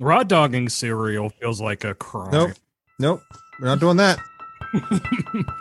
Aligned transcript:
Raw 0.00 0.22
dogging 0.22 0.70
cereal 0.70 1.28
feels 1.28 1.60
like 1.60 1.84
a 1.84 1.94
crime. 1.94 2.30
Nope. 2.32 2.52
Nope. 2.98 3.22
We're 3.60 3.66
not 3.66 3.80
doing 3.80 3.98
that. 3.98 4.18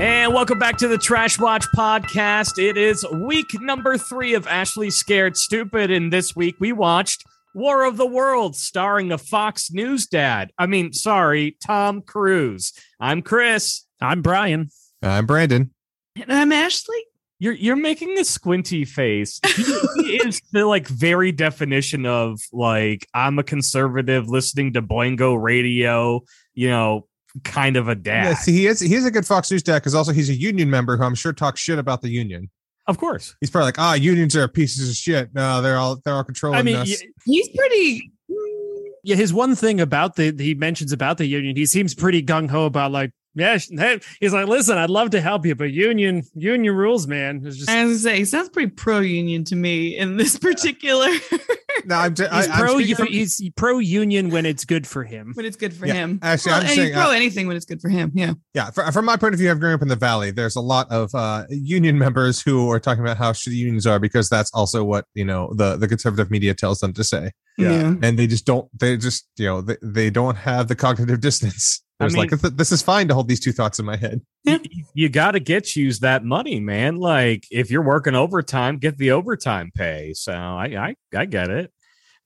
And 0.00 0.32
welcome 0.32 0.58
back 0.58 0.78
to 0.78 0.88
the 0.88 0.96
Trash 0.96 1.38
Watch 1.38 1.66
podcast. 1.76 2.58
It 2.58 2.78
is 2.78 3.04
week 3.12 3.60
number 3.60 3.98
three 3.98 4.32
of 4.32 4.46
Ashley 4.46 4.88
Scared 4.88 5.36
Stupid. 5.36 5.90
And 5.90 6.10
this 6.10 6.34
week 6.34 6.56
we 6.58 6.72
watched 6.72 7.26
War 7.54 7.84
of 7.84 7.96
the 7.96 8.06
Worlds, 8.06 8.60
starring 8.62 9.10
a 9.10 9.18
Fox 9.18 9.72
News 9.72 10.06
dad. 10.06 10.52
I 10.58 10.66
mean, 10.66 10.92
sorry, 10.92 11.56
Tom 11.64 12.02
Cruise. 12.02 12.72
I'm 13.00 13.22
Chris. 13.22 13.86
I'm 14.00 14.22
Brian. 14.22 14.70
I'm 15.02 15.26
Brandon. 15.26 15.72
And 16.16 16.32
I'm 16.32 16.52
Ashley. 16.52 17.02
You're 17.38 17.54
you're 17.54 17.76
making 17.76 18.18
a 18.18 18.24
squinty 18.24 18.84
face. 18.84 19.40
He, 19.56 19.62
he 20.02 20.16
is 20.26 20.42
the 20.52 20.66
like 20.66 20.86
very 20.86 21.32
definition 21.32 22.04
of 22.04 22.38
like 22.52 23.08
I'm 23.14 23.38
a 23.38 23.42
conservative 23.42 24.28
listening 24.28 24.74
to 24.74 24.82
Boingo 24.82 25.40
radio, 25.40 26.20
you 26.54 26.68
know, 26.68 27.08
kind 27.44 27.76
of 27.76 27.88
a 27.88 27.94
dad. 27.94 28.24
Yeah, 28.24 28.34
see, 28.34 28.52
he 28.52 28.66
is 28.66 28.80
he 28.80 28.94
is 28.94 29.06
a 29.06 29.10
good 29.10 29.26
Fox 29.26 29.50
News 29.50 29.62
dad 29.62 29.78
because 29.78 29.94
also 29.94 30.12
he's 30.12 30.28
a 30.28 30.34
union 30.34 30.68
member 30.68 30.96
who 30.96 31.04
I'm 31.04 31.14
sure 31.14 31.32
talks 31.32 31.60
shit 31.60 31.78
about 31.78 32.02
the 32.02 32.10
union. 32.10 32.50
Of 32.86 32.98
course. 32.98 33.36
He's 33.40 33.50
probably 33.50 33.66
like, 33.66 33.78
ah, 33.78 33.94
unions 33.94 34.34
are 34.36 34.48
pieces 34.48 34.88
of 34.88 34.96
shit. 34.96 35.32
No, 35.34 35.62
they're 35.62 35.76
all 35.76 36.00
they're 36.04 36.14
all 36.14 36.24
controlling 36.24 36.58
I 36.58 36.62
mean, 36.62 36.76
us. 36.76 36.88
y- 37.02 37.08
He's 37.24 37.48
pretty. 37.56 38.10
yeah, 39.04 39.16
his 39.16 39.32
one 39.32 39.54
thing 39.54 39.80
about 39.80 40.16
the 40.16 40.34
he 40.36 40.54
mentions 40.54 40.92
about 40.92 41.18
the 41.18 41.26
union, 41.26 41.56
he 41.56 41.66
seems 41.66 41.94
pretty 41.94 42.22
gung 42.22 42.50
ho 42.50 42.64
about 42.66 42.90
like, 42.92 43.12
yeah, 43.36 43.56
hey, 43.70 44.00
he's 44.18 44.32
like, 44.32 44.48
listen, 44.48 44.76
I'd 44.76 44.90
love 44.90 45.10
to 45.10 45.20
help 45.20 45.46
you, 45.46 45.54
but 45.54 45.70
union 45.72 46.22
union 46.34 46.74
rules, 46.74 47.06
man. 47.06 47.42
It's 47.46 47.58
just 47.58 47.70
I 47.70 47.84
was 47.84 48.02
gonna 48.02 48.14
say, 48.14 48.18
he 48.18 48.24
sounds 48.24 48.48
pretty 48.48 48.70
pro 48.72 48.98
union 49.00 49.44
to 49.44 49.56
me 49.56 49.96
in 49.96 50.16
this 50.16 50.36
particular. 50.38 51.06
no, 51.86 51.96
I'm, 51.96 52.14
j- 52.14 52.26
I, 52.26 52.36
he's 52.42 52.48
I'm 52.50 52.58
pro 52.60 52.74
speaking 52.78 52.96
from- 52.96 53.06
he's 53.08 53.50
pro 53.56 53.78
union 53.78 54.30
when 54.30 54.46
it's 54.46 54.64
good 54.64 54.86
for 54.86 55.04
him. 55.04 55.32
when 55.34 55.44
it's 55.46 55.56
good 55.56 55.72
for 55.74 55.86
Yeah, 55.86 55.94
him. 55.94 56.18
actually, 56.22 56.50
Well, 56.50 56.56
I'm 56.60 56.66
and 56.66 56.74
saying, 56.74 56.86
he's 56.88 56.96
pro 56.96 57.04
uh, 57.08 57.12
anything 57.12 57.46
when 57.46 57.56
it's 57.56 57.66
good 57.66 57.80
for 57.80 57.88
him. 57.88 58.10
Yeah. 58.14 58.32
yeah. 58.54 58.70
fr- 58.70 58.90
From 58.92 59.04
my 59.04 59.16
point 59.16 59.34
of 59.34 59.40
view, 59.40 59.50
I've 59.50 59.60
grown 59.60 59.74
up 59.74 59.82
in 59.82 59.88
the 59.88 59.96
valley. 59.96 60.30
There's 60.30 60.56
a 60.56 60.60
lot 60.60 60.90
of 60.90 61.14
uh, 61.14 61.44
union 61.50 61.98
members 61.98 62.40
who 62.40 62.70
are 62.70 62.80
talking 62.80 63.02
about 63.02 63.16
how 63.16 63.32
shitty 63.32 63.54
unions 63.54 63.86
are 63.86 63.98
because 63.98 64.28
that's 64.28 64.50
also 64.54 64.84
what 64.84 65.04
you 65.14 65.24
know 65.24 65.52
the 65.54 65.76
the 65.76 65.88
conservative 65.88 66.30
media 66.30 66.54
tells 66.54 66.78
them 66.80 66.92
to 66.94 67.04
say. 67.04 67.32
Yeah. 67.58 67.94
and 68.02 68.18
they 68.18 68.26
just 68.26 68.46
don't 68.46 68.68
they 68.78 68.96
just 68.96 69.28
you 69.36 69.46
know 69.46 69.60
they, 69.60 69.76
they 69.82 70.08
don't 70.10 70.36
have 70.36 70.68
the 70.68 70.74
cognitive 70.76 71.20
distance 71.20 71.82
I 71.82 71.89
there's 72.00 72.16
like 72.16 72.32
mean- 72.32 72.40
"Th- 72.40 72.54
this 72.54 72.72
is 72.72 72.82
fine 72.82 73.08
to 73.08 73.14
hold 73.14 73.28
these 73.28 73.40
two 73.40 73.52
thoughts 73.52 73.78
in 73.78 73.84
my 73.84 73.96
head 73.96 74.20
you, 74.44 74.60
you 74.94 75.08
got 75.08 75.32
to 75.32 75.40
get 75.40 75.76
use 75.76 76.00
that 76.00 76.24
money, 76.24 76.60
man. 76.60 76.96
Like 76.96 77.46
if 77.50 77.70
you're 77.70 77.82
working 77.82 78.14
overtime, 78.14 78.78
get 78.78 78.98
the 78.98 79.12
overtime 79.12 79.70
pay. 79.74 80.12
So 80.14 80.32
I 80.32 80.96
I, 81.12 81.18
I 81.18 81.24
get 81.26 81.50
it. 81.50 81.72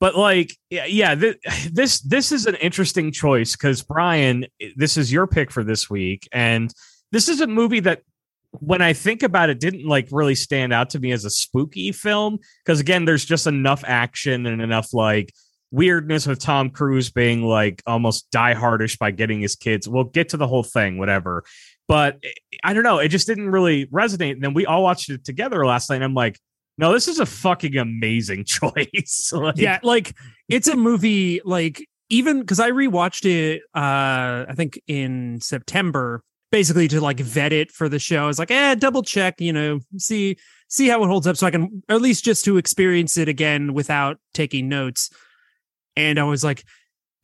But 0.00 0.17
like 0.17 0.56
yeah, 0.70 0.86
yeah 0.86 1.14
th- 1.14 1.39
this 1.72 2.00
this 2.00 2.33
is 2.33 2.47
an 2.47 2.56
interesting 2.56 3.12
choice 3.12 3.52
because 3.52 3.83
Brian, 3.83 4.47
this 4.77 4.97
is 4.97 5.12
your 5.12 5.27
pick 5.27 5.50
for 5.50 5.64
this 5.64 5.91
week, 5.91 6.28
and 6.33 6.72
this 7.12 7.28
is 7.28 7.41
a 7.41 7.47
movie 7.47 7.80
that 7.80 8.02
when 8.61 8.80
I 8.80 8.92
think 8.92 9.25
about 9.25 9.50
it, 9.50 9.58
didn't 9.58 9.84
like 9.84 10.08
really 10.12 10.36
stand 10.36 10.72
out 10.72 10.91
to 10.91 11.00
me 11.00 11.11
as 11.11 11.25
a 11.25 11.30
spooky 11.30 11.91
film 11.91 12.39
because 12.64 12.80
again, 12.80 13.05
there's 13.05 13.25
just 13.25 13.47
enough 13.47 13.83
action 13.86 14.47
and 14.47 14.62
enough 14.62 14.95
like 14.95 15.33
weirdness 15.75 16.27
with 16.27 16.39
Tom 16.39 16.70
Cruise 16.70 17.11
being 17.11 17.42
like 17.42 17.83
almost 17.84 18.30
diehardish 18.30 18.97
by 18.97 19.11
getting 19.11 19.41
his 19.41 19.56
kids. 19.56 19.89
We'll 19.89 20.05
get 20.05 20.28
to 20.30 20.36
the 20.36 20.47
whole 20.47 20.62
thing, 20.62 20.98
whatever. 20.98 21.44
But 21.89 22.19
eh, 22.22 22.30
I 22.62 22.72
don't 22.72 22.84
know. 22.84 22.98
It 22.98 23.08
just 23.08 23.27
didn't 23.27 23.50
really 23.50 23.86
resonate. 23.86 24.33
And 24.33 24.42
then 24.42 24.55
we 24.55 24.67
all 24.67 24.84
watched 24.84 25.11
it 25.11 25.24
together 25.24 25.67
last 25.67 25.90
night. 25.90 25.96
And 25.96 26.05
I'm 26.05 26.14
like, 26.14 26.39
no, 26.79 26.92
this 26.92 27.08
is 27.08 27.18
a 27.18 27.27
fucking 27.27 27.77
amazing 27.77 28.45
choice. 28.46 29.33
like, 29.34 29.57
yeah, 29.57 29.80
like 29.83 30.14
it's 30.48 30.68
a 30.68 30.77
movie 30.77 31.40
like 31.45 31.84
even 32.08 32.40
because 32.40 32.61
I 32.61 32.70
rewatched 32.70 33.24
it 33.24 33.63
uh 33.74 34.46
I 34.48 34.55
think 34.55 34.80
in 34.86 35.40
September 35.40 36.23
basically 36.52 36.86
to 36.86 37.01
like 37.01 37.18
vet 37.18 37.52
it 37.52 37.73
for 37.73 37.89
the 37.89 37.98
show. 37.98 38.23
I 38.23 38.27
was 38.27 38.39
like, 38.39 38.52
eh, 38.52 38.77
double 38.77 39.02
check, 39.02 39.40
you 39.40 39.52
know, 39.52 39.80
see 39.98 40.36
see 40.68 40.86
how 40.89 41.02
it 41.02 41.08
holds 41.08 41.27
up 41.27 41.36
so 41.36 41.48
I 41.48 41.51
can 41.51 41.83
at 41.89 42.01
least 42.01 42.24
just 42.24 42.45
to 42.45 42.58
experience 42.58 43.18
it 43.18 43.29
again 43.29 43.74
without 43.74 44.18
taking 44.34 44.68
notes. 44.68 45.11
And 45.97 46.19
I 46.19 46.25
was 46.25 46.43
like 46.43 46.65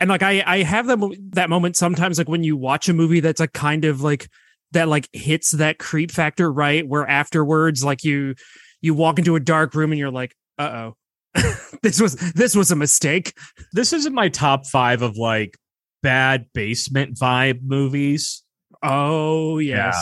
and 0.01 0.09
like 0.09 0.23
I 0.23 0.43
I 0.47 0.63
have 0.63 0.87
that 0.87 0.99
mo- 0.99 1.15
that 1.31 1.51
moment 1.51 1.77
sometimes 1.77 2.19
like 2.19 2.29
when 2.29 2.43
you 2.43 2.57
watch 2.57 2.89
a 2.89 2.95
movie 2.95 3.21
that's 3.21 3.41
like 3.41 3.53
kind 3.53 3.85
of 3.85 4.01
like 4.01 4.29
that 4.73 4.89
like 4.89 5.09
hits 5.13 5.53
that 5.53 5.79
creep 5.79 6.11
factor 6.11 6.51
right 6.51 6.87
where 6.87 7.07
afterwards 7.07 7.85
like 7.85 8.03
you 8.03 8.35
you 8.81 8.95
walk 8.95 9.19
into 9.19 9.37
a 9.37 9.41
dark 9.41 9.75
room 9.75 9.93
and 9.93 9.99
you're 9.99 10.11
like, 10.11 10.35
uh-oh. 10.59 10.97
this 11.83 12.01
was 12.01 12.17
this 12.33 12.57
was 12.57 12.71
a 12.71 12.77
mistake. 12.77 13.35
this 13.73 13.93
isn't 13.93 14.15
my 14.15 14.29
top 14.29 14.67
five 14.67 15.03
of 15.03 15.17
like 15.17 15.57
bad 16.03 16.47
basement 16.55 17.17
vibe 17.17 17.61
movies. 17.63 18.43
Oh 18.83 19.59
yes. 19.59 19.97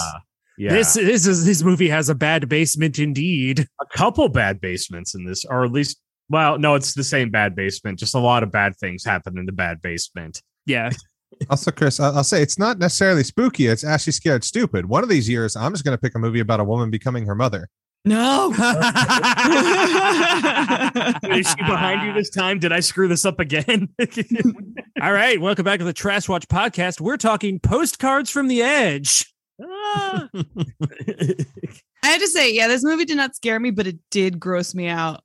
Yeah. 0.56 0.70
This 0.70 0.94
this 0.94 1.26
is 1.26 1.44
this 1.44 1.62
movie 1.62 1.88
has 1.88 2.08
a 2.08 2.14
bad 2.14 2.48
basement 2.48 2.98
indeed. 2.98 3.66
a 3.80 3.86
couple 3.96 4.28
bad 4.28 4.60
basements 4.60 5.14
in 5.14 5.24
this, 5.24 5.44
or 5.44 5.64
at 5.64 5.72
least, 5.72 6.00
well, 6.28 6.58
no, 6.58 6.74
it's 6.74 6.94
the 6.94 7.04
same 7.04 7.30
bad 7.30 7.54
basement. 7.54 7.98
Just 7.98 8.14
a 8.14 8.18
lot 8.18 8.42
of 8.42 8.50
bad 8.52 8.76
things 8.76 9.04
happen 9.04 9.38
in 9.38 9.46
the 9.46 9.52
bad 9.52 9.80
basement. 9.82 10.42
Yeah. 10.66 10.90
also 11.50 11.70
chris 11.70 12.00
I- 12.00 12.08
i'll 12.08 12.24
say 12.24 12.40
it's 12.42 12.58
not 12.58 12.78
necessarily 12.78 13.22
spooky 13.22 13.66
it's 13.66 13.84
actually 13.84 14.14
scared 14.14 14.42
stupid 14.42 14.86
one 14.86 15.02
of 15.02 15.10
these 15.10 15.28
years 15.28 15.56
i'm 15.56 15.72
just 15.72 15.84
going 15.84 15.96
to 15.96 16.00
pick 16.00 16.14
a 16.14 16.18
movie 16.18 16.40
about 16.40 16.58
a 16.58 16.64
woman 16.64 16.90
becoming 16.90 17.26
her 17.26 17.34
mother 17.34 17.68
No. 18.04 18.50
Is 21.30 21.48
she 21.50 21.56
behind 21.56 22.06
you 22.06 22.12
this 22.14 22.30
time? 22.30 22.58
Did 22.58 22.72
I 22.72 22.80
screw 22.80 23.08
this 23.08 23.24
up 23.24 23.40
again? 23.40 23.88
All 25.02 25.12
right, 25.12 25.38
welcome 25.40 25.64
back 25.64 25.80
to 25.80 25.84
the 25.84 25.92
Trash 25.92 26.28
Watch 26.28 26.48
podcast. 26.48 27.00
We're 27.00 27.16
talking 27.18 27.58
postcards 27.60 28.30
from 28.30 28.48
the 28.48 28.62
edge. 28.62 29.26
Ah. 29.62 30.28
I 30.32 32.06
have 32.06 32.20
to 32.20 32.28
say, 32.28 32.54
yeah, 32.54 32.68
this 32.68 32.84
movie 32.84 33.04
did 33.04 33.16
not 33.16 33.34
scare 33.36 33.60
me, 33.60 33.70
but 33.70 33.86
it 33.86 33.98
did 34.10 34.40
gross 34.40 34.74
me 34.74 34.88
out 34.88 35.22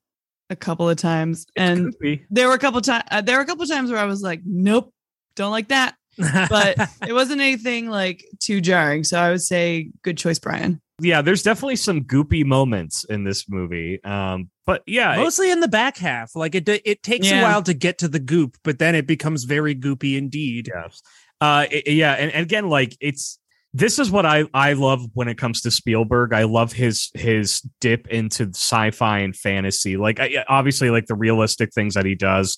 a 0.54 0.56
couple 0.56 0.88
of 0.90 0.96
times. 0.98 1.46
And 1.58 1.98
Creepy. 1.98 2.26
there 2.30 2.48
were 2.48 2.54
a 2.54 2.60
couple 2.60 2.80
times, 2.80 3.04
uh, 3.12 3.22
there 3.22 3.36
were 3.38 3.44
a 3.44 3.46
couple 3.46 3.66
times 3.66 3.92
where 3.92 4.00
I 4.00 4.06
was 4.06 4.22
like, 4.22 4.42
nope, 4.46 4.94
don't 5.36 5.52
like 5.52 5.68
that. 5.70 5.96
But 6.18 6.78
it 7.08 7.12
wasn't 7.14 7.42
anything 7.42 7.90
like 7.90 8.24
too 8.40 8.62
jarring. 8.62 9.04
So 9.04 9.20
I 9.20 9.32
would 9.32 9.42
say, 9.42 9.90
good 10.04 10.18
choice, 10.18 10.40
Brian. 10.40 10.80
yeah, 11.02 11.22
there's 11.22 11.42
definitely 11.44 11.76
some 11.78 12.02
goopy 12.02 12.46
moments 12.46 13.04
in 13.04 13.24
this 13.24 13.50
movie. 13.50 14.02
Um, 14.04 14.50
but 14.66 14.84
yeah, 14.86 15.16
it- 15.16 15.18
mostly 15.18 15.52
in 15.52 15.60
the 15.60 15.68
back 15.68 15.98
half. 15.98 16.36
Like 16.36 16.54
it 16.56 16.70
it 16.70 17.02
takes 17.04 17.30
a 17.32 17.42
while 17.42 17.64
to 17.64 17.74
get 17.74 17.98
to 17.98 18.08
the 18.08 18.20
goop, 18.20 18.58
but 18.64 18.78
then 18.80 18.94
it 18.96 19.08
becomes 19.08 19.44
very 19.46 19.76
goopy 19.76 20.18
indeed. 20.18 20.70
Yes. 20.74 21.02
Uh, 21.42 21.66
it- 21.72 21.92
yeah, 21.92 22.14
and, 22.14 22.32
and 22.32 22.44
again, 22.44 22.70
like 22.70 22.96
it's 23.02 23.40
this 23.74 23.98
is 24.00 24.12
what 24.12 24.26
I 24.26 24.46
I 24.54 24.74
love 24.74 25.06
when 25.14 25.28
it 25.28 25.38
comes 25.38 25.62
to 25.62 25.72
Spielberg. 25.72 26.34
I 26.34 26.44
love 26.44 26.72
his 26.74 27.10
his 27.16 27.62
dip 27.82 28.08
into 28.08 28.50
sci-fi 28.50 29.20
and 29.20 29.36
fantasy. 29.36 29.98
Like 29.98 30.20
I, 30.20 30.46
obviously, 30.48 30.90
like 30.90 31.08
the 31.08 31.16
realistic 31.16 31.74
things 31.74 31.96
that 31.96 32.06
he 32.06 32.16
does. 32.16 32.58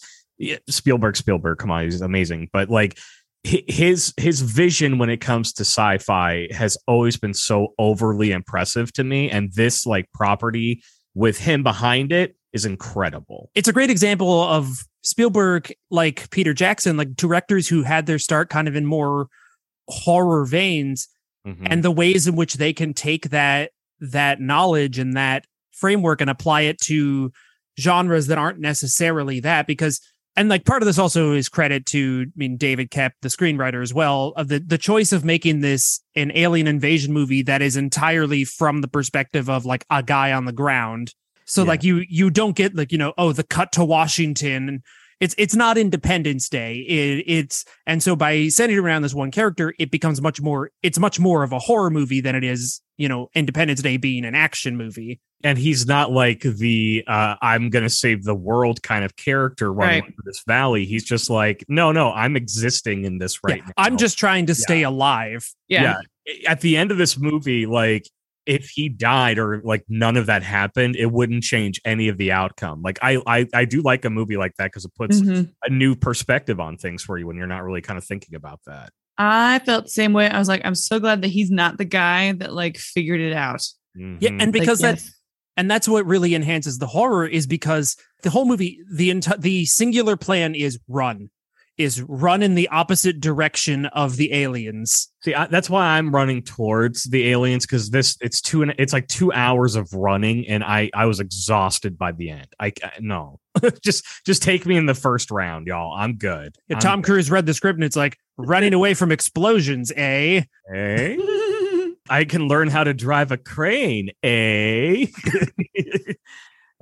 Spielberg, 0.70 1.16
Spielberg, 1.16 1.58
come 1.60 1.72
on, 1.72 1.84
he's 1.84 2.02
amazing. 2.02 2.50
But 2.52 2.70
like 2.70 3.00
his 3.44 4.14
his 4.18 4.42
vision 4.42 4.98
when 4.98 5.10
it 5.10 5.22
comes 5.22 5.54
to 5.54 5.62
sci-fi 5.62 6.48
has 6.52 6.78
always 6.88 7.16
been 7.16 7.34
so 7.34 7.74
overly 7.80 8.32
impressive 8.32 8.92
to 8.94 9.04
me, 9.04 9.30
and 9.30 9.54
this 9.54 9.86
like 9.86 10.12
property 10.14 10.84
with 11.14 11.40
him 11.40 11.64
behind 11.64 12.12
it 12.12 12.36
is 12.52 12.66
incredible. 12.66 13.50
it's 13.54 13.68
a 13.68 13.74
great 13.74 13.90
example 13.90 14.44
of 14.44 14.86
Spielberg, 15.04 15.74
like 15.92 16.30
Peter 16.30 16.54
Jackson, 16.54 16.98
like 16.98 17.16
directors 17.16 17.68
who 17.68 17.84
had 17.84 18.06
their 18.06 18.20
start 18.20 18.50
kind 18.50 18.68
of 18.68 18.76
in 18.76 18.86
more 18.86 19.28
horror 19.88 20.46
veins, 20.46 21.08
Mhm. 21.48 21.68
and 21.70 21.84
the 21.84 21.92
ways 21.92 22.28
in 22.28 22.36
which 22.36 22.56
they 22.56 22.74
can 22.74 22.94
take 22.94 23.30
that 23.30 23.72
that 24.02 24.42
knowledge 24.42 25.00
and 25.00 25.16
that 25.16 25.46
framework 25.72 26.20
and 26.22 26.30
apply 26.30 26.62
it 26.62 26.80
to 26.82 27.32
genres 27.80 28.28
that 28.28 28.38
aren't 28.38 28.60
necessarily 28.60 29.40
that. 29.40 29.68
Because 29.68 30.00
and 30.38 30.50
like 30.50 30.66
part 30.66 30.82
of 30.82 30.86
this 30.86 30.98
also 30.98 31.32
is 31.32 31.48
credit 31.48 31.86
to 31.88 32.26
I 32.28 32.32
mean 32.36 32.58
David 32.58 32.92
Koepp, 32.92 33.12
the 33.22 33.30
screenwriter 33.30 33.82
as 33.82 33.94
well, 33.94 34.34
of 34.36 34.48
the 34.50 34.60
the 34.60 34.78
choice 34.78 35.12
of 35.14 35.24
making 35.24 35.62
this 35.62 36.02
an 36.16 36.32
alien 36.36 36.68
invasion 36.68 37.14
movie 37.14 37.42
that 37.44 37.62
is 37.62 37.78
entirely 37.78 38.44
from 38.44 38.82
the 38.82 38.88
perspective 38.88 39.50
of 39.50 39.66
like 39.66 39.86
a 39.90 40.04
guy 40.04 40.32
on 40.34 40.46
the 40.46 40.52
ground. 40.52 41.14
So 41.46 41.62
Yeah. 41.64 41.68
like 41.70 41.84
you 41.84 42.04
you 42.10 42.30
don't 42.30 42.56
get 42.56 42.76
like 42.76 42.92
you 42.92 42.98
know 42.98 43.14
oh 43.18 43.32
the 43.32 43.44
cut 43.44 43.72
to 43.74 43.86
Washington. 43.86 44.82
It's 45.20 45.34
it's 45.38 45.56
not 45.56 45.78
Independence 45.78 46.50
Day. 46.50 46.78
It, 46.80 47.24
it's 47.28 47.64
and 47.88 48.04
so 48.04 48.16
by 48.16 48.48
centering 48.50 48.80
around 48.80 49.02
this 49.04 49.14
one 49.14 49.32
character, 49.32 49.74
it 49.80 49.90
becomes 49.92 50.22
much 50.22 50.42
more. 50.42 50.72
It's 50.84 51.00
much 51.00 51.20
more 51.20 51.44
of 51.44 51.52
a 51.54 51.60
horror 51.60 51.90
movie 51.90 52.22
than 52.22 52.36
it 52.36 52.44
is 52.44 52.82
you 52.98 53.08
know 53.10 53.30
Independence 53.34 53.82
Day 53.82 53.98
being 53.98 54.26
an 54.26 54.36
action 54.36 54.76
movie. 54.78 55.20
and 55.44 55.58
he's 55.58 55.86
not 55.86 56.12
like 56.12 56.42
the 56.42 57.04
uh, 57.08 57.36
I'm 57.42 57.70
gonna 57.70 57.90
save 57.90 58.24
the 58.24 58.36
world 58.36 58.82
kind 58.84 59.04
of 59.06 59.16
character 59.16 59.72
running 59.72 60.04
Right. 60.04 60.14
through 60.16 60.24
this 60.26 60.44
valley. 60.48 60.86
He's 60.86 61.04
just 61.04 61.30
like, 61.30 61.64
no, 61.68 61.92
no, 61.92 62.12
I'm 62.12 62.36
existing 62.36 63.06
in 63.06 63.18
this 63.20 63.44
right 63.44 63.58
Yeah, 63.58 63.66
now. 63.66 63.72
I'm 63.78 63.98
just 63.98 64.18
trying 64.18 64.46
to 64.48 64.56
stay 64.56 64.84
alive. 64.84 65.50
Yeah. 65.68 66.00
Yeah. 66.28 66.50
At 66.52 66.62
the 66.62 66.76
end 66.78 66.90
of 66.92 66.98
this 66.98 67.18
movie, 67.20 67.66
like 67.68 68.10
if 68.46 68.70
he 68.70 68.90
died 68.90 69.38
or 69.40 69.62
like 69.64 69.84
none 69.90 70.18
of 70.18 70.26
that 70.28 70.44
happened, 70.44 70.96
it 70.96 71.12
wouldn't 71.12 71.44
change 71.44 71.80
any 71.86 72.08
of 72.08 72.18
the 72.18 72.32
outcome. 72.32 72.82
Like 72.82 73.00
I 73.02 73.22
I, 73.26 73.48
I 73.54 73.66
do 73.66 73.82
like 73.82 74.06
a 74.06 74.10
movie 74.10 74.38
like 74.38 74.54
that 74.58 74.66
because 74.66 74.86
it 74.86 74.94
puts 74.96 75.20
Mhm. 75.22 75.52
a 75.64 75.70
new 75.70 75.96
perspective 75.96 76.60
on 76.60 76.78
things 76.78 77.04
for 77.04 77.18
you 77.18 77.28
when 77.28 77.36
you're 77.38 77.48
not 77.48 77.64
really 77.64 77.82
kind 77.82 77.98
of 77.98 78.04
thinking 78.04 78.36
about 78.36 78.60
that. 78.68 78.92
I 79.18 79.60
felt 79.60 79.86
the 79.86 79.90
same 79.92 80.12
way. 80.14 80.30
I 80.30 80.38
was 80.40 80.48
like, 80.48 80.62
I'm 80.66 80.76
so 80.76 81.00
glad 81.00 81.22
that 81.22 81.30
he's 81.30 81.50
not 81.50 81.78
the 81.78 81.86
guy 81.86 82.34
that 82.34 82.54
like 82.54 82.78
figured 82.78 83.22
it 83.22 83.34
out. 83.34 83.66
Yeah, 83.96 84.30
Mhm. 84.30 84.42
and 84.44 84.54
because 84.54 84.82
Like, 84.82 84.98
that 84.98 85.02
yes. 85.04 85.16
and 85.58 85.72
that's 85.72 85.88
what 85.88 86.06
really 86.06 86.36
enhances 86.36 86.78
the 86.80 86.88
horror 86.88 87.26
is 87.26 87.48
because 87.48 87.96
the 88.24 88.30
whole 88.30 88.46
movie 88.46 88.80
the 88.94 89.10
enti- 89.10 89.40
the 89.42 89.66
singular 89.66 90.18
plan 90.18 90.54
is 90.54 90.78
run 90.88 91.30
is 91.78 92.02
run 92.04 92.42
in 92.42 92.56
the 92.56 92.68
opposite 92.70 93.20
direction 93.20 93.86
of 93.88 94.18
the 94.18 94.34
aliens 94.34 95.10
See, 95.26 95.34
I, 95.34 95.48
that's 95.48 95.72
why 95.72 95.98
I'm 95.98 96.14
running 96.14 96.44
towards 96.44 97.06
the 97.06 97.30
aliens 97.30 97.66
because 97.66 97.90
this 97.90 98.16
it's 98.22 98.40
two 98.40 98.62
and 98.62 98.76
it's 98.78 98.94
like 98.94 99.08
two 99.08 99.34
hours 99.34 99.76
of 99.76 99.92
running, 99.92 100.48
and 100.48 100.64
I 100.64 100.92
I 100.94 101.08
was 101.08 101.20
exhausted 101.20 101.98
by 101.98 102.12
the 102.12 102.30
end. 102.30 102.46
I, 102.60 102.74
I 102.84 102.92
no, 103.00 103.40
just 103.84 104.06
just 104.24 104.44
take 104.44 104.68
me 104.68 104.78
in 104.78 104.86
the 104.86 104.94
first 104.94 105.32
round, 105.32 105.66
y'all. 105.66 105.96
I'm 105.98 106.18
good. 106.18 106.56
Yeah, 106.68 106.76
I'm 106.76 106.80
tom 106.80 107.02
cruise 107.02 107.32
read 107.32 107.48
the 107.48 107.56
script 107.56 107.78
and 107.78 107.84
it's 107.84 107.96
like 107.96 108.20
running 108.38 108.76
away 108.76 108.94
from 108.94 109.12
explosions 109.12 109.92
eh. 109.96 110.44
Eh? 110.72 111.18
I 112.08 112.26
can 112.26 112.48
learn 112.48 112.68
how 112.68 112.84
to 112.84 112.94
drive 112.94 113.32
a 113.32 113.38
crane. 113.38 114.12
Eh? 114.22 115.08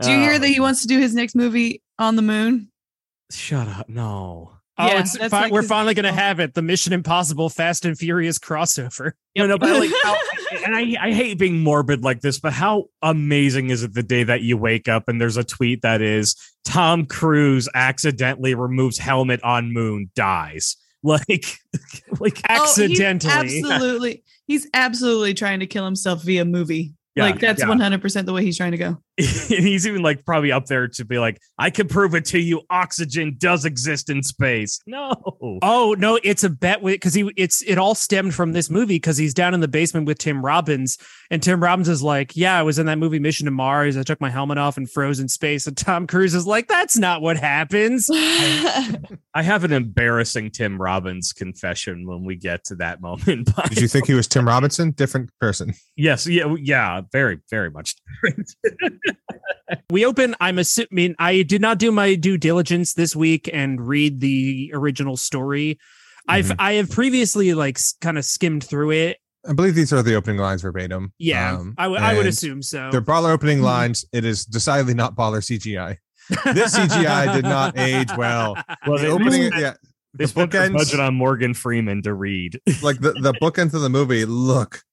Do 0.01 0.12
you 0.12 0.18
hear 0.19 0.38
that 0.38 0.48
he 0.50 0.60
wants 0.60 0.81
to 0.81 0.88
do 0.89 1.00
his 1.00 1.16
next 1.16 1.34
movie 1.34 1.81
on 1.98 2.18
the 2.18 2.22
moon? 2.22 2.72
Shut 3.31 3.69
up! 3.69 3.88
No. 3.88 4.57
Oh 4.78 4.88
Yeah, 4.88 5.00
it's 5.00 5.18
fi- 5.18 5.28
like 5.44 5.52
we're 5.52 5.64
finally 5.64 5.94
gonna 5.94 6.10
oh. 6.10 6.14
have 6.14 6.40
it 6.40 6.54
the 6.54 6.62
mission 6.62 6.94
impossible 6.94 7.50
fast 7.50 7.86
and 7.86 7.98
furious 7.98 8.40
crossover 8.40 9.14
No, 9.36 9.48
no, 9.48 9.58
but 9.58 9.80
like, 9.80 9.92
how, 10.04 10.16
and 10.66 10.75
I, 10.75 10.96
I 11.02 11.12
hate 11.12 11.38
being 11.38 11.62
morbid 11.62 12.04
like 12.04 12.22
this, 12.22 12.40
but 12.40 12.54
how 12.54 12.86
amazing 13.02 13.70
is 13.70 13.84
it 13.84 13.94
the 13.94 14.04
day 14.04 14.24
that 14.24 14.42
you 14.42 14.58
wake 14.58 14.88
up 14.88 15.08
and 15.08 15.20
there's 15.20 15.38
a 15.38 15.44
tweet 15.44 15.81
that 15.81 16.02
is 16.02 16.36
Tom 16.66 17.06
Cruise 17.06 17.68
accidentally 17.74 18.56
removes 18.56 18.98
helmet 18.98 19.42
on 19.44 19.74
moon, 19.74 20.12
dies. 20.16 20.78
Like, 21.06 21.28
like 22.22 22.40
Oh, 22.50 22.64
he's 22.64 22.80
accidentally 22.80 23.60
absolutely. 23.62 24.24
He's 24.48 24.70
absolutely 24.74 25.34
trying 25.34 25.60
to 25.60 25.68
kill 25.68 25.84
himself 25.84 26.24
via 26.24 26.46
movie. 26.46 26.94
Yeah, 27.16 27.25
like 27.25 27.42
that's 27.42 27.62
yeah. 27.62 27.68
100% 27.68 28.25
the 28.25 28.31
way 28.31 28.42
he's 28.46 28.56
trying 28.56 28.72
to 28.72 28.78
go. 28.78 29.02
and 29.18 29.27
he's 29.27 29.86
even 29.86 30.01
like 30.01 30.25
probably 30.25 30.51
up 30.51 30.65
there 30.65 30.88
to 30.88 31.06
be 31.06 31.19
like, 31.19 31.39
I 31.57 31.69
can 31.69 31.88
prove 31.88 32.15
it 32.15 32.25
to 32.25 32.39
you. 32.39 32.62
Oxygen 32.69 33.36
does 33.38 33.63
exist 33.65 34.10
in 34.10 34.24
space. 34.24 34.80
No. 34.88 35.13
Oh 35.62 35.95
no, 35.98 36.19
it's 36.24 36.44
a 36.44 36.50
bet 36.50 36.81
with 36.81 36.95
because 36.95 37.13
he 37.13 37.31
it's 37.38 37.62
it 37.63 37.77
all 37.77 37.95
stemmed 37.95 38.33
from 38.33 38.54
this 38.54 38.69
movie 38.69 38.95
because 38.95 39.18
he's 39.18 39.33
down 39.33 39.54
in 39.54 39.60
the 39.60 39.68
basement 39.68 40.07
with 40.07 40.18
Tim 40.18 40.44
Robbins 40.44 40.98
and 41.33 41.42
Tim 41.42 41.63
Robbins 41.63 41.89
is 41.89 42.04
like, 42.04 42.36
yeah, 42.36 42.60
I 42.60 42.62
was 42.62 42.77
in 42.77 42.86
that 42.86 43.00
movie 43.00 43.18
Mission 43.18 43.45
to 43.45 43.51
Mars. 43.51 43.98
I 43.98 44.04
took 44.04 44.21
my 44.21 44.30
helmet 44.30 44.60
off 44.60 44.77
and 44.77 44.88
froze 44.88 45.19
in 45.19 45.27
space, 45.27 45.65
and 45.65 45.75
Tom 45.75 46.06
Cruise 46.06 46.36
is 46.36 46.45
like, 46.45 46.68
that's 46.68 46.95
not 46.95 47.24
what 47.24 47.38
happens. 47.38 48.07
I 48.13 49.42
have 49.42 49.63
an 49.63 49.74
embarrassing 49.74 50.51
Tim 50.51 50.80
Robbins 50.80 51.33
confession 51.33 52.06
when 52.06 52.24
we 52.24 52.36
get 52.36 52.63
to 52.65 52.75
that 52.75 53.01
moment. 53.01 53.50
But 53.56 53.69
Did 53.69 53.81
you 53.81 53.88
think 53.88 54.06
he 54.06 54.13
was 54.13 54.27
Tim 54.27 54.48
Robinson? 54.48 54.92
Different 54.92 55.31
person. 55.39 55.74
yes, 55.95 56.27
yeah, 56.27 56.54
yeah, 56.60 57.01
very, 57.12 57.39
very 57.50 57.71
much 57.71 57.95
different. 58.24 58.51
We 59.90 60.06
open. 60.06 60.36
I'm 60.40 60.60
assuming 60.60 61.16
I 61.20 61.42
did 61.44 61.62
not 61.62 61.80
do 61.80 61.92
my 61.92 62.16
due 62.16 62.38
diligence 62.38 62.94
this 62.94 63.16
week 63.16 63.50
and 63.52 63.86
read 63.86 64.20
the 64.20 64.72
original 64.74 65.18
story. 65.18 65.80
I've 66.28 66.48
Mhm. 66.48 66.56
I 66.60 66.74
have 66.74 66.90
previously 66.90 67.54
like 67.54 67.80
kind 68.02 68.18
of 68.18 68.26
skimmed 68.26 68.64
through 68.64 68.92
it. 68.92 69.18
I 69.48 69.54
believe 69.54 69.76
these 69.76 69.92
are 69.92 70.02
the 70.04 70.16
opening 70.16 70.38
lines 70.40 70.62
verbatim. 70.62 71.12
Yeah, 71.18 71.56
Um, 71.58 71.74
I 71.78 71.88
would 71.88 72.02
I 72.02 72.14
would 72.14 72.22
and 72.22 72.30
assume 72.30 72.62
so. 72.62 72.90
They're 72.92 73.02
baller 73.02 73.32
opening 73.32 73.60
Mhm. 73.60 73.64
lines. 73.64 74.06
It 74.14 74.26
is 74.26 74.46
decidedly 74.46 74.94
not 74.94 75.16
baller 75.16 75.44
CGI. 75.44 75.98
This 76.54 76.76
CGI 76.78 77.34
did 77.34 77.44
not 77.44 77.78
age 77.78 78.10
well. 78.18 78.56
Well, 78.88 78.98
The 78.98 79.04
they, 79.04 79.10
opening, 79.10 79.50
they, 79.50 79.60
yeah, 79.62 79.74
they 80.14 80.24
the 80.26 80.28
spent 80.30 80.52
bookends- 80.52 80.74
budget 80.78 81.00
on 81.02 81.16
Morgan 81.16 81.54
Freeman 81.54 82.02
to 82.04 82.14
read. 82.14 82.60
like 82.82 83.02
the 83.02 83.12
the 83.14 83.34
bookends 83.42 83.74
of 83.74 83.82
the 83.82 83.90
movie 83.90 84.24
look 84.26 84.84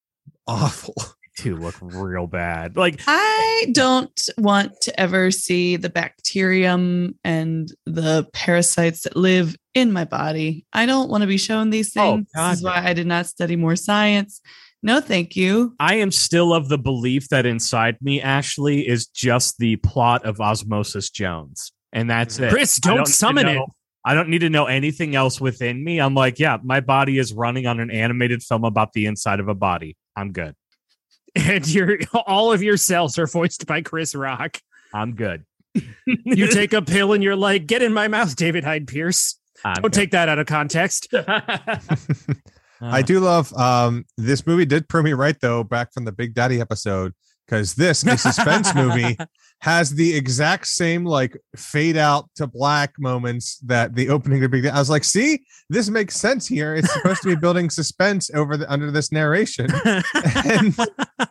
awful. 0.48 0.94
To 1.40 1.56
look 1.56 1.74
real 1.80 2.26
bad. 2.26 2.76
Like 2.76 3.00
I 3.06 3.66
don't 3.72 4.20
want 4.38 4.80
to 4.82 5.00
ever 5.00 5.30
see 5.30 5.76
the 5.76 5.90
bacterium 5.90 7.18
and 7.24 7.72
the 7.86 8.28
parasites 8.32 9.02
that 9.02 9.16
live 9.16 9.56
in 9.74 9.92
my 9.92 10.04
body. 10.04 10.66
I 10.72 10.86
don't 10.86 11.10
want 11.10 11.22
to 11.22 11.26
be 11.26 11.38
shown 11.38 11.70
these 11.70 11.96
Oh, 11.96 12.16
things. 12.16 12.28
God, 12.34 12.50
this 12.52 12.58
is 12.58 12.64
why 12.64 12.82
I 12.84 12.92
did 12.92 13.06
not 13.06 13.26
study 13.26 13.56
more 13.56 13.76
science. 13.76 14.40
No, 14.82 15.00
thank 15.00 15.36
you. 15.36 15.74
I 15.78 15.96
am 15.96 16.10
still 16.10 16.54
of 16.54 16.68
the 16.68 16.78
belief 16.78 17.28
that 17.28 17.44
inside 17.44 17.96
me, 18.00 18.20
Ashley, 18.22 18.86
is 18.86 19.06
just 19.06 19.58
the 19.58 19.76
plot 19.76 20.24
of 20.24 20.40
Osmosis 20.40 21.10
Jones. 21.10 21.72
And 21.92 22.08
that's 22.08 22.36
mm-hmm. 22.36 22.44
it. 22.44 22.50
Chris, 22.50 22.76
don't, 22.78 22.98
need 22.98 23.06
to 23.06 23.12
summon 23.12 23.48
it. 23.48 23.62
I 24.04 24.14
don't 24.14 24.30
need 24.30 24.38
to 24.38 24.50
know 24.50 24.66
anything 24.66 25.14
else 25.14 25.40
within 25.40 25.84
me. 25.84 26.00
I'm 26.00 26.14
like, 26.14 26.38
yeah, 26.38 26.56
my 26.62 26.80
body 26.80 27.18
is 27.18 27.34
running 27.34 27.66
on 27.66 27.80
an 27.80 27.90
animated 27.90 28.42
film 28.42 28.64
about 28.64 28.92
the 28.94 29.06
inside 29.06 29.40
of 29.40 29.48
a 29.48 29.54
body. 29.54 29.96
I'm 30.16 30.32
good. 30.32 30.54
And 31.36 31.66
your 31.68 31.98
all 32.26 32.52
of 32.52 32.62
your 32.62 32.76
cells 32.76 33.18
are 33.18 33.26
voiced 33.26 33.66
by 33.66 33.82
Chris 33.82 34.14
Rock. 34.14 34.60
I'm 34.92 35.14
good. 35.14 35.44
You 36.06 36.48
take 36.48 36.72
a 36.72 36.82
pill 36.82 37.12
and 37.12 37.22
you're 37.22 37.36
like, 37.36 37.66
"Get 37.66 37.82
in 37.82 37.92
my 37.92 38.08
mouth, 38.08 38.34
David 38.36 38.64
Hyde 38.64 38.86
Pierce." 38.86 39.38
I'm 39.64 39.82
Don't 39.82 39.94
take 39.94 40.10
that 40.12 40.28
out 40.28 40.38
of 40.38 40.46
context. 40.46 41.08
good. 41.10 41.24
I 42.80 43.02
do 43.02 43.20
love 43.20 43.52
um 43.54 44.06
this 44.16 44.46
movie 44.46 44.64
did 44.64 44.88
prove 44.88 45.04
me 45.04 45.12
right 45.12 45.36
though 45.40 45.62
back 45.62 45.92
from 45.92 46.04
the 46.04 46.12
Big 46.12 46.34
Daddy 46.34 46.60
episode 46.60 47.12
because 47.50 47.74
this 47.74 48.04
a 48.06 48.16
suspense 48.16 48.74
movie 48.74 49.16
has 49.60 49.94
the 49.94 50.14
exact 50.14 50.66
same 50.66 51.04
like 51.04 51.36
fade 51.56 51.96
out 51.96 52.30
to 52.36 52.46
black 52.46 52.94
moments 52.98 53.58
that 53.58 53.94
the 53.94 54.08
opening 54.08 54.42
of 54.44 54.50
Big 54.50 54.62
Daddy. 54.62 54.74
I 54.74 54.78
was 54.78 54.90
like, 54.90 55.04
see, 55.04 55.44
this 55.68 55.90
makes 55.90 56.16
sense 56.16 56.46
here. 56.46 56.74
It's 56.74 56.92
supposed 56.92 57.22
to 57.22 57.28
be 57.28 57.34
building 57.34 57.68
suspense 57.70 58.30
over 58.34 58.56
the 58.56 58.70
under 58.72 58.90
this 58.90 59.12
narration. 59.12 59.68
And 60.42 60.74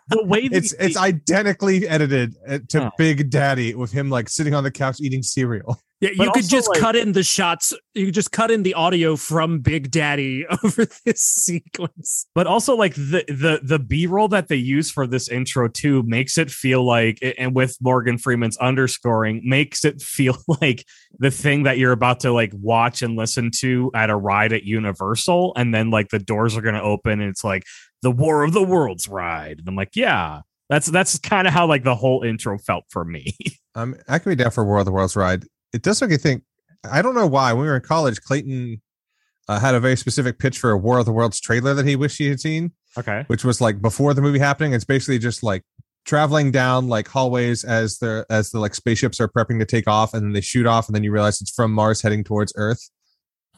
the 0.09 0.23
way 0.23 0.47
that 0.47 0.57
it's 0.57 0.73
it's 0.73 0.97
identically 0.97 1.87
edited 1.87 2.35
uh, 2.47 2.59
to 2.69 2.85
Oh. 2.85 2.89
Big 2.97 3.29
Daddy 3.29 3.75
with 3.75 3.91
him 3.91 4.09
like 4.09 4.29
sitting 4.29 4.53
on 4.53 4.63
the 4.63 4.71
couch 4.71 4.97
eating 5.01 5.23
cereal. 5.23 5.79
Yeah, 6.01 6.11
But 6.17 6.23
you 6.27 6.31
could 6.31 6.47
just 6.49 6.69
like- 6.69 6.79
cut 6.79 6.95
in 6.95 7.11
the 7.11 7.23
shots. 7.23 7.73
You 7.93 8.05
could 8.05 8.13
just 8.13 8.31
cut 8.31 8.51
in 8.51 8.63
the 8.63 8.73
audio 8.73 9.17
from 9.17 9.59
Big 9.59 9.91
Daddy 9.91 10.45
over 10.63 10.85
this 11.05 11.21
sequence. 11.21 12.25
but 12.33 12.47
also 12.47 12.75
like 12.75 12.93
the 12.95 13.25
the 13.27 13.59
the 13.63 13.79
b-roll 13.79 14.27
that 14.29 14.47
they 14.47 14.55
use 14.55 14.89
for 14.91 15.05
this 15.05 15.27
intro 15.27 15.67
too 15.67 16.03
makes 16.03 16.37
it 16.37 16.49
feel 16.49 16.85
like 16.85 17.19
and 17.37 17.53
with 17.53 17.75
morgan 17.81 18.17
freeman's 18.17 18.57
underscoring 18.57 19.41
makes 19.43 19.83
it 19.83 20.01
feel 20.01 20.37
like 20.61 20.85
the 21.19 21.31
thing 21.31 21.63
that 21.63 21.77
you're 21.77 21.91
about 21.91 22.21
to 22.21 22.31
like 22.31 22.51
watch 22.53 23.01
and 23.01 23.15
listen 23.17 23.51
to 23.59 23.91
at 23.93 24.09
a 24.09 24.15
ride 24.15 24.53
at 24.53 24.63
universal 24.63 25.53
and 25.57 25.73
then 25.73 25.89
like 25.89 26.09
the 26.09 26.19
doors 26.19 26.55
are 26.55 26.61
going 26.61 26.75
to 26.75 26.81
open 26.81 27.19
and 27.19 27.29
it's 27.29 27.43
like 27.43 27.63
the 28.01 28.11
war 28.11 28.43
of 28.43 28.53
the 28.53 28.63
worlds 28.63 29.07
ride 29.07 29.59
and 29.59 29.67
i'm 29.67 29.75
like 29.75 29.95
yeah 29.95 30.41
that's 30.69 30.87
that's 30.87 31.19
kind 31.19 31.47
of 31.47 31.53
how 31.53 31.67
like 31.67 31.83
the 31.83 31.95
whole 31.95 32.23
intro 32.23 32.57
felt 32.57 32.85
for 32.89 33.03
me 33.03 33.35
Um, 33.75 33.95
I 34.09 34.17
can 34.19 34.31
be 34.31 34.35
down 34.35 34.49
for 34.51 34.65
War 34.65 34.79
of 34.79 34.85
the 34.85 34.91
Worlds 34.91 35.15
ride. 35.15 35.45
It 35.73 35.81
does 35.81 36.01
make 36.01 36.11
you 36.11 36.17
think. 36.17 36.43
I 36.89 37.01
don't 37.01 37.15
know 37.15 37.27
why. 37.27 37.51
When 37.53 37.63
we 37.63 37.67
were 37.67 37.75
in 37.75 37.81
college, 37.81 38.21
Clayton 38.21 38.81
uh, 39.47 39.59
had 39.59 39.75
a 39.75 39.79
very 39.79 39.97
specific 39.97 40.39
pitch 40.39 40.57
for 40.59 40.71
a 40.71 40.77
War 40.77 40.99
of 40.99 41.05
the 41.05 41.11
Worlds 41.11 41.39
trailer 41.39 41.73
that 41.73 41.85
he 41.85 41.95
wished 41.95 42.17
he 42.17 42.27
had 42.27 42.39
seen, 42.39 42.71
okay 42.97 43.23
which 43.27 43.43
was 43.43 43.59
like 43.59 43.81
before 43.81 44.13
the 44.13 44.21
movie 44.21 44.39
happening. 44.39 44.73
It's 44.73 44.85
basically 44.85 45.19
just 45.19 45.43
like 45.43 45.63
traveling 46.05 46.51
down 46.51 46.87
like 46.87 47.07
hallways 47.07 47.63
as 47.63 47.99
the 47.99 48.25
as 48.29 48.51
the 48.51 48.59
like 48.59 48.73
spaceships 48.73 49.19
are 49.19 49.27
prepping 49.27 49.59
to 49.59 49.65
take 49.65 49.87
off, 49.87 50.13
and 50.13 50.23
then 50.23 50.33
they 50.33 50.41
shoot 50.41 50.65
off, 50.65 50.87
and 50.87 50.95
then 50.95 51.03
you 51.03 51.11
realize 51.11 51.41
it's 51.41 51.51
from 51.51 51.71
Mars 51.71 52.01
heading 52.01 52.23
towards 52.23 52.53
Earth. 52.55 52.89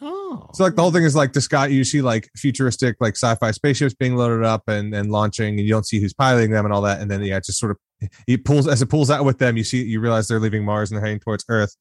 oh 0.01 0.50
So 0.53 0.63
like 0.63 0.75
the 0.75 0.82
whole 0.82 0.91
thing 0.91 1.03
is 1.03 1.15
like 1.15 1.34
this 1.34 1.48
guy 1.48 1.68
you 1.68 1.84
see 1.84 2.01
like 2.01 2.30
futuristic 2.36 2.96
like 3.00 3.15
sci-fi 3.15 3.51
spaceships 3.51 3.94
being 3.94 4.15
loaded 4.15 4.44
up 4.44 4.63
and 4.68 4.96
and 4.96 5.12
launching 5.12 5.60
and 5.60 5.60
you 5.60 5.70
don't 5.70 5.86
see 5.86 6.00
who's 6.00 6.13
piloting 6.13 6.51
them 6.51 6.65
and 6.65 6.74
all 6.74 6.82
that 6.82 7.00
and 7.01 7.12
then 7.12 7.22
yeah 7.22 7.38
it 7.38 7.46
just 7.46 7.60
sort 7.60 7.72
of 7.72 7.77
he 8.27 8.38
pulls 8.38 8.67
as 8.67 8.81
it 8.81 8.88
pulls 8.88 9.10
out 9.12 9.25
with 9.25 9.38
them 9.39 9.58
you 9.58 9.63
see 9.63 9.84
you 9.84 10.00
realize 10.00 10.27
they're 10.27 10.39
leaving 10.39 10.65
Mars 10.65 10.91
and 10.91 10.98
they're 10.98 11.05
heading 11.05 11.20
towards 11.20 11.46
Earth. 11.50 11.75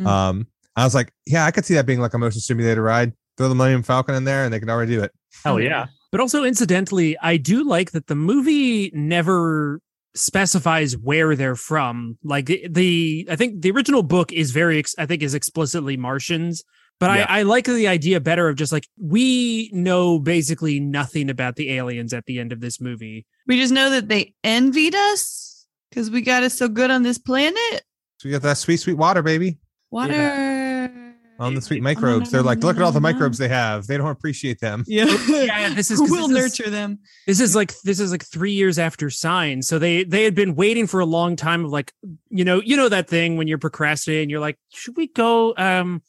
Mm. 0.00 0.06
Um, 0.06 0.46
I 0.76 0.84
was 0.84 0.94
like, 0.94 1.12
yeah, 1.26 1.44
I 1.44 1.50
could 1.50 1.64
see 1.64 1.74
that 1.74 1.86
being 1.86 2.00
like 2.00 2.14
a 2.14 2.18
motion 2.18 2.40
simulator 2.40 2.82
ride. 2.82 3.12
Throw 3.36 3.48
the 3.48 3.54
Millennium 3.54 3.82
Falcon 3.82 4.14
in 4.14 4.24
there 4.24 4.44
and 4.44 4.52
they 4.52 4.60
can 4.60 4.70
already 4.70 4.92
do 4.94 5.02
it. 5.02 5.12
hell 5.44 5.60
yeah 5.60 5.86
But 6.12 6.20
also, 6.20 6.44
incidentally, 6.44 7.16
I 7.20 7.36
do 7.36 7.64
like 7.68 7.90
that 7.92 8.06
the 8.06 8.14
movie 8.14 8.90
never 8.94 9.80
specifies 10.14 10.96
where 10.96 11.36
they're 11.36 11.54
from. 11.56 12.18
Like 12.24 12.46
the, 12.46 12.66
the 12.68 13.28
I 13.30 13.36
think 13.36 13.62
the 13.62 13.70
original 13.70 14.02
book 14.02 14.32
is 14.32 14.50
very, 14.52 14.78
ex- 14.78 14.94
I 14.98 15.06
think, 15.06 15.22
is 15.22 15.34
explicitly 15.34 15.96
Martians. 15.96 16.62
But 17.00 17.16
Yeah. 17.16 17.26
I, 17.28 17.40
I 17.40 17.42
like 17.42 17.66
the 17.66 17.86
idea 17.86 18.18
better 18.20 18.48
of 18.48 18.56
just 18.56 18.72
like 18.72 18.88
we 19.00 19.70
know 19.72 20.18
basically 20.18 20.80
nothing 20.80 21.30
about 21.30 21.54
the 21.56 21.72
aliens 21.72 22.12
at 22.12 22.24
the 22.26 22.40
end 22.40 22.52
of 22.52 22.60
this 22.60 22.80
movie. 22.80 23.26
We 23.46 23.60
just 23.60 23.72
know 23.72 23.90
that 23.90 24.08
they 24.08 24.34
envied 24.42 24.94
us 24.96 25.47
because 25.90 26.10
we 26.10 26.20
got 26.22 26.42
it 26.42 26.50
so 26.50 26.68
good 26.68 26.90
on 26.90 27.02
this 27.02 27.18
planet. 27.18 27.82
So 28.18 28.28
we 28.28 28.30
got 28.32 28.42
that 28.42 28.58
sweet, 28.58 28.78
sweet 28.78 28.96
water, 28.96 29.22
baby. 29.22 29.58
Water. 29.90 30.94
On 31.40 31.54
the 31.54 31.60
sweet 31.60 31.84
microbes. 31.84 32.32
They're 32.32 32.42
like, 32.42 32.64
look 32.64 32.76
at 32.76 32.82
all 32.82 32.90
the 32.90 33.00
microbes 33.00 33.38
they 33.38 33.46
have. 33.46 33.86
They 33.86 33.96
don't 33.96 34.08
appreciate 34.10 34.58
them. 34.58 34.82
Yeah. 34.88 35.04
yeah, 35.28 35.68
this 35.74 35.88
is 35.92 36.00
Who 36.00 36.06
'cause 36.08 36.10
will 36.10 36.28
this 36.28 36.44
is- 36.46 36.58
nurture 36.58 36.70
them? 36.70 36.98
this 37.28 37.38
is 37.40 37.54
like 37.54 37.72
this 37.84 38.00
is 38.00 38.10
like 38.10 38.24
three 38.24 38.50
years 38.52 38.76
after 38.78 39.08
sign 39.08 39.62
so 39.62 39.78
they 39.78 40.02
they 40.02 40.24
had 40.24 40.34
been 40.34 40.56
waiting 40.56 40.88
for 40.88 40.98
a 40.98 41.06
long 41.06 41.36
time 41.36 41.64
of 41.64 41.70
like 41.70 41.92
you 42.28 42.44
know 42.44 42.60
you 42.60 42.76
know 42.76 42.88
that 42.88 43.08
thing 43.08 43.36
when 43.36 43.46
you're 43.46 43.56
procrastinating 43.58 44.28
you're 44.30 44.40
like 44.40 44.58
should 44.70 44.96
we 44.96 45.06
go 45.06 45.54
um 45.56 46.02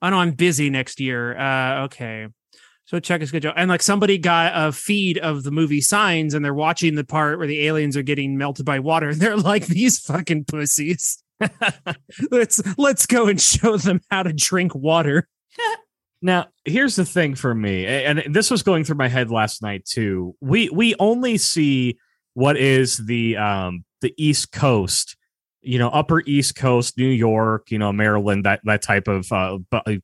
i 0.00 0.10
know 0.10 0.16
i'm 0.18 0.32
busy 0.32 0.68
next 0.70 0.98
year 0.98 1.38
uh 1.38 1.84
okay 1.84 2.26
so 2.92 3.00
check 3.00 3.22
a 3.22 3.26
schedule 3.26 3.54
and 3.56 3.70
like 3.70 3.82
somebody 3.82 4.18
got 4.18 4.52
a 4.54 4.70
feed 4.70 5.16
of 5.18 5.44
the 5.44 5.50
movie 5.50 5.80
signs 5.80 6.34
and 6.34 6.44
they're 6.44 6.52
watching 6.52 6.94
the 6.94 7.04
part 7.04 7.38
where 7.38 7.46
the 7.46 7.66
aliens 7.66 7.96
are 7.96 8.02
getting 8.02 8.36
melted 8.36 8.66
by 8.66 8.78
water 8.78 9.08
and 9.08 9.20
they're 9.20 9.36
like 9.36 9.66
these 9.66 9.98
fucking 9.98 10.44
pussies 10.44 11.24
let's 12.30 12.62
let's 12.76 13.06
go 13.06 13.26
and 13.28 13.40
show 13.40 13.78
them 13.78 14.00
how 14.10 14.22
to 14.22 14.32
drink 14.32 14.74
water 14.74 15.26
Now, 16.24 16.46
here's 16.64 16.94
the 16.94 17.04
thing 17.04 17.34
for 17.34 17.52
me, 17.52 17.84
and 17.84 18.22
this 18.32 18.48
was 18.48 18.62
going 18.62 18.84
through 18.84 18.94
my 18.94 19.08
head 19.08 19.32
last 19.32 19.60
night 19.60 19.84
too. 19.84 20.36
We 20.40 20.68
we 20.70 20.94
only 21.00 21.36
see 21.36 21.98
what 22.34 22.56
is 22.56 22.96
the 22.96 23.36
um 23.36 23.84
the 24.02 24.14
East 24.16 24.52
Coast, 24.52 25.16
you 25.62 25.80
know, 25.80 25.88
Upper 25.88 26.22
East 26.24 26.54
Coast, 26.54 26.96
New 26.96 27.08
York, 27.08 27.72
you 27.72 27.78
know, 27.78 27.92
Maryland, 27.92 28.44
that 28.44 28.60
that 28.62 28.82
type 28.82 29.08
of 29.08 29.32
uh, 29.32 29.58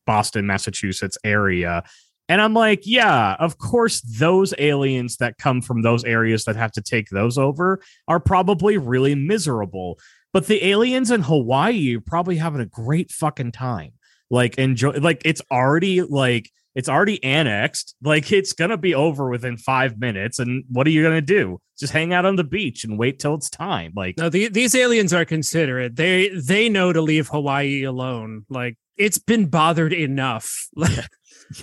Boston, 0.06 0.44
Massachusetts 0.44 1.18
area. 1.22 1.84
And 2.28 2.40
I'm 2.40 2.54
like, 2.54 2.82
yeah, 2.84 3.36
of 3.38 3.58
course, 3.58 4.00
those 4.02 4.52
aliens 4.58 5.16
that 5.16 5.38
come 5.38 5.62
from 5.62 5.82
those 5.82 6.04
areas 6.04 6.44
that 6.44 6.56
have 6.56 6.72
to 6.72 6.82
take 6.82 7.08
those 7.08 7.38
over 7.38 7.80
are 8.06 8.20
probably 8.20 8.76
really 8.76 9.14
miserable. 9.14 9.98
But 10.32 10.46
the 10.46 10.64
aliens 10.66 11.10
in 11.10 11.22
Hawaii 11.22 11.96
are 11.96 12.00
probably 12.00 12.36
having 12.36 12.60
a 12.60 12.66
great 12.66 13.10
fucking 13.10 13.52
time 13.52 13.92
like 14.30 14.58
enjoy 14.58 14.90
like 14.92 15.22
it's 15.24 15.42
already 15.50 16.02
like 16.02 16.50
it's 16.74 16.88
already 16.88 17.22
annexed 17.24 17.94
like 18.02 18.30
it's 18.32 18.52
gonna 18.52 18.76
be 18.76 18.94
over 18.94 19.28
within 19.28 19.56
five 19.56 19.98
minutes 19.98 20.38
and 20.38 20.64
what 20.70 20.86
are 20.86 20.90
you 20.90 21.02
gonna 21.02 21.20
do 21.20 21.60
just 21.78 21.92
hang 21.92 22.12
out 22.12 22.26
on 22.26 22.36
the 22.36 22.44
beach 22.44 22.84
and 22.84 22.98
wait 22.98 23.18
till 23.18 23.34
it's 23.34 23.48
time 23.48 23.92
like 23.94 24.18
No, 24.18 24.28
the, 24.28 24.48
these 24.48 24.74
aliens 24.74 25.12
are 25.12 25.24
considerate. 25.24 25.94
They 25.94 26.28
they 26.30 26.68
know 26.68 26.92
to 26.92 27.00
leave 27.00 27.28
Hawaii 27.28 27.84
alone. 27.84 28.44
Like 28.50 28.76
it's 28.96 29.18
been 29.18 29.46
bothered 29.46 29.92
enough. 29.92 30.68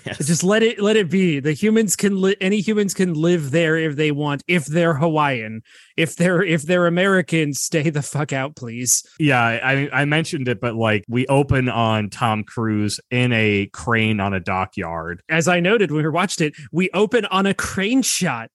yes. 0.05 0.25
Just 0.25 0.43
let 0.43 0.63
it 0.63 0.79
let 0.81 0.95
it 0.95 1.09
be. 1.09 1.39
The 1.39 1.53
humans 1.53 1.95
can 1.95 2.21
li- 2.21 2.35
any 2.41 2.61
humans 2.61 2.93
can 2.93 3.13
live 3.13 3.51
there 3.51 3.77
if 3.77 3.95
they 3.95 4.11
want. 4.11 4.43
If 4.47 4.65
they're 4.65 4.95
Hawaiian, 4.95 5.61
if 5.97 6.15
they're 6.15 6.43
if 6.43 6.63
they're 6.63 6.87
American, 6.87 7.53
stay 7.53 7.89
the 7.89 8.01
fuck 8.01 8.33
out, 8.33 8.55
please. 8.55 9.03
yeah 9.19 9.41
I, 9.41 9.89
I 9.91 10.05
mentioned 10.05 10.47
it 10.47 10.59
but 10.59 10.75
like 10.75 11.03
we 11.07 11.25
open 11.27 11.69
on 11.69 12.09
tom 12.09 12.43
cruise 12.43 12.99
in 13.11 13.31
a 13.31 13.67
crane 13.73 14.19
on 14.19 14.33
a 14.33 14.39
dockyard 14.39 15.21
As 15.29 15.47
I 15.47 15.59
noted 15.59 15.91
when 15.91 16.03
we 16.03 16.09
watched 16.09 16.41
it, 16.41 16.53
we 16.71 16.89
open 16.93 17.25
on 17.25 17.45
a 17.45 17.53
crane 17.53 18.01
shot 18.01 18.49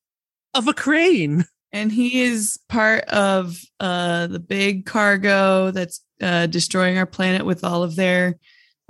of 0.55 0.67
a 0.69 0.75
crane. 0.75 1.45
And 1.73 1.93
he 1.93 2.23
is 2.23 2.59
part 2.69 3.05
of 3.05 3.57
uh 3.79 4.27
the 4.27 4.41
big 4.41 4.87
cargo 4.87 5.71
that's 5.71 6.03
uh 6.21 6.47
destroying 6.47 6.99
our 6.99 7.07
planet 7.07 7.47
with 7.47 7.63
all 7.63 7.83
of 7.85 7.95
their 7.97 8.37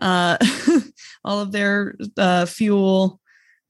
uh 0.00 0.36
all 1.24 1.40
of 1.40 1.52
their 1.52 1.96
uh 2.16 2.46
fuel. 2.46 3.20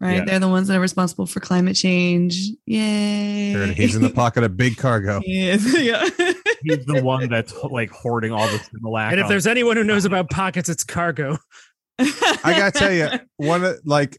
Right. 0.00 0.16
Yeah. 0.16 0.24
They're 0.24 0.38
the 0.38 0.48
ones 0.48 0.68
that 0.68 0.78
are 0.78 0.80
responsible 0.80 1.26
for 1.26 1.40
climate 1.40 1.76
change. 1.76 2.48
Yay. 2.64 3.52
There, 3.52 3.66
He's 3.66 3.94
in 3.94 4.02
the 4.02 4.08
pocket 4.14 4.44
of 4.44 4.56
big 4.56 4.78
cargo. 4.78 5.20
He 5.20 5.50
yeah. 5.50 6.08
he's 6.62 6.86
the 6.86 7.02
one 7.02 7.28
that's 7.28 7.52
like 7.64 7.90
hoarding 7.90 8.32
all 8.32 8.46
the 8.48 8.56
Similac 8.56 9.10
And 9.10 9.20
if 9.20 9.28
there's 9.28 9.46
anyone 9.46 9.76
who 9.76 9.84
knows 9.84 10.06
about 10.06 10.30
pockets, 10.30 10.70
it's 10.70 10.84
cargo. 10.84 11.36
I 11.98 12.54
gotta 12.56 12.70
tell 12.70 12.92
you, 12.92 13.10
one 13.36 13.62
of 13.62 13.78
like 13.84 14.18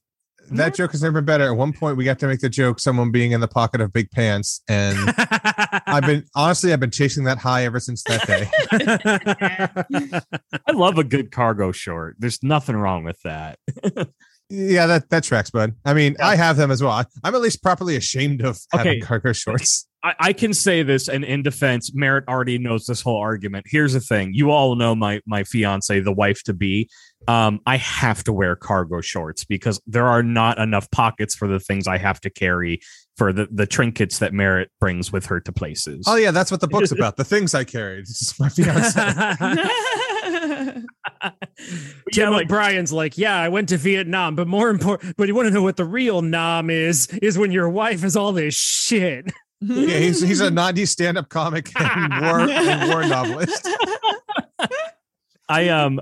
that 0.52 0.76
joke 0.76 0.92
has 0.92 1.02
never 1.04 1.22
been 1.22 1.26
better. 1.26 1.46
At 1.46 1.58
one 1.58 1.74
point, 1.74 1.98
we 1.98 2.04
got 2.04 2.20
to 2.20 2.28
make 2.28 2.40
the 2.40 2.50
joke 2.50 2.80
someone 2.80 3.12
being 3.12 3.32
in 3.32 3.40
the 3.42 3.48
pocket 3.48 3.82
of 3.82 3.92
big 3.94 4.12
pants, 4.12 4.62
and 4.68 4.98
I've 5.88 6.06
been 6.06 6.26
honestly, 6.36 6.74
I've 6.74 6.80
been 6.80 6.92
chasing 6.92 7.24
that 7.26 7.38
high 7.38 7.66
ever 7.66 7.80
since 7.80 8.04
that 8.04 8.28
day. 8.28 10.22
i 10.68 10.72
love 10.72 10.98
a 10.98 11.04
good 11.04 11.32
cargo 11.32 11.72
short 11.72 12.16
there's 12.20 12.42
nothing 12.44 12.76
wrong 12.76 13.04
with 13.04 13.20
that 13.24 13.58
Yeah, 14.54 14.86
that 14.88 15.10
that 15.12 15.24
tracks, 15.24 15.50
bud. 15.50 15.76
I 15.86 15.94
mean, 15.94 16.18
Yeah. 16.20 16.28
I 16.28 16.36
have 16.36 16.58
them 16.58 16.72
as 16.72 16.84
well. 16.84 16.92
I- 16.92 17.06
I'm 17.24 17.34
at 17.34 17.40
least 17.40 17.64
properly 17.64 17.96
ashamed 17.96 18.42
of 18.42 18.60
having 18.74 19.00
cargo 19.00 19.32
shorts. 19.32 19.88
I, 20.04 20.16
I 20.20 20.34
can 20.34 20.54
say 20.54 20.84
this, 20.84 21.08
and 21.08 21.24
in 21.24 21.44
defense, 21.44 21.94
Merritt 21.94 22.28
already 22.28 22.58
knows 22.58 22.86
this 22.86 23.02
whole 23.02 23.18
argument. 23.18 23.66
Here's 23.70 23.94
the 23.94 24.00
thing: 24.00 24.34
you 24.34 24.52
all 24.52 24.76
know 24.76 24.96
my 24.96 25.22
my 25.26 25.44
fiance, 25.44 26.00
the 26.00 26.12
wife 26.12 26.44
to 26.44 26.54
be. 26.54 26.90
Um, 27.28 27.60
I 27.68 27.78
have 27.78 28.24
to 28.24 28.34
wear 28.34 28.56
cargo 28.56 29.00
shorts 29.00 29.46
because 29.46 29.80
there 29.86 30.08
are 30.08 30.24
not 30.24 30.58
enough 30.58 30.90
pockets 30.90 31.36
for 31.36 31.48
the 31.48 31.60
things 31.60 31.88
I 31.88 31.98
have 32.00 32.20
to 32.22 32.30
carry 32.32 32.82
for 33.16 33.32
the 33.32 33.48
the 33.52 33.68
trinkets 33.68 34.18
that 34.20 34.34
Merritt 34.34 34.72
brings 34.80 35.12
with 35.12 35.28
her 35.28 35.40
to 35.42 35.52
places. 35.52 36.06
Oh 36.08 36.16
yeah, 36.16 36.32
that's 36.32 36.50
what 36.50 36.62
the 36.62 36.68
book's 36.68 36.92
about. 36.98 37.18
The 37.18 37.24
things 37.24 37.54
I 37.54 37.64
carried. 37.64 38.00
It's 38.02 38.20
just 38.20 38.40
my 38.40 38.50
fiance. 38.50 39.00
Tim 40.32 40.88
Yeah, 42.14 42.30
like- 42.30 42.46
O'Brien's 42.46 42.92
like, 42.92 43.18
yeah, 43.18 43.38
I 43.40 43.50
went 43.50 43.70
to 43.70 43.78
Vietnam, 43.78 44.36
but 44.36 44.48
more 44.48 44.70
important, 44.70 45.16
but 45.18 45.28
you 45.28 45.36
want 45.36 45.48
to 45.48 45.54
know 45.54 45.62
what 45.62 45.78
the 45.78 45.86
real 45.86 46.22
nom 46.22 46.70
is? 46.70 47.08
Is 47.22 47.38
when 47.38 47.52
your 47.52 47.70
wife 47.70 48.04
is 48.04 48.16
all 48.16 48.32
this 48.32 48.56
shit. 48.56 49.32
Yeah, 49.62 49.98
he's 49.98 50.22
he's 50.22 50.42
a 50.42 50.50
90s 50.50 50.88
stand-up 50.88 51.30
comic 51.30 51.72
and 51.80 52.22
war 52.22 52.40
and 52.40 52.90
war 52.90 53.06
novelist. 53.06 53.68
I 55.50 55.70
um 55.70 56.00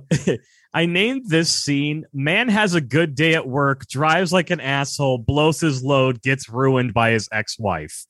I 0.74 0.86
named 0.86 1.30
this 1.30 1.52
scene 1.52 2.06
Man 2.14 2.48
has 2.50 2.76
a 2.76 2.82
good 2.82 3.16
day 3.16 3.34
at 3.34 3.48
work, 3.48 3.88
drives 3.88 4.32
like 4.32 4.50
an 4.50 4.60
asshole, 4.60 5.18
blows 5.18 5.60
his 5.60 5.84
load, 5.84 6.22
gets 6.22 6.48
ruined 6.48 6.94
by 6.94 7.12
his 7.12 7.28
ex-wife. 7.32 8.06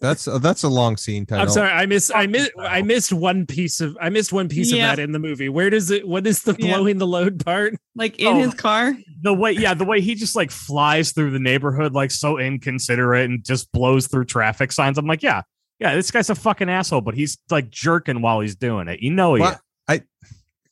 That's 0.00 0.26
uh, 0.26 0.38
that's 0.38 0.62
a 0.62 0.68
long 0.68 0.96
scene 0.96 1.26
title. 1.26 1.42
I'm 1.44 1.50
sorry, 1.50 1.70
I 1.70 1.84
miss, 1.84 2.10
I 2.14 2.26
miss, 2.26 2.48
I 2.58 2.80
missed 2.80 3.12
one 3.12 3.44
piece 3.44 3.82
of, 3.82 3.98
I 4.00 4.08
missed 4.08 4.32
one 4.32 4.48
piece 4.48 4.72
Yeah. 4.72 4.90
of 4.92 4.96
that 4.96 5.02
in 5.02 5.12
the 5.12 5.18
movie. 5.18 5.50
Where 5.50 5.68
does 5.68 5.90
it? 5.90 6.08
What 6.08 6.26
is 6.26 6.42
the 6.42 6.56
Yeah. 6.58 6.76
blowing 6.76 6.96
the 6.98 7.06
load 7.06 7.44
part? 7.44 7.74
like 7.94 8.18
in 8.18 8.26
Oh. 8.28 8.38
his 8.38 8.54
car. 8.54 8.96
The 9.22 9.34
way 9.34 9.52
yeah, 9.52 9.74
the 9.74 9.84
way 9.84 10.00
he 10.00 10.14
just 10.14 10.34
like 10.34 10.50
flies 10.50 11.12
through 11.12 11.32
the 11.32 11.38
neighborhood 11.38 11.92
like 11.92 12.10
so 12.10 12.38
inconsiderate 12.38 13.28
and 13.28 13.44
just 13.44 13.70
blows 13.72 14.06
through 14.06 14.24
traffic 14.24 14.72
signs. 14.72 14.96
I'm 14.96 15.06
like, 15.06 15.22
yeah, 15.22 15.42
yeah, 15.78 15.94
this 15.94 16.10
guy's 16.10 16.30
a 16.30 16.34
fucking 16.34 16.70
asshole, 16.70 17.02
but 17.02 17.14
he's 17.14 17.36
like 17.50 17.68
jerking 17.68 18.22
while 18.22 18.40
he's 18.40 18.56
doing 18.56 18.88
it. 18.88 19.00
You 19.00 19.10
know 19.12 19.34
he 19.34 19.42
I, 19.42 20.00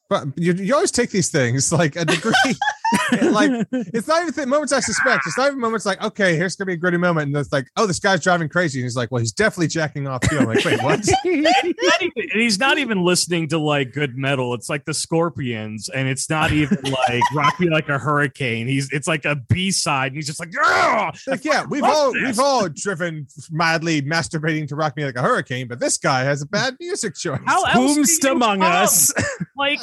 But 0.08 0.28
you, 0.36 0.54
you 0.54 0.74
always 0.74 0.90
take 0.90 1.10
these 1.10 1.28
things 1.28 1.70
like 1.70 1.96
a 1.96 2.06
degree. 2.06 2.32
like 3.30 3.66
it's 3.72 4.08
not 4.08 4.22
even 4.22 4.34
th- 4.34 4.46
moments 4.46 4.72
I 4.72 4.80
suspect. 4.80 5.24
It's 5.26 5.36
not 5.38 5.48
even 5.48 5.60
moments 5.60 5.86
like, 5.86 6.02
okay, 6.02 6.36
here's 6.36 6.56
gonna 6.56 6.66
be 6.66 6.72
a 6.74 6.76
gritty 6.76 6.96
moment, 6.96 7.28
and 7.28 7.36
it's 7.36 7.52
like, 7.52 7.68
oh, 7.76 7.86
this 7.86 7.98
guy's 7.98 8.22
driving 8.22 8.48
crazy, 8.48 8.80
and 8.80 8.84
he's 8.84 8.96
like, 8.96 9.10
well, 9.10 9.20
he's 9.20 9.32
definitely 9.32 9.68
jacking 9.68 10.06
off 10.06 10.20
too. 10.22 10.38
I'm 10.38 10.46
like, 10.46 10.64
wait, 10.64 10.82
what? 10.82 11.00
He's 11.22 11.42
not 11.44 12.02
even- 12.02 12.12
and 12.32 12.42
he's 12.42 12.58
not 12.58 12.78
even 12.78 13.02
listening 13.02 13.48
to 13.48 13.58
like 13.58 13.92
good 13.92 14.16
metal. 14.16 14.54
It's 14.54 14.68
like 14.68 14.84
the 14.84 14.94
Scorpions, 14.94 15.88
and 15.88 16.08
it's 16.08 16.28
not 16.28 16.52
even 16.52 16.78
like 16.82 17.22
rock 17.34 17.58
me 17.60 17.70
like 17.70 17.88
a 17.88 17.98
hurricane. 17.98 18.66
He's 18.66 18.90
it's 18.92 19.08
like 19.08 19.24
a 19.24 19.36
B 19.36 19.70
side, 19.70 20.08
and 20.08 20.16
he's 20.16 20.26
just 20.26 20.40
like, 20.40 20.52
yeah, 20.54 21.10
like, 21.26 21.44
yeah, 21.44 21.64
we've 21.68 21.82
all 21.84 22.12
this. 22.12 22.22
we've 22.22 22.38
all 22.38 22.68
driven 22.68 23.26
madly 23.50 24.02
masturbating 24.02 24.68
to 24.68 24.76
"Rock 24.76 24.96
Me 24.96 25.04
Like 25.04 25.16
a 25.16 25.22
Hurricane," 25.22 25.68
but 25.68 25.80
this 25.80 25.98
guy 25.98 26.20
has 26.24 26.42
a 26.42 26.46
bad 26.46 26.76
music 26.80 27.14
choice. 27.14 27.40
How 27.46 27.64
else 27.64 28.18
do 28.18 28.32
among 28.32 28.62
us? 28.62 29.12
like. 29.56 29.80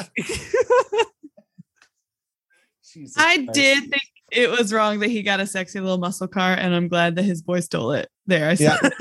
I 3.18 3.38
did 3.54 3.84
think 3.90 4.02
it 4.32 4.50
was 4.50 4.74
wrong 4.74 5.00
that 5.00 5.10
he 5.10 5.22
got 5.24 5.40
a 5.40 5.46
sexy 5.48 5.80
little 5.80 5.98
muscle 5.98 6.28
car, 6.28 6.54
and 6.54 6.74
I'm 6.76 6.88
glad 6.88 7.16
that 7.16 7.24
his 7.24 7.42
boy 7.42 7.60
stole 7.62 7.92
it. 7.92 8.10
There, 8.28 8.50
I 8.50 8.54
Yeah. 8.60 8.78
said. 8.80 8.94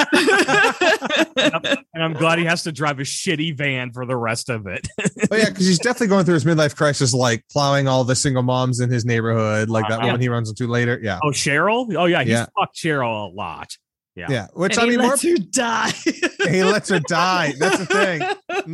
it. 1.37 1.79
and 1.95 2.03
I'm 2.03 2.13
glad 2.13 2.39
he 2.39 2.45
has 2.45 2.63
to 2.65 2.73
drive 2.73 2.99
a 2.99 3.03
shitty 3.03 3.57
van 3.57 3.91
for 3.93 4.05
the 4.07 4.17
rest 4.17 4.51
of 4.51 4.67
it. 4.67 4.87
Oh 5.31 5.37
yeah, 5.37 5.49
because 5.49 5.67
he's 5.67 5.79
definitely 5.79 6.09
going 6.09 6.25
through 6.27 6.35
his 6.35 6.45
midlife 6.45 6.77
crisis, 6.77 7.15
like 7.15 7.43
plowing 7.51 7.89
all 7.89 8.05
the 8.05 8.15
single 8.15 8.43
moms 8.43 8.81
in 8.81 8.91
his 8.91 9.05
neighborhood, 9.07 9.71
like 9.71 9.89
that 9.89 10.01
Uh, 10.03 10.07
woman 10.07 10.21
he 10.21 10.29
runs 10.29 10.51
into 10.51 10.67
later. 10.67 11.01
Yeah, 11.03 11.19
Oh, 11.25 11.29
Cheryl? 11.31 11.93
Oh, 11.97 12.05
yeah, 12.05 12.21
he's 12.21 12.31
Yeah. 12.33 12.47
fucked 12.59 12.77
Cheryl 12.77 13.31
a 13.31 13.35
lot. 13.35 13.77
Yeah. 14.15 14.27
yeah. 14.29 14.47
Which 14.53 14.75
and 14.75 14.83
I 14.83 14.85
he 14.85 14.91
mean, 14.91 15.01
more 15.01 15.09
lets 15.11 15.23
her 15.23 15.37
die. 15.39 15.91
he 16.51 16.63
lets 16.63 16.89
her 16.91 17.01
die. 17.01 17.55
That's 17.59 17.79
the 17.79 17.87
thing. 17.87 18.19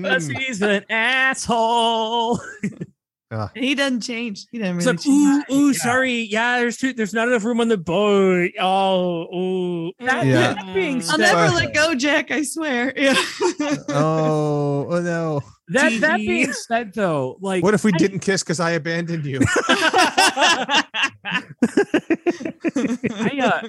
Because 0.03 0.29
Mm. 0.29 0.39
he's 0.39 0.61
an 0.61 0.85
asshole. 0.91 2.41
And 3.31 3.51
he 3.55 3.75
doesn't 3.77 4.01
change. 4.01 4.47
He 4.51 4.59
doesn't 4.59 4.79
It's 4.79 4.87
really 4.87 4.97
like, 4.97 5.05
change. 5.05 5.45
ooh, 5.51 5.55
ooh, 5.55 5.67
Yeah. 5.69 5.79
sorry, 5.79 6.21
yeah, 6.23 6.59
there's 6.59 6.77
too, 6.79 6.93
there's 6.93 7.15
not 7.15 7.29
enough 7.29 7.45
room 7.45 7.61
on 7.61 7.69
the 7.69 7.79
boat. 7.79 8.51
Oh, 8.59 9.23
ooh, 9.35 9.93
That, 10.05 10.27
Yeah. 10.27 10.55
that 10.55 10.75
being 10.75 11.01
I'll 11.09 11.19
never 11.19 11.49
let 11.55 11.73
go, 11.73 11.95
Jack. 11.95 12.31
I 12.33 12.43
swear. 12.43 12.93
Yeah. 13.01 13.15
Oh, 13.91 14.87
oh 14.91 15.01
no! 15.01 15.41
that, 15.69 16.01
that 16.01 16.17
being 16.19 16.53
said, 16.53 16.93
though, 16.95 17.37
like, 17.41 17.63
What 17.63 17.75
if 17.75 17.85
we 17.85 17.93
I- 17.95 17.99
didn't 17.99 18.19
kiss 18.21 18.43
because 18.43 18.59
I 18.59 18.71
abandoned 18.73 19.25
you? 19.25 19.41
I, 22.81 23.41
uh, 23.43 23.69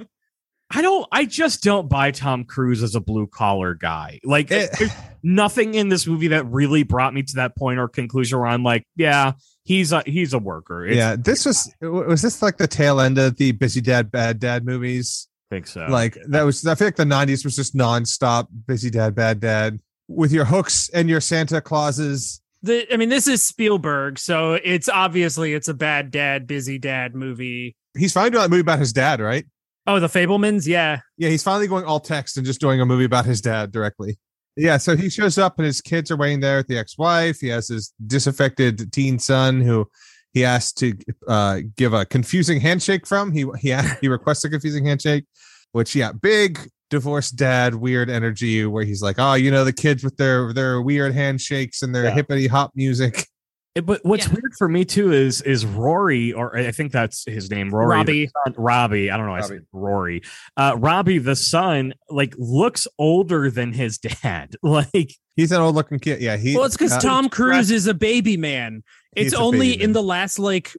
I 0.73 0.81
don't 0.81 0.91
don't. 0.91 1.07
I 1.11 1.25
just 1.25 1.63
don't 1.63 1.87
buy 1.89 2.11
Tom 2.11 2.43
Cruise 2.43 2.83
as 2.83 2.95
a 2.95 2.99
blue 2.99 3.27
collar 3.27 3.75
guy. 3.75 4.19
Like, 4.23 4.51
It- 4.51 4.71
there's 4.77 4.91
nothing 5.23 5.73
in 5.75 5.89
this 5.89 6.05
movie 6.07 6.27
that 6.29 6.45
really 6.47 6.83
brought 6.83 7.13
me 7.13 7.23
to 7.23 7.35
that 7.35 7.55
point 7.55 7.79
or 7.79 7.87
conclusion 7.87 8.39
where 8.39 8.47
I'm 8.47 8.63
like, 8.63 8.85
yeah, 8.95 9.33
he's 9.63 9.91
a 9.91 10.03
he's 10.05 10.33
a 10.33 10.39
worker. 10.39 10.85
It's- 10.85 10.97
yeah, 10.97 11.15
this 11.17 11.45
was 11.45 11.73
was 11.81 12.21
this 12.21 12.41
like 12.41 12.57
the 12.57 12.67
tail 12.67 12.99
end 12.99 13.17
of 13.17 13.37
the 13.37 13.51
busy 13.53 13.81
dad 13.81 14.11
bad 14.11 14.39
dad 14.39 14.65
movies? 14.65 15.27
I 15.51 15.55
think 15.55 15.67
so. 15.67 15.85
Like 15.89 16.17
that 16.29 16.43
was 16.43 16.65
I 16.65 16.75
feel 16.75 16.87
like 16.87 16.95
the 16.95 17.03
'90s 17.05 17.43
was 17.45 17.55
just 17.55 17.75
nonstop 17.75 18.47
busy 18.67 18.89
dad 18.89 19.15
bad 19.15 19.39
dad 19.39 19.79
with 20.07 20.31
your 20.31 20.45
hooks 20.45 20.89
and 20.93 21.09
your 21.09 21.21
Santa 21.21 21.61
Clauses. 21.61 22.41
The, 22.63 22.85
I 22.93 22.97
mean, 22.97 23.09
this 23.09 23.27
is 23.27 23.41
Spielberg, 23.41 24.19
so 24.19 24.53
it's 24.53 24.87
obviously 24.87 25.53
it's 25.53 25.67
a 25.67 25.73
bad 25.73 26.11
dad, 26.11 26.45
busy 26.45 26.77
dad 26.77 27.15
movie. 27.15 27.75
He's 27.97 28.13
finally 28.13 28.29
doing 28.31 28.45
a 28.45 28.49
movie 28.49 28.61
about 28.61 28.77
his 28.79 28.93
dad, 28.93 29.19
right? 29.19 29.45
Oh, 29.87 29.99
the 29.99 30.07
Fabelmans, 30.07 30.67
yeah. 30.67 30.99
Yeah, 31.17 31.29
he's 31.29 31.43
finally 31.43 31.67
going 31.67 31.85
all 31.85 31.99
text 31.99 32.37
and 32.37 32.45
just 32.45 32.61
doing 32.61 32.79
a 32.81 32.85
movie 32.85 33.05
about 33.05 33.25
his 33.25 33.41
dad 33.41 33.71
directly. 33.71 34.19
Yeah, 34.55 34.77
so 34.77 34.95
he 34.95 35.09
shows 35.09 35.37
up 35.37 35.57
and 35.57 35.65
his 35.65 35.81
kids 35.81 36.11
are 36.11 36.17
waiting 36.17 36.39
there 36.41 36.57
with 36.57 36.67
the 36.67 36.77
ex-wife. 36.77 37.39
He 37.39 37.47
has 37.47 37.69
his 37.69 37.93
disaffected 38.05 38.91
teen 38.91 39.17
son 39.17 39.61
who 39.61 39.87
he 40.33 40.45
asked 40.45 40.77
to 40.79 40.93
uh, 41.27 41.61
give 41.75 41.93
a 41.93 42.05
confusing 42.05 42.59
handshake 42.59 43.07
from. 43.07 43.31
He 43.31 43.45
he 43.59 43.75
he 44.01 44.07
requests 44.07 44.43
a 44.43 44.49
confusing 44.49 44.85
handshake, 44.85 45.25
which 45.71 45.95
yeah, 45.95 46.11
big 46.11 46.59
divorced 46.89 47.37
dad 47.37 47.75
weird 47.75 48.09
energy 48.09 48.65
where 48.65 48.83
he's 48.83 49.01
like, 49.01 49.15
oh, 49.17 49.33
you 49.33 49.49
know, 49.49 49.63
the 49.63 49.73
kids 49.73 50.03
with 50.03 50.17
their 50.17 50.53
their 50.53 50.81
weird 50.81 51.13
handshakes 51.13 51.81
and 51.81 51.95
their 51.95 52.05
Yeah. 52.05 52.11
hippity 52.11 52.47
hop 52.47 52.71
music. 52.75 53.27
It- 53.73 53.85
but 53.85 54.01
what's 54.03 54.27
Yeah. 54.27 54.33
weird 54.33 54.53
for 54.57 54.67
me 54.67 54.83
too 54.83 55.13
is 55.13 55.41
is 55.41 55.65
Rory, 55.65 56.33
or 56.33 56.57
I 56.57 56.71
think 56.71 56.91
that's 56.91 57.23
his 57.25 57.49
name, 57.49 57.69
Rory. 57.69 57.87
Robbie. 57.87 58.29
son- 58.45 58.55
Robbie. 58.57 59.09
I 59.09 59.15
don't 59.17 59.25
know. 59.27 59.33
I 59.33 59.39
Robbie. 59.39 59.47
said 59.55 59.65
Rory. 59.71 60.21
Uh, 60.57 60.75
Robbie, 60.77 61.19
the 61.19 61.35
son, 61.37 61.93
like 62.09 62.33
looks 62.37 62.85
older 62.99 63.49
than 63.49 63.71
his 63.73 63.97
dad. 63.97 64.55
Like, 64.63 65.13
He's 65.37 65.53
an 65.53 65.61
old 65.61 65.75
looking 65.75 65.99
kid. 65.99 66.21
Yeah, 66.21 66.35
he. 66.35 66.55
Well, 66.55 66.65
it's 66.65 66.75
because 66.75 66.91
uh, 66.91 66.99
Tom 66.99 67.29
Cruise 67.29 67.71
is 67.71 67.87
a 67.87 67.93
baby 67.93 68.35
man. 68.35 68.83
It's 69.15 69.33
only 69.33 69.71
baby 69.71 69.83
in 69.83 69.93
the 69.93 70.03
last 70.03 70.37
like 70.39 70.75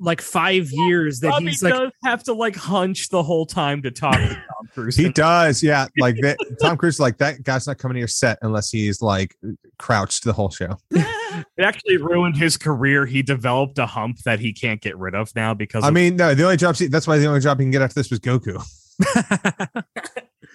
like 0.00 0.20
five 0.22 0.68
years 0.70 1.20
that 1.20 1.28
Robbie 1.28 1.46
he's 1.46 1.62
like 1.62 1.74
does 1.74 1.90
have 2.04 2.22
to 2.24 2.32
like 2.32 2.54
hunch 2.56 3.08
the 3.10 3.22
whole 3.22 3.44
time 3.44 3.82
to 3.82 3.90
talk 3.90 4.14
to 4.14 4.28
Tom 4.28 4.68
Cruise. 4.72 4.96
He 4.96 5.10
does, 5.10 5.62
yeah. 5.62 5.88
Like 5.98 6.16
that, 6.22 6.38
Tom 6.62 6.76
Cruise, 6.78 6.98
like 7.00 7.18
that 7.18 7.42
guy's 7.42 7.66
not 7.66 7.76
coming 7.78 7.94
to 7.96 7.98
your 7.98 8.08
set 8.08 8.38
unless 8.42 8.70
he's 8.70 9.02
like 9.02 9.36
crouched 9.78 10.24
the 10.24 10.32
whole 10.32 10.50
show. 10.50 10.76
it 10.90 11.44
actually 11.62 11.96
ruined 11.96 12.36
his 12.36 12.56
career. 12.56 13.06
He 13.06 13.22
developed 13.22 13.78
a 13.78 13.86
hump 13.86 14.18
that 14.24 14.40
he 14.40 14.52
can't 14.52 14.80
get 14.80 14.96
rid 14.98 15.14
of 15.14 15.34
now 15.34 15.54
because. 15.54 15.84
I 15.84 15.88
of- 15.88 15.94
mean, 15.94 16.16
no, 16.16 16.34
the 16.34 16.44
only 16.44 16.56
job. 16.56 16.76
That's 16.76 17.06
why 17.06 17.18
the 17.18 17.26
only 17.26 17.40
job 17.40 17.58
he 17.58 17.64
can 17.64 17.70
get 17.70 17.82
after 17.82 17.94
this 17.94 18.10
was 18.10 18.20
Goku. 18.20 18.62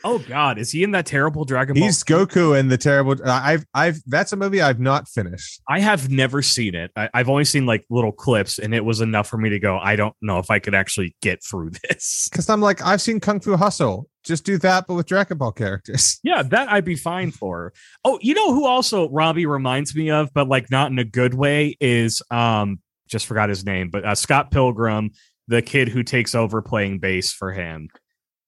oh 0.03 0.19
God, 0.19 0.57
is 0.57 0.71
he 0.71 0.83
in 0.83 0.91
that 0.91 1.05
terrible 1.05 1.45
Dragon 1.45 1.75
Ball? 1.75 1.83
He's 1.83 2.03
Goku 2.03 2.57
in 2.57 2.67
the 2.67 2.77
terrible. 2.77 3.15
I've, 3.25 3.65
I've. 3.73 4.01
That's 4.05 4.33
a 4.33 4.35
movie 4.35 4.61
I've 4.61 4.79
not 4.79 5.07
finished. 5.07 5.61
I 5.69 5.79
have 5.79 6.09
never 6.09 6.41
seen 6.41 6.75
it. 6.75 6.91
I, 6.95 7.09
I've 7.13 7.29
only 7.29 7.45
seen 7.45 7.65
like 7.65 7.85
little 7.89 8.11
clips, 8.11 8.59
and 8.59 8.73
it 8.73 8.83
was 8.83 9.01
enough 9.01 9.27
for 9.27 9.37
me 9.37 9.49
to 9.49 9.59
go. 9.59 9.77
I 9.77 9.95
don't 9.95 10.15
know 10.21 10.39
if 10.39 10.49
I 10.49 10.59
could 10.59 10.75
actually 10.75 11.15
get 11.21 11.43
through 11.43 11.71
this. 11.89 12.27
Because 12.31 12.49
I'm 12.49 12.61
like, 12.61 12.81
I've 12.81 13.01
seen 13.01 13.19
Kung 13.19 13.39
Fu 13.39 13.55
Hustle. 13.55 14.07
Just 14.23 14.45
do 14.45 14.57
that, 14.59 14.87
but 14.87 14.93
with 14.93 15.05
Dragon 15.07 15.37
Ball 15.37 15.51
characters. 15.51 16.19
Yeah, 16.23 16.41
that 16.41 16.71
I'd 16.71 16.85
be 16.85 16.95
fine 16.95 17.31
for. 17.31 17.73
Oh, 18.05 18.17
you 18.21 18.33
know 18.33 18.53
who 18.53 18.65
also 18.65 19.09
Robbie 19.09 19.45
reminds 19.45 19.93
me 19.93 20.09
of, 20.09 20.33
but 20.33 20.47
like 20.47 20.71
not 20.71 20.89
in 20.89 20.97
a 20.97 21.03
good 21.03 21.33
way, 21.33 21.75
is 21.81 22.21
um 22.31 22.79
just 23.07 23.25
forgot 23.25 23.49
his 23.49 23.65
name, 23.65 23.89
but 23.89 24.05
uh, 24.05 24.15
Scott 24.15 24.51
Pilgrim, 24.51 25.11
the 25.47 25.61
kid 25.61 25.89
who 25.89 26.03
takes 26.03 26.33
over 26.33 26.61
playing 26.61 26.99
bass 26.99 27.31
for 27.31 27.51
him. 27.51 27.89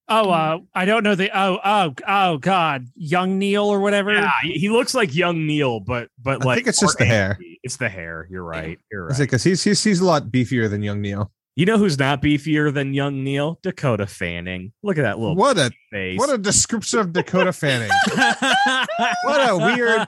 Oh 0.07 0.29
uh 0.29 0.59
I 0.73 0.85
don't 0.85 1.03
know 1.03 1.15
the 1.15 1.29
oh 1.37 1.59
oh 1.63 1.93
oh 2.07 2.37
god 2.37 2.87
young 2.95 3.39
Neil 3.39 3.65
or 3.65 3.79
whatever. 3.79 4.13
Yeah, 4.13 4.31
he 4.43 4.53
he 4.53 4.69
looks 4.69 4.93
like 4.93 5.15
young 5.15 5.45
Neil, 5.47 5.79
but 5.79 6.09
but 6.21 6.41
I 6.43 6.45
like 6.45 6.55
think 6.57 6.67
it's 6.67 6.79
just 6.79 6.99
more 6.99 7.05
the 7.07 7.13
hair. 7.13 7.37
It's 7.63 7.77
the 7.77 7.89
hair. 7.89 8.27
You're 8.29 8.43
right. 8.43 8.77
You're 8.91 9.07
right. 9.07 9.17
because 9.17 9.43
he's, 9.43 9.63
he's 9.63 9.83
he's 9.83 9.99
a 9.99 10.05
lot 10.05 10.25
beefier 10.27 10.69
than 10.69 10.83
young 10.83 11.01
Neil? 11.01 11.31
You 11.57 11.65
know 11.65 11.77
who's 11.77 11.97
not 11.97 12.21
beefier 12.21 12.73
than 12.73 12.93
young 12.93 13.23
Neil? 13.23 13.59
Dakota 13.63 14.05
Fanning. 14.07 14.73
Look 14.83 14.97
at 14.97 15.03
that 15.03 15.19
little 15.19 15.35
What 15.35 15.57
a 15.57 15.71
face. 15.89 16.19
what 16.19 16.29
a 16.29 16.37
description 16.37 16.99
of 16.99 17.13
Dakota 17.13 17.53
Fanning. 17.53 17.89
What 19.23 19.49
a 19.49 19.57
weird- 19.57 20.07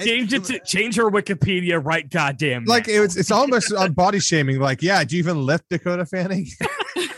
change 0.00 0.32
it 0.32 0.44
to 0.44 0.58
change 0.60 0.96
her 0.96 1.10
Wikipedia 1.10 1.82
right 1.84 2.08
goddamn. 2.08 2.64
like 2.64 2.86
now. 2.86 2.94
it 2.94 3.00
was, 3.00 3.16
it's 3.16 3.30
almost 3.30 3.72
on 3.76 3.92
body 3.92 4.18
shaming. 4.20 4.58
Like, 4.60 4.82
yeah, 4.82 5.02
do 5.04 5.16
you 5.16 5.20
even 5.20 5.44
lift 5.44 5.68
Dakota 5.70 6.04
Fanning? 6.06 6.46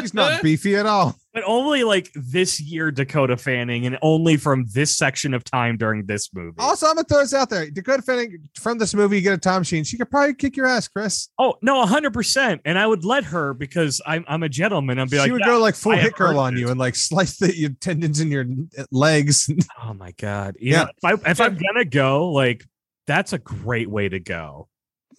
He's 0.00 0.14
not 0.14 0.42
beefy 0.42 0.76
at 0.76 0.86
all. 0.86 1.16
but 1.32 1.42
only 1.46 1.84
like 1.84 2.10
this 2.14 2.60
year 2.60 2.90
Dakota 2.90 3.36
Fanning 3.36 3.86
and 3.86 3.98
only 4.02 4.36
from 4.36 4.66
this 4.72 4.96
section 4.96 5.34
of 5.34 5.44
time 5.44 5.76
during 5.76 6.06
this 6.06 6.32
movie. 6.32 6.56
Also, 6.58 6.86
I'm 6.86 6.94
gonna 6.94 7.04
throw 7.04 7.20
this 7.20 7.34
out 7.34 7.50
there. 7.50 7.70
Dakota 7.70 8.02
Fanning 8.02 8.48
from 8.58 8.78
this 8.78 8.94
movie, 8.94 9.16
you 9.16 9.22
get 9.22 9.32
a 9.34 9.38
time 9.38 9.60
machine. 9.60 9.84
She 9.84 9.96
could 9.98 10.10
probably 10.10 10.34
kick 10.34 10.56
your 10.56 10.66
ass, 10.66 10.88
Chris. 10.88 11.28
Oh 11.38 11.54
no, 11.62 11.84
hundred 11.86 12.12
percent. 12.12 12.60
And 12.64 12.78
I 12.78 12.86
would 12.86 13.04
let 13.04 13.24
her 13.24 13.52
because 13.54 14.00
I'm 14.06 14.24
I'm 14.28 14.42
a 14.42 14.48
gentleman. 14.48 14.98
I'd 14.98 15.10
be 15.10 15.16
she 15.16 15.20
like, 15.20 15.26
she 15.28 15.32
would 15.32 15.42
go 15.44 15.58
like 15.58 15.74
full 15.74 15.92
I 15.92 15.96
hit 15.96 16.14
girl 16.14 16.38
on 16.38 16.54
this. 16.54 16.60
you 16.60 16.68
and 16.70 16.78
like 16.78 16.96
slice 16.96 17.36
the 17.38 17.56
your 17.56 17.70
tendons 17.70 18.20
in 18.20 18.30
your 18.30 18.46
legs. 18.90 19.50
oh 19.84 19.94
my 19.94 20.12
god. 20.12 20.56
Yeah. 20.60 20.86
if 20.96 21.04
I 21.04 21.30
if 21.30 21.40
I'm 21.40 21.58
gonna 21.58 21.84
go, 21.84 22.30
like 22.30 22.64
that's 23.06 23.32
a 23.32 23.38
great 23.38 23.90
way 23.90 24.08
to 24.08 24.18
go. 24.18 24.68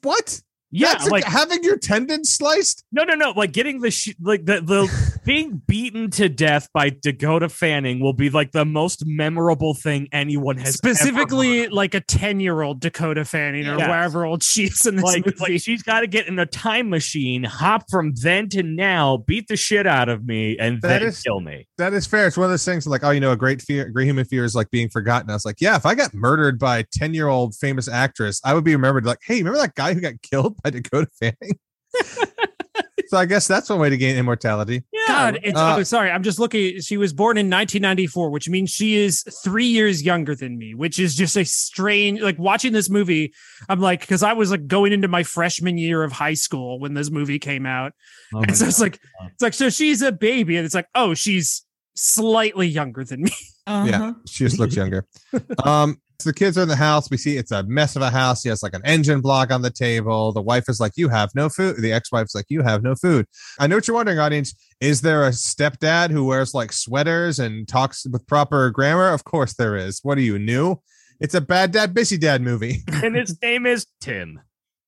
what? 0.02 0.42
Yeah, 0.78 0.94
That's 0.94 1.08
a- 1.08 1.12
like 1.12 1.24
having 1.24 1.64
your 1.64 1.78
tendons 1.78 2.36
sliced. 2.36 2.84
no, 2.92 3.04
no, 3.04 3.14
no. 3.16 3.32
Like 3.32 3.54
getting 3.54 3.80
the 3.82 3.92
sh- 3.92 4.16
like 4.22 4.46
the 4.46 4.62
the 4.62 5.20
being 5.26 5.62
beaten 5.68 6.10
to 6.12 6.28
death 6.30 6.68
by 6.74 6.90
Dakota 6.90 7.50
Fanning 7.50 8.00
will 8.00 8.14
be 8.14 8.30
like 8.30 8.52
the 8.52 8.66
most 8.66 9.04
memorable 9.06 9.74
thing 9.74 10.08
anyone 10.12 10.58
has 10.58 10.80
ever 10.84 10.94
Specifically, 10.96 11.62
heard. 11.62 11.72
like 11.72 11.94
a 11.94 12.02
ten-year-old 12.02 12.82
Dakota 12.82 13.24
Fanning 13.26 13.68
or 13.68 13.78
Yes. 13.78 13.88
wherever 13.88 14.26
old 14.26 14.44
she 14.44 14.66
is 14.66 14.86
in 14.86 14.96
this 14.98 15.04
like, 15.06 15.26
movie. 15.26 15.38
like 15.40 15.62
she's 15.62 15.82
got 15.82 16.02
to 16.02 16.08
get 16.08 16.28
in 16.28 16.38
a 16.40 16.46
time 16.46 16.90
machine, 16.90 17.44
hop 17.44 17.86
from 17.90 18.14
then 18.22 18.50
to 18.50 18.62
now, 18.64 19.18
beat 19.18 19.48
the 19.48 19.56
shit 19.58 19.88
out 19.88 20.10
of 20.10 20.26
me, 20.26 20.58
and 20.60 20.82
That 20.82 21.00
then 21.00 21.04
is- 21.04 21.22
kill 21.22 21.40
me. 21.40 21.68
That 21.78 21.94
is 21.94 22.06
fair. 22.06 22.28
It's 22.28 22.38
one 22.38 22.46
of 22.46 22.52
those 22.52 22.66
things 22.66 22.86
like, 22.88 23.04
oh, 23.04 23.12
you 23.12 23.20
know, 23.20 23.32
a 23.32 23.38
great 23.38 23.62
fear, 23.62 23.90
great 23.90 24.06
human 24.08 24.26
fear 24.26 24.44
is 24.44 24.56
like 24.56 24.70
being 24.72 24.90
forgotten. 24.90 25.30
I 25.30 25.34
was 25.34 25.46
like, 25.46 25.60
yeah, 25.62 25.76
if 25.76 25.86
I 25.86 25.96
got 25.96 26.14
murdered 26.14 26.58
by 26.60 26.80
a 26.80 26.84
10 26.84 27.14
year 27.14 27.28
old 27.28 27.56
famous 27.56 27.88
actress, 27.88 28.40
I 28.44 28.54
would 28.54 28.64
be 28.64 28.74
remembered 28.76 29.06
like, 29.06 29.20
hey, 29.26 29.38
remember 29.38 29.60
that 29.60 29.76
guy 29.76 29.94
who 29.94 30.02
got 30.02 30.14
killed 30.22 30.56
by 30.72 30.72
Dakota 30.72 31.08
Fanning? 31.20 31.60
so 33.08 33.18
I 33.18 33.26
guess 33.26 33.48
that's 33.48 33.70
one 33.70 33.80
way 33.80 33.90
to 33.90 33.98
gain 33.98 34.16
immortality. 34.18 34.84
Yeah, 34.92 35.08
God, 35.08 35.40
it's, 35.44 35.58
Uh, 35.58 35.76
oh, 35.78 35.84
sorry. 35.84 36.10
I'm 36.10 36.24
just 36.24 36.40
looking. 36.40 36.82
She 36.82 36.98
was 36.98 37.14
born 37.14 37.38
in 37.38 37.46
1994, 37.46 38.30
which 38.32 38.50
means 38.50 38.72
she 38.72 38.96
is 38.96 39.24
three 39.44 39.68
years 39.68 40.04
younger 40.04 40.36
than 40.36 40.58
me, 40.58 40.74
which 40.74 41.00
is 41.00 41.16
just 41.16 41.38
a 41.38 41.46
strange. 41.46 42.20
Like 42.22 42.40
watching 42.40 42.74
this 42.74 42.90
movie, 42.90 43.34
I'm 43.70 43.80
like, 43.80 44.02
because 44.02 44.24
I 44.24 44.34
was 44.34 44.50
like 44.52 44.68
going 44.68 44.92
into 44.92 45.08
my 45.08 45.24
freshman 45.24 45.78
year 45.78 46.04
of 46.04 46.12
high 46.12 46.34
school 46.34 46.80
when 46.80 46.96
this 46.96 47.12
movie 47.12 47.40
came 47.40 47.66
out, 47.66 47.94
Oh 48.34 48.42
and 48.42 48.58
so 48.58 48.66
it's 48.66 48.82
like, 48.82 49.00
it's 49.32 49.42
like, 49.42 49.54
so 49.54 49.70
she's 49.70 50.02
a 50.02 50.12
baby, 50.12 50.58
and 50.58 50.66
it's 50.66 50.76
like, 50.76 50.88
oh, 50.96 51.14
she's 51.14 51.64
slightly 51.96 52.68
younger 52.68 53.04
than 53.04 53.24
me. 53.24 53.32
Uh-huh. 53.68 53.88
Yeah, 53.90 54.14
she 54.28 54.44
just 54.44 54.60
looks 54.60 54.76
younger. 54.76 55.08
um, 55.64 56.00
so 56.20 56.30
the 56.30 56.34
kids 56.34 56.58
are 56.58 56.62
in 56.64 56.68
the 56.68 56.76
house. 56.76 57.10
We 57.10 57.18
see 57.18 57.38
it's 57.38 57.52
a 57.52 57.64
mess 57.64 57.96
of 57.96 58.02
a 58.02 58.10
house. 58.10 58.44
He 58.44 58.50
has 58.50 58.64
like 58.64 58.74
an 58.74 58.82
engine 58.86 59.22
block 59.22 59.52
on 59.52 59.62
the 59.62 59.70
table. 59.70 60.32
The 60.32 60.42
wife 60.42 60.70
is 60.70 60.80
like, 60.80 60.94
"You 60.96 61.10
have 61.10 61.30
no 61.36 61.50
food." 61.50 61.78
The 61.82 61.92
ex-wife's 61.94 62.36
like, 62.36 62.46
"You 62.50 62.62
have 62.64 62.84
no 62.84 62.96
food." 62.96 63.26
I 63.60 63.68
know 63.68 63.76
what 63.76 63.88
you're 63.88 63.96
wondering, 63.96 64.20
audience. 64.20 64.54
Is 64.80 65.02
there 65.02 65.26
a 65.26 65.30
stepdad 65.32 66.12
who 66.12 66.24
wears 66.26 66.54
like 66.54 66.72
sweaters 66.72 67.40
and 67.40 67.68
talks 67.68 68.06
with 68.06 68.26
proper 68.28 68.70
grammar? 68.70 69.10
Of 69.10 69.24
course 69.24 69.54
there 69.54 69.76
is. 69.76 70.00
What 70.04 70.18
are 70.18 70.22
you 70.22 70.40
new? 70.40 70.78
It's 71.20 71.34
a 71.34 71.42
bad 71.42 71.72
dad, 71.72 71.94
busy 71.94 72.18
dad 72.18 72.42
movie. 72.42 72.84
and 72.92 73.16
his 73.16 73.38
name 73.42 73.66
is 73.66 73.86
Tim. 74.02 74.40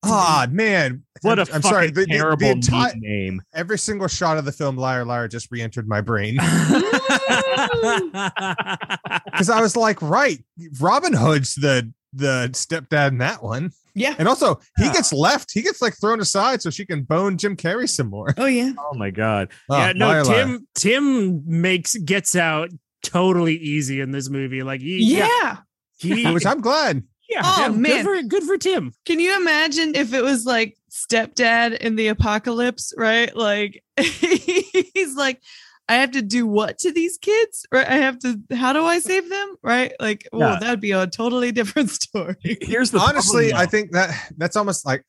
Ah, 0.03 0.47
man. 0.49 1.03
What 1.21 1.39
a 1.39 1.47
I'm, 1.53 1.61
sorry. 1.61 1.87
The, 1.87 2.01
the- 2.01 2.05
the 2.07 2.13
terrible 2.17 2.45
entire- 2.47 2.93
name. 2.97 3.41
every 3.53 3.77
single 3.79 4.07
shot 4.07 4.37
of 4.37 4.45
the 4.45 4.51
film 4.51 4.77
Liar 4.77 5.05
Liar 5.05 5.27
just 5.27 5.47
re-entered 5.51 5.87
my 5.87 6.01
brain 6.01 6.35
because 9.25 9.49
I 9.49 9.61
was 9.61 9.75
like, 9.75 10.01
right, 10.01 10.43
Robin 10.79 11.13
Hood's 11.13 11.55
the 11.55 11.91
the 12.13 12.49
stepdad 12.53 13.09
in 13.09 13.17
that 13.19 13.43
one, 13.43 13.71
Yeah. 13.93 14.15
and 14.17 14.27
also 14.27 14.55
he 14.77 14.85
Yeah. 14.85 14.93
gets 14.93 15.11
left, 15.13 15.51
he 15.53 15.61
gets 15.61 15.81
like 15.81 15.95
thrown 15.99 16.19
aside 16.19 16.61
so 16.61 16.69
she 16.69 16.85
can 16.85 17.03
bone 17.03 17.37
Jim 17.37 17.55
Carrey 17.55 17.87
some 17.89 18.09
more. 18.09 18.33
Oh 18.37 18.45
yeah. 18.45 18.71
Oh 18.79 18.93
my 18.95 19.11
god. 19.11 19.49
Oh, 19.69 19.77
yeah, 19.77 19.91
no, 19.93 20.07
Liar, 20.07 20.23
Liar. 20.23 20.45
Tim. 20.45 20.67
Tim 20.75 21.43
makes 21.61 21.95
gets 21.97 22.35
out 22.35 22.69
totally 23.03 23.55
easy 23.57 23.99
in 24.01 24.11
this 24.11 24.29
movie. 24.29 24.63
Like, 24.63 24.81
he, 24.81 25.17
Yeah. 25.17 25.57
he, 25.99 26.25
which 26.31 26.45
I'm 26.45 26.61
glad. 26.61 27.03
Yeah, 27.29 27.41
Oh, 27.43 27.61
yeah, 27.61 27.69
man. 27.69 27.81
good 27.81 28.03
for 28.03 28.21
good 28.27 28.43
for 28.43 28.57
Tim. 28.57 28.93
Can 29.05 29.19
you 29.19 29.35
imagine 29.39 29.95
if 29.95 30.13
it 30.13 30.23
was 30.23 30.45
like 30.45 30.77
stepdad 30.91 31.77
in 31.77 31.95
the 31.95 32.07
apocalypse, 32.07 32.93
right? 32.97 33.35
Like 33.35 33.83
he's 33.97 35.15
like, 35.15 35.41
I 35.89 35.95
have 35.95 36.11
to 36.11 36.21
do 36.21 36.45
what 36.45 36.79
to 36.79 36.91
these 36.91 37.17
kids? 37.17 37.65
Right? 37.71 37.87
I 37.87 37.95
have 37.97 38.19
to 38.19 38.39
how 38.55 38.73
do 38.73 38.83
I 38.85 38.99
save 38.99 39.29
them? 39.29 39.55
Right? 39.61 39.93
Like, 39.99 40.27
oh, 40.33 40.39
Yeah. 40.39 40.57
that'd 40.59 40.81
be 40.81 40.91
a 40.91 41.07
totally 41.07 41.51
different 41.59 41.89
story. 41.91 42.35
Here's 42.61 42.91
the 42.91 42.99
Honestly, 42.99 43.49
problem, 43.49 43.61
I 43.61 43.65
think 43.69 43.91
that 43.91 44.31
that's 44.37 44.55
almost 44.55 44.85
like 44.85 45.03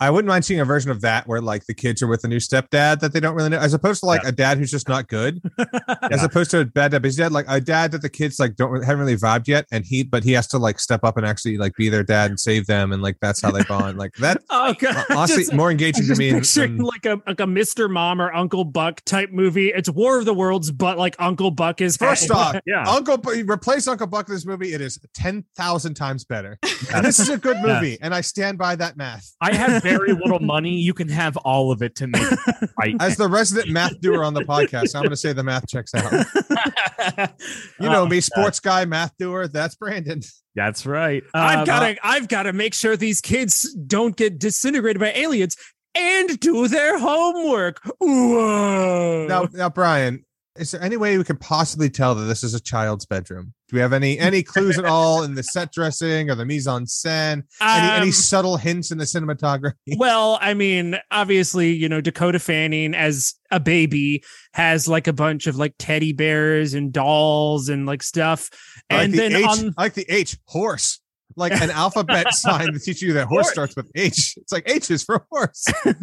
I 0.00 0.10
wouldn't 0.10 0.28
mind 0.28 0.44
seeing 0.44 0.60
a 0.60 0.64
version 0.64 0.90
of 0.90 1.00
that 1.02 1.26
where 1.26 1.40
like 1.40 1.66
the 1.66 1.74
kids 1.74 2.02
are 2.02 2.06
with 2.06 2.24
a 2.24 2.28
new 2.28 2.38
stepdad 2.38 3.00
that 3.00 3.12
they 3.12 3.20
don't 3.20 3.34
really 3.34 3.50
know, 3.50 3.58
as 3.58 3.74
opposed 3.74 4.00
to 4.00 4.06
like 4.06 4.24
a 4.24 4.32
dad 4.32 4.58
who's 4.58 4.70
just 4.70 4.88
not 4.88 5.08
good, 5.08 5.40
as 6.10 6.22
opposed 6.24 6.50
to 6.52 6.60
a 6.60 6.64
bad 6.64 6.92
dad. 6.92 7.02
But 7.02 7.08
he's 7.08 7.16
dad 7.16 7.32
like 7.32 7.44
a 7.48 7.60
dad 7.60 7.92
that 7.92 8.02
the 8.02 8.08
kids 8.08 8.38
like 8.40 8.56
don't 8.56 8.82
haven't 8.82 9.00
really 9.00 9.16
vibed 9.16 9.46
yet, 9.48 9.66
and 9.70 9.84
he 9.84 10.02
but 10.02 10.24
he 10.24 10.32
has 10.32 10.46
to 10.48 10.58
like 10.58 10.78
step 10.80 11.04
up 11.04 11.16
and 11.16 11.26
actually 11.26 11.58
like 11.58 11.74
be 11.76 11.88
their 11.88 12.02
dad 12.02 12.30
and 12.30 12.40
save 12.40 12.66
them, 12.66 12.92
and 12.92 13.02
like 13.02 13.16
that's 13.20 13.42
how 13.42 13.50
they 13.50 13.62
bond. 13.64 13.98
Like 13.98 14.14
that, 14.14 14.42
Oh 14.50 14.74
god, 14.78 15.04
honestly, 15.10 15.42
Just- 15.44 15.54
more 15.54 15.70
engaging 15.70 16.06
to 16.06 16.16
me. 16.16 16.30
than- 16.32 16.78
like 16.78 17.04
a 17.06 17.20
like 17.26 17.40
a 17.40 17.44
Mr. 17.44 17.90
Mom 17.90 18.20
or 18.22 18.32
Uncle 18.32 18.64
Buck 18.64 19.02
type 19.04 19.30
movie. 19.30 19.68
It's 19.68 19.88
War 19.90 20.18
of 20.18 20.24
the 20.24 20.34
Worlds, 20.34 20.70
but 20.70 20.96
like 20.98 21.14
Uncle 21.18 21.50
Buck 21.50 21.80
is 21.80 21.96
First 21.96 22.30
off, 22.30 22.56
Yeah. 22.66 22.84
Uncle 22.88 23.18
replace 23.48 23.86
Uncle 23.86 24.06
Buck 24.06 24.28
in 24.28 24.34
this 24.34 24.46
movie. 24.46 24.72
It 24.72 24.80
is 24.80 24.98
ten 25.14 25.44
thousand 25.56 25.94
times 25.94 26.24
better. 26.24 26.58
And 26.94 27.04
this 27.04 27.18
is 27.18 27.28
a 27.28 27.36
good 27.36 27.58
movie, 27.62 27.98
and 28.00 28.14
I 28.14 28.22
stand 28.22 28.56
by 28.56 28.76
that 28.76 28.96
math. 28.96 29.34
I 29.40 29.54
have 29.54 29.82
very 29.98 30.12
little 30.12 30.38
money. 30.40 30.74
You 30.74 30.94
can 30.94 31.08
have 31.08 31.36
all 31.38 31.70
of 31.72 31.82
it 31.82 31.94
to 31.96 32.06
make 32.06 32.22
it 32.22 32.70
right. 32.78 32.94
As 33.00 33.16
the 33.16 33.28
resident 33.28 33.68
math 33.70 34.00
doer 34.00 34.24
on 34.24 34.34
the 34.34 34.42
podcast, 34.42 34.94
I'm 34.94 35.02
going 35.02 35.10
to 35.10 35.16
say 35.16 35.32
the 35.32 35.42
math 35.44 35.66
checks 35.68 35.94
out. 35.94 36.12
You 37.80 37.88
know 37.88 38.02
Oh, 38.02 38.06
me, 38.06 38.20
sports 38.20 38.60
guy, 38.60 38.84
math 38.84 39.16
doer. 39.18 39.48
That's 39.48 39.74
Brandon. 39.74 40.20
That's 40.54 40.84
right. 40.86 41.22
I've 41.34 41.60
Um, 41.60 41.64
got 41.64 41.80
to 41.80 41.96
I've 42.06 42.28
got 42.28 42.42
to 42.44 42.52
make 42.52 42.74
sure 42.74 42.96
these 42.96 43.20
kids 43.20 43.74
don't 43.86 44.16
get 44.16 44.38
disintegrated 44.38 45.00
by 45.00 45.12
aliens 45.14 45.56
and 45.94 46.38
do 46.40 46.68
their 46.68 46.98
homework. 46.98 47.80
Whoa. 47.98 49.26
Now, 49.28 49.48
now, 49.52 49.68
Brian, 49.70 50.24
is 50.60 50.70
there 50.72 50.82
any 50.82 50.96
way 50.96 51.16
we 51.18 51.24
can 51.24 51.36
possibly 51.36 51.88
tell 51.90 52.14
that 52.14 52.24
this 52.24 52.44
is 52.44 52.54
a 52.54 52.60
child's 52.60 53.06
bedroom? 53.06 53.54
Do 53.68 53.76
we 53.76 53.80
have 53.80 53.92
any 53.92 54.18
any 54.18 54.42
clues 54.42 54.78
at 54.78 54.84
all 54.84 55.22
in 55.22 55.34
the 55.34 55.42
set 55.42 55.72
dressing 55.72 56.28
or 56.30 56.34
the 56.34 56.44
mise 56.44 56.66
en 56.68 56.84
scène? 56.84 57.44
Any 57.60 57.90
any 57.92 58.06
Um, 58.08 58.12
subtle 58.12 58.56
hints 58.56 58.90
in 58.90 58.98
the 58.98 59.04
cinematography? 59.04 59.96
well, 59.96 60.38
I 60.40 60.54
mean, 60.54 60.96
obviously, 61.10 61.72
you 61.72 61.88
know, 61.88 62.00
Dakota 62.00 62.38
Fanning 62.38 62.94
as 62.94 63.34
a 63.50 63.58
baby 63.60 64.22
has 64.54 64.86
like 64.88 65.06
a 65.06 65.12
bunch 65.12 65.46
of 65.46 65.56
like 65.56 65.74
teddy 65.78 66.12
bears 66.12 66.74
and 66.74 66.92
dolls 66.92 67.68
and 67.68 67.86
like 67.86 68.02
stuff. 68.02 68.50
I 68.90 68.94
like 68.96 69.04
And 69.04 69.12
the 69.14 69.18
then 69.18 69.36
H, 69.36 69.44
on 69.46 69.74
I 69.78 69.82
like 69.82 69.94
the 69.94 70.06
H 70.12 70.36
horse, 70.46 71.00
like 71.40 71.52
an 71.60 71.70
alphabet 71.70 72.32
sign 72.34 72.72
to 72.72 72.78
teach 72.78 73.02
you 73.02 73.12
that 73.14 73.26
horse 73.26 73.46
Horse. 73.46 73.52
starts 73.52 73.76
with 73.76 73.90
H. 73.96 74.34
It's 74.36 74.52
like 74.52 74.70
H 74.70 74.90
is 74.90 75.02
for 75.02 75.26
horse. 75.30 75.66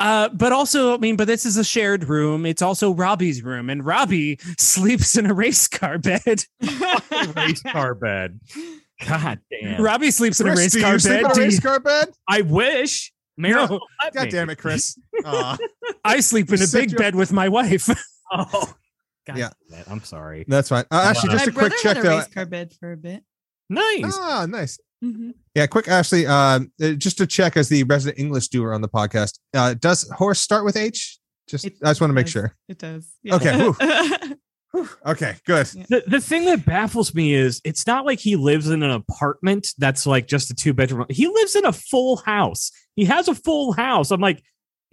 Uh, 0.00 0.28
but 0.30 0.50
also, 0.52 0.94
I 0.94 0.96
mean, 0.98 1.14
but 1.16 1.28
this 1.28 1.46
is 1.46 1.56
a 1.56 1.62
shared 1.64 2.02
room. 2.08 2.44
It's 2.44 2.60
also 2.60 2.92
Robbie's 2.92 3.40
room, 3.44 3.70
and 3.70 3.86
Robbie 3.86 4.36
sleeps 4.58 5.16
in 5.16 5.26
a 5.26 5.34
race 5.34 5.68
car 5.68 5.96
bed. 5.98 6.42
race 7.36 7.62
car 7.62 7.94
bed. 7.94 8.40
God 9.06 9.38
damn. 9.48 9.80
Robbie 9.80 10.10
sleeps 10.10 10.40
in 10.40 10.48
a 10.48 10.50
Chris, 10.50 10.58
race 10.58 10.72
do 10.72 10.80
car 10.82 10.92
you 10.94 10.98
sleep 10.98 11.12
bed. 11.14 11.24
in 11.24 11.30
a 11.30 11.34
Do 11.34 11.40
race 11.42 11.54
you- 11.54 11.60
car 11.60 11.78
bed? 11.78 12.08
I 12.28 12.40
wish. 12.42 13.12
Mary, 13.36 13.54
No. 13.54 13.80
God 14.12 14.24
me. 14.24 14.30
damn 14.30 14.50
it, 14.50 14.58
Chris. 14.58 14.98
Aw. 15.24 15.56
I 16.04 16.18
sleep 16.18 16.52
in 16.52 16.60
a 16.60 16.66
big 16.72 16.90
your- 16.90 16.98
bed 16.98 17.14
with 17.14 17.32
my 17.32 17.48
wife. 17.48 17.88
Oh, 18.32 18.74
God 19.24 19.38
Yeah. 19.38 19.50
damn 19.70 19.80
it. 19.80 19.86
I'm 19.88 20.02
sorry. 20.02 20.44
That's 20.48 20.68
fine. 20.70 20.84
Uh, 20.90 21.04
actually, 21.10 21.30
Uh, 21.30 21.32
just 21.34 21.46
a 21.46 21.52
quick 21.52 21.72
check 21.80 21.96
had 21.96 21.98
a 21.98 22.02
though. 22.08 22.16
race 22.18 22.26
car 22.28 22.44
bed 22.46 22.72
for 22.80 22.90
a 22.92 22.96
bit. 22.96 23.22
Nice. 23.70 24.02
Ah, 24.18 24.46
nice. 24.48 24.78
Mhm. 25.04 25.32
Yeah, 25.54 25.66
quick, 25.66 25.88
Ashley. 25.88 26.26
Um, 26.26 26.72
uh, 26.82 26.90
just 26.92 27.18
to 27.18 27.26
check 27.26 27.56
as 27.56 27.68
the 27.68 27.84
resident 27.84 28.18
English 28.18 28.48
doer 28.48 28.72
on 28.72 28.80
the 28.80 28.88
podcast, 28.88 29.38
uh, 29.54 29.74
does 29.74 30.08
horse 30.10 30.40
start 30.40 30.64
with 30.64 30.76
H? 30.76 31.18
Just, 31.48 31.64
It 31.66 31.74
I 31.84 31.90
just 31.90 32.00
want 32.00 32.10
to 32.10 32.14
make 32.14 32.26
does. 32.26 32.32
sure. 32.32 32.54
It 32.68 32.78
does. 32.78 33.08
Okay, 33.30 33.70
Okay, 35.06 35.34
good. 35.46 35.66
The, 35.88 36.02
the 36.06 36.20
thing 36.20 36.44
that 36.44 36.66
baffles 36.66 37.14
me 37.14 37.32
is 37.32 37.60
it's 37.64 37.86
not 37.86 38.04
like 38.04 38.18
he 38.20 38.36
lives 38.36 38.68
in 38.68 38.82
an 38.82 38.90
apartment 38.90 39.68
that's 39.78 40.06
like 40.06 40.26
just 40.28 40.50
a 40.50 40.54
two 40.54 40.74
bedroom. 40.74 41.06
He 41.08 41.26
lives 41.26 41.56
in 41.56 41.64
a 41.64 41.72
full 41.72 42.16
house. 42.18 42.70
He 42.94 43.06
has 43.06 43.28
a 43.28 43.34
full 43.34 43.72
house. 43.72 44.10
I'm 44.10 44.20
like, 44.20 44.42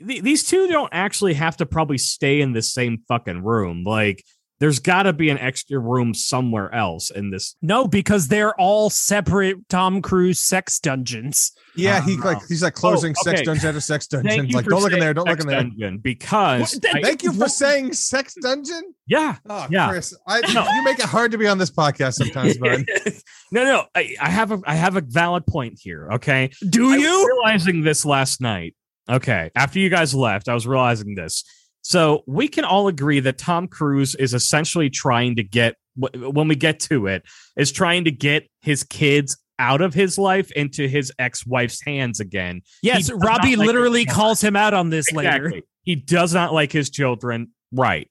th- 0.05 0.21
these 0.23 0.45
two 0.45 0.67
don't 0.67 0.89
actually 0.93 1.33
have 1.33 1.57
to 1.57 1.65
probably 1.65 1.97
stay 1.97 2.39
in 2.39 2.53
the 2.53 2.61
same 2.61 2.99
fucking 3.09 3.43
room. 3.43 3.83
Like, 3.83 4.23
there's 4.59 4.79
got 4.79 5.03
to 5.03 5.13
be 5.13 5.29
an 5.29 5.37
extra 5.37 5.77
room 5.77 6.13
somewhere 6.13 6.73
else 6.73 7.09
in 7.11 7.29
this. 7.31 7.55
no, 7.61 7.87
because 7.87 8.27
they're 8.29 8.53
all 8.59 8.89
separate 8.89 9.67
Tom 9.69 10.01
Cruise 10.01 10.39
sex 10.39 10.79
dungeons. 10.79 11.51
Yeah, 11.75 12.01
he 12.05 12.15
Oh. 12.15 12.25
like 12.25 12.37
he's 12.47 12.63
like 12.63 12.73
closing 12.73 13.13
Oh, 13.19 13.23
sex 13.23 13.39
okay. 13.41 13.45
dungeon 13.45 13.67
after 13.67 13.81
sex 13.81 14.07
dungeon. 14.07 14.29
Thank 14.29 14.53
Like, 14.53 14.65
don't 14.65 14.81
look 14.81 14.93
in 14.93 14.99
there. 14.99 15.13
Don't 15.13 15.27
look 15.27 15.41
in 15.41 15.47
there. 15.47 15.61
dungeon 15.63 15.97
because 15.97 16.75
What? 16.81 16.95
I- 16.95 17.01
Thank 17.01 17.23
you 17.23 17.33
for 17.33 17.49
saying 17.49 17.93
sex 17.93 18.33
dungeon. 18.41 18.93
yeah. 19.07 19.35
Oh, 19.49 19.67
Yeah. 19.69 19.89
Chris, 19.89 20.15
I, 20.25 20.39
No. 20.53 20.65
you 20.73 20.83
make 20.85 20.99
it 20.99 21.05
hard 21.05 21.31
to 21.31 21.37
be 21.37 21.47
on 21.47 21.57
this 21.57 21.71
podcast 21.71 22.13
sometimes, 22.13 22.57
bud. 22.57 22.85
no, 23.51 23.63
no, 23.65 23.85
I, 23.93 24.15
I 24.21 24.29
have 24.29 24.51
a 24.53 24.61
I 24.65 24.75
have 24.75 24.95
a 24.95 25.01
valid 25.01 25.45
point 25.45 25.79
here. 25.81 26.09
Okay, 26.13 26.49
Do 26.69 26.91
I 26.93 26.95
was 26.95 27.01
you? 27.01 27.27
realizing 27.27 27.83
this 27.83 28.05
last 28.05 28.39
night? 28.39 28.73
Okay, 29.09 29.51
after 29.55 29.79
you 29.79 29.89
guys 29.89 30.15
left, 30.15 30.47
I 30.47 30.53
was 30.53 30.65
realizing 30.65 31.13
this. 31.15 31.43
So 31.87 32.23
we 32.25 32.47
can 32.47 32.65
all 32.65 32.87
agree 32.87 33.19
that 33.19 33.37
Tom 33.37 33.67
Cruise 33.67 34.15
is 34.15 34.33
essentially 34.33 34.89
trying 34.89 35.35
to 35.35 35.43
get 35.43 35.75
when 35.95 36.47
we 36.47 36.55
get 36.55 36.79
to 36.79 37.05
it 37.05 37.21
is 37.55 37.71
trying 37.71 38.05
to 38.05 38.11
get 38.11 38.49
his 38.61 38.83
kids 38.83 39.37
out 39.59 39.81
of 39.81 39.93
his 39.93 40.17
life 40.17 40.51
into 40.53 40.87
his 40.87 41.13
ex-wife's 41.19 41.79
hands 41.83 42.19
again. 42.19 42.63
Yes, 42.81 43.11
Robbie 43.11 43.55
like 43.55 43.67
literally 43.67 44.03
calls 44.05 44.41
him 44.41 44.55
out 44.55 44.73
on 44.73 44.89
this 44.89 45.11
later. 45.11 45.61
He 45.83 45.95
does 45.95 46.33
not 46.33 46.51
like 46.55 46.71
his 46.71 46.89
children. 46.89 47.51
Right. 47.71 48.09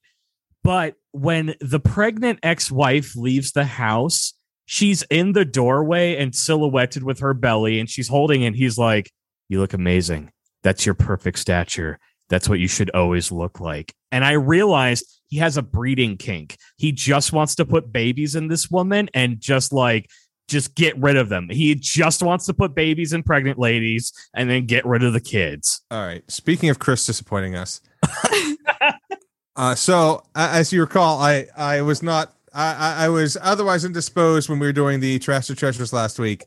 But 0.63 0.95
when 1.11 1.57
the 1.61 1.81
pregnant 1.81 2.39
ex 2.45 2.71
wife 2.71 3.17
leaves 3.17 3.51
the 3.51 3.65
house, 3.65 4.35
she's 4.67 5.03
in 5.11 5.33
the 5.33 5.45
doorway 5.45 6.15
and 6.15 6.33
silhouetted 6.33 7.03
with 7.03 7.19
her 7.19 7.35
belly, 7.35 7.81
and 7.81 7.91
she's 7.91 8.07
holding 8.07 8.43
it. 8.43 8.55
He's 8.55 8.79
like, 8.79 9.11
You 9.49 9.59
look 9.59 9.75
amazing. 9.75 10.31
That's 10.63 10.87
your 10.87 10.95
perfect 10.95 11.41
stature. 11.41 11.99
That's 12.29 12.49
what 12.49 12.59
you 12.59 12.69
should 12.69 12.91
always 12.91 13.31
look 13.31 13.61
like. 13.61 13.95
And 14.13 14.25
I 14.25 14.33
realized 14.33 15.21
he 15.29 15.39
has 15.39 15.57
a 15.57 15.63
breeding 15.63 16.17
kink. 16.17 16.57
He 16.77 16.93
just 16.93 17.33
wants 17.33 17.55
to 17.57 17.65
put 17.67 17.93
babies 17.93 18.35
in 18.35 18.49
this 18.49 18.71
woman 18.71 19.09
and 19.15 19.41
just 19.41 19.73
like, 19.73 20.09
just 20.47 20.75
get 20.75 20.97
rid 20.99 21.17
of 21.17 21.29
them. 21.29 21.49
He 21.51 21.75
just 21.75 22.23
wants 22.23 22.47
to 22.47 22.55
put 22.55 22.75
babies 22.75 23.13
in 23.13 23.23
pregnant 23.23 23.59
ladies 23.59 24.13
and 24.35 24.49
then 24.49 24.67
get 24.67 24.85
rid 24.85 25.03
of 25.03 25.13
the 25.13 25.21
kids. 25.21 25.81
All 25.91 26.05
right. 26.07 26.23
Speaking 26.31 26.69
of 26.69 26.79
Chris 26.79 27.07
disappointing 27.07 27.57
us, 27.57 27.81
uh, 29.57 29.75
so 29.75 30.23
as 30.35 30.73
you 30.73 30.81
recall, 30.81 31.21
I 31.21 31.47
I 31.57 31.83
was 31.83 32.03
not 32.03 32.35
I 32.53 32.75
I- 32.75 33.05
I 33.05 33.09
was 33.09 33.37
otherwise 33.41 33.85
indisposed 33.85 34.49
when 34.49 34.59
we 34.59 34.67
were 34.67 34.73
doing 34.73 35.01
the 35.01 35.19
trash 35.19 35.47
to 35.49 35.55
treasures 35.55 35.93
last 35.93 36.19
week. 36.19 36.45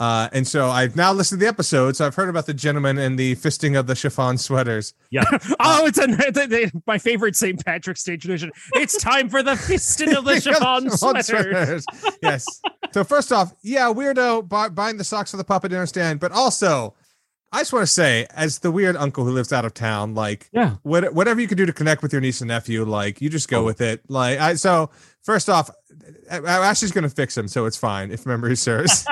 Uh, 0.00 0.30
and 0.32 0.48
so 0.48 0.70
I've 0.70 0.96
now 0.96 1.12
listened 1.12 1.38
to 1.40 1.44
the 1.44 1.48
episode, 1.48 1.94
so 1.94 2.06
I've 2.06 2.14
heard 2.14 2.30
about 2.30 2.46
the 2.46 2.54
gentleman 2.54 2.96
and 2.96 3.18
the 3.18 3.36
fisting 3.36 3.78
of 3.78 3.86
the 3.86 3.94
chiffon 3.94 4.38
sweaters. 4.38 4.94
Yeah. 5.10 5.24
oh, 5.60 5.84
it's 5.86 5.98
a, 5.98 6.72
my 6.86 6.96
favorite 6.96 7.36
St. 7.36 7.62
Patrick's 7.64 8.02
Day 8.02 8.16
tradition. 8.16 8.50
It's 8.72 8.96
time 8.96 9.28
for 9.28 9.42
the 9.42 9.52
fisting 9.52 10.16
of 10.16 10.24
the 10.24 10.40
chiffon 10.40 10.88
Chiffon 10.90 11.22
sweaters. 11.22 11.84
yes. 12.22 12.46
So 12.92 13.04
first 13.04 13.30
off, 13.30 13.52
yeah, 13.62 13.92
weirdo 13.92 14.48
bu- 14.48 14.70
buying 14.70 14.96
the 14.96 15.04
socks 15.04 15.32
for 15.32 15.36
the 15.36 15.44
puppet, 15.44 15.70
I 15.72 15.76
understand. 15.76 16.18
But 16.18 16.32
also, 16.32 16.94
I 17.52 17.58
just 17.58 17.72
want 17.72 17.82
to 17.82 17.92
say, 17.92 18.26
as 18.34 18.60
the 18.60 18.70
weird 18.70 18.96
uncle 18.96 19.24
who 19.24 19.32
lives 19.32 19.52
out 19.52 19.64
of 19.66 19.74
town, 19.74 20.14
like 20.14 20.48
Yeah. 20.52 20.76
what, 20.82 21.12
whatever 21.12 21.40
you 21.42 21.46
can 21.48 21.58
do 21.58 21.66
to 21.66 21.72
connect 21.74 22.00
with 22.02 22.12
your 22.12 22.22
niece 22.22 22.40
and 22.40 22.48
nephew, 22.48 22.84
like 22.84 23.20
you 23.20 23.28
just 23.28 23.48
go 23.50 23.60
Oh. 23.60 23.64
with 23.64 23.80
it. 23.82 24.00
Like 24.08 24.38
I 24.40 24.54
so 24.54 24.88
first 25.22 25.50
off, 25.50 25.68
Ashley's 26.30 26.92
gonna 26.92 27.08
fix 27.08 27.36
him, 27.36 27.48
so 27.48 27.66
it's 27.66 27.76
fine 27.76 28.10
if 28.10 28.26
memory 28.26 28.56
serves. 28.56 29.06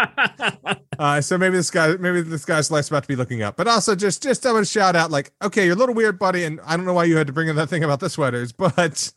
uh, 0.99 1.21
so 1.21 1.37
maybe 1.37 1.57
this 1.57 1.71
guy, 1.71 1.97
maybe 1.97 2.23
this 2.23 2.45
guy's 2.45 2.71
life's 2.71 2.89
about 2.89 3.03
to 3.03 3.09
be 3.09 3.17
looking 3.17 3.43
up. 3.43 3.57
But 3.57 3.69
also, 3.69 3.95
just 3.95 4.23
just 4.23 4.45
I 4.47 4.53
want 4.53 4.67
to 4.67 4.71
shout 4.71 4.97
out, 4.97 5.11
like, 5.11 5.33
okay, 5.43 5.65
you're 5.65 5.75
a 5.75 5.79
little 5.79 5.95
weird, 5.95 6.19
buddy, 6.19 6.45
and 6.45 6.61
I 6.65 6.77
don't 6.77 6.87
know 6.87 6.95
why 6.95 7.05
you 7.05 7.17
had 7.17 7.27
to 7.27 7.33
bring 7.33 7.49
in 7.49 7.57
that 7.57 7.69
thing 7.69 7.85
about 7.85 8.01
the 8.01 8.11
sweaters, 8.11 8.53
but 8.53 9.13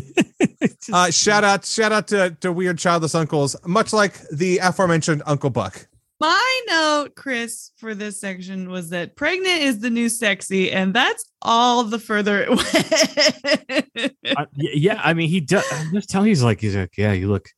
uh, 0.92 1.10
shout 1.10 1.44
out, 1.44 1.64
shout 1.64 1.92
out 1.92 2.08
to 2.08 2.36
to 2.40 2.52
weird 2.52 2.78
childless 2.78 3.14
uncles, 3.14 3.56
much 3.66 3.92
like 3.92 4.20
the 4.28 4.58
aforementioned 4.58 5.22
Uncle 5.26 5.50
Buck. 5.50 5.86
My 6.22 6.60
note, 6.68 7.16
Chris, 7.16 7.72
for 7.78 7.96
this 7.96 8.20
section 8.20 8.70
was 8.70 8.90
that 8.90 9.16
pregnant 9.16 9.62
is 9.62 9.80
the 9.80 9.90
new 9.90 10.08
sexy, 10.08 10.70
and 10.70 10.94
that's 10.94 11.24
all 11.42 11.82
the 11.82 11.98
further 11.98 12.46
it 12.46 12.48
went. 13.96 14.14
Y- 14.56 14.70
yeah, 14.72 15.00
I 15.02 15.14
mean, 15.14 15.28
he 15.28 15.40
does. 15.40 15.64
I'm 15.72 15.92
just 15.92 16.08
telling 16.08 16.28
you, 16.28 16.30
he's 16.30 16.44
like, 16.44 16.60
he's 16.60 16.76
like, 16.76 16.96
yeah, 16.96 17.10
you 17.10 17.28
look, 17.28 17.48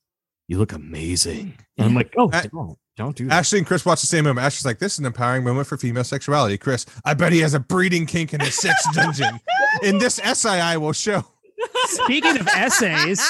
you 0.48 0.57
look 0.57 0.72
amazing. 0.72 1.53
And 1.77 1.88
I'm 1.88 1.94
like, 1.94 2.14
oh, 2.16 2.31
don't, 2.31 2.79
don't 2.96 3.14
do 3.14 3.27
that. 3.27 3.35
Ashley 3.35 3.59
and 3.59 3.66
Chris 3.66 3.85
watch 3.85 4.00
the 4.00 4.07
same 4.07 4.24
moment. 4.24 4.46
Ashley's 4.46 4.64
like, 4.64 4.79
this 4.79 4.94
is 4.94 4.98
an 4.98 5.05
empowering 5.05 5.44
moment 5.44 5.66
for 5.66 5.77
female 5.77 6.03
sexuality. 6.03 6.57
Chris, 6.57 6.87
I 7.05 7.12
bet 7.12 7.33
he 7.33 7.40
has 7.40 7.53
a 7.53 7.61
breeding 7.61 8.07
kink 8.07 8.33
in 8.33 8.40
his 8.40 8.55
sex 8.55 8.83
dungeon. 8.94 9.40
In 9.83 9.98
this 9.98 10.18
essay, 10.20 10.62
I 10.62 10.79
will 10.79 10.94
show. 10.94 11.22
Speaking 11.85 12.38
of 12.38 12.48
essays, 12.48 13.22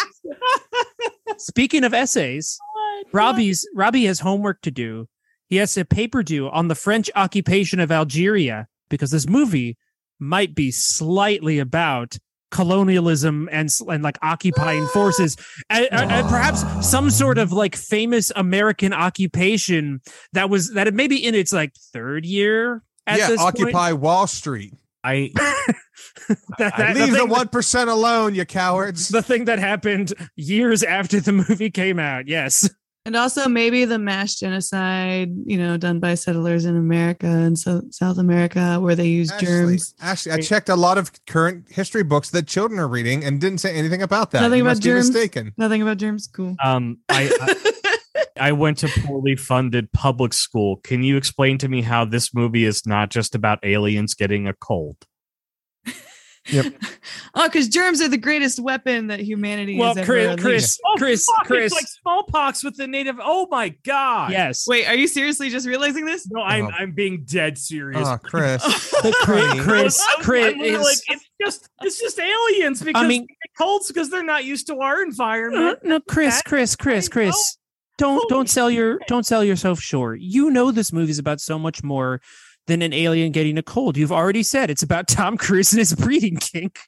speaking 1.38 1.82
of 1.82 1.92
essays, 1.92 2.56
oh 2.62 3.02
Robbie's 3.10 3.66
Robbie 3.74 4.04
has 4.04 4.20
homework 4.20 4.62
to 4.62 4.70
do. 4.70 5.08
He 5.48 5.56
has 5.56 5.76
a 5.76 5.84
paper 5.84 6.22
due 6.22 6.48
on 6.48 6.68
the 6.68 6.74
French 6.74 7.10
occupation 7.14 7.80
of 7.80 7.92
Algeria 7.92 8.66
because 8.88 9.10
this 9.10 9.28
movie 9.28 9.76
might 10.18 10.54
be 10.54 10.70
slightly 10.70 11.58
about 11.58 12.18
colonialism 12.50 13.48
and 13.50 13.68
and 13.88 14.04
like 14.04 14.16
occupying 14.22 14.84
ah! 14.84 14.90
forces 14.92 15.36
and, 15.70 15.88
and- 15.90 16.10
and 16.12 16.28
perhaps 16.28 16.62
some 16.88 17.10
sort 17.10 17.36
of 17.36 17.52
like 17.52 17.74
famous 17.74 18.30
American 18.36 18.92
occupation 18.92 20.00
that 20.32 20.48
was 20.48 20.72
that 20.74 20.86
it 20.86 20.94
maybe 20.94 21.16
in 21.16 21.34
its 21.34 21.52
like 21.52 21.74
third 21.92 22.24
year 22.24 22.82
at 23.08 23.18
yeah, 23.18 23.34
Occupy 23.38 23.92
Wall 23.92 24.26
Street. 24.28 24.72
I 25.02 25.32
point. 25.36 25.76
That- 26.58 26.76
that- 26.78 26.94
Leave 26.96 27.12
the 27.12 27.26
one 27.26 27.48
percent 27.48 27.90
alone, 27.90 28.34
you 28.34 28.44
cowards. 28.46 29.08
the 29.08 29.20
thing 29.22 29.46
that 29.46 29.58
happened 29.58 30.14
years 30.36 30.82
after 30.84 31.20
the 31.20 31.32
movie 31.32 31.70
came 31.70 31.98
out. 31.98 32.28
Yes. 32.28 32.70
And 33.06 33.16
also 33.16 33.48
maybe 33.48 33.84
the 33.84 33.98
mass 33.98 34.36
genocide, 34.36 35.30
you 35.44 35.58
know, 35.58 35.76
done 35.76 36.00
by 36.00 36.14
settlers 36.14 36.64
in 36.64 36.74
America 36.74 37.26
and 37.26 37.58
so 37.58 37.82
South 37.90 38.16
America 38.16 38.80
where 38.80 38.94
they 38.94 39.08
use 39.08 39.30
Ashley, 39.30 39.46
germs. 39.46 39.94
Actually, 40.00 40.32
I 40.32 40.40
checked 40.40 40.70
a 40.70 40.76
lot 40.76 40.96
of 40.96 41.12
current 41.26 41.66
history 41.70 42.02
books 42.02 42.30
that 42.30 42.46
children 42.46 42.80
are 42.80 42.88
reading 42.88 43.22
and 43.22 43.38
didn't 43.40 43.58
say 43.58 43.74
anything 43.74 44.00
about 44.00 44.30
that. 44.30 44.40
Nothing 44.40 44.58
you 44.58 44.64
about 44.64 44.80
germs? 44.80 45.10
mistaken. 45.10 45.52
Nothing 45.58 45.82
about 45.82 45.98
germs. 45.98 46.26
Cool. 46.26 46.56
um 46.64 46.98
I, 47.10 47.30
I 47.40 47.72
I 48.48 48.52
went 48.52 48.78
to 48.78 48.88
poorly 48.88 49.36
funded 49.36 49.92
public 49.92 50.32
school. 50.32 50.76
Can 50.78 51.02
you 51.02 51.16
explain 51.16 51.58
to 51.58 51.68
me 51.68 51.82
how 51.82 52.04
this 52.04 52.34
movie 52.34 52.64
is 52.64 52.86
not 52.86 53.10
just 53.10 53.34
about 53.34 53.58
aliens 53.62 54.14
getting 54.14 54.48
a 54.48 54.54
cold? 54.54 54.96
oh, 57.34 57.44
because 57.44 57.68
germs 57.68 58.00
are 58.02 58.08
the 58.08 58.18
greatest 58.18 58.60
weapon 58.60 59.06
that 59.08 59.20
humanity 59.20 59.78
Well, 59.78 59.88
has 59.94 59.98
ever 59.98 60.06
Chris, 60.06 60.26
unleashed. 60.26 60.42
Chris, 60.44 60.78
Chris, 60.98 61.24
fuck, 61.26 61.46
Chris. 61.46 61.64
It's 61.66 61.74
like 61.74 61.86
smallpox 62.02 62.62
with 62.64 62.76
the 62.76 62.86
native. 62.86 63.16
Oh 63.22 63.46
my 63.50 63.70
god. 63.84 64.32
Yes. 64.32 64.66
Wait, 64.68 64.86
are 64.86 64.94
you 64.94 65.06
seriously 65.08 65.48
just 65.50 65.66
realizing 65.66 66.04
this? 66.04 66.28
No, 66.30 66.42
I'm 66.42 66.66
Oh. 66.66 66.70
I'm 66.78 66.92
being 66.92 67.24
dead 67.24 67.56
serious. 67.58 68.06
Oh, 68.06 68.18
Chris. 68.22 68.62
Chris, 69.22 69.60
Chris, 69.62 70.00
I'm- 70.00 70.16
I'm 70.18 70.22
Chris 70.24 70.54
is. 70.60 70.82
like, 70.84 70.98
it's 71.16 71.24
just 71.40 71.68
it's 71.82 72.00
just 72.00 72.18
aliens 72.18 72.82
because 72.82 73.06
mean- 73.08 73.26
colds 73.58 73.88
because 73.88 74.10
they're 74.10 74.22
not 74.24 74.44
used 74.44 74.66
to 74.68 74.78
our 74.80 74.98
Uh, 75.00 75.02
environment. 75.04 75.78
no, 75.82 76.00
Chris, 76.00 76.36
That- 76.36 76.44
Chris, 76.44 76.76
Chris, 76.76 77.08
Chris. 77.08 77.56
Don't 77.96 78.28
don't 78.28 78.50
sell 78.50 78.70
your 78.70 78.98
don't 79.06 79.24
sell 79.24 79.44
yourself 79.44 79.78
short. 79.80 80.18
You 80.20 80.50
know 80.50 80.72
this 80.72 80.92
movie's 80.92 81.20
about 81.20 81.40
so 81.40 81.58
much 81.60 81.84
more 81.84 82.20
than 82.66 82.82
an 82.82 82.92
alien 82.92 83.32
getting 83.32 83.58
a 83.58 83.62
cold. 83.62 83.96
You've 83.96 84.12
already 84.12 84.42
said 84.42 84.70
it's 84.70 84.82
about 84.82 85.08
Tom 85.08 85.36
Cruise 85.36 85.72
and 85.72 85.78
his 85.78 85.94
breeding 85.94 86.36
kink. 86.36 86.78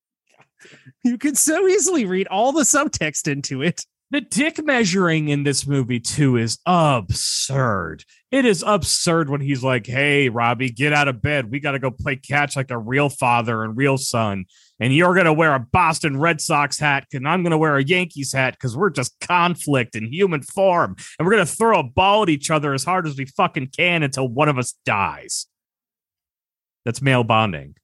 you 1.04 1.18
could 1.18 1.36
so 1.36 1.66
easily 1.66 2.04
read 2.04 2.26
all 2.28 2.52
the 2.52 2.62
subtext 2.62 3.30
into 3.30 3.62
it. 3.62 3.84
The 4.10 4.20
dick 4.20 4.62
measuring 4.62 5.28
in 5.28 5.42
this 5.42 5.66
movie 5.66 6.00
too 6.00 6.36
is 6.36 6.58
absurd. 6.66 8.04
It 8.30 8.44
is 8.44 8.62
absurd 8.66 9.30
when 9.30 9.40
he's 9.40 9.64
like, 9.64 9.86
"Hey, 9.86 10.28
Robbie, 10.28 10.68
get 10.68 10.92
out 10.92 11.08
of 11.08 11.22
bed. 11.22 11.50
We 11.50 11.60
got 11.60 11.72
to 11.72 11.78
go 11.78 11.90
play 11.90 12.16
catch 12.16 12.54
like 12.54 12.70
a 12.70 12.76
real 12.76 13.08
father 13.08 13.64
and 13.64 13.74
real 13.74 13.96
son. 13.96 14.44
And 14.82 14.92
you're 14.92 15.14
gonna 15.14 15.32
wear 15.32 15.54
a 15.54 15.60
Boston 15.60 16.18
Red 16.18 16.40
Sox 16.40 16.76
hat, 16.76 17.06
and 17.12 17.28
I'm 17.28 17.44
gonna 17.44 17.56
wear 17.56 17.76
a 17.76 17.84
Yankees 17.84 18.32
hat 18.32 18.54
because 18.54 18.76
we're 18.76 18.90
just 18.90 19.14
conflict 19.20 19.94
in 19.94 20.12
human 20.12 20.42
form, 20.42 20.96
and 21.18 21.24
we're 21.24 21.34
gonna 21.34 21.46
throw 21.46 21.78
a 21.78 21.84
ball 21.84 22.24
at 22.24 22.28
each 22.28 22.50
other 22.50 22.74
as 22.74 22.82
hard 22.82 23.06
as 23.06 23.16
we 23.16 23.24
fucking 23.24 23.68
can 23.68 24.02
until 24.02 24.26
one 24.26 24.48
of 24.48 24.58
us 24.58 24.74
dies." 24.84 25.46
That's 26.84 27.00
male 27.00 27.22
bonding. 27.22 27.76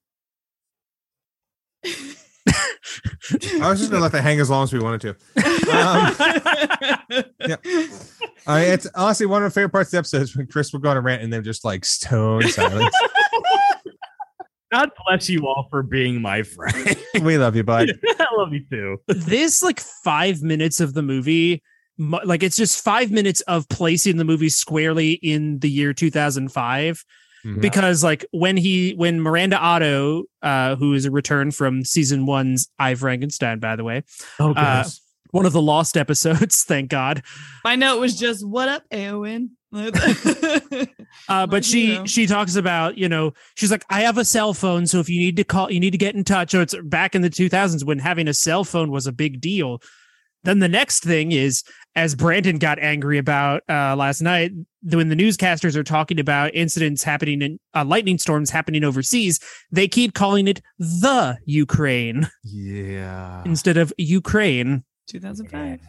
I 1.84 3.70
was 3.70 3.78
just 3.78 3.92
gonna 3.92 4.02
let 4.02 4.10
that 4.10 4.22
hang 4.22 4.40
as 4.40 4.50
long 4.50 4.64
as 4.64 4.72
we 4.72 4.80
wanted 4.80 5.00
to. 5.02 5.10
Um, 5.10 5.16
I 8.46 8.60
mean, 8.60 8.72
it's 8.72 8.88
honestly 8.96 9.26
one 9.26 9.44
of 9.44 9.46
my 9.46 9.50
favorite 9.50 9.70
parts 9.70 9.88
of 9.88 9.90
the 9.92 9.98
episode 9.98 10.22
is 10.22 10.36
when 10.36 10.48
Chris 10.48 10.72
would 10.72 10.82
go 10.82 10.90
on 10.90 10.96
a 10.96 11.00
rant 11.00 11.22
and 11.22 11.32
they're 11.32 11.42
just 11.42 11.64
like 11.64 11.84
stone 11.84 12.42
silence. 12.42 12.92
God 14.70 14.90
bless 15.06 15.28
you 15.30 15.46
all 15.46 15.66
for 15.70 15.82
being 15.82 16.20
my 16.20 16.42
friend. 16.42 16.96
we 17.22 17.38
love 17.38 17.56
you, 17.56 17.64
bud. 17.64 17.90
I 18.06 18.26
love 18.36 18.52
you 18.52 18.64
too. 18.70 18.98
this 19.08 19.62
like 19.62 19.80
five 19.80 20.42
minutes 20.42 20.80
of 20.80 20.94
the 20.94 21.02
movie 21.02 21.62
like 22.00 22.44
it's 22.44 22.56
just 22.56 22.84
five 22.84 23.10
minutes 23.10 23.40
of 23.42 23.68
placing 23.68 24.18
the 24.18 24.24
movie 24.24 24.48
squarely 24.48 25.12
in 25.14 25.58
the 25.58 25.68
year 25.70 25.92
2005 25.92 27.04
Mhm. 27.44 27.60
because 27.60 28.02
like 28.02 28.24
when 28.32 28.56
he 28.56 28.94
when 28.96 29.20
miranda 29.20 29.56
otto 29.58 30.24
uh 30.42 30.74
who 30.74 30.92
is 30.94 31.04
a 31.04 31.10
return 31.12 31.52
from 31.52 31.84
season 31.84 32.26
one's 32.26 32.68
i 32.80 32.96
frankenstein 32.96 33.60
by 33.60 33.76
the 33.76 33.84
way 33.84 34.02
Oh, 34.40 34.52
Uh, 34.54 34.84
one 35.30 35.46
of 35.46 35.52
the 35.52 35.62
lost 35.62 35.96
episodes 35.96 36.64
thank 36.68 36.90
god 36.90 37.22
My 37.64 37.76
note 37.76 38.00
was 38.00 38.18
just 38.18 38.44
"What 38.46 38.68
up, 38.68 38.82
Éowyn?" 38.92 39.50
uh 41.28 41.46
but 41.46 41.64
she 41.64 41.86
hero. 41.94 42.06
she 42.06 42.26
talks 42.26 42.56
about 42.56 42.96
you 42.96 43.08
know 43.08 43.32
she's 43.54 43.70
like 43.70 43.84
i 43.90 44.00
have 44.00 44.16
a 44.16 44.24
cell 44.24 44.54
phone 44.54 44.86
so 44.86 44.98
if 44.98 45.08
you 45.08 45.18
need 45.18 45.36
to 45.36 45.44
call 45.44 45.70
you 45.70 45.78
need 45.78 45.90
to 45.90 45.98
get 45.98 46.14
in 46.14 46.24
touch 46.24 46.54
or 46.54 46.62
it's 46.62 46.74
back 46.84 47.14
in 47.14 47.20
the 47.22 47.28
2000s 47.30 47.84
when 47.84 47.98
having 47.98 48.28
a 48.28 48.34
cell 48.34 48.64
phone 48.64 48.90
was 48.90 49.06
a 49.06 49.12
big 49.12 49.40
deal 49.40 49.80
then 50.44 50.60
the 50.60 50.68
next 50.68 51.02
thing 51.04 51.32
is 51.32 51.64
as 51.96 52.14
brandon 52.14 52.56
got 52.58 52.78
angry 52.78 53.18
about 53.18 53.62
uh 53.68 53.94
last 53.94 54.22
night 54.22 54.52
when 54.84 55.10
the 55.10 55.16
newscasters 55.16 55.76
are 55.76 55.84
talking 55.84 56.18
about 56.18 56.54
incidents 56.54 57.02
happening 57.02 57.42
in 57.42 57.58
uh, 57.74 57.84
lightning 57.84 58.16
storms 58.16 58.48
happening 58.48 58.84
overseas 58.84 59.38
they 59.70 59.86
keep 59.86 60.14
calling 60.14 60.48
it 60.48 60.62
the 60.78 61.36
ukraine 61.44 62.26
Yeah. 62.42 63.42
instead 63.44 63.76
of 63.76 63.92
ukraine 63.98 64.84
2005. 65.08 65.80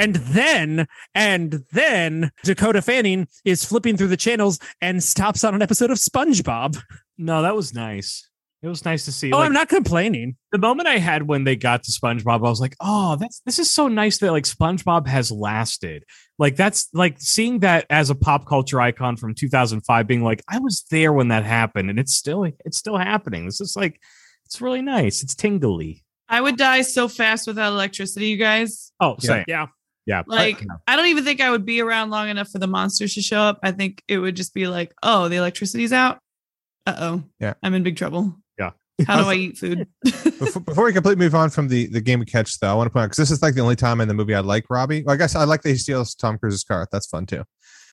And 0.00 0.16
then, 0.16 0.86
and 1.14 1.64
then 1.72 2.30
Dakota 2.44 2.82
Fanning 2.82 3.28
is 3.44 3.64
flipping 3.64 3.96
through 3.96 4.08
the 4.08 4.16
channels 4.16 4.58
and 4.80 5.02
stops 5.02 5.44
on 5.44 5.54
an 5.54 5.62
episode 5.62 5.90
of 5.90 5.98
SpongeBob. 5.98 6.80
No, 7.18 7.42
that 7.42 7.54
was 7.54 7.74
nice. 7.74 8.26
It 8.62 8.68
was 8.68 8.84
nice 8.84 9.06
to 9.06 9.12
see. 9.12 9.32
Oh, 9.32 9.38
like, 9.38 9.46
I'm 9.46 9.54
not 9.54 9.70
complaining. 9.70 10.36
the 10.52 10.58
moment 10.58 10.86
I 10.86 10.98
had 10.98 11.22
when 11.22 11.44
they 11.44 11.56
got 11.56 11.82
to 11.84 11.90
SpongeBob, 11.92 12.36
I 12.46 12.50
was 12.50 12.60
like, 12.60 12.76
"Oh, 12.78 13.16
that's 13.16 13.40
this 13.46 13.58
is 13.58 13.70
so 13.70 13.88
nice 13.88 14.18
that 14.18 14.32
like 14.32 14.44
SpongeBob 14.44 15.06
has 15.06 15.30
lasted." 15.32 16.04
Like 16.38 16.56
that's 16.56 16.88
like 16.92 17.16
seeing 17.18 17.60
that 17.60 17.86
as 17.88 18.10
a 18.10 18.14
pop 18.14 18.46
culture 18.46 18.78
icon 18.78 19.16
from 19.16 19.34
2005, 19.34 20.06
being 20.06 20.22
like, 20.22 20.42
"I 20.46 20.58
was 20.58 20.84
there 20.90 21.10
when 21.14 21.28
that 21.28 21.44
happened, 21.44 21.88
and 21.88 21.98
it's 21.98 22.14
still 22.14 22.44
it's 22.66 22.76
still 22.76 22.98
happening." 22.98 23.46
This 23.46 23.62
is 23.62 23.76
like, 23.76 23.98
it's 24.44 24.60
really 24.60 24.82
nice. 24.82 25.22
It's 25.22 25.34
tingly. 25.34 26.04
I 26.28 26.42
would 26.42 26.58
die 26.58 26.82
so 26.82 27.08
fast 27.08 27.46
without 27.46 27.72
electricity, 27.72 28.28
you 28.28 28.36
guys. 28.36 28.92
Oh, 29.00 29.16
Yeah. 29.20 29.26
same. 29.26 29.44
Yeah. 29.48 29.66
Yeah, 30.10 30.22
Like, 30.26 30.66
I- 30.88 30.96
don't 30.96 31.06
even 31.06 31.22
think 31.22 31.40
I 31.40 31.50
would 31.50 31.64
be 31.64 31.80
around 31.80 32.10
long 32.10 32.28
enough 32.28 32.48
for 32.50 32.58
the 32.58 32.66
monsters 32.66 33.14
to 33.14 33.22
show 33.22 33.38
up. 33.38 33.60
I 33.62 33.70
think 33.70 34.02
it 34.08 34.18
would 34.18 34.34
just 34.34 34.52
be 34.54 34.66
like, 34.66 34.92
oh, 35.04 35.28
the 35.28 35.36
electricity's 35.36 35.92
out. 35.92 36.18
Uh 36.84 36.96
oh. 36.98 37.22
Yeah. 37.38 37.54
I'm 37.62 37.74
in 37.74 37.84
big 37.84 37.96
trouble. 37.96 38.34
Yeah. 38.58 38.70
How 39.06 39.22
do 39.22 39.28
I 39.30 39.34
eat 39.34 39.56
food? 39.56 39.86
before, 40.02 40.62
before 40.62 40.84
we 40.86 40.92
completely 40.92 41.24
move 41.24 41.34
on 41.36 41.48
from 41.50 41.68
the 41.68 41.86
the 41.86 42.00
game 42.00 42.20
of 42.22 42.26
catch, 42.26 42.58
though, 42.58 42.70
I 42.70 42.74
want 42.74 42.86
to 42.88 42.90
point 42.90 43.04
out 43.04 43.06
because 43.06 43.18
this 43.18 43.30
is 43.30 43.40
like 43.40 43.54
the 43.54 43.60
only 43.60 43.76
time 43.76 44.00
in 44.00 44.08
the 44.08 44.14
movie 44.14 44.34
I 44.34 44.40
like 44.40 44.64
Robbie. 44.68 45.04
Well, 45.04 45.14
I 45.14 45.16
guess 45.16 45.36
I 45.36 45.44
like 45.44 45.62
that 45.62 45.68
he 45.70 45.76
steals 45.76 46.14
Tom 46.16 46.38
Cruise's 46.38 46.64
car. 46.64 46.88
That's 46.90 47.06
fun 47.06 47.26
too. 47.26 47.44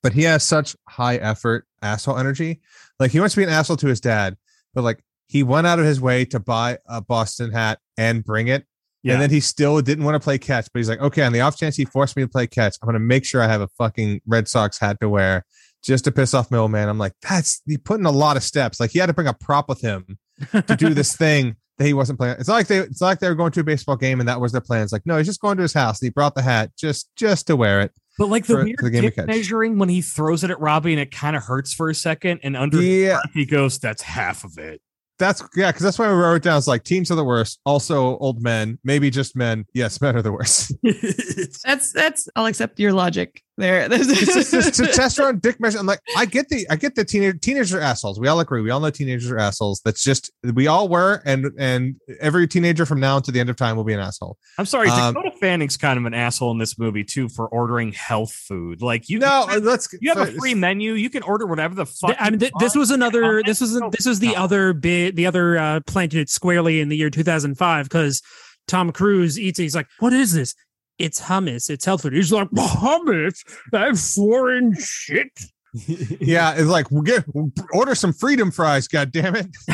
But 0.01 0.13
he 0.13 0.23
has 0.23 0.43
such 0.43 0.75
high 0.89 1.17
effort 1.17 1.65
asshole 1.84 2.17
energy. 2.17 2.62
Like 2.99 3.12
he 3.12 3.19
wants 3.19 3.36
to 3.36 3.41
be 3.41 3.43
an 3.43 3.49
asshole 3.51 3.77
to 3.77 3.88
his 3.88 4.01
dad, 4.01 4.38
but 4.73 4.84
like 4.84 5.03
he 5.27 5.43
went 5.43 5.67
out 5.67 5.77
of 5.80 5.86
his 5.86 6.01
way 6.01 6.25
to 6.25 6.39
buy 6.39 6.80
a 6.88 6.99
Boston 7.01 7.51
hat 7.51 7.77
and 7.97 8.23
bring 8.23 8.47
it. 8.47 8.65
Yeah. 9.03 9.13
And 9.13 9.21
then 9.21 9.29
he 9.29 9.39
still 9.39 9.81
didn't 9.81 10.03
want 10.03 10.15
to 10.15 10.19
play 10.19 10.38
catch, 10.38 10.67
but 10.73 10.79
he's 10.79 10.89
like, 10.89 10.99
okay, 10.99 11.23
on 11.23 11.31
the 11.31 11.41
off 11.41 11.57
chance 11.57 11.75
he 11.75 11.86
forced 11.86 12.17
me 12.17 12.23
to 12.23 12.27
play 12.27 12.47
catch, 12.47 12.75
I'm 12.81 12.88
gonna 12.88 12.99
make 12.99 13.25
sure 13.25 13.41
I 13.41 13.47
have 13.47 13.62
a 13.62 13.67
fucking 13.77 14.21
Red 14.25 14.47
Sox 14.47 14.79
hat 14.79 14.97
to 15.01 15.10
wear 15.10 15.45
just 15.83 16.03
to 16.05 16.12
piss 16.12 16.33
off 16.33 16.51
Middleman. 16.51 16.89
I'm 16.89 16.97
like, 16.97 17.13
that's 17.21 17.62
he 17.65 17.77
put 17.77 17.99
in 17.99 18.05
a 18.05 18.12
lot 18.12 18.38
of 18.38 18.43
steps. 18.43 18.79
Like 18.79 18.91
he 18.91 18.99
had 18.99 19.05
to 19.05 19.13
bring 19.13 19.27
a 19.27 19.33
prop 19.33 19.69
with 19.69 19.81
him 19.81 20.17
to 20.51 20.75
do 20.75 20.93
this 20.93 21.15
thing 21.17 21.55
that 21.77 21.86
he 21.86 21.93
wasn't 21.93 22.19
playing. 22.19 22.36
It's 22.39 22.47
not 22.47 22.55
like 22.55 22.67
they 22.67 22.79
it's 22.79 23.01
not 23.01 23.07
like 23.07 23.19
they 23.19 23.29
were 23.29 23.36
going 23.36 23.51
to 23.53 23.60
a 23.60 23.63
baseball 23.63 23.95
game 23.95 24.19
and 24.19 24.27
that 24.27 24.41
was 24.41 24.51
their 24.51 24.62
plan. 24.62 24.83
It's 24.83 24.91
like, 24.91 25.05
no, 25.05 25.17
he's 25.17 25.27
just 25.27 25.41
going 25.41 25.57
to 25.57 25.63
his 25.63 25.73
house 25.73 26.01
and 26.01 26.07
he 26.07 26.10
brought 26.10 26.36
the 26.36 26.41
hat 26.41 26.71
just 26.77 27.10
just 27.15 27.47
to 27.47 27.55
wear 27.55 27.81
it. 27.81 27.91
But 28.17 28.29
like 28.29 28.45
the 28.47 28.55
for- 28.55 28.63
weird 28.63 28.79
for 28.79 28.89
the 28.89 29.25
measuring 29.27 29.77
when 29.77 29.89
he 29.89 30.01
throws 30.01 30.43
it 30.43 30.49
at 30.49 30.60
Robbie 30.60 30.93
and 30.93 30.99
it 30.99 31.12
kind 31.12 31.36
of 31.36 31.43
hurts 31.43 31.73
for 31.73 31.89
a 31.89 31.95
second, 31.95 32.39
and 32.43 32.57
under 32.57 32.81
Yeah, 32.81 33.19
he 33.33 33.45
goes, 33.45 33.77
"That's 33.77 34.01
half 34.01 34.43
of 34.43 34.57
it." 34.57 34.81
That's 35.19 35.43
yeah, 35.56 35.71
because 35.71 35.84
that's 35.84 35.99
why 35.99 36.08
I 36.08 36.13
wrote 36.13 36.36
it 36.36 36.43
down. 36.43 36.58
It's 36.58 36.67
like 36.67 36.84
teens 36.84 37.12
are 37.12 37.15
the 37.15 37.23
worst. 37.23 37.60
Also, 37.65 38.17
old 38.17 38.41
men, 38.41 38.80
maybe 38.84 39.10
just 39.10 39.36
men. 39.36 39.65
Yes, 39.73 39.99
men 40.01 40.15
are 40.15 40.21
the 40.21 40.32
worst. 40.32 40.73
That's 41.63 41.91
that's 41.91 42.30
I'll 42.36 42.45
accept 42.45 42.80
your 42.80 42.93
logic 42.93 43.41
there. 43.58 43.88
It's 43.98 44.08
just, 44.34 44.52
just 44.52 44.74
to 44.76 44.88
test 44.93 45.20
around 45.20 45.41
dick 45.41 45.60
measure. 45.60 45.80
I'm 45.80 45.86
like, 45.86 46.00
I 46.15 46.26
get 46.26 46.50
the 46.50 46.67
I 46.70 46.76
get 46.76 46.96
the 46.96 47.04
teenager 47.04 47.38
teenagers 47.38 47.74
are 47.74 47.82
assholes. 47.82 48.20
We 48.20 48.28
all 48.28 48.39
agree. 48.39 48.62
We 48.62 48.70
all 48.70 48.80
know 48.80 48.89
teenagers 48.89 49.30
are 49.32 49.38
assholes. 49.38 49.82
That's 49.84 50.04
just 50.04 50.32
we 50.54 50.67
all 50.67 50.88
were, 50.88 51.22
and 51.26 51.52
and 51.58 51.96
every 52.20 52.48
teenager 52.48 52.86
from 52.86 53.00
now 53.00 53.20
to 53.20 53.32
the 53.32 53.39
end 53.39 53.50
of 53.50 53.56
time 53.56 53.76
will 53.76 53.84
be 53.84 53.93
an 53.93 54.00
asshole. 54.00 54.38
I'm 54.58 54.65
sorry, 54.65 54.89
Um, 54.89 55.13
Dakota 55.13 55.36
Fanning's 55.39 55.78
kind 55.78 55.98
of 55.98 56.06
an 56.06 56.13
asshole 56.13 56.52
in 56.52 56.58
this 56.58 56.78
movie 56.78 57.04
too 57.04 57.30
for 57.30 57.48
ordering 57.48 57.91
health 57.93 58.32
food. 58.32 58.82
Like 58.82 59.10
you, 59.10 59.20
No, 59.20 59.48
you, 59.50 59.60
let's 59.60 59.89
you 60.00 60.13
have 60.13 60.28
a 60.28 60.32
free 60.34 60.54
menu. 60.54 60.93
You 60.93 61.10
can 61.10 61.24
order 61.24 61.46
whatever 61.46 61.76
the 61.76 61.86
fuck. 61.86 62.15
I 62.20 62.30
mean, 62.30 62.39
th- 62.39 62.54
this 62.60 62.76
was 62.76 62.91
another. 62.91 63.41
This 63.43 63.62
it. 63.62 63.65
was 63.65 63.82
this 63.91 64.06
was 64.06 64.20
the 64.20 64.34
no. 64.34 64.43
other 64.43 64.74
bit. 64.74 65.15
The 65.15 65.26
other 65.26 65.58
uh, 65.58 65.80
planted 65.88 66.20
it 66.20 66.30
squarely 66.30 66.80
in 66.80 66.89
the 66.89 66.98
year 66.98 67.10
2005 67.10 67.86
because 67.86 68.22
Tom 68.67 68.91
Cruise 68.91 69.39
eats. 69.39 69.60
it. 69.60 69.63
He's 69.63 69.76
like, 69.76 69.88
"What 70.00 70.13
is 70.13 70.34
this? 70.34 70.54
It's 70.99 71.21
hummus. 71.21 71.69
It's 71.69 71.86
health 71.86 72.01
food." 72.03 72.13
He's 72.13 72.31
like, 72.31 72.49
"Hummus? 72.51 73.43
That 73.71 73.97
foreign 73.97 74.75
shit." 74.79 75.31
Yeah, 76.19 76.55
it's 76.55 76.67
like 76.69 76.89
we'll 76.89 77.03
get 77.03 77.23
we'll 77.36 77.51
order 77.71 77.93
some 77.93 78.12
freedom 78.12 78.49
fries. 78.49 78.88
God 78.88 79.12
damn 79.12 79.36
it! 79.36 79.47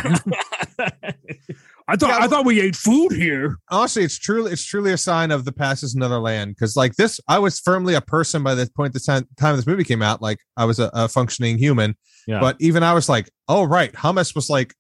I 1.88 1.96
thought 1.98 2.10
Yeah, 2.10 2.20
I 2.20 2.28
thought 2.28 2.46
we 2.46 2.62
ate 2.62 2.76
food 2.76 3.12
here. 3.12 3.58
honestly, 3.70 4.04
it's 4.04 4.18
truly 4.18 4.52
it's 4.52 4.66
truly 4.66 4.92
a 4.92 4.98
sign 4.98 5.32
of 5.32 5.46
the 5.46 5.52
past 5.52 5.84
is 5.84 5.96
another 5.96 6.20
land. 6.20 6.56
Because 6.56 6.76
like 6.76 6.96
this, 6.96 7.20
I 7.28 7.40
was 7.40 7.60
firmly 7.60 7.94
a 7.94 8.02
person 8.02 8.44
by 8.44 8.56
the 8.56 8.70
point 8.76 8.94
the 8.94 9.00
time, 9.00 9.28
time 9.38 9.56
this 9.56 9.68
movie 9.68 9.84
came 9.84 10.02
out. 10.02 10.22
Like 10.22 10.40
I 10.58 10.66
was 10.66 10.80
a, 10.80 10.90
a 10.94 11.08
functioning 11.08 11.58
human. 11.58 11.96
Yeah. 12.28 12.40
But 12.40 12.58
even 12.60 12.84
I 12.84 12.94
was 12.94 13.08
like, 13.08 13.30
oh 13.48 13.64
right, 13.64 13.94
hummus 13.94 14.34
was 14.36 14.50
like 14.50 14.74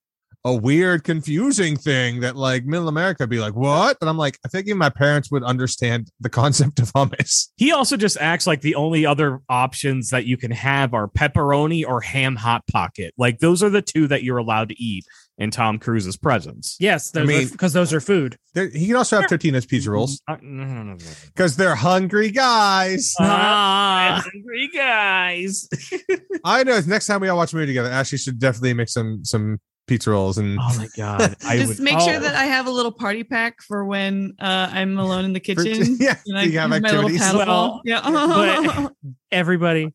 a 0.45 0.53
weird, 0.53 1.03
confusing 1.03 1.77
thing 1.77 2.19
that 2.19 2.35
like 2.35 2.65
middle 2.65 2.89
America 2.89 3.25
be 3.27 3.39
like, 3.39 3.55
what? 3.55 3.97
And 4.01 4.09
I'm 4.09 4.17
like, 4.17 4.37
I 4.45 4.49
think 4.49 4.67
even 4.67 4.77
my 4.77 4.89
parents 4.89 5.31
would 5.31 5.43
understand 5.43 6.09
the 6.19 6.29
concept 6.29 6.79
of 6.79 6.91
hummus. 6.91 7.49
He 7.55 7.71
also 7.71 7.95
just 7.95 8.17
acts 8.19 8.45
like 8.45 8.61
the 8.61 8.75
only 8.75 9.05
other 9.05 9.41
options 9.47 10.09
that 10.09 10.25
you 10.25 10.35
can 10.35 10.51
have 10.51 10.93
are 10.93 11.07
pepperoni 11.07 11.85
or 11.87 12.01
ham 12.01 12.35
hot 12.35 12.67
pocket. 12.67 13.13
Like 13.17 13.39
those 13.39 13.63
are 13.63 13.69
the 13.69 13.81
two 13.81 14.07
that 14.07 14.23
you're 14.23 14.37
allowed 14.37 14.69
to 14.69 14.81
eat 14.81 15.05
in 15.37 15.49
Tom 15.49 15.79
Cruise's 15.79 16.17
presence. 16.17 16.75
Yes, 16.79 17.11
those 17.11 17.27
mean- 17.27 17.47
because 17.47 17.73
those 17.73 17.93
are 17.93 18.01
food. 18.01 18.37
He 18.53 18.87
can 18.87 18.95
also 18.97 19.19
have 19.19 19.29
Totino's 19.29 19.65
pizza 19.65 19.89
rolls 19.89 20.21
no, 20.29 20.37
no, 20.41 20.65
no, 20.65 20.83
no. 20.83 20.97
because 21.27 21.55
they're 21.55 21.73
hungry 21.75 22.29
guys. 22.31 23.15
Ah, 23.19 24.21
hungry 24.31 24.69
guys. 24.75 25.67
I 26.43 26.63
know. 26.63 26.79
Next 26.85 27.07
time 27.07 27.21
we 27.21 27.29
all 27.29 27.37
watch 27.37 27.53
a 27.53 27.55
movie 27.55 27.67
together, 27.67 27.89
Ashley 27.89 28.17
should 28.17 28.39
definitely 28.39 28.73
make 28.73 28.89
some 28.89 29.25
some 29.25 29.59
pizza 29.87 30.11
rolls 30.11 30.37
and 30.37 30.57
oh 30.59 30.77
my 30.77 30.87
god! 30.95 31.35
I 31.45 31.57
Just 31.57 31.67
would, 31.67 31.79
make 31.79 31.99
sure 31.99 32.15
oh. 32.15 32.19
that 32.19 32.35
I 32.35 32.45
have 32.45 32.67
a 32.67 32.71
little 32.71 32.91
party 32.91 33.23
pack 33.23 33.61
for 33.61 33.85
when 33.85 34.33
uh, 34.39 34.69
I'm 34.71 34.97
alone 34.99 35.25
in 35.25 35.33
the 35.33 35.39
kitchen. 35.39 35.97
yeah, 35.99 36.17
and 36.25 36.37
I 36.37 36.43
you 36.43 36.59
have 36.59 36.69
my 36.69 36.79
little 36.79 37.05
activities. 37.05 37.21
paddle 37.21 37.45
Well. 37.45 37.81
Yeah. 37.85 38.01
but- 38.03 38.93
Everybody, 39.31 39.93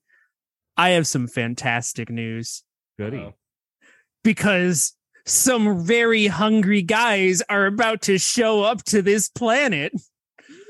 I 0.76 0.90
have 0.90 1.06
some 1.06 1.26
fantastic 1.28 2.10
news 2.10 2.62
goody. 2.98 3.34
because 4.24 4.94
some 5.26 5.84
very 5.84 6.26
hungry 6.26 6.82
guys 6.82 7.42
are 7.48 7.66
about 7.66 8.02
to 8.02 8.18
show 8.18 8.62
up 8.62 8.82
to 8.84 9.02
this 9.02 9.28
planet. 9.28 9.92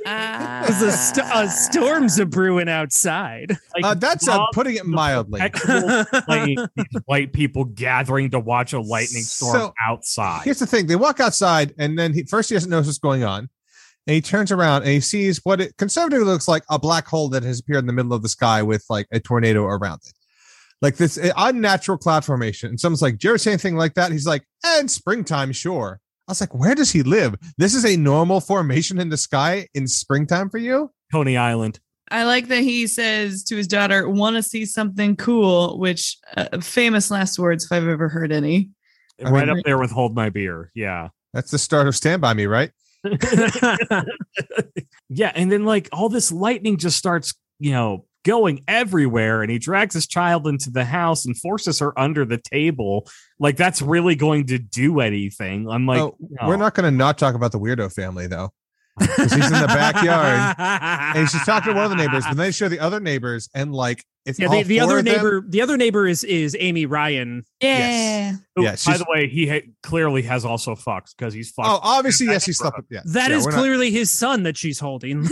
Because 0.09 0.83
a, 0.83 0.93
st- 0.93 1.27
a 1.35 1.49
storm's 1.49 2.19
a 2.19 2.27
brewing 2.27 2.69
outside. 2.69 3.57
Like, 3.75 3.85
Uh, 3.85 3.95
that's 3.95 4.27
uh, 4.29 4.47
putting 4.53 4.77
it 4.77 4.87
mildly. 4.87 5.41
impeccable, 5.41 6.05
white 7.07 7.33
people 7.33 7.65
gathering 7.65 8.31
to 8.31 8.41
watch 8.41 8.73
a 8.73 8.81
lightning 8.81 9.23
storm 9.23 9.57
So, 9.57 9.75
outside. 9.87 10.43
Here's 10.45 10.59
the 10.59 10.67
thing: 10.67 10.87
they 10.87 10.97
walk 10.97 11.21
outside, 11.21 11.75
and 11.79 11.99
then 11.99 12.13
he 12.15 12.25
first 12.25 12.49
he 12.49 12.55
doesn't 12.57 12.71
know 12.71 12.79
what's 12.81 12.99
going 12.99 13.25
on, 13.25 13.49
and 14.07 14.15
he 14.15 14.21
turns 14.21 14.51
around 14.53 14.83
and 14.83 14.91
he 14.93 15.01
sees 15.01 15.41
what 15.45 15.61
it 15.61 15.77
conservatively 15.77 16.25
looks 16.27 16.49
like 16.49 16.65
a 16.71 16.79
black 16.79 17.07
hole 17.07 17.29
that 17.31 17.43
has 17.43 17.61
appeared 17.61 17.81
in 17.81 17.87
the 17.87 17.93
middle 17.93 18.13
of 18.15 18.23
the 18.23 18.29
sky 18.29 18.63
with 18.63 18.85
like 18.89 19.07
a 19.13 19.21
tornado 19.21 19.65
around 19.65 20.01
it, 20.07 20.13
like 20.83 20.97
this 20.97 21.19
uh, 21.19 21.31
unnatural 21.37 21.99
cloud 21.99 22.25
formation. 22.25 22.71
And 22.71 22.81
someone's 22.81 23.03
like, 23.03 23.19
"Do 23.19 23.29
you 23.29 23.33
ever 23.33 23.39
see 23.39 23.51
anything 23.51 23.77
like 23.77 23.95
that?" 23.95 24.13
He's 24.13 24.27
like, 24.27 24.45
"And 24.65 24.91
springtime, 24.91 25.53
sure." 25.53 26.01
I 26.29 26.33
was 26.33 26.41
like, 26.41 26.55
"Where 26.55 26.75
does 26.75 26.93
he 26.93 27.03
live? 27.03 27.35
This 27.57 27.75
is 27.75 27.85
a 27.85 27.97
normal 27.97 28.41
formation 28.41 29.01
in 29.01 29.09
the 29.09 29.17
sky 29.17 29.67
in 29.75 29.89
springtime 29.89 30.51
for 30.51 30.59
you?" 30.59 30.93
Coney 31.11 31.37
Island. 31.37 31.81
I 32.11 32.25
like 32.25 32.49
that 32.49 32.61
he 32.63 32.87
says 32.87 33.43
to 33.45 33.57
his 33.57 33.67
daughter, 33.67 34.09
"Want 34.09 34.37
to 34.37 34.43
see 34.43 34.65
something 34.67 35.17
cool?" 35.17 35.79
Which 35.79 36.17
uh, 36.37 36.61
famous 36.61 37.11
last 37.11 37.39
words, 37.39 37.65
if 37.65 37.73
I've 37.73 37.89
ever 37.89 38.09
heard 38.09 38.31
any. 38.31 38.71
I 39.25 39.31
right 39.31 39.49
mean- 39.49 39.59
up 39.59 39.65
there 39.65 39.79
with 39.79 39.91
Hold 39.91 40.15
My 40.15 40.31
Beer. 40.31 40.71
Yeah. 40.75 41.09
That's 41.35 41.51
the 41.51 41.59
start 41.59 41.89
of 41.89 41.97
Stand 41.97 42.23
by 42.23 42.35
Me, 42.35 42.47
right? 42.47 42.71
yeah. 45.09 45.33
And 45.35 45.53
then, 45.53 45.65
like, 45.65 45.89
all 45.93 46.09
this 46.09 46.33
lightning 46.33 46.77
just 46.79 46.97
starts, 46.97 47.35
you 47.59 47.73
know, 47.73 48.07
going 48.29 48.63
everywhere. 48.69 49.43
And 49.43 49.51
he 49.51 49.59
drags 49.59 49.95
his 49.95 50.07
child 50.07 50.47
into 50.47 50.71
the 50.71 50.85
house 50.85 51.25
and 51.25 51.37
forces 51.37 51.79
her 51.79 51.99
under 51.99 52.27
the 52.27 52.37
table. 52.39 53.09
Like, 53.39 53.57
that's 53.57 53.81
really 53.81 54.15
going 54.15 54.47
to 54.49 54.59
do 54.59 55.01
anything. 55.01 55.69
I'm 55.69 55.87
like, 55.87 56.01
oh, 56.01 56.17
no. 56.21 56.47
we're 56.47 56.57
not 56.57 56.75
going 56.75 56.85
to 56.85 56.97
not 56.97 57.17
talk 57.17 57.35
about 57.35 57.53
the 57.53 57.59
weirdo 57.59 57.93
family 57.93 58.27
though, 58.27 58.51
because 58.99 59.33
he's 59.33 59.47
in 59.47 59.53
the 59.61 59.67
backyard. 59.67 60.57
and 61.17 61.29
she's 61.29 61.45
talking 61.45 61.73
to 61.73 61.77
one 61.77 61.85
of 61.85 61.91
the 61.91 61.97
neighbors, 61.97 62.25
but 62.25 62.37
then 62.37 62.47
they 62.47 62.51
show 62.53 62.69
the 62.69 62.81
other 62.81 63.01
neighbors, 63.01 63.49
and 63.55 63.73
like 63.75 64.05
it's 64.27 64.39
yeah, 64.39 64.47
all 64.49 64.53
the, 64.53 64.63
the 64.65 64.81
other 64.81 64.99
of 64.99 65.05
them. 65.05 65.15
neighbor, 65.15 65.45
the 65.49 65.63
other 65.63 65.77
neighbor 65.77 66.07
is 66.07 66.23
is 66.25 66.57
Amy 66.59 66.85
Ryan. 66.87 67.45
Yeah. 67.63 68.33
Who, 68.57 68.65
Yeah, 68.65 68.77
by 68.85 68.99
the 68.99 69.07
way, 69.09 69.27
he 69.29 69.47
ha- 69.49 69.67
clearly 69.83 70.23
has 70.23 70.45
also 70.45 70.75
fucked 70.75 71.17
because 71.17 71.33
he's 71.33 71.51
fucked. 71.51 71.69
Oh, 71.69 71.81
obviously, 71.83 72.27
yes, 72.27 72.45
he 72.45 72.53
slept 72.53 72.77
with. 72.77 72.87
Yeah, 72.91 73.01
That 73.07 73.31
yeah, 73.31 73.37
is 73.39 73.45
we're 73.47 73.53
not- 73.53 73.59
clearly 73.61 73.91
his 73.91 74.11
son 74.11 74.43
that 74.43 74.57
she's 74.57 74.79
holding. 74.79 75.23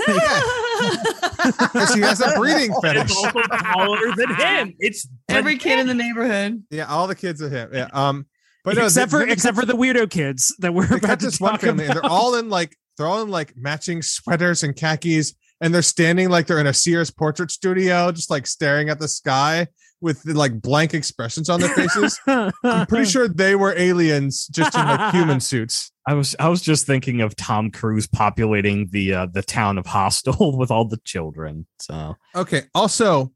because 0.79 1.95
he 1.95 2.01
has 2.01 2.21
a 2.21 2.35
breathing 2.39 2.75
fetish. 2.83 3.03
It's 3.05 3.17
also 3.17 3.41
taller 3.43 4.15
than 4.17 4.35
him. 4.35 4.75
It's 4.79 5.07
Every 5.29 5.59
kid 5.59 5.79
in 5.79 5.87
the 5.87 5.95
neighborhood. 5.95 6.63
Yeah, 6.71 6.87
all 6.87 7.07
the 7.07 7.15
kids 7.15 7.43
are 7.43 7.49
him. 7.49 7.71
Yeah, 7.73 7.89
um, 7.93 8.27
but 8.65 8.77
no, 8.77 8.85
except 8.87 9.11
they- 9.13 9.19
for 9.19 9.27
they 9.27 9.33
except 9.33 9.57
cut- 9.57 9.63
for 9.63 9.73
the 9.73 9.77
weirdo 9.79 10.11
kids 10.11 10.55
that 10.61 10.73
we're 10.75 10.87
about 10.97 11.21
to 11.21 11.27
this 11.27 11.41
one 11.41 11.53
talk 11.53 11.61
family, 11.63 11.85
and 11.85 11.93
about. 11.93 12.03
they're 12.03 12.11
all 12.11 12.35
in 12.37 12.49
like 12.49 12.77
they're 12.97 13.07
all 13.07 13.23
in 13.23 13.29
like 13.29 13.57
matching 13.57 14.03
sweaters 14.03 14.63
and 14.63 14.75
khakis, 14.75 15.35
and 15.61 15.75
they're 15.75 15.83
standing 15.83 16.29
like 16.29 16.47
they're 16.47 16.61
in 16.61 16.67
a 16.67 16.75
Sears 16.75 17.11
portrait 17.11 17.51
studio, 17.51 18.13
just 18.13 18.31
like 18.31 18.47
staring 18.47 18.89
at 18.89 18.99
the 18.99 19.09
sky 19.09 19.69
with 20.01 20.25
like 20.27 20.61
blank 20.61 20.95
expressions 20.95 21.49
on 21.49 21.61
their 21.61 21.75
faces. 21.75 22.21
I'm 22.27 22.87
pretty 22.87 23.05
sure 23.11 23.29
they 23.29 23.57
were 23.57 23.77
aliens, 23.77 24.47
just 24.49 24.75
in 24.75 24.85
like 24.85 25.15
human 25.15 25.41
suits. 25.51 25.91
I 26.07 26.15
was 26.15 26.37
I 26.39 26.49
was 26.49 26.61
just 26.61 26.87
thinking 26.87 27.21
of 27.21 27.35
Tom 27.37 27.71
Cruise 27.71 28.07
populating 28.07 28.89
the 28.91 29.15
uh, 29.15 29.27
the 29.27 29.43
town 29.43 29.79
of 29.79 29.87
Hostel 29.87 30.57
with 30.59 30.71
all 30.71 30.87
the 30.87 31.01
children. 31.05 31.67
So 31.81 32.17
Okay. 32.35 32.63
Also, 32.75 33.33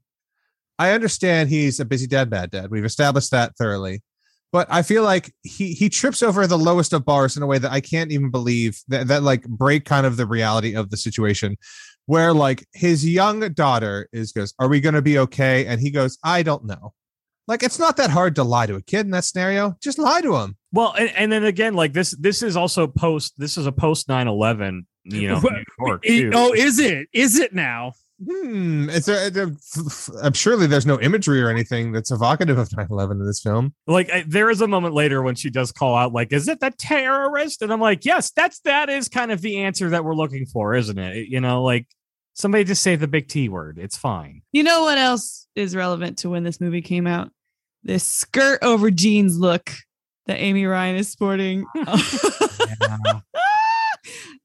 I 0.79 0.91
understand 0.91 1.49
he's 1.49 1.79
a 1.79 1.85
busy 1.85 2.07
dad, 2.07 2.29
bad 2.29 2.51
dad. 2.51 2.71
We've 2.71 2.85
established 2.85 3.31
that 3.31 3.55
thoroughly. 3.57 4.01
But 4.51 4.67
I 4.69 4.81
feel 4.81 5.03
like 5.03 5.33
he 5.43 5.73
he 5.73 5.87
trips 5.89 6.21
over 6.21 6.45
the 6.45 6.57
lowest 6.57 6.91
of 6.91 7.05
bars 7.05 7.37
in 7.37 7.43
a 7.43 7.47
way 7.47 7.57
that 7.57 7.71
I 7.71 7.79
can't 7.79 8.11
even 8.11 8.31
believe 8.31 8.79
that 8.89 9.07
that 9.07 9.23
like 9.23 9.47
break 9.47 9.85
kind 9.85 10.05
of 10.05 10.17
the 10.17 10.25
reality 10.25 10.75
of 10.75 10.89
the 10.89 10.97
situation. 10.97 11.57
Where 12.07 12.33
like 12.33 12.67
his 12.73 13.07
young 13.07 13.39
daughter 13.53 14.09
is 14.11 14.33
goes, 14.33 14.53
Are 14.59 14.67
we 14.67 14.81
gonna 14.81 15.01
be 15.01 15.19
okay? 15.19 15.65
And 15.65 15.79
he 15.79 15.89
goes, 15.91 16.17
I 16.23 16.43
don't 16.43 16.65
know. 16.65 16.93
Like 17.47 17.63
it's 17.63 17.79
not 17.79 17.97
that 17.97 18.09
hard 18.09 18.35
to 18.35 18.43
lie 18.43 18.65
to 18.65 18.75
a 18.75 18.81
kid 18.81 19.05
in 19.05 19.11
that 19.11 19.25
scenario. 19.25 19.75
Just 19.81 19.97
lie 19.97 20.21
to 20.21 20.35
him. 20.35 20.57
well, 20.71 20.93
and, 20.97 21.09
and 21.15 21.31
then 21.31 21.45
again, 21.45 21.73
like 21.73 21.93
this 21.93 22.11
this 22.11 22.43
is 22.43 22.57
also 22.57 22.87
post 22.87 23.33
this 23.37 23.57
is 23.57 23.65
a 23.65 23.71
post 23.71 24.07
9-11, 24.07 24.85
you 25.05 25.27
know, 25.29 25.39
New 25.43 25.63
York 25.79 26.03
too. 26.03 26.31
oh, 26.33 26.53
is 26.53 26.79
it? 26.79 27.07
Is 27.13 27.39
it 27.39 27.53
now? 27.53 27.93
Hmm. 28.29 28.89
Is 28.89 29.05
there, 29.05 29.29
there- 29.29 29.51
I'm 30.21 30.33
surely 30.33 30.67
there's 30.67 30.85
no 30.85 30.99
imagery 30.99 31.41
or 31.41 31.49
anything 31.49 31.91
that's 31.91 32.11
evocative 32.11 32.57
of 32.57 32.69
9-11 32.69 33.11
in 33.11 33.25
this 33.25 33.39
film. 33.41 33.73
like 33.87 34.11
I, 34.11 34.23
there 34.27 34.49
is 34.49 34.61
a 34.61 34.67
moment 34.67 34.93
later 34.93 35.21
when 35.23 35.35
she 35.35 35.49
does 35.49 35.71
call 35.71 35.95
out 35.95 36.13
like 36.13 36.31
is 36.31 36.47
it 36.47 36.59
the 36.59 36.71
terrorist 36.71 37.61
and 37.61 37.73
i'm 37.73 37.81
like 37.81 38.05
yes 38.05 38.31
that's 38.31 38.59
that 38.61 38.89
is 38.89 39.07
kind 39.09 39.31
of 39.31 39.41
the 39.41 39.57
answer 39.63 39.89
that 39.89 40.03
we're 40.05 40.13
looking 40.15 40.45
for 40.45 40.75
isn't 40.75 40.97
it 40.99 41.27
you 41.29 41.39
know 41.41 41.63
like 41.63 41.87
somebody 42.33 42.63
just 42.63 42.83
say 42.83 42.95
the 42.95 43.07
big 43.07 43.27
t 43.27 43.49
word 43.49 43.77
it's 43.79 43.97
fine 43.97 44.41
You 44.51 44.63
know 44.63 44.81
what 44.81 44.97
else 44.97 45.47
is 45.55 45.75
relevant 45.75 46.19
to 46.19 46.29
when 46.29 46.43
this 46.43 46.61
movie 46.61 46.81
came 46.81 47.07
out? 47.07 47.29
This 47.83 48.03
skirt 48.05 48.59
over 48.61 48.91
jeans 48.91 49.37
look 49.37 49.71
that 50.27 50.37
Amy 50.37 50.65
Ryan 50.65 50.95
is 50.97 51.09
sporting. 51.09 51.65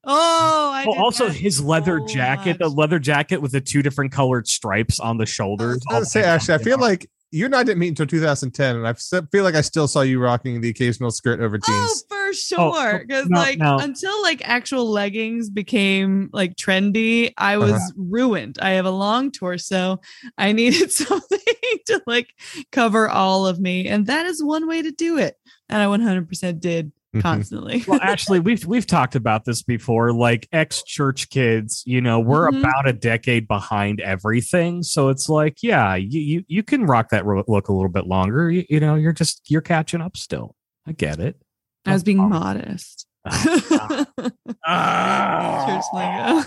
oh, 0.07 0.71
I 0.73 0.85
Oh, 0.87 0.92
did 0.92 1.01
also 1.01 1.27
that 1.29 1.37
his 1.37 1.62
leather 1.62 2.01
so 2.01 2.07
jacket 2.14 2.59
the 2.59 2.69
leather 2.69 2.99
jacket 2.99 3.42
with 3.42 3.53
the 3.53 3.61
two 3.61 3.83
different 3.83 4.12
colored 4.12 4.47
stripes 4.49 5.01
on 5.01 5.19
the 5.19 5.27
shoulders 5.27 5.69
I 5.69 5.73
was 5.75 5.85
gonna 5.87 6.05
say, 6.07 6.23
actually, 6.23 6.55
I 6.55 6.59
feel 6.59 6.79
like 6.79 7.11
you 7.33 7.45
and 7.45 7.57
I 7.57 7.64
didn't 7.64 7.81
meet 7.81 7.88
until 7.88 8.07
2010, 8.07 8.77
and 8.77 8.87
I 8.87 8.92
feel 8.95 9.42
like 9.42 9.57
I 9.57 9.61
still 9.61 9.88
saw 9.88 10.03
you 10.03 10.21
rocking 10.21 10.61
the 10.61 10.69
occasional 10.69 11.11
skirt 11.11 11.40
over 11.40 11.59
jeans. 11.59 11.69
Oh, 11.69 12.01
for 12.09 12.16
Oh, 12.29 12.33
sure. 12.33 12.99
Because 13.07 13.27
no, 13.29 13.38
like 13.38 13.59
no. 13.59 13.79
until 13.79 14.21
like 14.23 14.42
actual 14.49 14.88
leggings 14.90 15.49
became 15.51 16.29
like 16.33 16.55
trendy, 16.57 17.33
I 17.37 17.57
was 17.57 17.73
Uh-huh. 17.73 17.92
ruined. 17.97 18.59
I 18.61 18.71
have 18.71 18.85
a 18.87 18.90
long 18.90 19.31
torso. 19.33 20.01
I 20.38 20.53
needed 20.53 20.90
something 20.92 21.38
to 21.87 22.01
like 22.07 22.33
cover 22.73 23.09
all 23.09 23.47
of 23.47 23.59
me, 23.61 23.87
and 23.88 24.07
that 24.07 24.27
is 24.27 24.42
one 24.42 24.66
way 24.69 24.83
to 24.83 24.90
do 24.92 25.19
it. 25.19 25.37
And 25.69 25.83
I 25.83 25.87
100% 25.87 26.61
did 26.61 26.92
constantly. 27.22 27.85
well 27.87 28.00
actually 28.02 28.40
we've 28.40 28.64
we've 28.66 28.87
talked 28.87 29.14
about 29.14 29.44
this 29.44 29.62
before 29.62 30.12
like 30.12 30.48
ex 30.52 30.83
church 30.83 31.29
kids 31.31 31.83
you 31.87 32.00
know 32.00 32.20
we're 32.20 32.50
Mhm. 32.50 32.61
about 32.61 32.88
a 32.88 32.92
decade 32.92 33.46
behind 33.48 34.00
everything 34.00 34.83
so 34.83 35.09
it's 35.09 35.29
like 35.29 35.59
yeah 35.62 35.94
you 35.94 36.20
you, 36.20 36.44
you 36.48 36.62
can 36.62 36.85
rock 36.87 37.11
that 37.11 37.26
look 37.26 37.68
a 37.68 37.72
little 37.72 37.88
bit 37.90 38.07
longer 38.07 38.50
you, 38.50 38.64
you 38.68 38.81
know 38.81 38.94
you're 38.94 39.12
just 39.12 39.42
you're 39.50 39.61
catching 39.61 40.00
up 40.00 40.16
still 40.16 40.55
i 40.87 40.92
get 40.92 41.18
it 41.18 41.37
I 41.85 41.92
was 41.92 42.02
being 42.02 42.18
Oh. 42.18 42.29
modest. 42.29 43.07
Ah. 44.68 45.66
Church 45.66 45.85
lingo. 45.92 46.42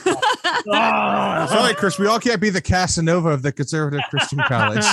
Sorry, 1.53 1.73
Chris, 1.75 1.99
we 1.99 2.07
all 2.07 2.19
can't 2.19 2.41
be 2.41 2.49
the 2.49 2.61
Casanova 2.61 3.29
of 3.29 3.41
the 3.41 3.51
conservative 3.51 4.01
Christian 4.09 4.39
college. 4.39 4.85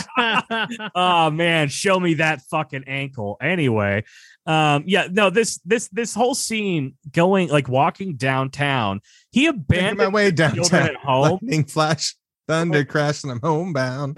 oh 0.95 1.31
man, 1.31 1.69
show 1.69 1.99
me 1.99 2.15
that 2.15 2.43
fucking 2.51 2.85
ankle. 2.87 3.37
Anyway, 3.41 4.05
um, 4.47 4.85
yeah, 4.87 5.09
no, 5.11 5.31
this 5.31 5.59
this 5.65 5.89
this 5.89 6.15
whole 6.15 6.35
scene 6.35 6.95
going 7.13 7.49
like 7.49 7.69
walking 7.69 8.17
downtown, 8.17 9.01
he 9.33 9.47
Making 9.47 9.61
abandoned 9.61 9.99
my 9.99 10.09
way 10.09 10.31
downtown. 10.31 10.83
at 10.89 10.97
home. 10.97 11.23
Lightning 11.43 11.65
flash, 11.65 12.15
thunder 12.49 12.85
crash, 12.85 13.23
and 13.25 13.33
I'm 13.33 13.41
homebound. 13.43 14.17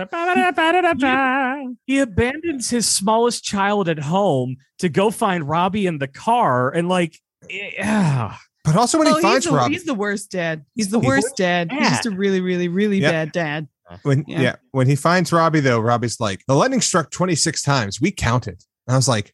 he 1.86 1.98
abandons 1.98 2.70
his 2.70 2.86
smallest 2.86 3.44
child 3.44 3.88
at 3.88 3.98
home 3.98 4.56
to 4.78 4.88
go 4.88 5.10
find 5.10 5.48
Robbie 5.48 5.86
in 5.86 5.98
the 5.98 6.08
car, 6.08 6.70
and 6.70 6.88
like 6.88 7.18
yeah. 7.48 8.36
But 8.64 8.76
also 8.76 8.98
when 8.98 9.06
he 9.06 9.12
Oh, 9.12 9.16
he's, 9.16 9.22
finds 9.22 9.46
the, 9.46 9.52
Robbie, 9.52 9.72
he's 9.74 9.84
the 9.84 9.94
worst 9.94 10.30
dad. 10.30 10.64
He's 10.74 10.90
the 10.90 11.00
He's- 11.00 11.08
worst 11.08 11.36
dad. 11.36 11.72
He's 11.72 11.88
just 11.88 12.04
a 12.06 12.10
really, 12.10 12.40
really, 12.42 12.68
really 12.68 12.98
Yeah. 12.98 13.10
bad 13.12 13.32
dad. 13.32 13.68
when 14.02 14.24
yeah. 14.28 14.40
Yeah. 14.42 14.56
when 14.72 14.86
he 14.86 14.94
finds 14.94 15.32
Robbie 15.32 15.60
though, 15.60 15.80
Robbie's 15.80 16.20
like, 16.20 16.42
the 16.46 16.54
lightning 16.54 16.82
struck 16.82 17.10
26 17.10 17.62
times. 17.62 17.98
We 18.00 18.10
counted. 18.10 18.62
And 18.86 18.94
I 18.94 18.96
was 18.96 19.08
like, 19.08 19.32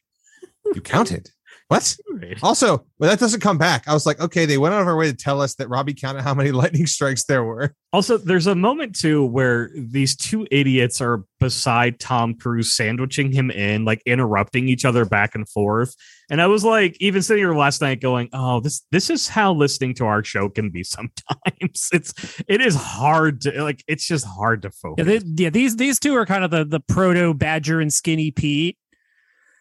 You 0.73 0.81
counted? 0.81 1.29
What? 1.67 1.97
Also, 2.43 2.85
when 2.97 3.09
that 3.09 3.17
doesn't 3.17 3.39
come 3.39 3.57
back, 3.57 3.87
I 3.87 3.93
was 3.95 4.05
like, 4.05 4.19
okay, 4.19 4.45
they 4.45 4.59
went 4.59 4.75
out 4.75 4.81
of 4.83 4.87
our 4.87 4.95
way 4.95 5.09
to 5.09 5.17
tell 5.17 5.41
us 5.41 5.55
that 5.55 5.67
Robbie 5.67 5.95
counted 5.95 6.21
how 6.21 6.35
many 6.35 6.51
lightning 6.51 6.85
strikes 6.85 7.23
there 7.25 7.43
were. 7.43 7.73
Also, 7.91 8.17
there's 8.19 8.45
a 8.45 8.53
moment 8.53 8.95
too 8.95 9.25
where 9.25 9.71
these 9.75 10.15
two 10.15 10.45
idiots 10.51 11.01
are 11.01 11.23
beside 11.39 11.99
Tom 11.99 12.35
Cruise, 12.37 12.75
sandwiching 12.75 13.31
him 13.31 13.49
in, 13.49 13.83
like 13.83 14.03
interrupting 14.05 14.69
each 14.69 14.85
other 14.85 15.05
back 15.05 15.33
and 15.33 15.49
forth. 15.49 15.95
And 16.29 16.39
I 16.39 16.45
was 16.47 16.63
like, 16.63 16.97
even 16.99 17.23
sitting 17.23 17.41
here 17.41 17.55
last 17.55 17.81
night, 17.81 17.99
going, 17.99 18.29
"Oh, 18.31 18.59
this 18.59 18.85
this 18.91 19.09
is 19.09 19.27
how 19.27 19.51
listening 19.53 19.95
to 19.95 20.05
our 20.05 20.23
show 20.23 20.49
can 20.49 20.69
be 20.69 20.83
sometimes. 20.83 21.89
It's 21.91 22.13
it 22.47 22.61
is 22.61 22.75
hard 22.75 23.41
to 23.41 23.63
like. 23.63 23.83
It's 23.87 24.05
just 24.07 24.25
hard 24.25 24.61
to 24.63 24.67
Yeah, 24.67 24.71
focus. 25.03 25.05
they, 25.23 25.43
yeah, 25.43 25.49
these 25.49 25.77
these 25.77 25.99
two 25.99 26.15
are 26.15 26.27
kind 26.27 26.43
of 26.43 26.51
the 26.51 26.63
the 26.63 26.79
proto 26.79 27.33
Badger 27.33 27.81
and 27.81 27.91
Skinny 27.91 28.29
Pete. 28.29 28.77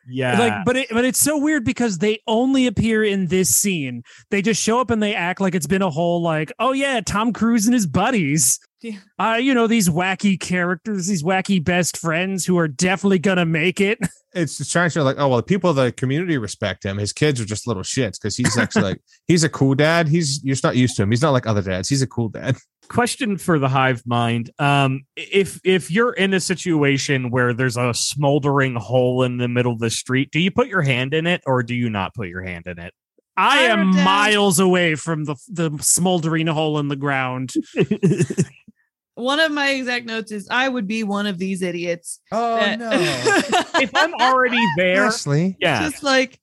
Yeah, 0.09 0.39
Like, 0.39 0.65
but 0.65 0.77
it, 0.77 0.89
but 0.91 1.05
it's 1.05 1.19
so 1.19 1.39
weird 1.39 1.65
because 1.65 1.99
they 1.99 2.21
only 2.27 2.67
appear 2.67 3.05
in 3.05 3.27
this 3.27 3.55
scene. 3.55 4.03
They 4.31 4.43
just 4.43 4.61
show 4.61 4.81
up 4.81 4.91
and 4.91 5.03
they 5.03 5.15
act 5.15 5.41
like 5.41 5.55
it's 5.55 5.67
been 5.67 5.83
a 5.83 5.91
whole 5.91 6.23
like, 6.23 6.53
oh 6.59 6.73
yeah, 6.73 7.01
Tom 7.01 7.33
Cruise 7.33 7.67
and 7.67 7.75
his 7.75 7.87
buddies. 7.87 8.59
Yeah. 8.83 8.99
Uh, 9.19 9.39
you 9.41 9.55
know 9.55 9.67
these 9.67 9.89
wacky 9.89 10.39
characters, 10.39 11.07
these 11.07 11.23
wacky 11.23 11.63
best 11.65 11.97
friends 11.97 12.45
who 12.45 12.59
are 12.59 12.69
definitely 12.69 13.19
gonna 13.19 13.47
make 13.47 13.81
it. 13.81 13.99
It's 14.37 14.59
just 14.59 14.73
trying 14.73 14.91
to 14.91 14.93
show 14.93 15.05
like, 15.05 15.15
oh 15.17 15.29
well, 15.29 15.37
the 15.37 15.45
people 15.45 15.71
of 15.71 15.77
the 15.77 15.93
community 15.93 16.39
respect 16.39 16.85
him. 16.85 16.99
His 16.99 17.13
kids 17.13 17.41
are 17.41 17.45
just 17.45 17.69
little 17.69 17.85
shits 17.85 18.21
because 18.21 18.37
he's 18.37 18.59
actually 18.59 18.83
like 18.83 19.01
he's 19.29 19.45
a 19.45 19.49
cool 19.49 19.77
dad. 19.77 20.09
He's 20.09 20.43
you're 20.43 20.55
just 20.55 20.65
not 20.65 20.75
used 20.75 20.97
to 20.97 21.05
him. 21.05 21.11
He's 21.13 21.23
not 21.23 21.31
like 21.31 21.47
other 21.47 21.63
dads. 21.63 21.89
He's 21.89 22.03
a 22.03 22.07
cool 22.09 22.31
dad. 22.31 22.57
Question 22.89 23.37
for 23.39 23.59
the 23.59 23.69
hive 23.69 24.03
mind 24.07 24.51
um 24.59 25.05
if 25.17 25.61
if 25.65 25.91
you're 25.91 26.13
in 26.13 26.35
a 26.35 26.41
situation 26.41 27.31
where 27.31 27.53
there's 27.53 27.77
a 27.77 27.93
smoldering 27.95 28.75
hole 28.77 29.23
in 29.23 29.39
the 29.39 29.49
middle 29.49 29.73
of 29.73 29.79
the 29.79 29.91
street 29.91 30.31
do 30.31 30.39
you 30.39 30.51
put 30.51 30.69
your 30.69 30.83
hand 30.83 31.15
in 31.15 31.27
it 31.27 31.43
or 31.47 31.63
do 31.63 31.75
you 31.75 31.89
not 31.91 32.15
put 32.15 32.29
your 32.29 32.43
hand 32.43 32.67
in 32.67 32.79
it 32.79 32.93
I 33.37 33.63
am 33.63 33.93
down. 33.93 34.05
miles 34.05 34.61
away 34.61 34.95
from 34.95 35.25
the 35.25 35.35
the 35.49 35.77
smoldering 35.81 36.47
hole 36.47 36.79
in 36.79 36.87
the 36.87 36.95
ground. 36.95 37.53
One 39.17 39.41
of 39.41 39.51
my 39.51 39.71
exact 39.71 40.07
notes 40.07 40.31
is 40.31 40.49
I 40.51 40.69
would 40.69 40.87
be 40.87 41.03
one 41.03 41.27
of 41.27 41.39
these 41.39 41.63
idiots. 41.63 42.21
Oh 42.31 42.57
that- 42.57 43.75
if 43.83 43.91
i'm 43.95 44.15
already 44.15 44.61
there 44.77 45.07
Ashley. 45.07 45.57
yeah 45.61 45.83
just 45.89 46.03
like 46.05 46.41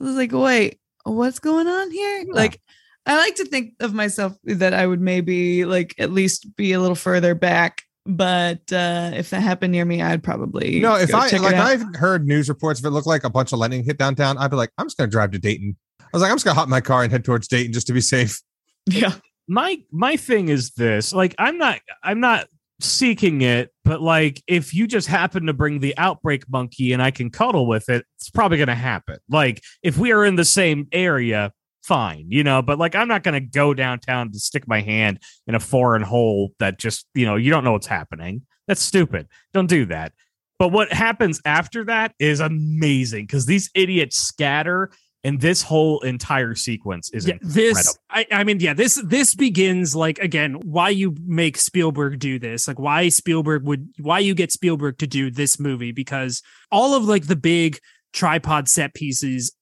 I 0.00 0.04
was 0.04 0.16
like, 0.16 0.32
wait, 0.32 0.80
what's 1.04 1.38
going 1.38 1.68
on 1.68 1.90
here? 1.90 2.26
Like, 2.28 2.60
I 3.06 3.16
like 3.16 3.34
to 3.36 3.44
think 3.44 3.74
of 3.80 3.92
myself 3.94 4.36
that 4.44 4.72
I 4.72 4.86
would 4.86 5.00
maybe 5.00 5.64
like 5.64 5.94
at 5.98 6.10
least 6.12 6.56
be 6.56 6.72
a 6.72 6.80
little 6.80 6.94
further 6.94 7.34
back. 7.34 7.82
But 8.06 8.70
uh 8.72 9.12
if 9.14 9.30
that 9.30 9.40
happened 9.40 9.72
near 9.72 9.84
me, 9.84 10.02
I'd 10.02 10.22
probably 10.22 10.80
No, 10.80 10.96
if 10.96 11.10
go 11.10 11.18
I 11.18 11.30
check 11.30 11.40
like. 11.40 11.54
I've 11.54 11.96
heard 11.96 12.26
news 12.26 12.48
reports 12.48 12.80
if 12.80 12.86
it 12.86 12.90
looked 12.90 13.06
like 13.06 13.24
a 13.24 13.30
bunch 13.30 13.52
of 13.52 13.58
lightning 13.58 13.84
hit 13.84 13.98
downtown, 13.98 14.36
I'd 14.38 14.50
be 14.50 14.56
like, 14.56 14.70
I'm 14.78 14.86
just 14.86 14.98
gonna 14.98 15.10
drive 15.10 15.30
to 15.32 15.38
Dayton. 15.38 15.76
I 16.00 16.04
was 16.12 16.22
like, 16.22 16.30
I'm 16.30 16.36
just 16.36 16.44
gonna 16.44 16.54
hop 16.54 16.66
in 16.66 16.70
my 16.70 16.80
car 16.80 17.02
and 17.02 17.10
head 17.10 17.24
towards 17.24 17.48
Dayton 17.48 17.72
just 17.72 17.86
to 17.86 17.92
be 17.92 18.00
safe. 18.00 18.40
yeah, 18.86 19.14
my 19.48 19.78
my 19.90 20.16
thing 20.16 20.48
is 20.48 20.70
this 20.72 21.12
like 21.12 21.34
i'm 21.38 21.58
not 21.58 21.78
i'm 22.02 22.20
not 22.20 22.46
seeking 22.80 23.42
it 23.42 23.70
but 23.84 24.00
like 24.00 24.42
if 24.46 24.74
you 24.74 24.86
just 24.86 25.06
happen 25.06 25.46
to 25.46 25.52
bring 25.52 25.80
the 25.80 25.96
outbreak 25.96 26.48
monkey 26.50 26.92
and 26.92 27.02
i 27.02 27.10
can 27.10 27.30
cuddle 27.30 27.66
with 27.66 27.88
it 27.88 28.04
it's 28.16 28.30
probably 28.30 28.58
going 28.58 28.68
to 28.68 28.74
happen 28.74 29.16
like 29.28 29.62
if 29.82 29.96
we 29.96 30.12
are 30.12 30.24
in 30.24 30.34
the 30.34 30.44
same 30.44 30.88
area 30.92 31.52
fine 31.84 32.24
you 32.28 32.42
know 32.42 32.62
but 32.62 32.78
like 32.78 32.94
i'm 32.94 33.08
not 33.08 33.22
going 33.22 33.34
to 33.34 33.40
go 33.40 33.74
downtown 33.74 34.32
to 34.32 34.38
stick 34.38 34.66
my 34.66 34.80
hand 34.80 35.20
in 35.46 35.54
a 35.54 35.60
foreign 35.60 36.02
hole 36.02 36.52
that 36.58 36.78
just 36.78 37.06
you 37.14 37.26
know 37.26 37.36
you 37.36 37.50
don't 37.50 37.64
know 37.64 37.72
what's 37.72 37.86
happening. 37.86 38.42
That's 38.66 38.80
stupid. 38.80 39.28
Don't 39.52 39.68
do 39.68 39.84
that. 39.86 40.12
But 40.58 40.68
what 40.68 40.92
happens 40.92 41.40
after 41.44 41.84
that 41.84 42.14
is 42.18 42.40
amazing 42.40 43.24
because 43.24 43.44
these 43.44 43.70
idiots 43.74 44.16
scatter 44.16 44.90
and 45.22 45.40
this 45.40 45.62
whole 45.62 46.00
entire 46.00 46.54
sequence 46.54 47.10
is 47.10 47.26
yeah, 47.26 47.34
this 47.40 47.98
I, 48.10 48.26
I 48.30 48.44
mean 48.44 48.60
yeah 48.60 48.74
this 48.74 49.02
this 49.06 49.34
begins 49.34 49.96
like 49.96 50.18
again 50.18 50.54
why 50.62 50.90
you 50.90 51.14
make 51.26 51.56
spielberg 51.56 52.18
do 52.18 52.38
this 52.38 52.68
like 52.68 52.78
why 52.78 53.08
spielberg 53.08 53.64
would 53.64 53.88
why 53.98 54.18
you 54.18 54.34
get 54.34 54.52
spielberg 54.52 54.98
to 54.98 55.06
do 55.06 55.30
this 55.30 55.58
movie 55.58 55.92
because 55.92 56.42
all 56.70 56.94
of 56.94 57.04
like 57.04 57.26
the 57.26 57.36
big 57.36 57.78
tripod 58.12 58.68
set 58.68 58.94
pieces 58.94 59.52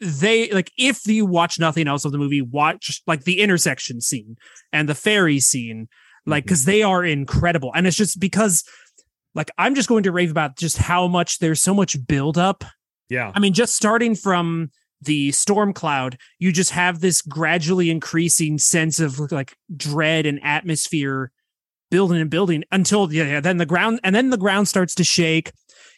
they 0.00 0.50
like 0.50 0.70
if 0.76 1.06
you 1.06 1.24
watch 1.24 1.58
nothing 1.58 1.86
else 1.86 2.04
of 2.04 2.12
the 2.12 2.18
movie 2.18 2.42
watch 2.42 3.00
like 3.06 3.24
the 3.24 3.40
intersection 3.40 4.00
scene 4.00 4.36
and 4.72 4.88
the 4.88 4.94
ferry 4.94 5.40
scene 5.40 5.88
like 6.26 6.42
mm-hmm. 6.42 6.48
because 6.48 6.64
they 6.64 6.82
are 6.82 7.04
incredible. 7.04 7.70
And 7.74 7.86
it's 7.86 7.96
just 7.96 8.18
because 8.18 8.64
like 9.34 9.50
i'm 9.58 9.74
just 9.74 9.88
going 9.88 10.02
to 10.04 10.12
rave 10.12 10.30
about 10.30 10.56
just 10.56 10.76
how 10.76 11.06
much 11.08 11.38
there's 11.38 11.62
so 11.62 11.74
much 11.74 11.96
build 12.06 12.38
up 12.38 12.64
yeah. 13.08 13.32
I 13.34 13.40
mean, 13.40 13.52
just 13.52 13.76
starting 13.76 14.14
from 14.14 14.70
the 15.00 15.32
storm 15.32 15.72
cloud, 15.72 16.18
you 16.38 16.52
just 16.52 16.70
have 16.70 17.00
this 17.00 17.20
gradually 17.20 17.90
increasing 17.90 18.58
sense 18.58 19.00
of 19.00 19.18
like 19.30 19.56
dread 19.76 20.26
and 20.26 20.40
atmosphere 20.42 21.30
building 21.90 22.20
and 22.20 22.30
building 22.30 22.64
until 22.72 23.12
yeah, 23.12 23.24
yeah, 23.24 23.40
then 23.40 23.58
the 23.58 23.66
ground 23.66 24.00
and 24.02 24.14
then 24.14 24.30
the 24.30 24.36
ground 24.36 24.68
starts 24.68 24.94
to 24.96 25.04
shake. 25.04 25.52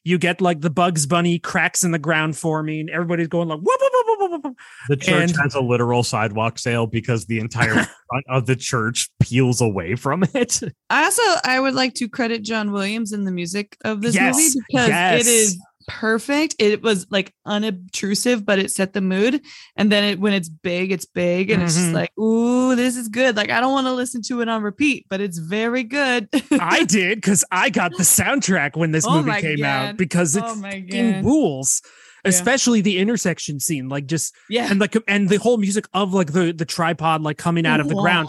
You 0.07 0.19
get 0.19 0.41
like 0.41 0.61
the 0.61 0.71
Bugs 0.71 1.05
Bunny 1.05 1.41
cracks 1.41 1.83
in 1.83 1.91
the 1.91 1.99
ground 1.99 2.37
forming. 2.37 2.89
Everybody's 2.91 3.27
going 3.27 3.49
like 3.49 3.59
whoop, 3.59 3.67
whoop, 3.81 3.93
whoop, 3.93 4.07
whoop, 4.21 4.31
whoop, 4.31 4.45
whoop. 4.45 4.57
The 4.89 4.97
church 4.97 5.31
And- 5.31 5.37
has 5.43 5.57
a 5.57 5.61
literal 5.61 6.05
sidewalk 6.05 6.61
sale 6.61 6.87
because 6.87 7.27
the 7.27 7.41
entire 7.41 7.73
front 8.09 8.25
of 8.29 8.47
the 8.47 8.55
church 8.55 9.11
peels 9.21 9.61
away 9.61 9.97
from 9.97 10.23
it. 10.33 10.61
I 10.91 11.05
also 11.05 11.23
I 11.45 11.59
would 11.59 11.75
like 11.75 11.95
to 11.95 12.09
credit 12.09 12.43
John 12.45 12.71
Williams 12.71 13.13
in 13.13 13.25
the 13.25 13.33
music 13.33 13.77
of 13.85 14.01
this 14.01 14.15
Yes, 14.15 14.37
movie 14.37 14.61
because 14.69 14.89
yes. 14.89 15.21
it 15.23 15.27
is 15.29 15.59
perfect. 15.89 16.55
It 16.59 16.83
was 16.83 17.07
like 17.11 17.33
unobtrusive, 17.45 18.45
but 18.45 18.59
it 18.59 18.71
set 18.71 18.93
the 18.93 19.01
mood. 19.01 19.41
And 19.77 19.91
then 19.91 20.05
it 20.05 20.21
when 20.21 20.33
it's 20.33 20.49
big, 20.49 20.93
it's 20.93 21.07
big, 21.07 21.51
and 21.51 21.63
it's 21.63 21.75
just 21.75 21.89
Mhm. 21.89 21.95
like, 21.95 22.19
ooh, 22.19 22.75
this 22.77 22.97
is 22.97 23.09
good. 23.09 23.37
Like 23.37 23.51
I 23.51 23.61
don't 23.61 23.73
want 23.73 23.87
to 23.87 23.93
listen 23.93 24.23
to 24.23 24.41
it 24.41 24.49
on 24.49 24.63
repeat, 24.63 25.07
but 25.09 25.21
it's 25.21 25.39
very 25.39 25.83
good. 25.85 26.29
I 26.61 26.85
did 26.89 27.19
because 27.19 27.45
I 27.51 27.71
got 27.71 27.93
the 27.97 28.03
soundtrack 28.03 28.77
when 28.77 28.93
this 28.93 29.05
Oh 29.07 29.23
movie 29.23 29.41
came 29.41 29.65
out 29.65 29.97
because 29.97 30.37
it 30.37 30.43
oh 30.47 30.55
fucking 30.57 31.13
god. 31.13 31.25
rules. 31.25 31.83
Yeah. 32.25 32.31
Especially 32.31 32.81
the 32.81 32.99
intersection 32.99 33.61
scene, 33.61 33.89
like 33.89 34.07
just 34.07 34.35
Yeah. 34.51 34.69
and 34.71 34.81
like 34.81 34.97
and 35.07 35.29
the 35.29 35.37
whole 35.37 35.59
music 35.59 35.87
of 35.95 36.13
like 36.13 36.33
the 36.33 36.53
the 36.53 36.65
tripod 36.65 37.23
like 37.23 37.39
coming 37.39 37.67
out 37.67 37.79
of 37.81 37.89
the 37.89 37.95
ground. 37.95 38.29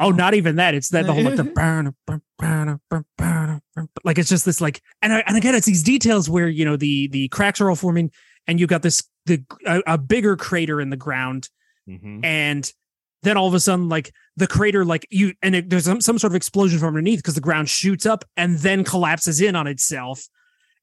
Oh, 0.00 0.12
not 0.14 0.34
even 0.34 0.56
that. 0.56 0.74
It's 0.74 0.88
that 0.90 1.06
the 1.06 1.12
whole 1.14 1.22
like 1.22 1.36
the 1.36 1.44
burn, 1.54 1.94
burn, 2.06 2.20
like 4.04 4.18
it's 4.18 4.28
just 4.28 4.44
this 4.44 4.60
like 4.60 4.82
and 5.02 5.12
I, 5.12 5.22
and 5.26 5.36
again 5.36 5.54
it's 5.54 5.66
these 5.66 5.82
details 5.82 6.28
where 6.28 6.48
you 6.48 6.64
know 6.64 6.76
the 6.76 7.08
the 7.08 7.28
cracks 7.28 7.60
are 7.60 7.70
all 7.70 7.76
forming 7.76 8.10
and 8.46 8.58
you've 8.58 8.68
got 8.68 8.82
this 8.82 9.02
the 9.26 9.42
a, 9.66 9.82
a 9.86 9.98
bigger 9.98 10.36
crater 10.36 10.80
in 10.80 10.90
the 10.90 10.96
ground 10.96 11.48
Mhm. 11.86 12.24
and 12.24 12.72
then 13.22 13.36
all 13.36 13.46
of 13.46 13.52
a 13.52 13.60
sudden 13.60 13.90
like 13.90 14.10
the 14.36 14.46
crater 14.46 14.86
like 14.86 15.06
you 15.10 15.34
and 15.42 15.54
it, 15.54 15.68
there's 15.68 15.84
some, 15.84 16.00
some 16.00 16.18
sort 16.18 16.32
of 16.32 16.36
explosion 16.36 16.78
from 16.78 16.88
underneath 16.88 17.18
because 17.18 17.34
the 17.34 17.42
ground 17.42 17.68
shoots 17.68 18.06
up 18.06 18.24
and 18.38 18.58
then 18.60 18.84
collapses 18.84 19.40
in 19.42 19.54
on 19.54 19.66
itself 19.66 20.26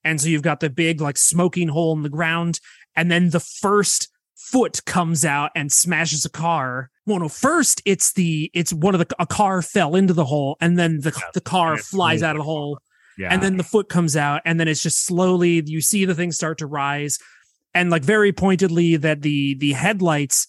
and 0.04 0.22
so 0.22 0.28
you've 0.30 0.44
got 0.44 0.60
the 0.60 0.70
big 0.70 1.02
like 1.02 1.18
smoking 1.18 1.70
hole 1.70 1.94
in 1.94 2.04
the 2.04 2.10
ground 2.10 2.60
and 2.96 3.10
then 3.12 3.32
the 3.32 3.40
first 3.40 4.10
foot 4.36 4.86
comes 4.86 5.26
out 5.26 5.50
and 5.56 5.72
smashes 5.72 6.24
a 6.24 6.30
car 6.30 6.91
well 7.06 7.20
no 7.20 7.30
first 7.30 7.82
it's 7.86 8.14
the 8.14 8.50
it's 8.54 8.72
one 8.74 8.94
of 8.96 9.00
the 9.00 9.16
a 9.20 9.26
car 9.26 9.62
fell 9.62 9.96
into 9.96 10.14
the 10.14 10.26
hole 10.26 10.58
and 10.62 10.78
then 10.78 11.00
the, 11.02 11.12
Yeah, 11.16 11.24
the 11.34 11.42
car 11.42 11.78
flies 11.78 12.22
out 12.24 12.36
of 12.36 12.40
the 12.40 12.44
hole 12.46 12.80
Yeah. 13.18 13.34
and 13.34 13.42
then 13.42 13.58
the 13.58 13.64
foot 13.64 13.90
comes 13.90 14.16
out 14.16 14.42
and 14.46 14.60
then 14.60 14.68
it's 14.68 14.84
just 14.84 15.06
slowly 15.06 15.64
you 15.66 15.82
see 15.82 16.06
the 16.06 16.16
thing 16.16 16.32
start 16.32 16.58
to 16.60 16.66
rise 16.68 17.18
and 17.74 17.90
like 17.90 18.04
very 18.04 18.32
pointedly 18.32 18.98
that 18.98 19.22
the 19.22 19.56
the 19.56 19.74
headlights 19.74 20.48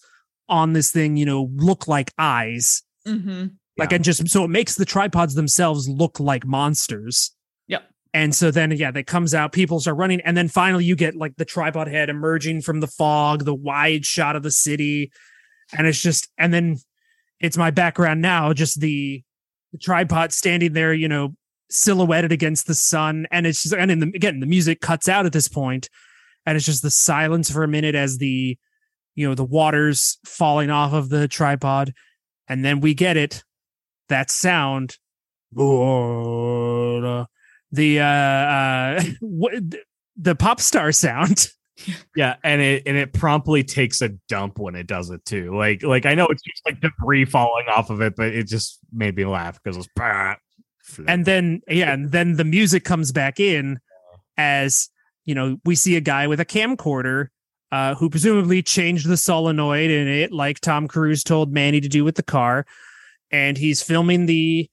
on 0.49 0.73
this 0.73 0.91
thing 0.91 1.17
you 1.17 1.25
know 1.25 1.49
look 1.55 1.87
like 1.87 2.11
eyes 2.17 2.83
hmm 3.05 3.45
like 3.77 3.89
Yeah. 3.89 3.95
and 3.95 4.03
just 4.03 4.29
so 4.29 4.43
it 4.43 4.49
makes 4.49 4.75
the 4.75 4.85
tripods 4.85 5.33
themselves 5.35 5.89
look 5.89 6.19
like 6.19 6.45
monsters 6.45 7.31
Yep. 7.67 7.83
and 8.13 8.35
so 8.35 8.51
then 8.51 8.71
yeah 8.71 8.91
that 8.91 9.07
comes 9.07 9.33
out 9.33 9.51
people 9.53 9.79
start 9.79 9.97
running 9.97 10.21
and 10.21 10.37
then 10.37 10.47
finally 10.49 10.85
you 10.85 10.95
get 10.95 11.15
like 11.15 11.35
the 11.37 11.45
tripod 11.45 11.87
head 11.87 12.09
emerging 12.09 12.61
from 12.61 12.81
the 12.81 12.87
fog 12.87 13.45
the 13.45 13.55
wide 13.55 14.05
shot 14.05 14.35
of 14.35 14.43
the 14.43 14.51
city 14.51 15.11
and 15.77 15.87
it's 15.87 16.01
just 16.01 16.29
and 16.37 16.53
then 16.53 16.77
it's 17.39 17.57
my 17.57 17.71
background 17.71 18.21
now 18.21 18.53
just 18.53 18.79
the, 18.79 19.23
the 19.71 19.77
tripod 19.77 20.31
standing 20.31 20.73
there 20.73 20.93
you 20.93 21.07
know 21.07 21.35
silhouetted 21.73 22.31
against 22.31 22.67
the 22.67 22.75
sun. 22.75 23.27
And 23.31 23.45
it's 23.47 23.63
just 23.63 23.73
and 23.73 23.91
in 23.91 23.99
the, 23.99 24.11
again 24.15 24.39
the 24.39 24.45
music 24.45 24.79
cuts 24.81 25.09
out 25.09 25.25
at 25.25 25.33
this 25.33 25.47
point 25.47 25.89
and 26.45 26.55
it's 26.55 26.65
just 26.65 26.83
the 26.83 26.91
silence 26.91 27.49
for 27.49 27.63
a 27.63 27.67
minute 27.67 27.95
as 27.95 28.17
the 28.17 28.57
you 29.15 29.27
know 29.27 29.35
the 29.35 29.43
waters 29.43 30.17
falling 30.25 30.69
off 30.69 30.93
of 30.93 31.09
the 31.09 31.27
tripod. 31.27 31.93
And 32.47 32.63
then 32.63 32.79
we 32.79 32.93
get 32.93 33.17
it 33.17 33.43
that 34.09 34.29
sound. 34.29 34.97
The 37.71 37.99
uh 37.99 38.03
uh 38.03 39.03
the 40.15 40.35
pop 40.35 40.61
star 40.61 40.91
sound 40.91 41.47
Yeah, 42.15 42.35
and 42.43 42.61
it 42.61 42.83
and 42.85 42.97
it 42.97 43.13
promptly 43.13 43.63
takes 43.63 44.01
a 44.01 44.09
dump 44.29 44.59
when 44.59 44.75
it 44.75 44.87
does 44.87 45.09
it 45.09 45.23
too. 45.25 45.55
Like 45.55 45.83
like 45.83 46.05
I 46.05 46.15
know 46.15 46.27
it's 46.27 46.43
just 46.43 46.61
like 46.65 46.79
debris 46.81 47.25
falling 47.25 47.65
off 47.67 47.89
of 47.89 48.01
it, 48.01 48.15
but 48.15 48.27
it 48.27 48.47
just 48.47 48.79
made 48.91 49.15
me 49.15 49.25
laugh 49.25 49.59
because 49.61 49.77
it's 49.77 49.87
and 51.07 51.25
then 51.25 51.61
yeah, 51.67 51.93
and 51.93 52.11
then 52.11 52.35
the 52.35 52.43
music 52.43 52.83
comes 52.83 53.11
back 53.11 53.39
in 53.39 53.79
as 54.37 54.89
you 55.25 55.35
know 55.35 55.57
we 55.65 55.75
see 55.75 55.95
a 55.95 56.01
guy 56.01 56.27
with 56.27 56.39
a 56.39 56.45
camcorder 56.45 57.27
uh, 57.71 57.95
who 57.95 58.09
presumably 58.09 58.61
changed 58.61 59.07
the 59.07 59.17
solenoid 59.17 59.89
in 59.89 60.07
it, 60.07 60.31
like 60.31 60.59
Tom 60.59 60.87
Cruise 60.87 61.23
told 61.23 61.51
Manny 61.51 61.81
to 61.81 61.89
do 61.89 62.03
with 62.03 62.15
the 62.15 62.23
car, 62.23 62.65
and 63.31 63.57
he's 63.57 63.81
filming 63.81 64.25
the 64.27 64.69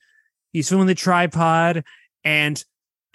he's 0.52 0.68
filming 0.68 0.86
the 0.86 0.94
tripod 0.94 1.84
and 2.24 2.62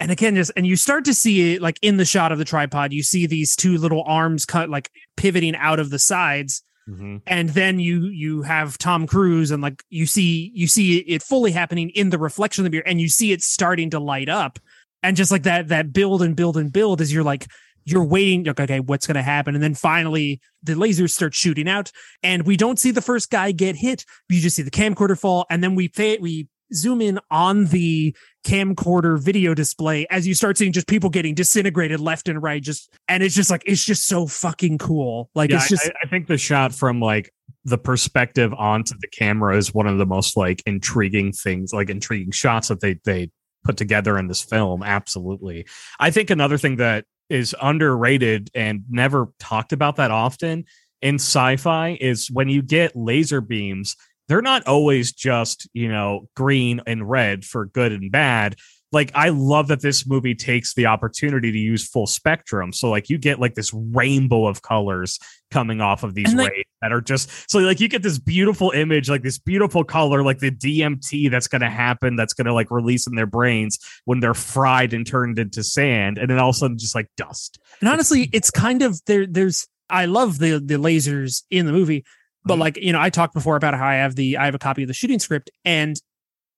and 0.00 0.10
again 0.10 0.34
just 0.34 0.50
and 0.56 0.66
you 0.66 0.76
start 0.76 1.04
to 1.04 1.14
see 1.14 1.54
it 1.54 1.62
like 1.62 1.78
in 1.82 1.96
the 1.96 2.04
shot 2.04 2.32
of 2.32 2.38
the 2.38 2.44
tripod 2.44 2.92
you 2.92 3.02
see 3.02 3.26
these 3.26 3.56
two 3.56 3.78
little 3.78 4.02
arms 4.06 4.44
cut 4.44 4.68
like 4.68 4.90
pivoting 5.16 5.56
out 5.56 5.78
of 5.78 5.90
the 5.90 5.98
sides. 5.98 6.62
Mhm. 6.88 7.20
and 7.26 7.48
then 7.48 7.80
you 7.80 8.06
you 8.06 8.42
have 8.42 8.78
Tom 8.78 9.08
Cruise 9.08 9.50
and 9.50 9.60
like 9.60 9.82
you 9.90 10.06
see 10.06 10.52
you 10.54 10.68
see 10.68 10.98
it 10.98 11.20
fully 11.20 11.50
happening 11.50 11.90
in 11.90 12.10
the 12.10 12.18
reflection 12.18 12.62
of 12.64 12.70
the 12.70 12.76
mirror 12.76 12.86
and 12.86 13.00
you 13.00 13.08
see 13.08 13.32
it 13.32 13.42
starting 13.42 13.90
to 13.90 13.98
light 13.98 14.28
up. 14.28 14.60
And 15.02 15.16
just 15.16 15.32
like 15.32 15.42
that 15.42 15.66
that 15.68 15.92
build 15.92 16.22
and 16.22 16.36
build 16.36 16.56
and 16.56 16.72
build 16.72 17.00
as 17.00 17.12
you're 17.12 17.24
like 17.24 17.48
you're 17.84 18.04
waiting 18.04 18.44
like 18.44 18.60
okay 18.60 18.78
what's 18.78 19.04
going 19.06 19.16
to 19.16 19.22
happen? 19.22 19.54
And 19.56 19.64
then 19.64 19.74
finally 19.74 20.40
the 20.62 20.74
lasers 20.74 21.10
start 21.10 21.34
shooting 21.34 21.68
out 21.68 21.90
and 22.22 22.46
we 22.46 22.56
don't 22.56 22.78
see 22.78 22.92
the 22.92 23.02
first 23.02 23.30
guy 23.30 23.50
get 23.50 23.74
hit. 23.74 24.04
You 24.28 24.40
just 24.40 24.54
see 24.54 24.62
the 24.62 24.70
camcorder 24.70 25.18
fall 25.18 25.44
and 25.50 25.64
then 25.64 25.74
we 25.74 25.88
fa- 25.88 26.18
we 26.20 26.46
zoom 26.72 27.00
in 27.00 27.18
on 27.32 27.64
the 27.66 28.14
camcorder 28.46 29.20
video 29.20 29.54
display 29.54 30.06
as 30.08 30.24
you 30.24 30.32
start 30.32 30.56
seeing 30.56 30.70
just 30.70 30.86
people 30.86 31.10
getting 31.10 31.34
disintegrated 31.34 31.98
left 31.98 32.28
and 32.28 32.40
right 32.40 32.62
just 32.62 32.94
and 33.08 33.24
it's 33.24 33.34
just 33.34 33.50
like 33.50 33.62
it's 33.66 33.84
just 33.84 34.06
so 34.06 34.24
fucking 34.24 34.78
cool 34.78 35.28
like 35.34 35.50
Yeah, 35.50 35.56
it's 35.56 35.68
just 35.68 35.86
I, 35.86 36.04
I 36.04 36.08
think 36.08 36.28
the 36.28 36.38
shot 36.38 36.72
from 36.72 37.00
like 37.00 37.32
the 37.66 37.76
perspective 37.76 38.54
onto 38.54 38.94
the 39.00 39.08
camera 39.08 39.56
is 39.56 39.74
one 39.74 39.88
of 39.88 39.98
the 39.98 40.06
most 40.06 40.36
like 40.36 40.62
intriguing 40.66 41.32
things, 41.32 41.72
like 41.72 41.90
intriguing 41.90 42.30
shots 42.30 42.68
that 42.68 42.80
they 42.80 42.98
they 43.04 43.30
put 43.64 43.76
together 43.76 44.16
in 44.18 44.28
this 44.28 44.40
film. 44.40 44.84
Absolutely. 44.84 45.66
I 45.98 46.12
think 46.12 46.30
another 46.30 46.58
thing 46.58 46.76
that 46.76 47.04
is 47.28 47.56
underrated 47.60 48.50
and 48.54 48.84
never 48.88 49.26
talked 49.40 49.72
about 49.72 49.96
that 49.96 50.12
often 50.12 50.64
in 51.02 51.16
sci-fi 51.16 51.98
is 52.00 52.30
when 52.30 52.48
you 52.48 52.62
get 52.62 52.94
laser 52.94 53.40
beams, 53.40 53.96
they're 54.28 54.42
not 54.42 54.66
always 54.66 55.12
just, 55.12 55.68
you 55.72 55.88
know, 55.88 56.28
green 56.34 56.80
and 56.86 57.08
red 57.08 57.44
for 57.44 57.66
good 57.66 57.92
and 57.92 58.10
bad 58.10 58.56
like 58.92 59.10
I 59.14 59.30
love 59.30 59.68
that 59.68 59.80
this 59.80 60.06
movie 60.06 60.34
takes 60.34 60.74
the 60.74 60.86
opportunity 60.86 61.50
to 61.50 61.58
use 61.58 61.86
full 61.86 62.06
spectrum. 62.06 62.72
So 62.72 62.88
like 62.88 63.10
you 63.10 63.18
get 63.18 63.40
like 63.40 63.54
this 63.54 63.72
rainbow 63.74 64.46
of 64.46 64.62
colors 64.62 65.18
coming 65.50 65.80
off 65.80 66.02
of 66.02 66.14
these 66.14 66.32
like- 66.34 66.50
rays 66.50 66.64
that 66.82 66.92
are 66.92 67.00
just 67.00 67.30
so 67.50 67.58
like 67.58 67.80
you 67.80 67.88
get 67.88 68.02
this 68.02 68.18
beautiful 68.18 68.70
image, 68.70 69.10
like 69.10 69.22
this 69.22 69.38
beautiful 69.38 69.82
color, 69.82 70.22
like 70.22 70.38
the 70.38 70.50
DMT 70.50 71.30
that's 71.30 71.48
gonna 71.48 71.70
happen, 71.70 72.16
that's 72.16 72.32
gonna 72.32 72.54
like 72.54 72.70
release 72.70 73.06
in 73.06 73.14
their 73.16 73.26
brains 73.26 73.78
when 74.04 74.20
they're 74.20 74.34
fried 74.34 74.92
and 74.92 75.06
turned 75.06 75.38
into 75.38 75.62
sand, 75.62 76.18
and 76.18 76.30
then 76.30 76.38
all 76.38 76.50
of 76.50 76.56
a 76.56 76.58
sudden 76.58 76.78
just 76.78 76.94
like 76.94 77.08
dust. 77.16 77.58
And 77.80 77.88
honestly, 77.88 78.30
it's 78.32 78.50
kind 78.50 78.82
of 78.82 79.00
there. 79.06 79.26
There's 79.26 79.68
I 79.90 80.06
love 80.06 80.38
the 80.38 80.58
the 80.58 80.76
lasers 80.76 81.42
in 81.50 81.66
the 81.66 81.72
movie, 81.72 82.04
but 82.46 82.56
Mhm. 82.56 82.60
like 82.60 82.76
you 82.78 82.92
know, 82.92 83.00
I 83.00 83.10
talked 83.10 83.34
before 83.34 83.56
about 83.56 83.74
how 83.74 83.86
I 83.86 83.94
have 83.96 84.14
the 84.16 84.36
I 84.38 84.44
have 84.46 84.54
a 84.54 84.58
copy 84.58 84.82
of 84.82 84.88
the 84.88 84.94
shooting 84.94 85.18
script, 85.18 85.50
and 85.64 86.00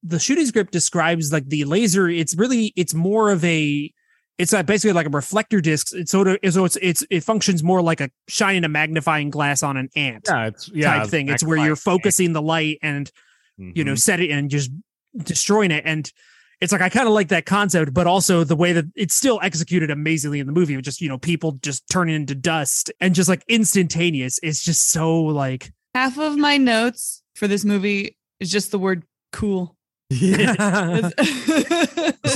the 0.03 0.19
shooting 0.21 0.47
script 0.47 0.71
describes 0.73 1.33
like 1.33 1.49
the 1.49 1.65
laser. 1.65 2.09
It's 2.09 2.37
really 2.37 2.73
it's 2.77 2.95
more 2.95 3.31
of 3.31 3.45
a 3.45 3.93
it's 4.39 4.53
uh, 4.55 4.63
basically 4.63 4.93
like 4.93 5.07
a 5.07 5.11
reflector 5.11 5.61
disc. 5.61 5.89
It's 5.93 6.13
sort 6.13 6.29
of 6.29 6.39
so 6.51 6.65
it's 6.65 6.77
it's 6.81 7.05
it 7.11 7.25
functions 7.25 7.63
more 7.65 7.83
like 7.83 8.01
a 8.01 8.11
shining 8.29 8.63
a 8.65 8.69
magnifying 8.69 9.31
glass 9.31 9.65
on 9.65 9.77
an 9.77 9.89
ant 9.97 10.27
Yeah, 10.29 10.47
it's 10.47 10.71
yeah 10.73 10.95
type 10.99 11.09
thing. 11.09 11.29
It's 11.29 11.43
where 11.43 11.59
you're 11.59 11.75
focusing 11.75 12.33
the 12.35 12.43
light 12.43 12.79
and 12.83 13.11
you 13.57 13.83
know 13.83 13.95
Mhm. 13.95 14.01
set 14.01 14.21
it 14.21 14.31
and 14.31 14.49
just 14.49 14.71
destroying 15.17 15.73
it 15.73 15.83
and 15.85 16.13
it's 16.61 16.71
like 16.71 16.81
i 16.81 16.89
kind 16.89 17.09
of 17.09 17.15
like 17.15 17.29
that 17.29 17.45
concept 17.47 17.93
but 17.93 18.07
also 18.07 18.45
the 18.45 18.55
way 18.55 18.73
that 18.73 18.85
it's 18.95 19.15
still 19.15 19.41
executed 19.43 19.91
amazingly 19.91 20.39
in 20.39 20.47
the 20.47 20.53
movie 20.53 20.81
just 20.81 21.01
you 21.01 21.09
know 21.09 21.19
people 21.19 21.53
just 21.63 21.83
turning 21.91 22.15
into 22.15 22.35
dust 22.37 22.93
and 23.01 23.15
just 23.17 23.29
like 23.29 23.43
instantaneous 23.49 24.39
it's 24.45 24.63
just 24.63 24.91
so 24.91 25.21
like 25.23 25.73
Half 25.95 26.19
of 26.19 26.37
my 26.37 26.57
notes 26.57 27.23
for 27.35 27.49
this 27.49 27.65
movie 27.65 28.17
is 28.41 28.51
just 28.51 28.71
the 28.71 28.79
word 28.79 29.05
cool. 29.33 29.77
Is 30.11 30.19
that 30.47 31.13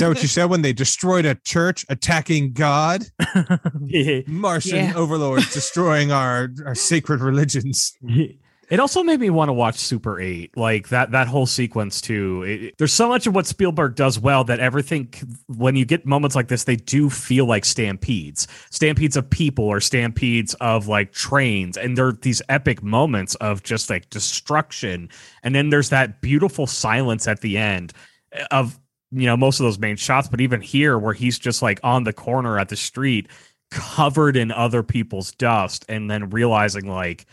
what 0.01 0.21
you 0.21 0.27
said 0.27 0.45
when 0.45 0.61
they 0.61 0.73
destroyed 0.73 1.25
a 1.25 1.35
church 1.35 1.85
attacking 1.89 2.53
God? 2.53 3.05
Martian 4.27 4.75
Yeah. 4.75 4.93
overlords 4.95 5.51
destroying 5.53 6.11
our, 6.11 6.49
our 6.65 6.75
sacred 6.75 7.21
religions. 7.21 7.93
It 8.69 8.79
also 8.79 9.03
made 9.03 9.19
me 9.19 9.29
want 9.29 9.49
to 9.49 9.53
watch 9.53 9.75
Super 9.75 10.19
8. 10.19 10.55
Like 10.57 10.89
that 10.89 11.11
that 11.11 11.27
whole 11.27 11.45
sequence 11.45 12.01
too. 12.01 12.43
It- 12.43 12.77
there's 12.77 12.93
so 12.93 13.07
much 13.07 13.27
of 13.27 13.35
what 13.35 13.45
Spielberg 13.45 13.95
does 13.95 14.19
well 14.19 14.43
that 14.45 14.59
everything 14.59 15.13
when 15.47 15.75
you 15.75 15.85
get 15.85 16.05
moments 16.05 16.35
like 16.35 16.47
this 16.47 16.63
they 16.63 16.75
do 16.77 17.09
feel 17.09 17.45
like 17.45 17.65
stampedes. 17.65 18.47
Stampedes 18.71 19.17
of 19.17 19.29
people 19.29 19.65
or 19.65 19.79
stampedes 19.79 20.53
of 20.55 20.87
like 20.87 21.11
trains 21.11 21.77
and 21.77 21.97
there 21.97 22.07
are 22.07 22.13
these 22.13 22.41
epic 22.49 22.81
moments 22.81 23.35
of 23.35 23.63
just 23.63 23.89
like 23.89 24.09
destruction 24.09 25.09
and 25.43 25.53
then 25.53 25.69
there's 25.69 25.89
that 25.89 26.21
beautiful 26.21 26.65
silence 26.65 27.27
at 27.27 27.41
the 27.41 27.57
end 27.57 27.93
eh, 28.31 28.45
of 28.51 28.79
you 29.11 29.25
know 29.25 29.37
most 29.37 29.59
of 29.59 29.65
those 29.65 29.77
main 29.77 29.95
shots 29.97 30.27
but 30.27 30.41
even 30.41 30.61
here 30.61 30.97
where 30.97 31.13
he's 31.13 31.37
just 31.37 31.61
like 31.61 31.79
on 31.83 32.03
the 32.03 32.13
corner 32.13 32.57
at 32.57 32.69
the 32.69 32.75
street 32.75 33.27
covered 33.71 34.35
in 34.37 34.51
other 34.51 34.83
people's 34.83 35.31
dust 35.33 35.85
and 35.89 36.09
then 36.09 36.29
realizing 36.29 36.87
like 36.87 37.25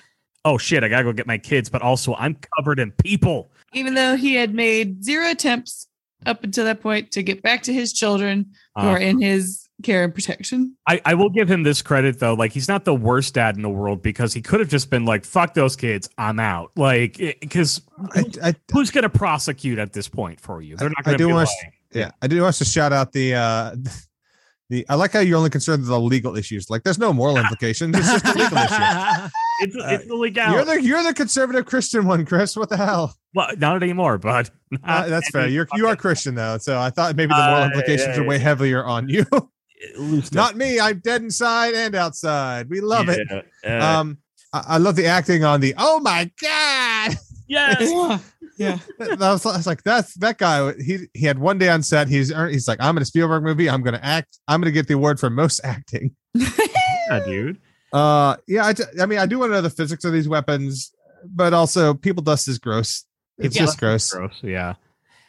oh 0.44 0.58
shit, 0.58 0.82
I 0.84 0.88
gotta 0.88 1.04
go 1.04 1.12
get 1.12 1.26
my 1.26 1.38
kids, 1.38 1.68
but 1.68 1.82
also 1.82 2.14
I'm 2.14 2.36
covered 2.56 2.78
in 2.78 2.92
people. 2.92 3.50
Even 3.72 3.94
though 3.94 4.16
he 4.16 4.34
had 4.34 4.54
made 4.54 5.04
zero 5.04 5.30
attempts 5.30 5.86
up 6.26 6.44
until 6.44 6.64
that 6.66 6.80
point 6.80 7.10
to 7.12 7.22
get 7.22 7.42
back 7.42 7.62
to 7.62 7.72
his 7.72 7.92
children 7.92 8.46
who 8.76 8.82
Uh, 8.82 8.90
are 8.90 8.98
in 8.98 9.20
his 9.20 9.68
care 9.82 10.04
and 10.04 10.14
protection. 10.14 10.76
I, 10.86 11.00
I 11.06 11.14
will 11.14 11.30
give 11.30 11.50
him 11.50 11.62
this 11.62 11.80
credit 11.80 12.18
though. 12.18 12.34
Like 12.34 12.52
he's 12.52 12.68
not 12.68 12.84
the 12.84 12.94
worst 12.94 13.34
dad 13.34 13.56
in 13.56 13.62
the 13.62 13.70
world 13.70 14.02
because 14.02 14.34
he 14.34 14.42
could 14.42 14.60
have 14.60 14.68
just 14.68 14.90
been 14.90 15.06
like, 15.06 15.24
fuck 15.24 15.54
those 15.54 15.76
kids, 15.76 16.10
I'm 16.18 16.38
out. 16.38 16.72
Like, 16.76 17.16
because 17.40 17.80
I, 18.14 18.24
I, 18.42 18.54
who's 18.72 18.90
gonna 18.90 19.08
prosecute 19.08 19.78
at 19.78 19.92
this 19.94 20.08
point 20.08 20.40
for 20.40 20.60
you? 20.60 20.76
They're 20.76 20.90
not 20.90 20.98
I 21.00 21.02
gonna 21.02 21.18
do 21.18 21.28
be 21.28 21.32
wanna 21.32 21.48
yeah, 21.92 22.10
I 22.20 22.26
do 22.26 22.42
want 22.42 22.54
to 22.56 22.64
shout 22.64 22.92
out 22.92 23.12
the 23.12 23.34
uh 23.34 23.76
the 24.68 24.84
I 24.88 24.96
like 24.96 25.12
how 25.12 25.20
you're 25.20 25.38
only 25.38 25.50
concerned 25.50 25.80
with 25.80 25.88
the 25.88 26.00
legal 26.00 26.36
issues. 26.36 26.68
Like 26.68 26.82
there's 26.82 26.98
no 26.98 27.12
moral 27.12 27.36
implications. 27.42 27.96
It's 27.96 28.10
just 28.10 28.24
a 28.26 28.38
legal 28.38 28.58
issue. 28.58 29.30
it's 29.60 29.76
Uh, 29.76 29.88
it's 29.90 30.06
the 30.06 30.14
legality. 30.14 30.56
You're 30.56 30.64
the 30.64 30.82
you're 30.82 31.02
the 31.02 31.14
conservative 31.14 31.66
Christian 31.66 32.06
one, 32.06 32.24
Chris. 32.26 32.56
What 32.56 32.68
the 32.68 32.76
hell? 32.76 33.14
well, 33.34 33.48
not 33.58 33.82
anymore, 33.82 34.18
but 34.18 34.50
Uh, 34.84 35.08
that's 35.08 35.28
fair. 35.30 35.48
You're 35.48 35.66
you 35.74 35.86
are 35.88 35.96
Christian 35.96 36.34
though, 36.34 36.58
so 36.58 36.78
I 36.78 36.90
thought 36.90 37.16
maybe 37.16 37.30
the 37.34 37.36
moral 37.46 37.62
Uh, 37.62 37.66
implications 37.66 38.16
yeah, 38.16 38.22
are 38.22 38.26
way 38.26 38.38
heavier 38.38 38.84
on 38.84 39.08
you. 39.08 39.24
Not 40.32 40.56
me. 40.56 40.78
I'm 40.78 40.98
dead 40.98 41.22
inside 41.22 41.74
and 41.74 41.94
outside. 41.94 42.68
We 42.68 42.80
love 42.80 43.08
it. 43.08 43.26
it. 43.64 43.82
Um, 43.82 44.18
I, 44.52 44.64
I 44.68 44.76
love 44.78 44.94
the 44.96 45.06
acting 45.06 45.42
on 45.42 45.60
the. 45.60 45.74
Oh 45.78 46.00
my 46.00 46.30
god! 46.40 47.16
yes. 47.48 48.22
yeah. 48.58 48.78
that 48.98 49.18
was, 49.18 49.46
I 49.46 49.56
was 49.56 49.66
like, 49.66 49.82
that's 49.82 50.14
that 50.16 50.36
guy. 50.38 50.74
He 50.74 51.06
he 51.14 51.24
had 51.24 51.38
one 51.38 51.56
day 51.58 51.68
on 51.70 51.82
set. 51.82 52.08
He's 52.08 52.28
he's 52.50 52.68
like, 52.68 52.78
I'm 52.80 52.96
in 52.98 53.02
a 53.02 53.06
Spielberg 53.06 53.42
movie. 53.42 53.70
I'm 53.70 53.82
gonna 53.82 54.00
act. 54.02 54.38
I'm 54.46 54.60
gonna 54.60 54.70
get 54.70 54.86
the 54.86 54.94
award 54.94 55.18
for 55.18 55.30
most 55.30 55.60
acting. 55.64 56.14
yeah, 56.34 57.20
dude. 57.24 57.58
Uh, 57.92 58.36
yeah. 58.46 58.66
I, 58.66 58.72
t- 58.72 58.84
I 59.00 59.06
mean, 59.06 59.18
I 59.18 59.26
do 59.26 59.38
want 59.38 59.50
to 59.50 59.54
know 59.54 59.60
the 59.62 59.70
physics 59.70 60.04
of 60.04 60.12
these 60.12 60.28
weapons, 60.28 60.92
but 61.24 61.52
also 61.52 61.94
people 61.94 62.22
dust 62.22 62.48
is 62.48 62.58
gross. 62.58 63.04
It's 63.38 63.56
Yeah. 63.56 63.62
just 63.62 63.78
gross. 63.80 64.10
Gross. 64.12 64.38
Yeah. 64.42 64.74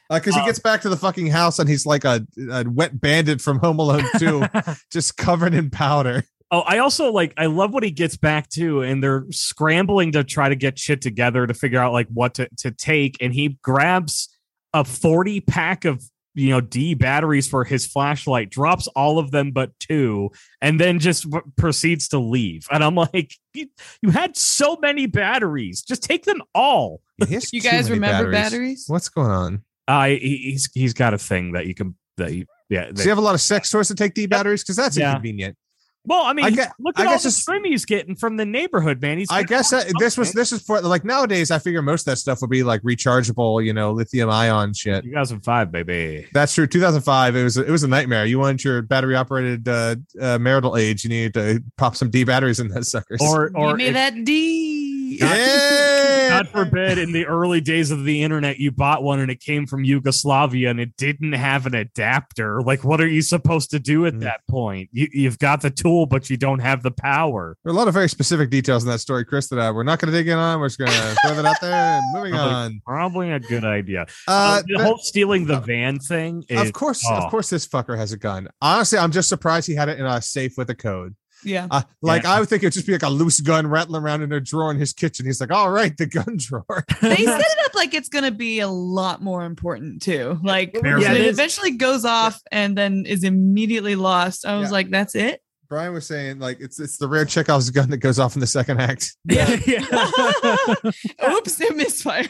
Because 0.10 0.34
he 0.36 0.42
Um, 0.42 0.46
gets 0.46 0.60
back 0.60 0.82
to 0.82 0.90
the 0.90 0.98
fucking 0.98 1.28
house 1.28 1.58
and 1.60 1.70
he's 1.70 1.86
like 1.86 2.04
a, 2.04 2.26
a 2.52 2.66
wet 2.68 3.00
bandit 3.00 3.40
from 3.40 3.60
Home 3.60 3.80
Alone 3.80 4.04
2, 4.20 4.44
just 4.92 5.16
covered 5.18 5.54
in 5.54 5.70
powder. 5.70 6.24
Oh, 6.54 6.60
I 6.68 6.80
also 6.80 7.14
like 7.14 7.34
I 7.38 7.46
love 7.46 7.74
what 7.74 7.82
he 7.84 7.92
gets 7.92 8.18
back 8.18 8.50
to, 8.50 8.82
and 8.82 9.02
they're 9.02 9.24
scrambling 9.32 10.12
to 10.12 10.26
try 10.26 10.50
to 10.50 10.56
get 10.58 10.78
shit 10.78 11.02
together 11.02 11.48
to 11.48 11.54
figure 11.54 11.80
out 11.80 11.94
like 11.94 12.10
what 12.10 12.34
to, 12.36 12.50
to 12.58 12.72
take. 12.72 13.16
And 13.22 13.34
he 13.34 13.58
grabs 13.64 14.28
a 14.74 14.84
40 14.84 15.40
pack 15.40 15.86
of 15.86 16.04
you 16.34 16.50
know 16.50 16.62
D 16.62 16.94
batteries 16.94 17.48
for 17.48 17.64
his 17.64 17.86
flashlight, 17.86 18.50
drops 18.50 18.88
all 18.88 19.20
of 19.20 19.32
them 19.32 19.52
but 19.52 19.78
two, 19.80 20.30
and 20.62 20.80
then 20.80 21.00
just 21.00 21.30
w- 21.30 21.52
proceeds 21.58 22.08
to 22.10 22.20
leave. 22.20 22.68
And 22.72 22.84
I'm 22.84 22.96
like, 22.96 23.34
you, 23.54 23.68
you 24.02 24.10
had 24.12 24.38
so 24.38 24.78
many 24.82 25.06
batteries, 25.08 25.82
just 25.82 26.04
take 26.04 26.24
them 26.26 26.42
all. 26.56 27.02
You 27.20 27.62
guys 27.62 27.90
remember 27.92 28.32
batteries? 28.32 28.86
What's 28.88 29.10
going 29.10 29.32
on? 29.32 29.64
Uh, 29.88 30.06
he, 30.08 30.38
he's 30.52 30.70
he's 30.74 30.94
got 30.94 31.14
a 31.14 31.18
thing 31.18 31.52
that 31.54 31.66
you 31.68 31.74
can 31.76 31.96
that 32.18 32.34
you 32.34 32.46
yeah. 32.70 32.92
Does 32.92 33.04
you 33.06 33.10
have 33.12 33.18
a 33.18 33.22
lot 33.22 33.36
of 33.36 33.42
sex 33.42 33.70
toys 33.70 33.90
to 33.90 33.96
take 33.96 34.14
D 34.14 34.26
batteries? 34.26 34.64
Because 34.64 34.78
that's 34.78 34.96
Yeah. 34.98 35.10
inconvenient. 35.10 35.58
Well, 36.04 36.24
I 36.24 36.34
mean, 36.34 36.46
I 36.46 36.50
gue- 36.50 36.66
look 36.80 36.98
I 36.98 37.04
at 37.04 37.08
all 37.08 37.14
guess 37.14 37.24
the 37.24 37.52
it's- 37.54 37.62
he's 37.72 37.86
getting 37.86 38.16
from 38.16 38.36
the 38.38 38.46
neighborhood, 38.46 39.00
man. 39.02 39.20
He's 39.20 39.28
I 39.30 39.44
guess 39.44 39.70
that 39.70 39.92
this 40.00 40.18
was 40.18 40.34
this 40.34 40.52
is 40.52 40.62
for 40.64 40.82
like 40.82 41.06
nowadays. 41.06 41.52
I 41.52 41.60
figure 41.60 41.82
most 41.84 42.02
of 42.02 42.06
that 42.14 42.18
stuff 42.18 42.42
would 42.42 42.50
be 42.50 42.64
like 42.64 42.82
rechargeable, 42.82 43.64
you 43.64 43.72
know, 43.74 43.92
lithium 43.92 44.30
ion 44.30 44.74
shit. 44.74 45.04
2005, 45.04 45.72
baby. 45.72 46.28
That's 46.34 46.56
true. 46.56 46.66
2005. 46.66 47.36
It 47.36 47.44
was 47.44 47.58
it 47.58 47.70
was 47.70 47.84
a 47.84 47.88
nightmare. 47.88 48.26
You 48.26 48.40
wanted 48.40 48.64
your 48.64 48.82
battery 48.82 49.16
operated 49.16 49.68
uh, 49.68 49.96
uh, 50.20 50.40
marital 50.40 50.76
age. 50.76 51.04
You 51.04 51.10
needed 51.12 51.34
to 51.36 51.64
pop 51.78 51.96
some 51.96 52.10
D 52.10 52.24
batteries 52.24 52.60
in 52.60 52.70
those 52.70 52.90
suckers. 52.90 53.22
Or, 53.22 53.52
or 53.56 53.70
Give 53.70 53.78
me 53.78 53.86
if- 53.88 53.94
that 53.94 54.24
D. 54.26 55.18
yeah. 55.20 56.30
God 56.30 56.48
forbid, 56.48 56.98
in 56.98 57.12
the 57.12 57.26
early 57.26 57.60
days 57.60 57.92
of 57.92 58.06
the 58.06 58.24
internet, 58.24 58.58
you 58.58 58.72
bought 58.72 59.04
one 59.04 59.20
and 59.20 59.30
it 59.30 59.42
came 59.42 59.68
from 59.68 59.84
Yugoslavia 59.84 60.70
and 60.70 60.80
it 60.80 60.96
didn't 60.96 61.34
have 61.34 61.66
an 61.66 61.76
adapter. 61.76 62.62
Like, 62.62 62.86
what 62.86 63.02
are 63.02 63.08
you 63.08 63.22
supposed 63.22 63.72
to 63.72 63.80
do 63.80 64.06
at 64.06 64.14
Mm. 64.14 64.22
that 64.22 64.40
point? 64.50 64.90
You, 64.94 65.08
you've 65.12 65.38
got 65.40 65.60
the 65.62 65.70
tool, 65.70 65.91
but 66.10 66.30
you 66.30 66.38
don't 66.38 66.60
have 66.60 66.84
the 66.84 66.92
power. 66.92 67.58
There 67.64 67.72
are 67.72 67.76
a 67.76 67.78
lot 67.78 67.88
of 67.88 67.94
very 67.94 68.10
specific 68.10 68.50
details 68.50 68.84
in 68.84 68.90
that 68.90 69.00
story, 69.00 69.26
Chris. 69.26 69.48
That 69.50 69.60
uh, 69.60 69.74
we're 69.74 69.84
not 69.84 70.00
going 70.00 70.12
to 70.12 70.18
dig 70.18 70.28
in 70.28 70.38
on. 70.38 70.60
We're 70.60 70.68
just 70.68 70.80
going 70.80 70.92
to 70.92 71.16
throw 71.26 71.36
that 71.36 71.46
out 71.46 71.62
there. 71.62 71.72
And 71.74 72.04
moving 72.14 72.32
Probably- 72.34 72.54
on. 72.54 72.82
Probably 72.86 73.32
a 73.32 73.40
good 73.40 73.64
idea. 73.66 74.06
Uh, 74.28 74.62
the 74.68 74.76
but- 74.78 74.86
whole 74.86 74.98
stealing 74.98 75.46
the 75.46 75.60
van 75.60 76.00
thing 76.00 76.44
is 76.50 76.60
of 76.62 76.74
course, 76.74 77.04
oh. 77.08 77.14
of 77.16 77.30
course, 77.32 77.50
this 77.50 77.68
fucker 77.68 77.98
has 77.98 78.12
a 78.12 78.18
gun. 78.18 78.48
Honestly, 78.62 78.98
I'm 78.98 79.12
just 79.12 79.30
surprised 79.30 79.68
he 79.68 79.76
had 79.76 79.90
it 79.90 80.00
in 80.00 80.06
a 80.06 80.22
safe 80.22 80.54
with 80.58 80.70
a 80.70 80.76
code. 80.76 81.16
Yeah. 81.44 81.66
Uh, 81.72 81.82
like 82.04 82.22
Yeah. 82.22 82.34
I 82.36 82.40
would 82.40 82.50
think 82.50 82.62
it'd 82.62 82.74
just 82.74 82.86
be 82.86 82.92
like 82.94 83.02
a 83.02 83.10
loose 83.10 83.40
gun 83.40 83.66
rattling 83.66 84.04
around 84.04 84.22
in 84.22 84.32
a 84.32 84.40
drawer 84.40 84.70
in 84.70 84.78
his 84.78 84.94
kitchen. 84.94 85.26
He's 85.26 85.42
like, 85.42 85.52
"All 85.52 85.72
right, 85.72 85.98
the 85.98 86.06
gun 86.06 86.36
drawer." 86.38 86.86
They 87.02 87.16
set 87.16 87.42
it 87.42 87.66
up 87.66 87.74
like 87.74 87.96
it's 87.96 88.10
going 88.10 88.26
to 88.26 88.32
be 88.32 88.60
a 88.60 88.68
lot 88.68 89.24
more 89.24 89.44
important 89.44 90.04
too. 90.04 90.40
Like 90.44 90.78
Very 90.80 91.04
and 91.04 91.14
much. 91.14 91.22
it 91.22 91.28
eventually 91.30 91.72
goes 91.72 92.06
off 92.06 92.40
and 92.52 92.78
then 92.78 93.06
is 93.08 93.24
immediately 93.24 93.96
lost. 93.96 94.46
I 94.46 94.58
was 94.58 94.68
Yeah. 94.70 94.74
like, 94.74 94.90
that's 94.92 95.16
it. 95.16 95.42
Brian 95.72 95.94
was 95.94 96.06
saying 96.06 96.40
like 96.40 96.60
it's 96.60 96.82
it's 96.82 96.98
the 96.98 97.08
rare 97.08 97.24
Chekhov's 97.24 97.70
gun 97.70 97.90
that 97.92 98.00
goes 98.00 98.20
off 98.20 98.36
in 98.36 98.42
the 98.42 98.46
second 98.46 98.82
act. 98.82 99.16
Yeah, 99.24 99.56
yeah. 99.66 99.80
Oops, 101.30 101.62
it 101.62 101.78
misfired. 101.78 102.30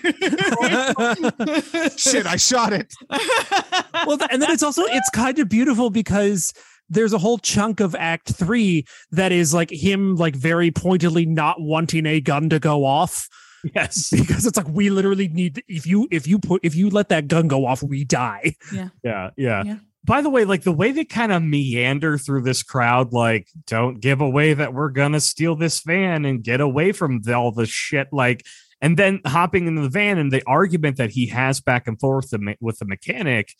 Shit, 1.98 2.28
I 2.28 2.36
shot 2.36 2.72
it. 2.72 2.94
well, 4.06 4.20
th- 4.20 4.30
and 4.32 4.44
then 4.44 4.52
it's 4.52 4.62
also 4.62 4.84
it's 4.84 5.10
kind 5.10 5.39
of 5.39 5.50
beautiful 5.50 5.89
because 5.89 6.54
there's 6.88 7.14
a 7.14 7.18
whole 7.18 7.39
chunk 7.39 7.80
of 7.80 7.96
Act 7.96 8.32
Three 8.32 8.86
that 9.10 9.32
is 9.32 9.56
like 9.56 9.72
him, 9.72 10.18
like 10.18 10.36
very 10.36 10.70
pointedly 10.70 11.26
not 11.26 11.60
wanting 11.60 12.06
a 12.06 12.22
gun 12.22 12.48
to 12.50 12.60
go 12.60 12.86
off 12.86 13.28
yes, 13.76 14.10
because 14.12 14.46
it's 14.46 14.58
like 14.58 14.68
we 14.68 14.92
literally 14.92 15.28
need 15.30 15.64
if 15.68 15.88
you 15.88 16.08
if 16.12 16.28
you 16.28 16.38
put 16.38 16.62
if 16.64 16.76
you 16.76 16.92
let 16.92 17.10
that 17.10 17.28
gun 17.28 17.48
go 17.48 17.66
off, 17.66 17.82
we 17.82 18.04
die. 18.04 18.56
yeah, 18.72 18.89
yeah. 19.04 19.32
Yeah. 19.36 19.78
By 20.04 20.22
the 20.22 20.30
way, 20.30 20.45
like 20.45 20.64
the 20.64 20.72
way 20.72 20.91
they 20.91 21.06
kind 21.06 21.32
of 21.32 21.43
meander 21.43 22.18
through 22.18 22.41
this 22.41 22.64
crowd, 22.64 23.14
like 23.14 23.47
don't 23.68 23.99
give 23.99 24.20
away 24.20 24.54
that 24.54 24.74
we're 24.74 24.89
gonna 24.89 25.20
steal 25.20 25.56
this 25.56 25.82
van 25.82 26.26
and 26.26 26.43
get 26.43 26.60
away 26.60 26.91
from 26.91 27.22
all 27.34 27.52
the 27.52 27.68
shit, 27.68 28.08
like, 28.12 28.43
and 28.82 28.97
then 28.97 29.22
hopping 29.28 29.68
into 29.68 29.82
the 29.82 29.89
van 29.89 30.18
and 30.18 30.32
the 30.32 30.41
argument 30.47 30.97
that 30.97 31.12
he 31.12 31.28
has 31.28 31.62
back 31.62 31.88
and 31.88 31.99
forth 31.99 32.32
the 32.32 32.56
with 32.60 32.80
the 32.80 32.86
mechanic, 32.86 33.54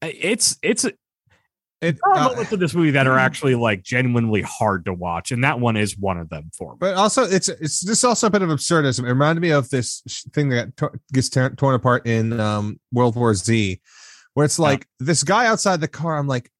it's 0.00 0.56
it's 0.62 0.84
It, 0.84 0.94
there 1.82 1.98
are 2.06 2.16
uh, 2.16 2.28
moments 2.30 2.52
of 2.52 2.58
this 2.58 2.74
movie 2.74 2.92
that 2.92 3.06
are 3.06 3.18
actually 3.18 3.54
like 3.54 3.82
genuinely 3.82 4.40
hard 4.40 4.86
to 4.86 4.94
watch, 4.94 5.30
and 5.30 5.44
that 5.44 5.60
one 5.60 5.76
is 5.76 5.98
one 5.98 6.16
of 6.16 6.30
them 6.30 6.50
for 6.56 6.72
me. 6.72 6.78
but 6.80 6.94
also 6.94 7.24
it's 7.24 7.50
it's 7.50 7.82
just 7.82 8.02
also 8.02 8.28
a 8.28 8.30
bit 8.30 8.40
of 8.40 8.48
absurdism. 8.48 9.00
It 9.00 9.08
reminded 9.08 9.42
me 9.42 9.50
of 9.50 9.68
this 9.68 10.02
sh- 10.08 10.22
thing 10.32 10.48
that 10.48 10.74
to- 10.78 10.92
gets 11.12 11.28
torn 11.28 11.74
apart 11.74 12.06
in 12.06 12.40
um, 12.40 12.80
World 12.92 13.14
War 13.14 13.34
Z, 13.34 13.78
where 14.36 14.44
it's 14.44 14.58
like 14.58 14.86
this 15.00 15.24
guy 15.24 15.46
outside 15.46 15.80
the 15.80 15.88
car. 15.88 16.18
I'm 16.18 16.26
like, 16.26 16.50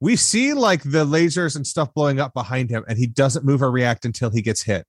we 0.00 0.16
see 0.16 0.54
like 0.54 0.82
the 0.82 1.04
lasers 1.04 1.54
and 1.54 1.66
stuff 1.66 1.92
blowing 1.92 2.18
up 2.18 2.32
behind 2.32 2.70
him, 2.70 2.82
and 2.88 2.96
he 2.96 3.06
doesn't 3.06 3.44
move 3.44 3.60
or 3.60 3.70
react 3.70 4.06
until 4.06 4.30
he 4.30 4.40
gets 4.40 4.62
hit. 4.62 4.86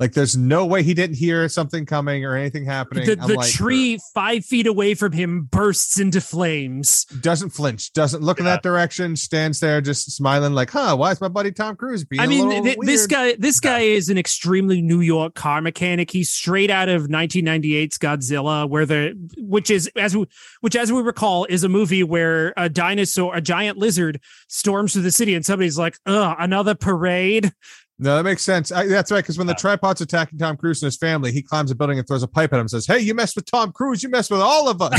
Like, 0.00 0.12
there's 0.12 0.36
no 0.36 0.66
way 0.66 0.82
he 0.82 0.92
didn't 0.92 1.16
hear 1.16 1.48
something 1.48 1.86
coming 1.86 2.24
or 2.24 2.34
anything 2.34 2.64
happening. 2.64 3.06
The, 3.06 3.14
the 3.14 3.34
like, 3.34 3.48
tree 3.50 3.98
five 4.12 4.44
feet 4.44 4.66
away 4.66 4.94
from 4.94 5.12
him 5.12 5.44
bursts 5.44 6.00
into 6.00 6.20
flames. 6.20 7.04
doesn't 7.20 7.50
flinch, 7.50 7.92
doesn't 7.92 8.20
look 8.22 8.40
in 8.40 8.44
Yeah. 8.44 8.52
that 8.54 8.62
direction, 8.64 9.14
stands 9.14 9.60
there 9.60 9.80
just 9.80 10.10
smiling, 10.10 10.52
like, 10.52 10.70
huh, 10.70 10.96
why 10.96 11.12
is 11.12 11.20
my 11.20 11.28
buddy 11.28 11.52
Tom 11.52 11.76
Cruise 11.76 12.04
being 12.04 12.20
I 12.20 12.26
mean, 12.26 12.64
th- 12.64 12.76
this 12.80 13.06
guy, 13.06 13.36
this 13.38 13.60
guy 13.60 13.80
is 13.80 14.08
an 14.08 14.18
extremely 14.18 14.82
New 14.82 15.00
York 15.00 15.34
car 15.34 15.60
mechanic. 15.60 16.10
He's 16.10 16.30
straight 16.30 16.70
out 16.70 16.88
of 16.88 17.08
1998's 17.08 17.96
Godzilla, 17.98 18.68
where 18.68 18.86
the 18.86 19.14
which 19.38 19.70
is 19.70 19.88
as 19.96 20.16
we, 20.16 20.26
which 20.60 20.74
as 20.74 20.92
we 20.92 21.02
recall 21.02 21.44
is 21.44 21.62
a 21.62 21.68
movie 21.68 22.02
where 22.02 22.52
a 22.56 22.68
dinosaur, 22.68 23.34
a 23.36 23.40
giant 23.40 23.78
lizard, 23.78 24.20
storms 24.48 24.92
through 24.92 25.02
the 25.02 25.12
city, 25.12 25.34
and 25.36 25.46
somebody's 25.46 25.78
like, 25.78 25.96
"Ugh, 26.06 26.36
another 26.38 26.74
parade." 26.74 27.52
No, 27.98 28.16
that 28.16 28.24
makes 28.24 28.42
sense. 28.42 28.72
I, 28.72 28.86
that's 28.86 29.12
right. 29.12 29.22
Because 29.22 29.38
when 29.38 29.46
the 29.46 29.54
tripod's 29.54 30.00
attacking 30.00 30.38
Tom 30.38 30.56
Cruise 30.56 30.82
and 30.82 30.88
his 30.88 30.96
family, 30.96 31.30
he 31.30 31.42
climbs 31.42 31.70
a 31.70 31.76
building 31.76 31.98
and 31.98 32.06
throws 32.06 32.24
a 32.24 32.28
pipe 32.28 32.52
at 32.52 32.56
him 32.56 32.62
and 32.62 32.70
says, 32.70 32.86
Hey, 32.86 32.98
you 32.98 33.14
mess 33.14 33.36
with 33.36 33.48
Tom 33.48 33.70
Cruise, 33.72 34.02
you 34.02 34.08
mess 34.08 34.30
with 34.30 34.40
all 34.40 34.68
of 34.68 34.82
us. 34.82 34.98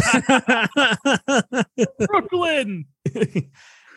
Brooklyn. 2.08 2.86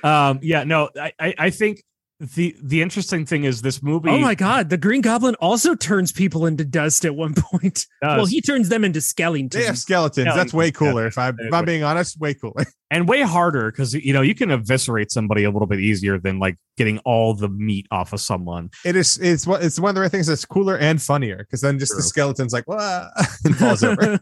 um, 0.03 0.41
yeah, 0.43 0.65
no, 0.65 0.91
I, 1.01 1.13
I, 1.21 1.35
I 1.39 1.51
think 1.51 1.83
the 2.21 2.57
the 2.61 2.83
interesting 2.83 3.25
thing 3.25 3.45
is 3.45 3.63
this 3.63 3.81
movie. 3.81 4.11
oh 4.11 4.19
my 4.19 4.35
god, 4.35 4.71
the 4.71 4.77
Green 4.77 5.01
Goblin 5.01 5.37
also 5.37 5.77
turns 5.77 6.11
people 6.11 6.47
into 6.47 6.65
dust 6.65 7.05
at 7.05 7.15
one 7.15 7.35
point. 7.37 7.87
does. 8.03 8.17
Well, 8.17 8.27
he 8.27 8.41
turns 8.41 8.69
them 8.69 8.85
into 8.85 9.01
skeletons. 9.01 9.51
they 9.53 9.61
skeletons. 9.61 9.69
have 9.69 9.79
skeletons. 9.79 10.35
That's 10.35 10.53
way 10.53 10.73
Skeletons, 10.73 10.93
cooler. 10.93 11.07
If, 11.07 11.19
I, 11.19 11.29
if 11.29 11.53
I'm 11.55 11.65
being 11.65 11.85
honest, 11.85 12.19
way 12.19 12.35
cooler. 12.35 12.65
and 12.91 13.09
way 13.09 13.23
harder 13.23 13.71
because 13.71 13.95
you 13.95 14.13
know 14.13 14.23
you 14.23 14.35
can 14.35 14.51
eviscerate 14.51 15.11
somebody 15.11 15.45
a 15.45 15.51
little 15.51 15.67
bit 15.67 15.81
easier 15.81 16.19
than 16.19 16.39
like 16.39 16.57
getting 16.77 16.99
all 17.01 17.35
the 17.35 17.49
meat 17.49 17.87
off 17.91 18.13
of 18.13 18.21
someone. 18.21 18.71
It 18.85 18.97
is. 18.97 19.19
It's 19.19 19.47
what. 19.47 19.63
It's 19.63 19.79
one 19.79 19.91
of 19.91 19.95
the 19.95 20.01
rare 20.01 20.09
things 20.09 20.27
that's 20.27 20.45
cooler 20.45 20.79
and 20.79 21.01
funnier. 21.01 21.39
Because 21.39 21.61
then 21.61 21.79
just 21.79 21.95
the 21.95 22.03
skeleton's 22.03 22.53
like, 22.53 22.67
Wah, 22.67 23.09
and 23.45 23.57
falls 23.57 23.83
over. 23.83 24.19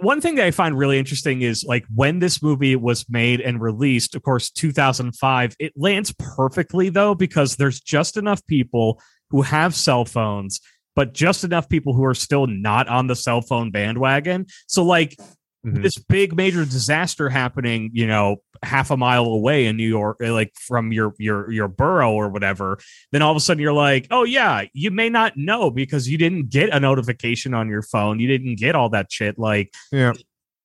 One 0.00 0.20
thing 0.20 0.36
that 0.36 0.46
I 0.46 0.50
find 0.50 0.76
really 0.78 0.98
interesting 0.98 1.42
is 1.42 1.64
like 1.64 1.84
when 1.94 2.20
this 2.20 2.42
movie 2.42 2.76
was 2.76 3.04
made 3.08 3.40
and 3.40 3.60
released, 3.60 4.14
of 4.14 4.22
course, 4.22 4.50
2005, 4.50 5.56
it 5.58 5.72
lands 5.76 6.14
perfectly 6.18 6.88
though, 6.88 7.14
because 7.14 7.56
there's 7.56 7.80
just 7.80 8.16
enough 8.16 8.44
people 8.46 9.00
who 9.30 9.42
have 9.42 9.74
cell 9.74 10.04
phones, 10.04 10.60
but 10.94 11.12
just 11.12 11.44
enough 11.44 11.68
people 11.68 11.92
who 11.92 12.04
are 12.04 12.14
still 12.14 12.46
not 12.46 12.88
on 12.88 13.08
the 13.08 13.16
cell 13.16 13.40
phone 13.40 13.70
bandwagon. 13.70 14.46
So, 14.68 14.84
like, 14.84 15.16
Mhm. 15.64 15.82
this 15.82 15.96
big 15.96 16.36
major 16.36 16.64
disaster 16.64 17.28
happening, 17.28 17.90
you 17.94 18.06
know, 18.06 18.36
half 18.62 18.90
a 18.90 18.96
mile 18.96 19.24
away 19.24 19.66
in 19.66 19.76
New 19.76 19.88
York, 19.88 20.18
eh, 20.22 20.30
like 20.30 20.52
from 20.56 20.92
your 20.92 21.14
your 21.18 21.50
your 21.50 21.68
borough 21.68 22.12
or 22.12 22.28
whatever, 22.28 22.78
then 23.12 23.22
all 23.22 23.30
of 23.30 23.36
a 23.36 23.40
sudden 23.40 23.60
you're 23.62 23.72
like, 23.72 24.06
oh 24.10 24.24
yeah, 24.24 24.64
you 24.74 24.90
may 24.90 25.08
not 25.08 25.36
know 25.36 25.70
because 25.70 26.08
you 26.08 26.18
didn't 26.18 26.50
get 26.50 26.68
a 26.74 26.80
notification 26.80 27.54
on 27.54 27.68
your 27.68 27.82
phone, 27.82 28.20
you 28.20 28.28
didn't 28.28 28.56
get 28.56 28.74
all 28.74 28.88
that 28.90 29.10
shit. 29.10 29.38
Like, 29.38 29.72
Yeah. 29.90 30.12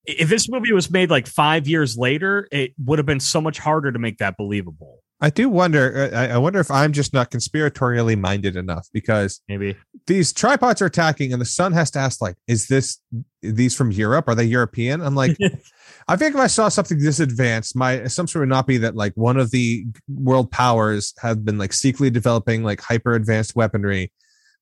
if 0.06 0.28
this 0.30 0.50
movie 0.50 0.74
was 0.74 0.90
made 0.92 1.10
like 1.10 1.28
five 1.28 1.68
years 1.68 1.98
later, 1.98 2.48
it 2.52 2.74
would 2.84 3.00
have 3.00 3.06
been 3.06 3.20
so 3.20 3.40
much 3.40 3.60
harder 3.60 3.92
to 3.92 4.00
make 4.00 4.18
that 4.18 4.36
believable. 4.38 5.00
I 5.22 5.30
do 5.30 5.50
wonder. 5.50 6.10
uh, 6.14 6.18
I, 6.18 6.28
I 6.30 6.38
wonder 6.38 6.60
if 6.60 6.72
I'm 6.72 6.94
just 6.94 7.14
not 7.14 7.30
conspiratorially 7.30 8.18
minded 8.18 8.56
enough 8.56 8.88
because 8.94 9.42
Maybe 9.50 9.76
these 10.08 10.32
tripods 10.32 10.82
are 10.82 10.86
attacking, 10.86 11.34
and 11.34 11.42
the 11.42 11.46
son 11.46 11.74
has 11.74 11.92
to 11.92 12.00
ask, 12.00 12.22
like, 12.22 12.36
is 12.48 12.68
this 12.68 13.00
these 13.42 13.76
from 13.76 13.92
Europe? 13.92 14.28
Are 14.28 14.36
they 14.36 14.46
European? 14.46 15.02
I'm 15.02 15.16
like, 15.16 15.38
I 16.08 16.16
think 16.16 16.36
if 16.36 16.42
I 16.42 16.48
saw 16.48 16.70
something 16.70 17.00
this 17.00 17.20
advanced, 17.20 17.76
my 17.76 17.94
assumption 17.94 18.40
would 18.40 18.50
not 18.50 18.66
be 18.66 18.78
that 18.78 18.96
like 18.96 19.14
one 19.16 19.38
of 19.38 19.52
the 19.52 19.86
world 20.08 20.52
powers 20.52 21.14
have 21.20 21.44
been 21.44 21.58
like 21.58 21.74
secretly 21.74 22.10
developing 22.10 22.64
like 22.64 22.82
hyper 22.82 23.14
advanced 23.14 23.56
weaponry 23.56 24.12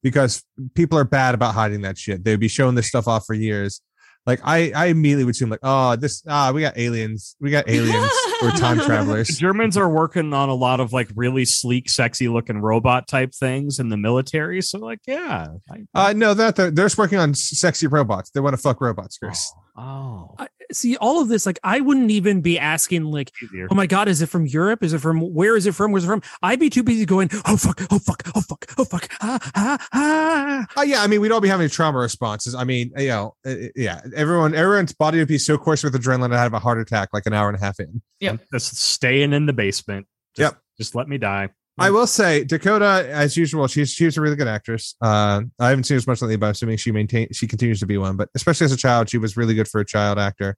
because 0.03 0.43
people 0.75 0.97
are 0.97 1.03
bad 1.03 1.35
about 1.35 1.53
hiding 1.53 1.81
that 1.81 1.97
shit. 1.97 2.23
They'd 2.23 2.39
be 2.39 2.47
showing 2.47 2.75
this 2.75 2.87
stuff 2.87 3.07
off 3.07 3.25
for 3.25 3.33
years. 3.33 3.81
Like 4.27 4.41
I, 4.43 4.71
I 4.75 4.85
immediately 4.87 5.23
would 5.23 5.35
seem 5.37 5.49
like, 5.49 5.61
oh, 5.63 5.95
this 5.95 6.21
ah, 6.27 6.51
we 6.53 6.59
got 6.61 6.77
aliens, 6.77 7.35
we 7.39 7.49
got 7.49 7.67
aliens 7.69 8.11
or 8.43 8.51
time 8.57 8.77
the 8.77 8.83
travelers. 8.83 9.29
Germans 9.29 9.77
are 9.77 9.87
working 9.89 10.33
on 10.33 10.49
a 10.49 10.53
lot 10.53 10.81
of 10.81 10.91
like 10.91 11.07
really 11.15 11.45
sleek, 11.45 11.89
sexy 11.89 12.27
looking 12.27 12.59
robot 12.61 13.07
type 13.07 13.31
things 13.33 13.79
in 13.79 13.87
the 13.87 13.95
military. 13.97 14.61
So, 14.61 14.79
like, 14.79 14.99
yeah. 15.07 15.47
I- 15.71 16.09
Uh, 16.09 16.13
no, 16.13 16.33
that 16.33 16.57
they're, 16.57 16.69
they're 16.71 16.85
just 16.85 16.97
working 16.97 17.17
on 17.19 17.33
sexy 17.33 17.87
robots. 17.87 18.29
They 18.31 18.41
want 18.41 18.53
to 18.53 18.61
fuck 18.61 18.81
robots, 18.81 19.17
Chris. 19.17 19.51
oh, 19.77 20.35
I- 20.37 20.49
See, 20.71 20.97
all 20.97 21.21
of 21.21 21.27
this, 21.27 21.45
like, 21.45 21.59
I 21.63 21.79
wouldn't 21.79 22.11
even 22.11 22.41
be 22.41 22.59
asking, 22.59 23.05
like, 23.05 23.31
easier. 23.41 23.67
oh 23.71 23.75
my 23.75 23.85
god, 23.85 24.07
is 24.07 24.21
it 24.21 24.27
from 24.27 24.45
Europe? 24.45 24.83
Is 24.83 24.93
it 24.93 24.99
from 24.99 25.21
where 25.21 25.55
is 25.55 25.65
it 25.65 25.75
from? 25.75 25.91
Where's 25.91 26.03
it 26.03 26.07
from? 26.07 26.21
I'd 26.41 26.59
be 26.59 26.69
too 26.69 26.83
busy 26.83 27.05
going, 27.05 27.29
oh 27.45 27.57
fuck, 27.57 27.81
oh 27.91 27.99
fuck, 27.99 28.23
oh 28.35 28.41
fuck, 28.41 28.65
oh 28.77 28.83
fuck, 28.83 29.07
ah, 29.21 29.39
ah, 29.55 29.87
ah. 29.93 30.65
Oh 30.75 30.81
yeah, 30.81 31.01
I 31.01 31.07
mean 31.07 31.21
we'd 31.21 31.31
all 31.31 31.41
be 31.41 31.47
having 31.47 31.69
trauma 31.69 31.99
responses. 31.99 32.55
I 32.55 32.63
mean, 32.63 32.91
you 32.97 33.07
know, 33.07 33.35
uh, 33.45 33.55
yeah, 33.75 34.01
everyone, 34.15 34.55
everyone's 34.55 34.93
body 34.93 35.19
would 35.19 35.27
be 35.27 35.37
so 35.37 35.57
course 35.57 35.83
with 35.83 35.93
adrenaline 35.93 36.33
i'd 36.33 36.37
have 36.37 36.53
a 36.53 36.59
heart 36.59 36.79
attack 36.79 37.09
like 37.13 37.25
an 37.25 37.33
hour 37.33 37.47
and 37.47 37.57
a 37.57 37.59
half 37.59 37.79
in. 37.79 38.01
Yeah 38.19 38.37
just 38.51 38.77
staying 38.77 39.33
in 39.33 39.45
the 39.45 39.53
basement. 39.53 40.07
Just, 40.35 40.53
Yep. 40.53 40.61
Just 40.77 40.95
let 40.95 41.07
me 41.07 41.17
die. 41.17 41.49
I 41.79 41.91
will 41.91 42.07
say 42.07 42.43
Dakota, 42.43 43.07
as 43.11 43.37
usual, 43.37 43.67
she's 43.67 43.91
she's 43.91 44.17
a 44.17 44.21
really 44.21 44.35
good 44.35 44.47
actress. 44.47 44.95
Uh, 45.01 45.43
I 45.59 45.69
haven't 45.69 45.83
seen 45.85 45.97
as 45.97 46.07
much 46.07 46.21
lately, 46.21 46.35
but 46.37 46.47
I'm 46.47 46.51
assuming 46.51 46.77
she 46.77 46.91
maintain 46.91 47.27
she 47.33 47.47
continues 47.47 47.79
to 47.81 47.85
be 47.85 47.97
one. 47.97 48.17
But 48.17 48.29
especially 48.35 48.65
as 48.65 48.71
a 48.71 48.77
child, 48.77 49.09
she 49.09 49.17
was 49.19 49.37
really 49.37 49.53
good 49.53 49.67
for 49.67 49.79
a 49.81 49.85
child 49.85 50.17
actor. 50.19 50.57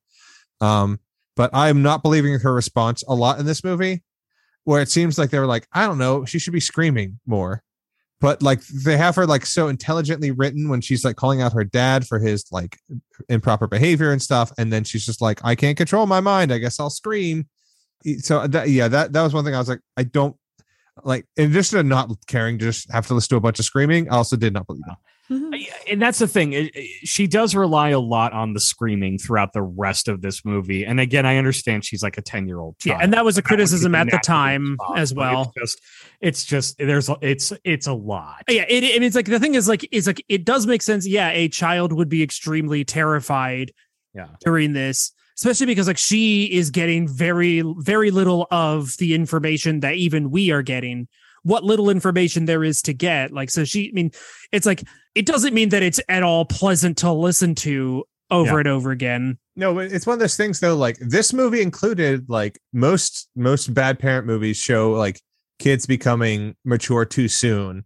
Um, 0.61 0.99
but 1.35 1.49
I'm 1.53 1.81
not 1.81 2.03
believing 2.03 2.39
her 2.39 2.53
response 2.53 3.03
a 3.07 3.15
lot 3.15 3.39
in 3.39 3.45
this 3.45 3.63
movie. 3.63 4.03
where 4.65 4.81
it 4.81 4.89
seems 4.89 5.17
like 5.17 5.31
they 5.31 5.39
were 5.39 5.47
like, 5.47 5.67
I 5.73 5.87
don't 5.87 5.97
know, 5.97 6.25
she 6.25 6.39
should 6.39 6.53
be 6.53 6.59
screaming 6.59 7.19
more. 7.25 7.63
But 8.21 8.43
like 8.43 8.61
they 8.67 8.97
have 8.97 9.15
her 9.15 9.25
like 9.25 9.45
so 9.45 9.69
intelligently 9.69 10.31
written 10.31 10.67
when 10.67 10.81
she's 10.81 11.05
like 11.05 11.15
calling 11.15 11.41
out 11.41 11.53
her 11.53 11.63
dad 11.63 12.05
for 12.05 12.19
his 12.19 12.45
like 12.51 12.77
improper 13.29 13.65
behavior 13.67 14.11
and 14.11 14.21
stuff, 14.21 14.51
and 14.57 14.73
then 14.73 14.83
she's 14.83 15.05
just 15.05 15.21
like, 15.21 15.39
I 15.43 15.55
can't 15.55 15.77
control 15.77 16.05
my 16.05 16.19
mind. 16.19 16.51
I 16.51 16.57
guess 16.57 16.79
I'll 16.79 16.89
scream. 16.89 17.47
So 18.19 18.45
that 18.47 18.69
yeah, 18.69 18.89
that 18.89 19.13
that 19.13 19.21
was 19.23 19.33
one 19.33 19.45
thing 19.45 19.55
I 19.55 19.59
was 19.59 19.69
like, 19.69 19.79
I 19.97 20.03
don't 20.03 20.35
like 21.03 21.25
in 21.37 21.51
addition 21.51 21.77
to 21.77 21.83
not 21.83 22.09
caring 22.27 22.57
to 22.59 22.65
just 22.65 22.91
have 22.91 23.07
to 23.07 23.13
listen 23.13 23.29
to 23.29 23.35
a 23.37 23.39
bunch 23.41 23.59
of 23.59 23.65
screaming, 23.65 24.09
I 24.09 24.15
also 24.17 24.35
did 24.35 24.53
not 24.53 24.67
believe 24.67 24.83
it. 24.87 24.97
Mhm. 25.31 25.63
and 25.91 26.01
that's 26.01 26.17
the 26.17 26.27
thing 26.27 26.53
it- 26.53 26.75
it- 26.75 26.89
she 27.07 27.27
does 27.27 27.53
rely 27.53 27.89
a 27.89 27.99
lot 27.99 28.33
on 28.33 28.53
the 28.53 28.59
screaming 28.59 29.19
throughout 29.19 29.53
the 29.53 29.61
rest 29.61 30.07
of 30.07 30.23
this 30.23 30.43
movie 30.43 30.83
and 30.83 30.99
again 30.99 31.23
i 31.23 31.37
understand 31.37 31.85
she's 31.85 32.01
like 32.01 32.17
a 32.17 32.21
10 32.23 32.47
year 32.47 32.59
old 32.59 32.75
Yeah, 32.83 32.97
and 32.99 33.13
that 33.13 33.23
was 33.23 33.37
a 33.37 33.43
criticism 33.43 33.93
at 33.93 34.09
the 34.09 34.17
time 34.23 34.75
as 34.95 35.13
well. 35.13 35.53
it's 35.55 35.75
just 35.75 35.81
it's 36.19 36.45
just 36.45 36.77
there's 36.79 37.11
it's 37.21 37.53
it's 37.63 37.85
a 37.85 37.93
lot 37.93 38.43
Yeah, 38.49 38.65
it, 38.67 38.83
it 38.83 39.03
it's 39.03 39.15
like 39.15 39.27
the 39.27 39.39
thing 39.39 39.53
is 39.53 39.67
like 39.67 39.87
it's 39.91 40.07
like 40.07 40.25
it 40.29 40.45
does 40.45 40.65
make 40.65 40.81
sense. 40.81 41.05
Yeah, 41.07 41.29
a 41.29 41.47
child 41.47 41.93
would 41.93 42.09
be 42.09 42.23
extremely 42.23 42.83
terrified 42.83 43.71
yeah 44.15 44.29
during 44.43 44.73
this, 44.73 45.11
especially 45.39 45.65
because 45.67 45.87
like 45.87 45.97
she 45.97 46.45
is 46.45 46.69
getting 46.69 47.07
very 47.07 47.63
very 47.77 48.11
little 48.11 48.45
of 48.51 48.97
the 48.97 49.13
information 49.15 49.79
that 49.79 49.95
even 49.95 50.31
we 50.31 50.51
are 50.51 50.61
getting. 50.61 51.07
What 51.43 51.63
little 51.63 51.89
information 51.89 52.43
there 52.45 52.65
is 52.65 52.81
to 52.81 52.93
get, 52.93 53.31
like 53.31 53.49
so 53.49 53.63
she. 53.63 53.87
I 53.87 53.91
mean, 53.93 54.11
it's 54.51 54.65
like 54.65 54.83
it 55.15 55.25
doesn't 55.25 55.53
mean 55.53 55.69
that 55.69 55.81
it's 55.81 56.01
at 56.09 56.23
all 56.23 56.43
pleasant 56.43 56.97
to 56.97 57.13
listen 57.13 57.55
to 57.55 58.03
over 58.29 58.51
Yeah. 58.51 58.57
and 58.59 58.67
over 58.67 58.91
again. 58.91 59.37
No, 59.55 59.79
it's 59.79 60.05
one 60.05 60.15
of 60.15 60.19
those 60.19 60.35
things 60.35 60.59
though. 60.59 60.75
Like 60.75 60.97
this 60.99 61.31
movie 61.31 61.61
included 61.61 62.29
like 62.29 62.59
most 62.73 63.29
most 63.37 63.73
bad 63.73 63.99
parent 63.99 64.27
movies 64.27 64.57
show 64.57 64.91
like 64.91 65.21
kids 65.59 65.85
becoming 65.85 66.55
mature 66.65 67.05
too 67.05 67.29
soon 67.29 67.85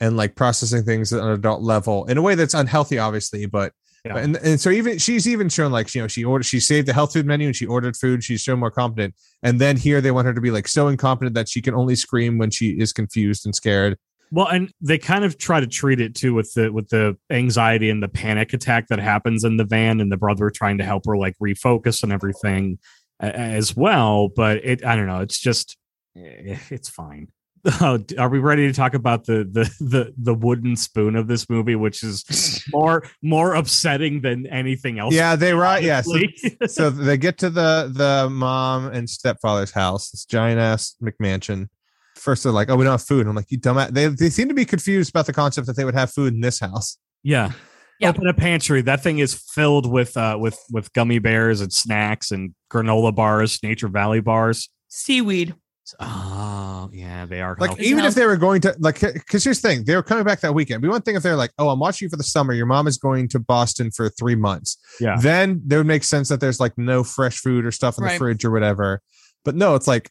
and 0.00 0.16
like 0.16 0.34
processing 0.34 0.84
things 0.84 1.12
at 1.12 1.22
an 1.22 1.30
adult 1.30 1.62
level 1.62 2.04
in 2.06 2.18
a 2.18 2.22
way 2.22 2.34
that's 2.34 2.54
unhealthy, 2.54 2.98
obviously. 2.98 3.46
But 3.46 3.72
Yeah. 4.04 4.16
and, 4.18 4.36
and 4.36 4.60
so 4.60 4.70
even 4.70 4.98
she's 4.98 5.26
even 5.26 5.48
shown 5.48 5.72
like 5.72 5.92
you 5.94 6.00
know 6.00 6.08
she 6.08 6.24
ordered 6.24 6.44
she 6.44 6.60
saved 6.60 6.86
the 6.86 6.92
health 6.92 7.12
food 7.12 7.26
menu 7.26 7.46
and 7.48 7.56
she 7.56 7.66
ordered 7.66 7.96
food. 7.96 8.22
She's 8.22 8.40
shown 8.40 8.60
more 8.60 8.70
competent. 8.70 9.14
And 9.42 9.60
then 9.60 9.76
here 9.76 10.00
they 10.00 10.10
want 10.10 10.26
her 10.26 10.34
to 10.34 10.40
be 10.40 10.50
like 10.50 10.68
so 10.68 10.88
incompetent 10.88 11.34
that 11.34 11.48
she 11.48 11.60
can 11.60 11.74
only 11.74 11.96
scream 11.96 12.38
when 12.38 12.50
she 12.50 12.70
is 12.70 12.92
confused 12.92 13.44
and 13.44 13.54
scared. 13.54 13.96
well 14.30 14.46
and 14.46 14.70
they 14.80 14.98
kind 14.98 15.24
of 15.24 15.38
try 15.38 15.58
to 15.58 15.66
treat 15.66 16.00
it 16.00 16.14
too 16.14 16.34
with 16.34 16.52
the 16.54 16.70
with 16.70 16.88
the 16.90 17.16
anxiety 17.30 17.90
and 17.90 18.02
the 18.02 18.08
panic 18.08 18.52
attack 18.52 18.86
that 18.88 18.98
happens 18.98 19.42
in 19.44 19.56
the 19.56 19.64
van 19.64 20.00
and 20.00 20.12
the 20.12 20.16
brother 20.16 20.50
trying 20.50 20.78
to 20.78 20.84
help 20.84 21.04
her 21.06 21.16
like 21.16 21.34
refocus 21.42 22.02
and 22.02 22.12
everything 22.12 22.78
as 23.20 23.74
well 23.74 24.28
but 24.28 24.58
it 24.64 24.84
i 24.84 24.94
don't 24.94 25.06
know 25.06 25.20
it's 25.20 25.40
just 25.40 25.76
eh, 26.16 26.56
it's 26.70 26.88
fine 26.88 27.28
Oh, 27.80 27.98
are 28.18 28.28
we 28.28 28.38
ready 28.38 28.66
to 28.66 28.72
talk 28.72 28.94
about 28.94 29.24
the 29.24 29.44
the 29.44 29.64
the 29.80 30.14
the 30.16 30.34
wooden 30.34 30.76
spoon 30.76 31.16
of 31.16 31.28
this 31.28 31.48
movie, 31.50 31.74
which 31.74 32.02
is 32.02 32.64
more 32.72 33.04
more 33.22 33.54
upsetting 33.54 34.20
than 34.20 34.46
anything 34.46 34.98
else? 34.98 35.14
Yeah, 35.14 35.36
they 35.36 35.54
right. 35.54 35.82
Yeah, 35.82 36.02
so 36.02 36.18
so 36.66 36.90
they 36.90 37.16
get 37.16 37.38
to 37.38 37.50
the 37.50 37.90
the 37.92 38.28
mom 38.30 38.86
and 38.88 39.08
stepfather's 39.08 39.72
house, 39.72 40.10
this 40.10 40.24
giant 40.24 40.60
ass 40.60 40.94
McMansion. 41.02 41.68
First, 42.16 42.42
they're 42.42 42.52
like, 42.52 42.70
"Oh, 42.70 42.76
we 42.76 42.84
don't 42.84 42.92
have 42.92 43.02
food." 43.02 43.26
I'm 43.26 43.34
like, 43.36 43.50
"You 43.50 43.58
dumbass!" 43.58 43.90
They 43.90 44.06
they 44.08 44.30
seem 44.30 44.48
to 44.48 44.54
be 44.54 44.64
confused 44.64 45.10
about 45.10 45.26
the 45.26 45.32
concept 45.32 45.66
that 45.66 45.76
they 45.76 45.84
would 45.84 45.94
have 45.94 46.10
food 46.12 46.34
in 46.34 46.40
this 46.40 46.60
house. 46.60 46.98
yeah. 47.22 47.52
Yeah. 48.00 48.10
Open 48.10 48.28
a 48.28 48.34
pantry. 48.34 48.80
That 48.80 49.02
thing 49.02 49.18
is 49.18 49.34
filled 49.34 49.90
with 49.90 50.16
uh 50.16 50.36
with 50.40 50.56
with 50.70 50.92
gummy 50.92 51.18
bears 51.18 51.60
and 51.60 51.72
snacks 51.72 52.30
and 52.30 52.54
granola 52.70 53.12
bars, 53.12 53.58
Nature 53.60 53.88
Valley 53.88 54.20
bars. 54.20 54.68
Seaweed. 54.86 55.56
Oh 56.00 56.90
yeah, 56.92 57.26
they 57.26 57.40
are. 57.40 57.56
Like, 57.58 57.80
even 57.80 58.04
if 58.04 58.14
they 58.14 58.26
were 58.26 58.36
going 58.36 58.60
to 58.62 58.74
like, 58.78 59.00
because 59.00 59.44
here's 59.44 59.60
the 59.60 59.68
thing, 59.68 59.84
they 59.84 59.94
were 59.96 60.02
coming 60.02 60.24
back 60.24 60.40
that 60.40 60.54
weekend. 60.54 60.82
We 60.82 60.88
one 60.88 61.02
thing 61.02 61.16
if 61.16 61.22
they're 61.22 61.36
like, 61.36 61.52
"Oh, 61.58 61.68
I'm 61.70 61.78
watching 61.78 62.06
you 62.06 62.10
for 62.10 62.16
the 62.16 62.22
summer." 62.24 62.52
Your 62.52 62.66
mom 62.66 62.86
is 62.86 62.98
going 62.98 63.28
to 63.28 63.38
Boston 63.38 63.90
for 63.90 64.08
three 64.10 64.34
months. 64.36 64.76
yeah, 65.00 65.16
Then 65.20 65.60
there 65.64 65.78
would 65.78 65.86
make 65.86 66.04
sense 66.04 66.28
that 66.28 66.40
there's 66.40 66.60
like 66.60 66.76
no 66.76 67.04
fresh 67.04 67.38
food 67.38 67.64
or 67.64 67.70
stuff 67.70 67.98
in 67.98 68.04
the 68.04 68.10
fridge 68.10 68.44
or 68.44 68.50
whatever. 68.50 69.00
But 69.44 69.54
no, 69.54 69.74
it's 69.74 69.86
like 69.88 70.10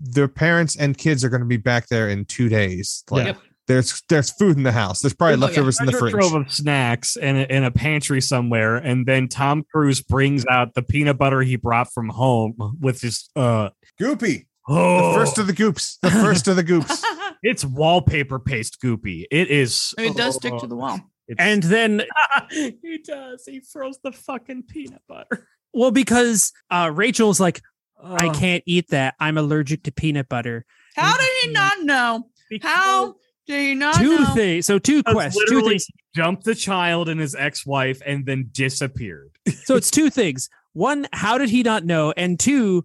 their 0.00 0.28
parents 0.28 0.76
and 0.76 0.96
kids 0.96 1.22
are 1.24 1.28
going 1.28 1.40
to 1.42 1.46
be 1.46 1.56
back 1.58 1.88
there 1.88 2.08
in 2.08 2.24
two 2.24 2.48
days. 2.48 3.04
Like, 3.10 3.26
Yep. 3.26 3.38
there's 3.68 4.02
there's 4.08 4.30
food 4.30 4.56
in 4.56 4.62
the 4.62 4.72
house. 4.72 5.00
There's 5.02 5.14
probably 5.14 5.34
Oh, 5.34 5.38
yeah. 5.38 5.44
leftovers 5.46 5.80
in 5.80 5.86
the 5.86 5.92
fridge. 5.92 6.12
trove 6.12 6.34
of 6.34 6.50
snacks 6.52 7.16
in 7.16 7.36
a, 7.36 7.42
in 7.42 7.64
a 7.64 7.70
pantry 7.70 8.20
somewhere, 8.20 8.76
and 8.76 9.06
then 9.06 9.28
Tom 9.28 9.64
Cruise 9.72 10.00
brings 10.02 10.44
out 10.46 10.74
the 10.74 10.82
peanut 10.82 11.18
butter 11.18 11.42
he 11.42 11.56
brought 11.56 11.92
from 11.92 12.08
home 12.08 12.54
with 12.80 13.00
his 13.02 13.28
uh 13.36 13.70
Goopy. 14.00 14.46
Oh, 14.68 15.12
The 15.12 15.18
first 15.18 15.38
of 15.38 15.46
the 15.46 15.52
goops. 15.52 15.98
The 16.02 16.10
first 16.10 16.48
of 16.48 16.56
the 16.56 16.62
goops. 16.62 17.02
it's 17.42 17.64
wallpaper 17.64 18.38
paste 18.38 18.78
goopy. 18.82 19.24
It 19.30 19.50
is. 19.50 19.94
it 19.98 20.16
does 20.16 20.36
stick 20.36 20.56
to 20.58 20.66
the 20.66 20.76
wall. 20.76 20.98
And 21.38 21.62
then 21.62 22.02
he 22.50 22.98
does. 23.04 23.44
He 23.46 23.60
throws 23.60 23.98
the 24.02 24.12
fucking 24.12 24.64
peanut 24.68 25.02
butter. 25.08 25.46
well, 25.74 25.90
because 25.90 26.52
uh 26.70 26.90
Rachel's 26.94 27.40
like, 27.40 27.60
I 28.02 28.28
Oh, 28.28 28.32
can't 28.32 28.62
eat 28.66 28.88
that. 28.90 29.14
I'm 29.18 29.38
allergic 29.38 29.82
to 29.84 29.92
peanut 29.92 30.28
butter. 30.28 30.64
How 30.94 31.16
did 31.16 31.28
he 31.42 31.50
not 31.52 31.82
know? 31.82 32.28
because- 32.48 32.70
How 32.70 33.14
did 33.46 33.60
he 33.60 33.74
not 33.74 33.96
two 33.96 34.18
know? 34.20 34.34
things. 34.34 34.66
So 34.66 34.78
two 34.78 34.98
because 35.02 35.14
questions. 35.14 35.44
Two 35.48 35.54
literally 35.56 35.74
things. 35.74 35.86
he 35.86 36.20
Jumped 36.20 36.44
the 36.44 36.54
child 36.54 37.08
and 37.10 37.20
his 37.20 37.34
ex-wife, 37.34 38.00
and 38.06 38.24
then 38.24 38.48
disappeared. 38.50 39.30
So 39.64 39.76
it's 39.76 39.90
two 39.90 40.08
things. 40.10 40.48
One, 40.72 41.06
how 41.12 41.36
did 41.38 41.50
he 41.50 41.62
not 41.62 41.84
know? 41.84 42.12
And 42.16 42.40
two, 42.40 42.84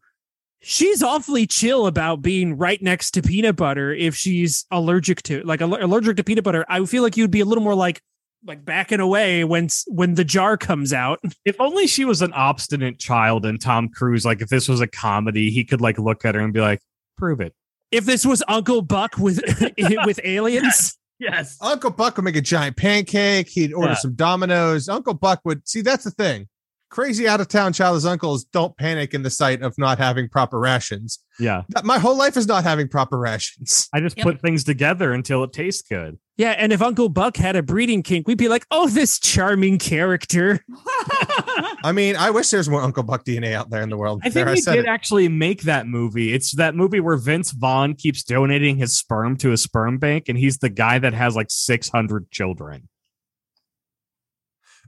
she's 0.61 1.01
awfully 1.03 1.45
chill 1.47 1.87
about 1.87 2.21
being 2.21 2.57
right 2.57 2.81
next 2.81 3.11
to 3.11 3.21
peanut 3.21 3.55
butter 3.55 3.93
if 3.93 4.15
she's 4.15 4.65
allergic 4.71 5.21
to 5.23 5.41
like 5.43 5.61
allergic 5.61 6.17
to 6.17 6.23
peanut 6.23 6.43
butter. 6.43 6.65
I 6.69 6.83
feel 6.85 7.03
like 7.03 7.17
you'd 7.17 7.31
be 7.31 7.41
a 7.41 7.45
little 7.45 7.63
more 7.63 7.75
like 7.75 8.01
like 8.45 8.65
backing 8.65 8.99
away 8.99 9.43
when 9.43 9.67
when 9.87 10.15
the 10.15 10.23
jar 10.23 10.57
comes 10.57 10.93
out. 10.93 11.19
If 11.45 11.59
only 11.59 11.87
she 11.87 12.05
was 12.05 12.21
an 12.21 12.33
obstinate 12.33 12.99
child 12.99 13.45
and 13.45 13.59
Tom 13.59 13.89
Cruise, 13.89 14.25
like 14.25 14.41
if 14.41 14.49
this 14.49 14.67
was 14.69 14.79
a 14.81 14.87
comedy, 14.87 15.49
he 15.51 15.63
could 15.63 15.81
like 15.81 15.97
look 15.99 16.23
at 16.25 16.35
her 16.35 16.41
and 16.41 16.53
be 16.53 16.61
like, 16.61 16.79
prove 17.17 17.39
it. 17.41 17.53
If 17.91 18.05
this 18.05 18.25
was 18.25 18.41
Uncle 18.47 18.81
Buck 18.81 19.17
with 19.17 19.41
with 20.05 20.19
aliens, 20.23 20.97
Yes. 21.19 21.55
Uncle 21.61 21.91
Buck 21.91 22.15
would 22.15 22.25
make 22.25 22.35
a 22.35 22.41
giant 22.41 22.77
pancake. 22.77 23.47
He'd 23.47 23.73
order 23.73 23.89
Yeah. 23.89 23.95
some 23.95 24.15
Domino's. 24.15 24.89
Uncle 24.89 25.13
Buck 25.13 25.39
would 25.45 25.67
see. 25.67 25.81
That's 25.81 26.03
the 26.03 26.09
thing. 26.09 26.47
Crazy 26.91 27.25
out 27.27 27.39
of 27.39 27.47
town 27.47 27.71
childless 27.71 28.03
uncles 28.05 28.43
don't 28.43 28.75
panic 28.77 29.13
in 29.13 29.23
the 29.23 29.29
sight 29.29 29.61
of 29.61 29.73
not 29.77 29.97
having 29.97 30.27
proper 30.27 30.59
rations. 30.59 31.19
Yeah. 31.39 31.61
My 31.85 31.97
whole 31.99 32.17
life 32.17 32.35
is 32.35 32.47
not 32.47 32.63
having 32.65 32.89
proper 32.89 33.17
rations. 33.17 33.87
I 33.93 34.01
just 34.01 34.17
Yep. 34.17 34.23
put 34.25 34.41
things 34.41 34.65
together 34.65 35.13
until 35.13 35.41
it 35.45 35.53
tastes 35.53 35.81
good. 35.89 36.17
yeah. 36.37 36.51
And 36.51 36.73
if 36.73 36.81
Uncle 36.81 37.07
Buck 37.07 37.37
had 37.37 37.55
a 37.55 37.63
breeding 37.63 38.03
kink, 38.03 38.27
we'd 38.27 38.37
be 38.37 38.49
like, 38.49 38.65
oh, 38.71 38.89
this 38.89 39.19
charming 39.19 39.79
character. 39.79 40.59
I 41.83 41.91
mean, 41.93 42.15
I 42.15 42.29
wish 42.29 42.49
there's 42.49 42.69
more 42.69 42.81
Uncle 42.81 43.03
Buck 43.03 43.23
DNA 43.25 43.53
out 43.53 43.69
there 43.69 43.81
in 43.81 43.89
the 43.89 43.97
world. 43.97 44.19
I 44.23 44.25
think 44.29 44.45
There, 44.45 44.55
they 44.55 44.61
said 44.61 44.75
did 44.75 44.85
it. 44.85 44.89
actually 44.89 45.27
make 45.29 45.63
that 45.63 45.87
movie. 45.87 46.33
It's 46.33 46.53
that 46.55 46.75
movie 46.75 46.99
where 46.99 47.17
Vince 47.17 47.51
Vaughn 47.51 47.95
keeps 47.95 48.23
donating 48.23 48.77
his 48.77 48.93
sperm 48.97 49.37
to 49.37 49.51
a 49.51 49.57
sperm 49.57 49.97
bank, 49.97 50.25
and 50.29 50.37
he's 50.37 50.57
the 50.57 50.69
guy 50.69 50.99
that 50.99 51.13
has 51.13 51.35
like 51.35 51.47
600 51.49 52.29
children. 52.31 52.87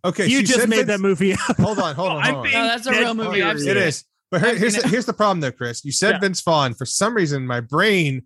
Okay, 0.06 0.28
you 0.28 0.39
she 0.39 0.43
just 0.43 0.68
made 0.68 0.78
Vince- 0.78 0.88
that 0.88 0.99
movie. 0.99 1.34
up. 1.34 1.39
Hold 1.60 1.80
on, 1.80 1.95
hold 1.95 2.12
on, 2.12 2.24
hold 2.24 2.45
on. 2.45 2.51
No, 2.51 2.64
that's 2.68 2.88
a 2.88 2.91
dead 2.91 2.99
real 2.99 3.14
movie. 3.14 3.41
I've 3.41 3.60
serious. 3.60 3.64
seen 3.64 3.70
It 3.72 3.78
is. 3.88 4.04
But 4.32 4.41
here- 4.41 4.56
here's 4.58 4.76
the, 4.76 4.88
here's 4.89 5.06
the 5.06 5.14
problem 5.14 5.39
though, 5.39 5.51
Chris. 5.51 5.86
You 5.86 5.91
said 5.91 6.12
Yeah. 6.16 6.20
Vince 6.20 6.41
Vaughn. 6.41 6.74
For 6.74 6.86
some 6.86 7.14
reason, 7.16 7.45
my 7.47 7.62
brain 7.62 8.24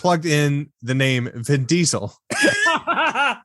plugged 0.00 0.24
in 0.26 0.72
the 0.82 0.94
name 0.94 1.30
Vin 1.34 1.66
Diesel. 1.66 2.14
yes. 2.32 3.36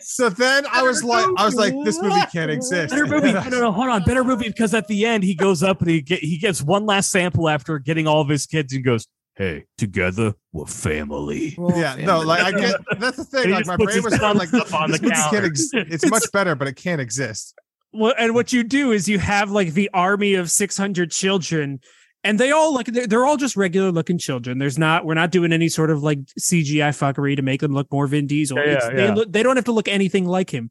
So 0.00 0.28
then 0.28 0.64
I 0.72 0.82
was 0.82 1.02
like, 1.04 1.26
I 1.36 1.44
was 1.44 1.54
like, 1.54 1.74
this 1.84 2.00
movie 2.00 2.20
can't 2.32 2.50
exist. 2.50 2.90
Better 2.90 3.06
movie. 3.06 3.32
No, 3.38 3.42
no, 3.44 3.60
no, 3.60 3.72
hold 3.72 3.88
on. 3.88 4.02
Better 4.04 4.24
movie 4.24 4.48
because 4.48 4.74
at 4.74 4.88
the 4.88 5.04
end 5.06 5.24
he 5.24 5.34
goes 5.34 5.62
up 5.62 5.80
and 5.80 5.90
he 5.90 6.00
get 6.00 6.20
he 6.20 6.38
gets 6.38 6.62
one 6.62 6.86
last 6.86 7.10
sample 7.10 7.48
after 7.48 7.78
getting 7.78 8.06
all 8.06 8.20
of 8.20 8.28
his 8.28 8.46
kids 8.46 8.72
and 8.72 8.84
goes, 8.84 9.06
"Hey, 9.38 9.64
together 9.78 10.34
we're 10.52 10.66
family." 10.66 11.56
yeah, 11.58 11.94
no, 11.96 12.20
like 12.20 12.42
I 12.42 12.52
get 12.52 12.76
that's 12.98 13.16
the 13.16 13.24
thing. 13.24 13.50
Like 13.50 13.66
my 13.66 13.76
brain 13.76 13.96
his 13.96 14.04
was 14.04 14.18
going 14.18 14.36
like 14.36 14.50
thumbs 14.50 14.72
up 14.72 14.80
on 14.80 14.90
this 14.90 15.00
the 15.00 15.04
movie 15.04 15.14
can't 15.14 15.32
counter. 15.32 15.46
ex- 15.46 15.70
it's 15.72 16.10
much 16.10 16.24
better, 16.32 16.54
but 16.54 16.68
it 16.68 16.74
can't 16.76 17.00
exist. 17.00 17.54
Well, 17.92 18.12
and 18.18 18.34
what 18.34 18.52
you 18.52 18.64
do 18.64 18.92
is 18.92 19.08
you 19.08 19.18
have 19.18 19.50
like 19.50 19.72
the 19.72 19.88
army 19.94 20.34
of 20.34 20.50
600 20.50 21.10
children 21.10 21.80
and 22.24 22.38
they 22.38 22.50
all 22.50 22.74
like 22.74 22.86
they're, 22.86 23.06
they're 23.06 23.24
all 23.24 23.36
just 23.38 23.56
regular 23.56 23.90
looking 23.92 24.18
children 24.18 24.58
there's 24.58 24.76
not 24.76 25.04
we're 25.04 25.14
not 25.14 25.30
doing 25.30 25.52
any 25.52 25.68
sort 25.68 25.88
of 25.88 26.02
like 26.02 26.18
cgi 26.38 26.76
fuckery 26.90 27.36
to 27.36 27.42
make 27.42 27.60
them 27.60 27.72
look 27.72 27.90
more 27.92 28.06
vin 28.06 28.26
diesel 28.26 28.58
Yeah, 28.58 28.64
yeah, 28.66 28.90
they, 28.90 29.04
yeah. 29.06 29.14
look, 29.14 29.32
they 29.32 29.42
don't 29.42 29.56
have 29.56 29.64
to 29.66 29.72
look 29.72 29.88
anything 29.88 30.26
like 30.26 30.50
him 30.50 30.70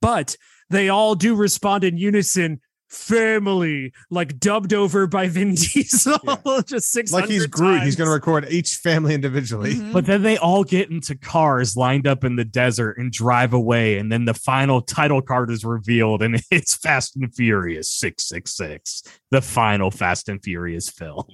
but 0.00 0.36
they 0.70 0.88
all 0.88 1.14
do 1.14 1.34
respond 1.34 1.84
in 1.84 1.98
unison 1.98 2.60
family, 2.88 3.92
like 4.10 4.38
dubbed 4.38 4.72
over 4.72 5.06
by 5.06 5.28
Vin 5.28 5.54
Diesel, 5.54 6.18
just 6.66 6.90
six 6.90 7.12
like 7.12 7.26
he's 7.26 7.46
Groot. 7.46 7.76
Times. 7.78 7.84
He's 7.84 7.96
going 7.96 8.08
to 8.08 8.12
record 8.12 8.46
each 8.50 8.76
family 8.76 9.14
individually. 9.14 9.74
Mhm. 9.74 9.92
But 9.92 10.06
then 10.06 10.22
they 10.22 10.36
all 10.38 10.64
get 10.64 10.90
into 10.90 11.14
cars 11.16 11.76
lined 11.76 12.06
up 12.06 12.24
in 12.24 12.36
the 12.36 12.44
desert 12.44 12.98
and 12.98 13.12
drive 13.12 13.52
away. 13.52 13.98
And 13.98 14.10
then 14.10 14.24
the 14.24 14.34
final 14.34 14.80
title 14.80 15.22
card 15.22 15.50
is 15.50 15.64
revealed, 15.64 16.22
and 16.22 16.40
it's 16.50 16.76
Fast 16.76 17.16
and 17.16 17.34
Furious 17.34 17.92
666, 17.92 19.02
the 19.30 19.40
final 19.42 19.90
Fast 19.90 20.28
and 20.28 20.42
Furious 20.42 20.88
film. 20.90 21.24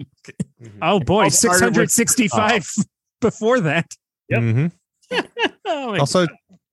Oh 0.82 1.00
boy, 1.00 1.24
All 1.24 1.30
started 1.30 1.90
665 1.90 2.68
before 3.20 3.60
that. 3.60 3.86
Yep. 4.28 4.40
Mhm. 4.40 4.72
Oh 5.66 5.92
my 5.92 5.98
Also, 5.98 6.26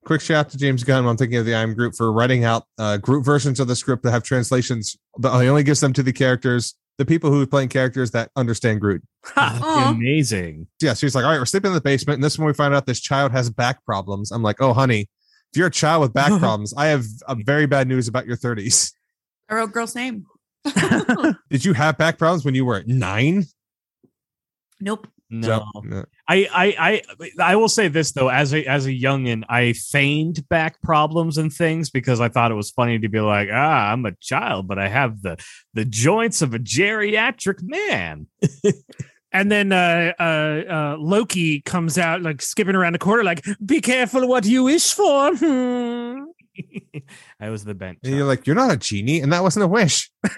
quick 0.06 0.22
shout 0.22 0.46
out 0.46 0.50
to 0.52 0.58
James 0.58 0.84
Gunn. 0.84 1.06
I'm 1.06 1.18
thinking 1.18 1.38
of 1.38 1.46
the 1.46 1.56
I'm 1.56 1.74
Groot 1.74 1.96
for 1.96 2.12
writing 2.12 2.44
out 2.44 2.64
uh, 2.78 2.98
Groot 2.98 3.26
versions 3.26 3.60
of 3.60 3.68
the 3.68 3.76
script 3.76 4.04
that 4.04 4.12
have 4.12 4.24
translations. 4.24 4.98
But 5.18 5.40
he 5.42 5.48
only 5.48 5.64
gives 5.64 5.80
them 5.80 5.94
to 5.94 6.04
the 6.04 6.14
characters, 6.14 6.76
the 6.98 7.06
people 7.06 7.32
who 7.32 7.42
are 7.42 7.48
playing 7.48 7.70
characters 7.70 8.12
that 8.12 8.32
understand 8.36 8.82
Groot. 8.82 9.04
Amazing. 9.36 10.68
Yeah, 10.82 10.94
so 10.94 11.06
he's 11.06 11.16
like, 11.16 11.26
all 11.26 11.32
right, 11.32 11.40
we're 11.40 11.46
sleeping 11.46 11.70
in 11.70 11.76
the 11.76 11.82
basement. 11.82 12.16
And 12.16 12.24
this 12.24 12.34
is 12.34 12.40
when 12.40 12.48
we 12.48 12.54
find 12.54 12.74
out 12.74 12.86
this 12.86 13.02
child 13.02 13.32
has 13.32 13.50
back 13.50 13.84
problems. 13.86 14.32
I'm 14.32 14.44
like, 14.44 14.62
oh, 14.62 14.74
honey, 14.74 15.10
if 15.52 15.58
you're 15.58 15.68
a 15.68 15.72
child 15.72 16.02
with 16.02 16.14
back 16.14 16.32
problems, 16.40 16.74
I 16.76 16.88
have 16.88 17.06
a 17.28 17.36
very 17.36 17.66
bad 17.66 17.88
news 17.88 18.08
about 18.08 18.26
your 18.26 18.38
30s. 18.38 18.94
I 19.50 19.56
wrote 19.56 19.72
girl's 19.72 19.96
name. 19.96 20.26
Did 21.50 21.66
you 21.66 21.74
have 21.74 21.98
back 21.98 22.18
problems 22.18 22.46
when 22.46 22.56
you 22.56 22.66
were 22.66 22.84
nine? 22.86 23.46
Nope. 24.82 25.08
No. 25.30 25.66
So- 25.74 25.82
no. 25.84 26.06
I, 26.28 26.48
I 26.54 27.02
I 27.20 27.32
I 27.40 27.56
will 27.56 27.70
say 27.70 27.88
this 27.88 28.12
though, 28.12 28.30
as 28.30 28.54
a 28.54 28.66
as 28.66 28.86
a 28.86 28.92
youngin, 28.92 29.44
I 29.50 29.74
feigned 29.74 30.48
back 30.50 30.82
problems 30.82 31.38
and 31.38 31.52
things 31.52 31.90
because 31.90 32.20
I 32.20 32.28
thought 32.30 32.52
it 32.52 32.56
was 32.56 32.70
funny 32.72 33.00
to 33.00 33.10
be 33.10 33.20
like, 33.20 33.50
ah, 33.52 33.92
I'm 33.92 34.06
a 34.06 34.12
child, 34.20 34.68
but 34.68 34.78
I 34.78 34.88
have 34.90 35.22
the 35.22 35.38
the 35.74 35.86
joints 35.86 36.42
of 36.42 36.54
a 36.54 36.60
geriatric 36.60 37.62
man. 37.64 38.28
And 39.34 39.50
then 39.50 39.72
uh, 39.72 40.12
uh, 40.20 40.24
uh, 40.24 40.98
Loki 41.00 41.62
comes 41.62 41.98
out 41.98 42.22
like 42.22 42.42
skipping 42.42 42.76
around 42.76 42.94
the 42.94 43.00
corner, 43.00 43.24
like, 43.24 43.46
"Be 43.66 43.80
careful 43.80 44.28
what 44.28 44.46
you 44.46 44.64
wish 44.66 44.94
for." 44.94 45.32
Hmm. 45.42 46.31
I 47.40 47.50
was 47.50 47.64
the 47.66 47.74
bench. 47.76 48.00
And 48.04 48.16
you're 48.16 48.26
like, 48.28 48.46
you're 48.48 48.56
not 48.56 48.72
a 48.72 48.78
genie, 48.78 49.22
and 49.22 49.32
that 49.34 49.44
wasn't 49.44 49.64
a 49.64 49.68
wish. 49.68 50.10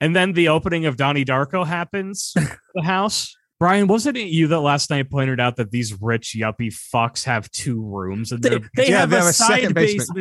and 0.00 0.16
then 0.16 0.32
the 0.32 0.48
opening 0.48 0.86
of 0.86 0.96
Donnie 0.96 1.24
Darko 1.24 1.66
happens. 1.66 2.32
the 2.74 2.82
house. 2.82 3.34
Brian, 3.60 3.86
wasn't 3.86 4.16
it 4.16 4.26
you 4.28 4.48
that 4.48 4.60
last 4.60 4.90
night 4.90 5.08
pointed 5.10 5.38
out 5.40 5.56
that 5.56 5.70
these 5.70 6.00
rich 6.02 6.34
yuppie 6.36 6.74
fucks 6.92 7.24
have 7.24 7.48
two 7.52 7.80
rooms 7.82 8.32
in 8.32 8.40
They, 8.40 8.58
they 8.76 8.88
Yeah, 8.90 9.00
have 9.00 9.10
they 9.10 9.16
a 9.16 9.20
have 9.20 9.28
a 9.28 9.32
side 9.32 9.74
basement. 9.74 9.74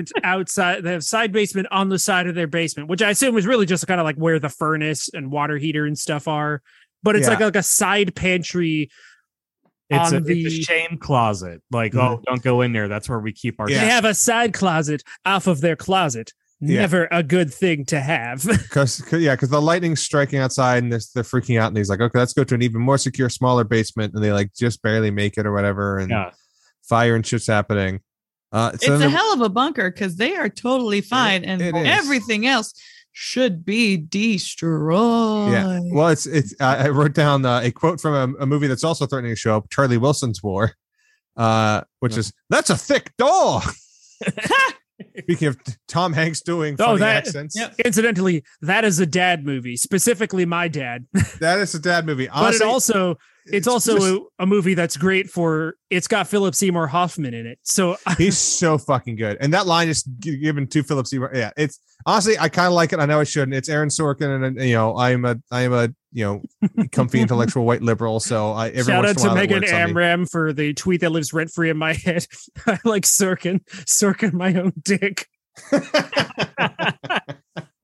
basement. 0.07 0.11
outside. 0.23 0.83
They 0.83 0.91
have 0.91 1.03
side 1.03 1.31
basement 1.31 1.67
on 1.71 1.89
the 1.89 1.97
side 1.99 2.27
of 2.27 2.35
their 2.35 2.47
basement, 2.47 2.89
which 2.89 3.01
I 3.01 3.09
assume 3.09 3.33
was 3.33 3.47
really 3.47 3.65
just 3.65 3.87
kind 3.87 3.99
of 3.99 4.05
like 4.05 4.17
where 4.17 4.39
the 4.39 4.49
furnace 4.49 5.09
and 5.13 5.31
water 5.31 5.57
heater 5.57 5.85
and 5.85 5.97
stuff 5.97 6.27
are. 6.27 6.61
But 7.01 7.15
it's 7.15 7.25
Yeah. 7.25 7.31
like 7.33 7.39
like 7.41 7.55
a 7.55 7.63
side 7.63 8.15
pantry. 8.15 8.89
It's, 9.93 10.11
a, 10.11 10.17
on 10.17 10.23
it's 10.27 10.53
a 10.53 10.61
shame 10.61 10.97
closet. 10.97 11.61
Like, 11.71 11.95
oh, 11.95 12.21
don't 12.25 12.41
go 12.41 12.61
in 12.61 12.73
there. 12.73 12.87
That's 12.87 13.07
where 13.09 13.19
we 13.19 13.31
keep 13.33 13.59
our 13.59 13.69
Yeah. 13.69 13.81
They 13.81 13.87
have 13.91 14.05
a 14.05 14.13
side 14.13 14.53
closet 14.53 15.03
off 15.25 15.47
of 15.47 15.61
their 15.61 15.75
closet. 15.75 16.31
Yeah. 16.59 16.81
Never 16.81 17.07
a 17.11 17.23
good 17.23 17.53
thing 17.53 17.83
to 17.85 17.99
have. 17.99 18.45
Because 18.47 19.03
yeah, 19.11 19.35
because 19.35 19.49
the 19.49 19.61
lightning's 19.61 20.01
striking 20.01 20.39
outside, 20.39 20.81
and 20.83 20.91
they're, 20.91 21.01
they're 21.13 21.23
freaking 21.23 21.59
out, 21.59 21.67
and 21.67 21.77
he's 21.77 21.89
like, 21.89 21.99
okay, 21.99 22.17
let's 22.19 22.33
go 22.33 22.43
to 22.45 22.55
an 22.55 22.61
even 22.61 22.81
more 22.81 22.97
secure, 22.97 23.29
smaller 23.29 23.63
basement, 23.65 24.13
and 24.13 24.23
they 24.23 24.31
like 24.31 24.53
just 24.53 24.81
barely 24.81 25.11
make 25.11 25.37
it 25.37 25.45
or 25.45 25.51
whatever, 25.51 25.97
and 25.97 26.09
Yeah. 26.09 26.31
fire 26.87 27.15
and 27.15 27.25
shit's 27.25 27.47
happening. 27.47 27.99
Uh, 28.53 28.71
so 28.77 28.93
it's 28.93 29.03
a 29.03 29.09
hell 29.09 29.33
of 29.33 29.41
a 29.41 29.49
bunker 29.49 29.89
because 29.91 30.15
they 30.15 30.35
are 30.35 30.47
totally 30.47 31.01
fine 31.01 31.43
and 31.43 31.59
it 31.59 31.75
is. 31.75 31.87
everything 31.87 32.45
else 32.45 32.73
should 33.13 33.63
be 33.63 33.95
destroyed. 33.97 35.51
Yeah. 35.51 35.79
Well, 35.91 36.09
it's 36.09 36.25
it's. 36.25 36.53
I 36.59 36.85
I 36.85 36.89
wrote 36.89 37.13
down 37.13 37.45
uh, 37.45 37.61
a 37.63 37.71
quote 37.71 38.01
from 38.01 38.35
a, 38.35 38.43
a 38.43 38.45
movie 38.45 38.67
that's 38.67 38.83
also 38.83 39.05
threatening 39.05 39.31
to 39.31 39.35
show 39.39 39.55
up, 39.57 39.69
Charlie 39.69 39.97
Wilson's 39.97 40.41
War, 40.43 40.73
uh, 41.37 41.81
which 41.99 42.13
Yeah. 42.13 42.19
is 42.19 42.33
that's 42.49 42.69
a 42.69 42.77
thick 42.77 43.13
door. 43.17 43.61
Speaking 45.19 45.47
of 45.49 45.57
Tom 45.87 46.13
Hanks 46.13 46.41
doing 46.41 46.75
Oh, 46.79 46.85
funny 46.85 46.99
that- 46.99 47.27
accents, 47.27 47.55
Yep. 47.57 47.75
Incidentally, 47.85 48.43
that 48.61 48.85
is 48.85 48.99
a 48.99 49.05
dad 49.05 49.43
movie, 49.45 49.75
specifically 49.75 50.45
my 50.45 50.67
dad. 50.67 51.05
that 51.39 51.59
is 51.59 51.73
a 51.75 51.79
dad 51.79 52.05
movie. 52.05 52.27
but 52.33 52.55
it 52.55 52.61
also 52.61 53.17
it's, 53.45 53.67
also 53.67 53.95
just- 53.95 54.07
a, 54.07 54.21
a 54.39 54.45
movie 54.45 54.73
that's 54.75 54.95
great 54.95 55.29
for 55.29 55.75
it's 55.89 56.07
got 56.07 56.27
Philip 56.27 56.55
Seymour 56.55 56.87
Hoffman 56.87 57.33
in 57.33 57.45
it. 57.45 57.59
So 57.63 57.97
he's 58.17 58.37
so 58.37 58.77
fucking 58.77 59.15
good, 59.17 59.37
and 59.41 59.53
that 59.53 59.65
line 59.67 59.89
is 59.89 60.03
given 60.03 60.67
to 60.67 60.83
Philip 60.83 61.07
Seymour. 61.07 61.31
Yeah, 61.33 61.51
it's 61.57 61.79
honestly 62.05 62.37
I 62.37 62.49
kind 62.49 62.67
of 62.67 62.73
like 62.73 62.93
it. 62.93 62.99
I 62.99 63.05
know 63.05 63.19
I 63.19 63.23
shouldn't. 63.23 63.55
It's 63.55 63.69
Aaron 63.69 63.89
Sorkin, 63.89 64.45
and 64.45 64.61
you 64.61 64.73
know 64.73 64.97
I'm 64.97 65.25
a 65.25 65.37
I 65.51 65.61
am 65.61 65.73
a 65.73 65.89
you 66.11 66.25
know 66.25 66.87
comfy 66.91 67.19
intellectual 67.21 67.65
white 67.65 67.81
liberal. 67.81 68.19
So 68.19 68.51
I 68.51 68.69
every 68.69 68.83
shout 68.83 69.03
once 69.03 69.09
out 69.09 69.09
in 69.09 69.09
a 69.09 69.13
to 69.15 69.27
while 69.27 69.37
it 69.37 69.39
Megan 69.39 69.61
works 69.61 69.71
on 69.71 69.77
me. 69.77 69.83
Amram 69.83 70.25
for 70.25 70.53
the 70.53 70.73
tweet 70.73 71.01
that 71.01 71.11
lives 71.11 71.33
rent 71.33 71.51
free 71.51 71.69
in 71.69 71.77
my 71.77 71.93
head. 72.05 72.25
I 72.67 72.79
like 72.83 73.03
Sorkin, 73.03 73.63
Sorkin 73.85 74.33
my 74.33 74.53
own 74.53 74.73
dick. 74.83 75.27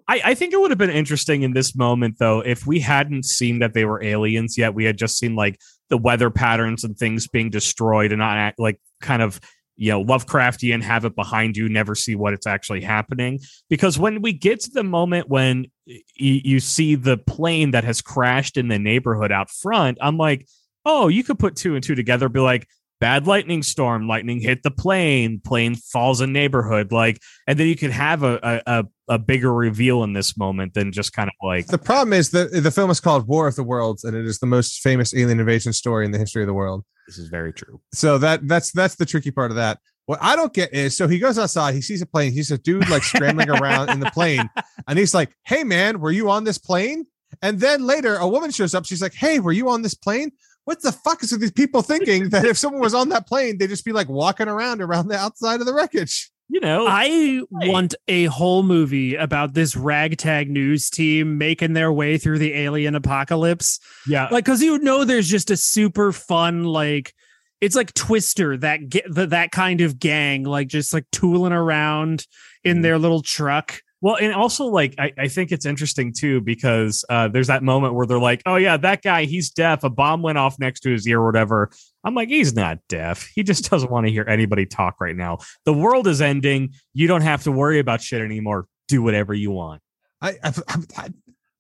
I, 0.09 0.21
I 0.25 0.33
think 0.33 0.53
it 0.53 0.59
would 0.59 0.71
have 0.71 0.79
been 0.79 0.89
interesting 0.89 1.43
in 1.43 1.53
this 1.53 1.75
moment, 1.75 2.15
though, 2.17 2.39
if 2.39 2.65
we 2.65 2.79
hadn't 2.79 3.25
seen 3.25 3.59
that 3.59 3.75
they 3.75 3.85
were 3.85 4.03
aliens 4.03 4.57
yet. 4.57 4.73
We 4.73 4.85
had 4.85 4.97
just 4.97 5.19
seen 5.19 5.35
like 5.35 5.59
the 5.89 5.99
weather 5.99 6.31
patterns 6.31 6.83
and 6.83 6.97
things 6.97 7.27
being 7.27 7.51
destroyed 7.51 8.11
and 8.11 8.17
not 8.17 8.35
act 8.35 8.59
like 8.59 8.81
kind 9.01 9.21
of, 9.21 9.39
you 9.79 9.91
know, 9.91 10.03
Lovecraftian, 10.03 10.83
have 10.83 11.05
it 11.05 11.15
behind 11.15 11.55
you, 11.55 11.69
never 11.69 11.95
see 11.95 12.13
what 12.13 12.33
it's 12.33 12.45
actually 12.45 12.81
happening. 12.81 13.39
Because 13.69 13.97
when 13.97 14.21
we 14.21 14.33
get 14.33 14.59
to 14.61 14.71
the 14.71 14.83
moment 14.83 15.29
when 15.29 15.67
y- 15.87 16.01
you 16.17 16.59
see 16.59 16.95
the 16.95 17.17
plane 17.17 17.71
that 17.71 17.85
has 17.85 18.01
crashed 18.01 18.57
in 18.57 18.67
the 18.67 18.77
neighborhood 18.77 19.31
out 19.31 19.49
front, 19.49 19.97
I'm 20.01 20.17
like, 20.17 20.45
oh, 20.85 21.07
you 21.07 21.23
could 21.23 21.39
put 21.39 21.55
two 21.55 21.75
and 21.75 21.83
two 21.83 21.95
together, 21.95 22.27
be 22.27 22.41
like, 22.41 22.67
bad 22.99 23.25
lightning 23.25 23.63
storm, 23.63 24.05
lightning 24.05 24.41
hit 24.41 24.63
the 24.63 24.71
plane, 24.71 25.39
plane 25.39 25.75
falls 25.75 26.19
in 26.19 26.33
neighborhood, 26.33 26.91
like, 26.91 27.21
and 27.47 27.57
then 27.57 27.67
you 27.67 27.77
could 27.77 27.91
have 27.91 28.23
a 28.23 28.61
a, 28.67 28.85
a, 29.07 29.17
bigger 29.17 29.53
reveal 29.53 30.03
in 30.03 30.11
this 30.11 30.37
moment 30.37 30.73
than 30.73 30.91
just 30.91 31.13
kind 31.13 31.29
of 31.29 31.33
like 31.41 31.67
The 31.67 31.77
problem 31.77 32.11
is 32.11 32.31
that 32.31 32.51
the 32.51 32.71
film 32.71 32.89
is 32.89 32.99
called 32.99 33.27
War 33.27 33.47
of 33.47 33.55
the 33.55 33.63
Worlds, 33.63 34.03
and 34.03 34.15
it 34.15 34.25
is 34.25 34.39
the 34.39 34.45
most 34.45 34.81
famous 34.81 35.13
alien 35.13 35.39
invasion 35.39 35.71
story 35.71 36.05
in 36.05 36.11
the 36.11 36.17
history 36.17 36.43
of 36.43 36.47
the 36.47 36.53
world. 36.53 36.83
This 37.09 37.17
is 37.17 37.27
very 37.27 37.51
true. 37.51 37.81
So 37.91 38.19
that 38.19 38.47
that's 38.47 38.71
that's 38.71 38.93
the 38.93 39.05
tricky 39.05 39.31
part 39.31 39.49
of 39.49 39.57
that. 39.57 39.79
What 40.05 40.19
I 40.21 40.35
don't 40.35 40.53
get 40.53 40.71
is 40.73 40.95
so 40.95 41.07
he 41.07 41.17
goes 41.17 41.39
outside, 41.39 41.73
he 41.73 41.81
sees 41.81 42.03
a 42.03 42.05
plane, 42.05 42.31
he's 42.31 42.51
a 42.51 42.57
dude 42.59 42.87
like 42.87 43.03
scrambling 43.03 43.49
around 43.49 43.89
in 43.89 43.99
the 43.99 44.11
plane, 44.11 44.47
and 44.87 44.99
he's 44.99 45.15
like, 45.15 45.35
Hey 45.43 45.63
man, 45.63 45.99
were 45.99 46.11
you 46.11 46.29
on 46.29 46.43
this 46.43 46.59
plane? 46.59 47.07
And 47.41 47.59
then 47.59 47.83
later 47.83 48.15
a 48.15 48.27
woman 48.27 48.51
shows 48.51 48.75
up, 48.75 48.85
she's 48.85 49.01
like, 49.01 49.15
Hey, 49.15 49.39
were 49.39 49.51
you 49.51 49.69
on 49.69 49.81
this 49.81 49.95
plane? 49.95 50.31
What 50.65 50.83
the 50.83 50.91
fuck 50.91 51.23
is 51.23 51.31
with 51.31 51.41
these 51.41 51.51
people 51.51 51.81
thinking 51.81 52.29
that 52.29 52.45
if 52.45 52.55
someone 52.55 52.81
was 52.81 52.93
on 52.93 53.09
that 53.09 53.27
plane, 53.27 53.57
they'd 53.57 53.69
just 53.69 53.85
be 53.85 53.91
like 53.91 54.07
walking 54.07 54.47
around 54.47 54.83
around 54.83 55.07
the 55.07 55.17
outside 55.17 55.61
of 55.61 55.65
the 55.65 55.73
wreckage? 55.73 56.29
You 56.51 56.61
know, 56.61 56.87
I 56.87 57.41
want 57.51 57.93
a 58.07 58.25
whole 58.25 58.63
movie 58.63 59.15
about 59.15 59.53
this 59.53 59.75
ragtag 59.75 60.49
news 60.49 60.89
team 60.89 61.37
making 61.37 61.73
their 61.73 61.93
way 61.93 62.17
through 62.17 62.39
the 62.39 62.53
alien 62.55 62.95
apocalypse. 62.95 63.79
yeah, 64.07 64.29
Like, 64.31 64.45
cause 64.45 64.59
you 64.59 64.79
know, 64.79 65.03
there's 65.05 65.29
just 65.29 65.51
a 65.51 65.57
super 65.57 66.11
fun, 66.11 66.63
like, 66.63 67.13
it's 67.61 67.75
like 67.75 67.93
Twister, 67.93 68.57
that 68.57 68.89
get 68.89 69.05
that 69.13 69.51
kind 69.51 69.81
of 69.81 69.99
gang, 69.99 70.43
like 70.43 70.69
just 70.69 70.91
like 70.91 71.05
tooling 71.11 71.53
around 71.53 72.25
in 72.63 72.79
mm. 72.79 72.81
their 72.81 72.97
little 72.97 73.21
truck. 73.21 73.81
Well, 74.01 74.15
and 74.15 74.33
also 74.33 74.65
like 74.65 74.95
I, 74.97 75.11
I 75.17 75.27
think 75.27 75.51
it's 75.51 75.65
interesting 75.65 76.13
too 76.13 76.39
because 76.39 77.03
uh, 77.09 77.27
there's 77.27 77.47
that 77.47 77.63
moment 77.63 77.95
where 77.95 78.05
they're 78.05 78.19
like, 78.19 78.41
"Oh 78.45 78.55
yeah, 78.55 78.77
that 78.77 79.01
guy, 79.01 79.25
he's 79.25 79.49
deaf. 79.49 79.83
A 79.83 79.89
bomb 79.89 80.21
went 80.21 80.37
off 80.37 80.57
next 80.57 80.81
to 80.81 80.91
his 80.91 81.05
ear, 81.07 81.19
or 81.19 81.25
whatever." 81.25 81.69
I'm 82.05 82.15
like, 82.15 82.29
he's 82.29 82.53
not 82.53 82.79
deaf. 82.87 83.29
He 83.35 83.43
just 83.43 83.69
doesn't 83.69 83.91
want 83.91 84.07
to 84.07 84.11
hear 84.11 84.25
anybody 84.27 84.65
talk 84.65 85.01
right 85.01 85.15
now. 85.15 85.39
The 85.65 85.73
world 85.73 86.07
is 86.07 86.21
ending. 86.21 86.73
You 86.93 87.07
don't 87.07 87.21
have 87.21 87.43
to 87.43 87.51
worry 87.51 87.79
about 87.79 88.01
shit 88.01 88.21
anymore. 88.21 88.67
Do 88.87 89.03
whatever 89.03 89.33
you 89.33 89.51
want. 89.51 89.81
I 90.21 90.37
I, 90.43 90.53
I, 90.97 91.09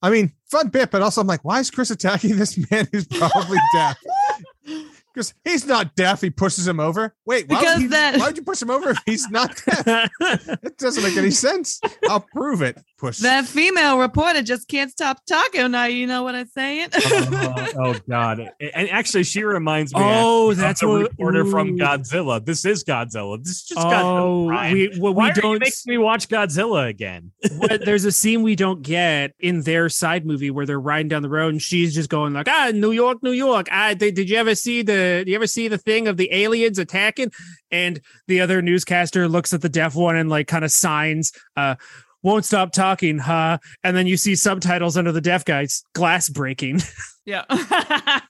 I 0.01 0.09
mean, 0.09 0.31
fun 0.49 0.69
bit, 0.69 0.91
but 0.91 1.01
also 1.01 1.19
I'm 1.21 1.27
like, 1.27 1.43
why 1.43 1.59
is 1.59 1.69
Chris 1.69 1.91
attacking 1.91 2.37
this 2.37 2.57
man 2.71 2.87
who's 2.91 3.05
probably 3.05 3.57
deaf? 3.73 3.97
Because 5.19 5.33
he's 5.43 5.65
not 5.65 5.95
deaf. 5.95 6.21
He 6.21 6.29
pushes 6.29 6.67
him 6.67 6.79
over. 6.79 7.13
Wait, 7.25 7.49
why 7.49 7.61
would, 7.61 7.77
he, 7.81 7.87
that- 7.87 8.17
why 8.17 8.27
would 8.27 8.37
you 8.37 8.43
push 8.43 8.61
him 8.61 8.69
over 8.69 8.91
if 8.91 8.97
he's 9.05 9.29
not 9.29 9.55
deaf? 9.65 10.09
It 10.63 10.77
doesn't 10.77 11.03
make 11.03 11.17
any 11.17 11.31
sense. 11.31 11.79
I'll 12.09 12.21
prove 12.33 12.61
it. 12.61 12.77
Push. 12.99 13.19
That 13.19 13.45
female 13.45 13.97
reporter 13.97 14.41
just 14.41 14.67
can't 14.67 14.91
stop 14.91 15.25
talking. 15.25 15.71
Now 15.71 15.85
you 15.85 16.05
know 16.05 16.23
what 16.23 16.35
I'm 16.35 16.47
saying. 16.47 16.89
oh, 16.93 17.67
oh, 17.77 17.95
God! 18.09 18.49
And 18.59 18.89
actually, 18.89 19.23
she 19.23 19.41
reminds 19.43 19.93
me. 19.93 20.01
oh, 20.03 20.51
of 20.51 20.57
that's 20.57 20.81
the 20.81 20.87
what 20.89 21.01
reporter 21.03 21.45
from. 21.45 21.77
Godzilla. 21.77 22.43
This 22.43 22.65
is 22.65 22.83
Godzilla. 22.83 23.39
This 23.41 23.51
is 23.51 23.63
just 23.63 23.79
Oh, 23.79 23.85
Godzilla. 23.89 24.47
Brian. 24.47 24.73
we 24.73 24.99
well, 24.99 25.13
Why 25.13 25.25
we 25.27 25.29
are 25.31 25.33
don't. 25.33 25.59
making 25.59 25.73
me 25.85 25.97
watch 25.97 26.27
Godzilla 26.27 26.89
again? 26.89 27.31
what- 27.57 27.85
there's 27.85 28.03
a 28.03 28.11
scene 28.11 28.41
we 28.43 28.57
don't 28.57 28.81
get 28.81 29.33
in 29.39 29.61
their 29.61 29.87
side 29.87 30.25
movie 30.25 30.51
where 30.51 30.65
they're 30.65 30.79
riding 30.79 31.07
down 31.07 31.21
the 31.21 31.29
road 31.29 31.53
and 31.53 31.61
she's 31.61 31.95
just 31.95 32.09
going 32.09 32.33
like, 32.33 32.49
ah, 32.49 32.71
New 32.73 32.91
York, 32.91 33.23
New 33.23 33.31
York. 33.31 33.67
Ah, 33.71 33.93
did, 33.93 34.15
did 34.15 34.29
you 34.29 34.35
ever 34.35 34.55
see 34.55 34.81
the? 34.81 35.23
Did 35.23 35.29
you 35.29 35.35
ever 35.35 35.47
see 35.47 35.69
the 35.69 35.77
thing 35.77 36.09
of 36.09 36.17
the 36.17 36.33
aliens 36.33 36.77
attacking? 36.77 37.31
And 37.71 38.01
the 38.27 38.41
other 38.41 38.61
newscaster 38.61 39.29
looks 39.29 39.53
at 39.53 39.61
the 39.61 39.69
deaf 39.69 39.95
one 39.95 40.17
and 40.17 40.29
like 40.29 40.47
kind 40.47 40.65
of 40.65 40.71
signs, 40.71 41.31
uh. 41.55 41.75
Won't 42.23 42.45
stop 42.45 42.71
talking, 42.71 43.17
huh? 43.17 43.57
And 43.83 43.95
then 43.95 44.07
you 44.07 44.17
see 44.17 44.35
subtitles 44.35 44.97
under 44.97 45.11
the 45.11 45.21
deaf 45.21 45.45
guys, 45.45 45.83
glass 45.93 46.29
breaking. 46.29 46.81
Yeah. 47.25 47.45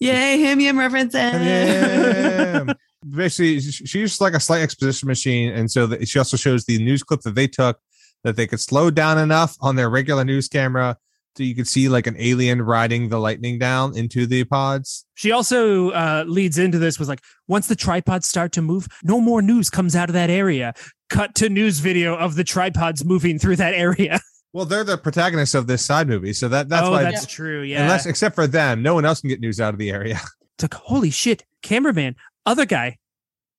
Yay, 0.00 0.40
him 0.40 0.58
yum 0.58 0.76
references. 0.76 1.14
Yeah. 1.14 2.72
Basically, 3.08 3.60
sh- 3.60 3.82
she's 3.84 4.20
like 4.20 4.34
a 4.34 4.40
slight 4.40 4.62
exposition 4.62 5.06
machine, 5.06 5.52
and 5.52 5.70
so 5.70 5.86
that 5.86 6.08
she 6.08 6.18
also 6.18 6.36
shows 6.36 6.64
the 6.64 6.78
news 6.78 7.04
clip 7.04 7.20
that 7.20 7.36
they 7.36 7.46
took 7.46 7.78
that 8.24 8.34
they 8.34 8.48
could 8.48 8.58
slow 8.58 8.90
down 8.90 9.18
enough 9.18 9.56
on 9.60 9.76
their 9.76 9.88
regular 9.88 10.24
news 10.24 10.48
camera 10.48 10.96
so 10.96 11.05
you 11.44 11.54
could 11.54 11.68
see 11.68 11.88
like 11.88 12.06
an 12.06 12.16
alien 12.18 12.62
riding 12.62 13.08
the 13.08 13.18
lightning 13.18 13.58
down 13.58 13.96
into 13.96 14.26
the 14.26 14.44
pods. 14.44 15.04
She 15.14 15.32
also 15.32 15.90
uh, 15.90 16.24
leads 16.26 16.58
into 16.58 16.78
this 16.78 16.98
was 16.98 17.08
like, 17.08 17.22
once 17.48 17.68
the 17.68 17.76
tripods 17.76 18.26
start 18.26 18.52
to 18.52 18.62
move, 18.62 18.88
no 19.02 19.20
more 19.20 19.42
news 19.42 19.70
comes 19.70 19.96
out 19.96 20.08
of 20.08 20.14
that 20.14 20.30
area. 20.30 20.74
Cut 21.08 21.34
to 21.36 21.48
news 21.48 21.78
video 21.78 22.16
of 22.16 22.34
the 22.34 22.44
tripods 22.44 23.04
moving 23.04 23.38
through 23.38 23.56
that 23.56 23.74
area. 23.74 24.20
Well, 24.52 24.64
they're 24.64 24.84
the 24.84 24.96
protagonists 24.96 25.54
of 25.54 25.66
this 25.66 25.84
side 25.84 26.08
movie, 26.08 26.32
so 26.32 26.48
that 26.48 26.70
that's 26.70 26.86
oh, 26.86 26.92
why. 26.92 27.02
that's 27.02 27.26
true. 27.26 27.60
Yeah. 27.60 27.82
Unless, 27.82 28.06
except 28.06 28.34
for 28.34 28.46
them, 28.46 28.80
no 28.80 28.94
one 28.94 29.04
else 29.04 29.20
can 29.20 29.28
get 29.28 29.38
news 29.38 29.60
out 29.60 29.74
of 29.74 29.78
the 29.78 29.90
area. 29.90 30.18
It's 30.54 30.62
like, 30.62 30.72
holy 30.72 31.10
shit, 31.10 31.44
cameraman, 31.62 32.16
other 32.46 32.64
guy, 32.64 32.96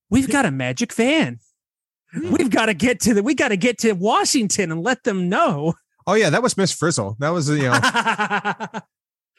we've 0.09 0.27
got 0.27 0.47
a 0.47 0.51
magic 0.51 0.91
van. 0.91 1.37
We've 2.15 2.49
got 2.49 2.67
to 2.67 2.73
get 2.73 2.99
to 3.01 3.13
the, 3.13 3.21
we 3.21 3.35
got 3.35 3.49
to 3.49 3.57
get 3.57 3.77
to 3.79 3.93
Washington 3.93 4.71
and 4.71 4.83
let 4.83 5.03
them 5.03 5.29
know. 5.29 5.75
Oh 6.07 6.13
yeah, 6.13 6.29
that 6.29 6.41
was 6.41 6.55
Miss 6.57 6.71
Frizzle. 6.71 7.17
That 7.19 7.29
was 7.29 7.49
you 7.49 7.63
know 7.63 7.71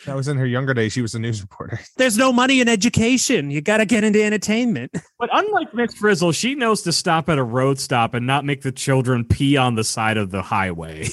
that 0.07 0.15
was 0.15 0.29
in 0.29 0.37
her 0.37 0.47
younger 0.47 0.75
days. 0.75 0.93
She 0.93 1.03
was 1.03 1.15
a 1.15 1.19
news 1.19 1.41
reporter. 1.43 1.81
There's 1.97 2.17
no 2.17 2.33
money 2.33 2.61
in 2.61 2.69
education. 2.69 3.51
You 3.51 3.61
got 3.61 3.79
to 3.79 3.87
get 3.87 4.05
into 4.05 4.23
entertainment. 4.23 4.93
But 5.19 5.31
unlike 5.33 5.75
Miss 5.75 5.95
Frizzle, 5.95 6.31
she 6.31 6.55
knows 6.55 6.83
to 6.83 6.93
stop 6.93 7.29
at 7.29 7.39
a 7.39 7.43
road 7.43 7.81
stop 7.81 8.15
and 8.15 8.25
not 8.25 8.45
make 8.45 8.63
the 8.63 8.71
children 8.71 9.25
pee 9.25 9.57
on 9.57 9.75
the 9.75 9.83
side 9.83 10.17
of 10.17 10.31
the 10.31 10.43
highway. 10.43 11.07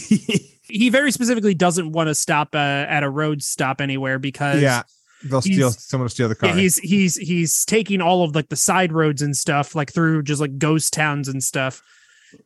He 0.68 0.90
very 0.92 1.12
specifically 1.12 1.56
doesn't 1.56 1.92
want 1.92 2.10
to 2.10 2.14
stop 2.16 2.50
uh, 2.54 2.58
at 2.58 3.02
a 3.02 3.10
road 3.10 3.42
stop 3.42 3.82
anywhere 3.82 4.20
because 4.20 4.62
Yeah, 4.62 4.84
they'll 5.24 5.42
steal. 5.42 5.70
he's- 5.70 5.86
Someone 5.88 6.04
will 6.06 6.10
steal 6.10 6.30
the 6.30 6.36
car. 6.36 6.50
Yeah, 6.50 6.56
he's 6.56 6.78
he's 6.78 7.16
he's 7.16 7.66
taking 7.66 8.00
all 8.00 8.24
of 8.24 8.36
like 8.36 8.50
the 8.50 8.56
side 8.56 8.92
roads 8.94 9.24
and 9.24 9.36
stuff, 9.36 9.74
like 9.74 9.92
through 9.92 10.22
just 10.22 10.40
like 10.40 10.60
ghost 10.60 10.94
towns 10.94 11.28
and 11.28 11.44
stuff, 11.44 11.82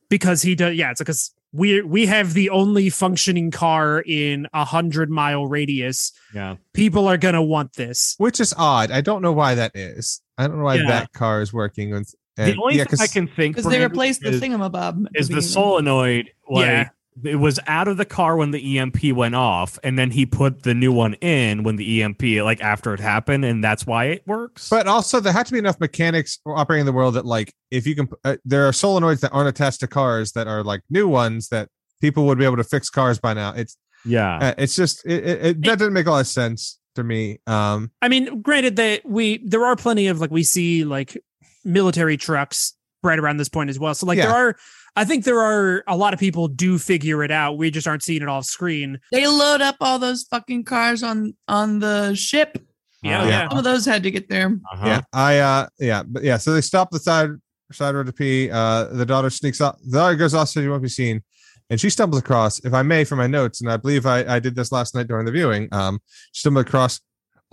because 0.09 0.41
he 0.43 0.55
does. 0.55 0.75
Yeah, 0.75 0.91
it's 0.91 0.99
because 0.99 1.33
we 1.51 1.81
we 1.81 2.05
have 2.05 2.33
the 2.33 2.49
only 2.51 2.89
functioning 2.89 3.49
car 3.51 4.01
in 4.05 4.47
a 4.53 4.63
hundred 4.65 5.09
mile 5.09 5.47
radius. 5.47 6.11
yeah. 6.33 6.55
People 6.73 7.07
are 7.07 7.17
gonna 7.17 7.41
want 7.43 7.73
this. 7.73 8.15
which 8.17 8.39
is 8.39 8.53
odd. 8.57 8.91
I 8.91 9.01
don't 9.01 9.21
know 9.21 9.31
why 9.33 9.55
that 9.55 9.71
is. 9.75 10.21
I 10.37 10.47
don't 10.47 10.57
know 10.57 10.63
why 10.65 10.75
Yeah. 10.75 10.87
that 10.87 11.13
car 11.13 11.41
is 11.41 11.51
working. 11.51 11.91
With, 11.91 12.13
The 12.37 12.55
only 12.55 12.75
yeah, 12.77 12.83
thing 12.85 12.93
I 12.93 13.03
'cause- 13.03 13.11
can 13.13 13.27
think 13.27 13.55
Because 13.55 13.69
they 13.71 13.81
replaced 13.83 14.21
the 14.21 14.29
thingamabob. 14.31 15.05
at 15.07 15.11
is 15.19 15.27
the 15.27 15.35
the 15.35 15.41
solenoid. 15.41 16.29
Like 16.49 16.65
Yeah. 16.65 16.89
It 17.23 17.35
was 17.35 17.59
out 17.67 17.87
of 17.87 17.97
the 17.97 18.05
car 18.05 18.35
when 18.35 18.51
the 18.51 18.77
EMP 18.77 19.13
went 19.13 19.35
off, 19.35 19.79
and 19.83 19.97
then 19.97 20.11
he 20.11 20.25
put 20.25 20.63
the 20.63 20.73
new 20.73 20.91
one 20.91 21.15
in 21.15 21.63
when 21.63 21.75
the 21.75 22.01
EMP 22.01 22.21
like 22.43 22.61
after 22.61 22.93
it 22.93 22.99
happened, 22.99 23.45
and 23.45 23.63
that's 23.63 23.85
why 23.85 24.05
it 24.05 24.27
works. 24.27 24.69
But 24.69 24.87
also, 24.87 25.19
there 25.19 25.33
had 25.33 25.45
to 25.47 25.53
be 25.53 25.59
enough 25.59 25.79
mechanics 25.79 26.39
operating 26.45 26.81
in 26.81 26.85
the 26.85 26.93
world 26.93 27.15
that, 27.15 27.25
like, 27.25 27.53
if 27.71 27.87
you 27.87 27.95
can, 27.95 28.09
uh, 28.23 28.37
there 28.45 28.67
are 28.67 28.71
solenoids 28.71 29.19
that 29.21 29.31
aren't 29.31 29.49
attached 29.49 29.79
to 29.81 29.87
cars 29.87 30.31
that 30.33 30.47
are 30.47 30.63
like 30.63 30.81
new 30.89 31.07
ones 31.07 31.49
that 31.49 31.69
people 32.01 32.25
would 32.25 32.37
be 32.37 32.45
able 32.45 32.57
to 32.57 32.63
fix 32.63 32.89
cars 32.89 33.19
by 33.19 33.33
now. 33.33 33.53
It's, 33.53 33.77
yeah, 34.05 34.37
uh, 34.37 34.53
it's 34.57 34.75
just, 34.75 35.05
it, 35.05 35.23
it, 35.23 35.45
it, 35.45 35.61
that 35.63 35.79
doesn't 35.79 35.93
make 35.93 36.05
a 36.05 36.11
lot 36.11 36.21
of 36.21 36.27
sense 36.27 36.79
to 36.95 37.03
me. 37.03 37.39
Um, 37.47 37.91
I 38.01 38.07
mean, 38.07 38.41
granted 38.41 38.75
that 38.77 39.05
we 39.05 39.39
there 39.45 39.65
are 39.65 39.75
plenty 39.75 40.07
of 40.07 40.19
like 40.19 40.31
we 40.31 40.43
see 40.43 40.83
like 40.85 41.17
military 41.65 42.17
trucks 42.17 42.73
right 43.03 43.19
around 43.19 43.37
this 43.37 43.49
point 43.49 43.69
as 43.69 43.79
well. 43.79 43.93
So 43.93 44.05
like 44.05 44.17
there 44.17 44.29
are. 44.29 44.55
I 44.99 45.05
think 45.05 45.23
there 45.23 45.39
are 45.39 45.81
a 45.87 45.95
lot 45.95 46.13
of 46.13 46.19
people 46.19 46.49
do 46.49 46.77
figure 46.77 47.23
it 47.23 47.31
out. 47.31 47.57
We 47.57 47.71
just 47.71 47.87
aren't 47.87 48.03
seeing 48.03 48.21
it 48.21 48.27
off 48.27 48.43
screen. 48.43 48.99
They 49.13 49.25
load 49.27 49.61
up 49.61 49.77
all 49.79 49.97
those 49.97 50.23
fucking 50.23 50.65
cars 50.65 51.03
on 51.03 51.35
on 51.47 51.79
the 51.79 52.15
ship. 52.15 52.57
Yeah, 53.01 53.21
Uh, 53.21 53.27
yeah. 53.27 53.47
Some 53.49 53.59
of 53.59 53.63
those 53.63 53.85
had 53.85 54.03
to 54.03 54.11
get 54.11 54.27
there. 54.27 54.59
uh-huh. 54.73 54.85
yeah, 54.85 55.01
I, 55.13 55.37
uh, 55.39 55.67
yeah, 55.79 56.03
but 56.05 56.21
yeah. 56.23 56.35
So 56.35 56.51
they 56.51 56.59
stop 56.59 56.91
the 56.91 56.99
side 56.99 57.29
side 57.71 57.95
road 57.95 58.07
to 58.07 58.11
pee. 58.11 58.51
Uh, 58.51 58.85
the 58.91 59.05
daughter 59.05 59.29
sneaks 59.29 59.61
up. 59.61 59.77
The 59.85 59.99
daughter 59.99 60.15
goes 60.17 60.33
off 60.33 60.49
so 60.49 60.59
you 60.59 60.69
won't 60.69 60.83
be 60.83 60.89
seen, 60.89 61.23
and 61.69 61.79
she 61.79 61.89
stumbles 61.89 62.21
across. 62.21 62.59
If 62.65 62.73
I 62.73 62.81
may, 62.81 63.05
for 63.05 63.15
my 63.15 63.27
notes, 63.27 63.61
and 63.61 63.71
I 63.71 63.77
believe 63.77 64.05
I, 64.05 64.25
I 64.35 64.39
did 64.39 64.53
this 64.53 64.73
last 64.73 64.95
night 64.95 65.07
during 65.07 65.25
the 65.25 65.31
viewing. 65.31 65.69
Um, 65.71 66.01
she 66.33 66.41
stumbled 66.41 66.67
across 66.67 66.99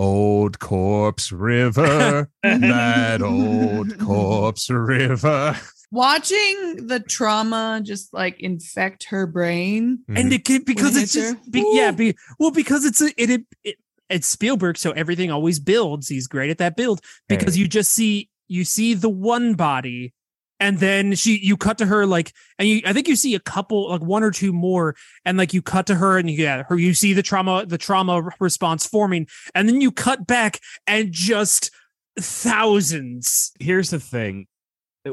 Old 0.01 0.59
Corpse 0.59 1.31
River, 1.31 2.29
that 2.43 3.23
old 3.23 3.97
Corpse 4.01 4.69
River. 4.69 5.57
Watching 5.91 6.87
the 6.87 7.01
trauma 7.01 7.81
just 7.83 8.13
like 8.13 8.41
infect 8.41 9.05
her 9.05 9.27
brain. 9.27 10.01
and 10.09 10.33
it 10.33 10.45
can, 10.45 10.63
because 10.65 10.97
it's 10.97 11.13
just 11.13 11.51
be, 11.51 11.65
yeah 11.73 11.93
be, 11.93 12.17
well 12.39 12.51
because 12.51 12.85
it's 12.85 13.01
a, 13.01 13.07
it, 13.17 13.31
it, 13.31 13.47
it 13.63 13.77
it's 14.09 14.27
Spielberg 14.27 14.79
so 14.79 14.91
everything 14.93 15.31
always 15.31 15.59
builds. 15.61 16.09
He's 16.09 16.27
great 16.27 16.51
at 16.51 16.59
that 16.59 16.77
build. 16.77 17.01
Because 17.29 17.55
Hey. 17.55 17.63
you 17.63 17.69
just 17.69 17.93
see 17.93 18.29
you 18.49 18.65
see 18.65 18.95
the 18.95 19.09
one 19.09 19.55
body 19.55 20.13
and 20.59 20.79
then 20.79 21.15
she 21.15 21.39
you 21.39 21.57
cut 21.57 21.79
to 21.79 21.87
her 21.87 22.07
like 22.07 22.33
and 22.59 22.69
you 22.69 22.83
I 22.85 22.93
think 22.93 23.09
you 23.09 23.17
see 23.17 23.35
a 23.35 23.41
couple 23.41 23.91
like 23.91 24.01
one 24.01 24.23
or 24.23 24.31
two 24.31 24.53
more 24.53 24.97
and 25.25 25.37
like 25.37 25.53
you 25.53 25.63
cut 25.63 25.87
to 25.87 25.95
her 25.97 26.19
and 26.19 26.31
you 26.31 26.43
yeah 26.43 26.63
her 26.69 26.77
you 26.77 26.95
see 26.95 27.13
the 27.13 27.23
trauma 27.23 27.67
the 27.67 27.79
trauma 27.79 28.29
response 28.41 28.87
forming 28.87 29.27
and 29.55 29.69
then 29.69 29.81
you 29.81 29.93
cut 29.93 30.27
back 30.27 30.61
and 30.87 31.13
just 31.13 31.71
thousands. 32.19 33.53
Here's 33.61 33.91
the 33.91 34.01
thing 34.01 34.47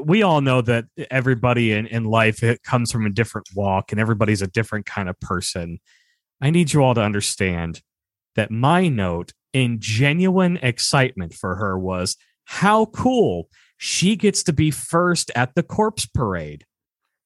we 0.02 0.22
all 0.22 0.40
know 0.40 0.60
that 0.62 0.86
everybody 1.10 1.72
in, 1.72 1.86
in 1.86 2.04
life 2.04 2.42
it 2.42 2.62
comes 2.62 2.90
from 2.90 3.06
a 3.06 3.10
different 3.10 3.48
walk 3.54 3.92
and 3.92 4.00
everybody's 4.00 4.42
a 4.42 4.46
different 4.46 4.86
kind 4.86 5.08
of 5.08 5.18
person. 5.20 5.78
I 6.40 6.50
need 6.50 6.72
you 6.72 6.82
all 6.82 6.94
to 6.94 7.00
understand 7.00 7.82
that 8.34 8.50
my 8.50 8.88
note 8.88 9.32
in 9.52 9.78
genuine 9.80 10.58
excitement 10.58 11.34
for 11.34 11.56
her 11.56 11.78
was 11.78 12.16
how 12.44 12.86
cool 12.86 13.48
she 13.76 14.16
gets 14.16 14.42
to 14.44 14.52
be 14.52 14.70
first 14.70 15.30
at 15.34 15.54
the 15.54 15.62
corpse 15.62 16.06
parade. 16.06 16.64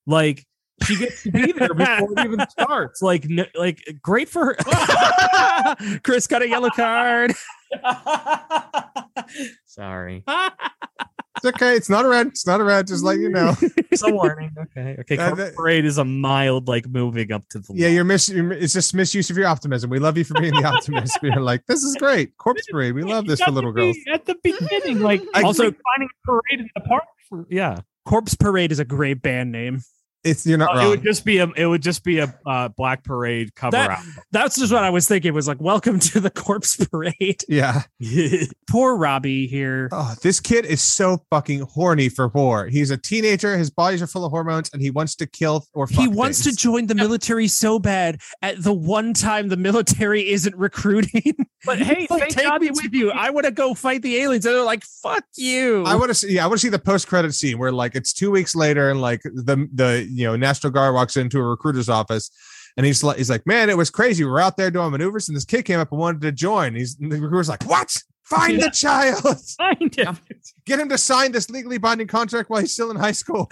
Like 0.07 0.45
she 0.83 0.97
gets 0.97 1.23
to 1.25 1.33
be 1.33 1.53
there 1.53 1.75
before 1.75 2.13
it 2.13 2.25
even 2.25 2.49
starts. 2.49 3.03
Like 3.03 3.29
no, 3.29 3.45
like 3.55 3.83
great 4.03 4.29
for 4.29 4.45
her. 4.45 5.99
Chris 6.03 6.27
got 6.27 6.43
a 6.43 6.49
yellow 6.49 6.71
card. 6.71 7.35
Sorry 9.67 10.25
It's 11.39 11.45
okay. 11.45 11.75
It's 11.77 11.89
not 11.89 12.05
a 12.05 12.09
red. 12.09 12.27
It's 12.29 12.47
not 12.47 12.61
a 12.61 12.65
red. 12.65 12.87
Just 12.87 13.03
let 13.05 13.19
you 13.19 13.29
know. 13.31 13.55
it's 13.91 14.03
a 14.03 14.13
warning 14.13 14.51
okay 14.59 14.97
okay 15.01 15.17
Uh, 15.17 15.29
corpse 15.29 15.43
that- 15.43 15.55
parade 15.55 15.85
is 15.85 15.99
a 15.99 16.05
mild 16.05 16.69
like 16.69 16.87
moving 16.89 17.33
up 17.33 17.49
to 17.51 17.59
the 17.61 17.73
Yeah, 17.75 17.89
you're 17.89 18.05
miss. 18.05 18.29
you're- 18.29 18.57
It's 18.57 18.73
just 18.75 18.95
misuse 18.95 19.31
of 19.31 19.37
your 19.37 19.47
optimism. 19.47 19.89
We 19.91 19.99
love 19.99 20.19
you 20.19 20.25
for 20.25 20.35
being 20.41 20.53
the 20.55 20.65
optimist. 20.65 21.19
We're 21.23 21.41
like, 21.41 21.65
this 21.67 21.83
is 21.83 21.97
great. 21.97 22.37
Corpse 22.37 22.63
parade. 22.71 22.95
We 22.95 23.03
love 23.03 23.27
this 23.27 23.41
for 23.41 23.51
little 23.51 23.73
to 23.73 23.81
girls. 23.81 23.97
at 24.13 24.27
the 24.27 24.37
beginning. 24.43 25.01
Like 25.01 25.23
I- 25.35 25.43
also 25.43 25.63
finding 25.65 26.09
a 26.25 26.27
parade 26.27 26.61
in 26.61 26.71
the 26.75 26.81
park. 26.83 27.05
For, 27.29 27.47
yeah, 27.51 27.81
Corpse 28.07 28.35
Parade 28.35 28.73
is 28.73 28.79
a 28.79 28.85
great 28.87 29.21
band 29.23 29.53
name 29.53 29.83
It's 30.25 30.45
you're 30.47 30.59
not 30.59 30.77
Uh, 30.77 30.81
it 30.81 30.89
would 30.89 31.03
just 31.05 31.25
be 31.25 31.39
a 31.39 31.47
it 31.57 31.67
would 31.67 31.83
just 31.83 32.03
be 32.05 32.19
a 32.19 32.35
uh, 32.45 32.69
Black 32.69 33.05
Parade 33.05 33.55
cover 33.55 33.73
That- 33.73 33.91
album. 33.91 34.15
That's 34.33 34.59
just 34.59 34.73
what 34.73 34.83
I 34.83 34.91
was 34.91 35.07
thinking. 35.07 35.33
Was 35.33 35.47
like, 35.49 35.61
welcome 35.61 35.99
to 36.01 36.21
the 36.21 36.31
corpse 36.31 36.77
parade. 36.91 37.43
yeah. 37.49 37.83
Poor 38.71 38.97
Robbie 38.97 39.47
here. 39.47 39.89
Oh, 39.93 40.15
this 40.23 40.41
kid 40.41 40.65
is 40.67 40.83
so 40.83 41.23
fucking 41.31 41.61
horny 41.61 42.09
for 42.09 42.29
war. 42.29 42.67
He's 42.67 42.91
a 42.91 42.97
teenager. 42.97 43.57
His 43.57 43.71
bodies 43.71 44.03
are 44.03 44.07
full 44.07 44.25
of 44.25 44.31
hormones, 44.31 44.71
and 44.73 44.83
he 44.83 44.91
wants 44.91 45.15
to 45.17 45.27
kill 45.27 45.65
or 45.73 45.87
fuck 45.87 46.01
He 46.01 46.09
wants 46.09 46.43
things. 46.45 46.57
to 46.57 46.63
join 46.63 46.87
the 46.87 46.95
military 46.95 47.49
so 47.49 47.79
bad. 47.79 48.21
At 48.43 48.63
the 48.63 48.73
one 48.75 49.15
time 49.15 49.49
the 49.49 49.57
military 49.57 50.29
isn't 50.31 50.55
recruiting, 50.57 51.35
But 51.65 51.79
hey, 51.79 52.07
like, 52.11 52.29
take 52.29 52.45
God 52.47 52.61
me 52.61 52.71
with 52.71 52.93
you. 52.93 53.11
I 53.11 53.31
want 53.31 53.47
to 53.47 53.51
go 53.53 53.75
fight 53.75 54.03
the 54.03 54.17
aliens. 54.19 54.45
And 54.47 54.55
they're 54.55 54.63
like, 54.65 54.85
"Fuck 54.85 55.25
you." 55.37 55.85
I 55.85 55.95
want 55.97 56.09
to 56.09 56.15
see. 56.15 56.33
Yeah, 56.35 56.45
I 56.45 56.47
want 56.47 56.61
to 56.61 56.67
see 56.67 56.71
the 56.71 56.79
post-credit 56.79 57.33
scene 57.35 57.59
where 57.59 57.73
like 57.73 57.95
it's 57.97 58.13
two 58.13 58.31
weeks 58.31 58.55
later, 58.55 58.91
and 58.91 59.01
like 59.01 59.23
the 59.23 59.69
the 59.73 60.08
you 60.11 60.27
know 60.27 60.37
National 60.37 60.73
Guard 60.73 60.95
walks 60.95 61.17
into 61.17 61.39
a 61.39 61.43
recruiter's 61.43 61.89
office, 61.89 62.31
and 62.77 62.87
he's 62.87 63.03
like 63.03 63.19
he's 63.19 63.31
like, 63.31 63.47
man, 63.47 63.71
it 63.71 63.77
was 63.77 63.91
crazy. 63.91 64.25
We 64.25 64.31
are 64.31 64.41
out 64.41 64.57
there 64.57 64.71
doing 64.71 64.91
maneuvers, 64.91 65.29
and 65.29 65.37
this 65.37 65.45
kid 65.45 65.65
came 65.65 65.81
up 65.81 65.91
and 65.93 66.01
wanted 66.01 66.23
to 66.23 66.33
join. 66.33 66.75
He's 66.75 66.97
the 66.97 67.09
recruiter's 67.09 67.49
like, 67.49 67.65
what? 67.65 67.97
Find 68.29 68.61
the 68.61 68.69
child. 68.69 69.23
Find 69.57 69.99
it. 69.99 70.09
Get 70.67 70.79
him 70.79 70.91
to 70.91 70.99
sign 70.99 71.33
this 71.33 71.49
legally 71.49 71.79
binding 71.79 72.09
contract 72.09 72.51
while 72.51 72.61
he's 72.61 72.75
still 72.75 72.91
in 72.91 72.97
high 72.99 73.13
school. 73.13 73.49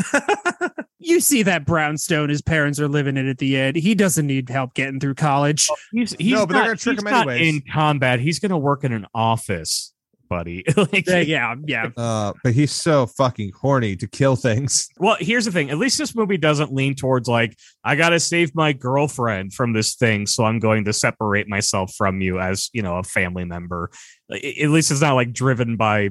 you 0.98 1.20
see 1.20 1.42
that 1.44 1.64
brownstone 1.64 2.28
his 2.28 2.42
parents 2.42 2.78
are 2.78 2.86
living 2.86 3.16
in 3.16 3.26
at 3.26 3.38
the 3.38 3.56
end. 3.56 3.76
He 3.76 3.94
doesn't 3.94 4.26
need 4.26 4.50
help 4.50 4.74
getting 4.74 5.00
through 5.00 5.14
college. 5.14 5.66
He's 5.92 6.14
he's 6.18 6.34
No, 6.34 6.46
but 6.46 6.52
they're 6.52 6.64
gonna 6.64 6.76
trick 6.76 6.96
he's 6.96 7.04
him 7.04 7.10
not 7.10 7.28
anyways. 7.28 7.54
in 7.54 7.62
combat. 7.72 8.20
He's 8.20 8.38
gonna 8.38 8.58
work 8.58 8.84
in 8.84 8.92
an 8.92 9.06
office, 9.14 9.94
buddy. 10.28 10.64
like, 10.76 11.06
Yeah, 11.06 11.20
yeah, 11.20 11.54
yeah. 11.66 11.88
Uh, 11.96 12.32
but 12.42 12.52
he's 12.52 12.72
so 12.72 13.06
fucking 13.06 13.52
horny 13.60 13.96
to 13.96 14.06
kill 14.06 14.36
things. 14.36 14.88
Well, 14.98 15.16
here's 15.20 15.44
the 15.44 15.52
thing. 15.52 15.70
At 15.70 15.78
least 15.78 15.98
this 15.98 16.14
movie 16.14 16.38
doesn't 16.38 16.72
lean 16.72 16.94
towards 16.94 17.28
like 17.28 17.56
I 17.84 17.96
gotta 17.96 18.18
save 18.18 18.54
my 18.54 18.72
girlfriend 18.72 19.52
from 19.52 19.72
this 19.72 19.94
thing, 19.94 20.26
so 20.26 20.44
I'm 20.44 20.58
going 20.58 20.84
to 20.86 20.92
separate 20.92 21.48
myself 21.48 21.94
from 21.94 22.20
you 22.20 22.40
as 22.40 22.70
you 22.72 22.82
know 22.82 22.96
a 22.96 23.02
family 23.02 23.44
member. 23.44 23.90
At 24.32 24.70
least 24.70 24.90
it's 24.90 25.02
not 25.02 25.14
like 25.14 25.32
driven 25.32 25.76
by 25.76 26.10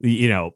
you 0.00 0.28
know 0.28 0.52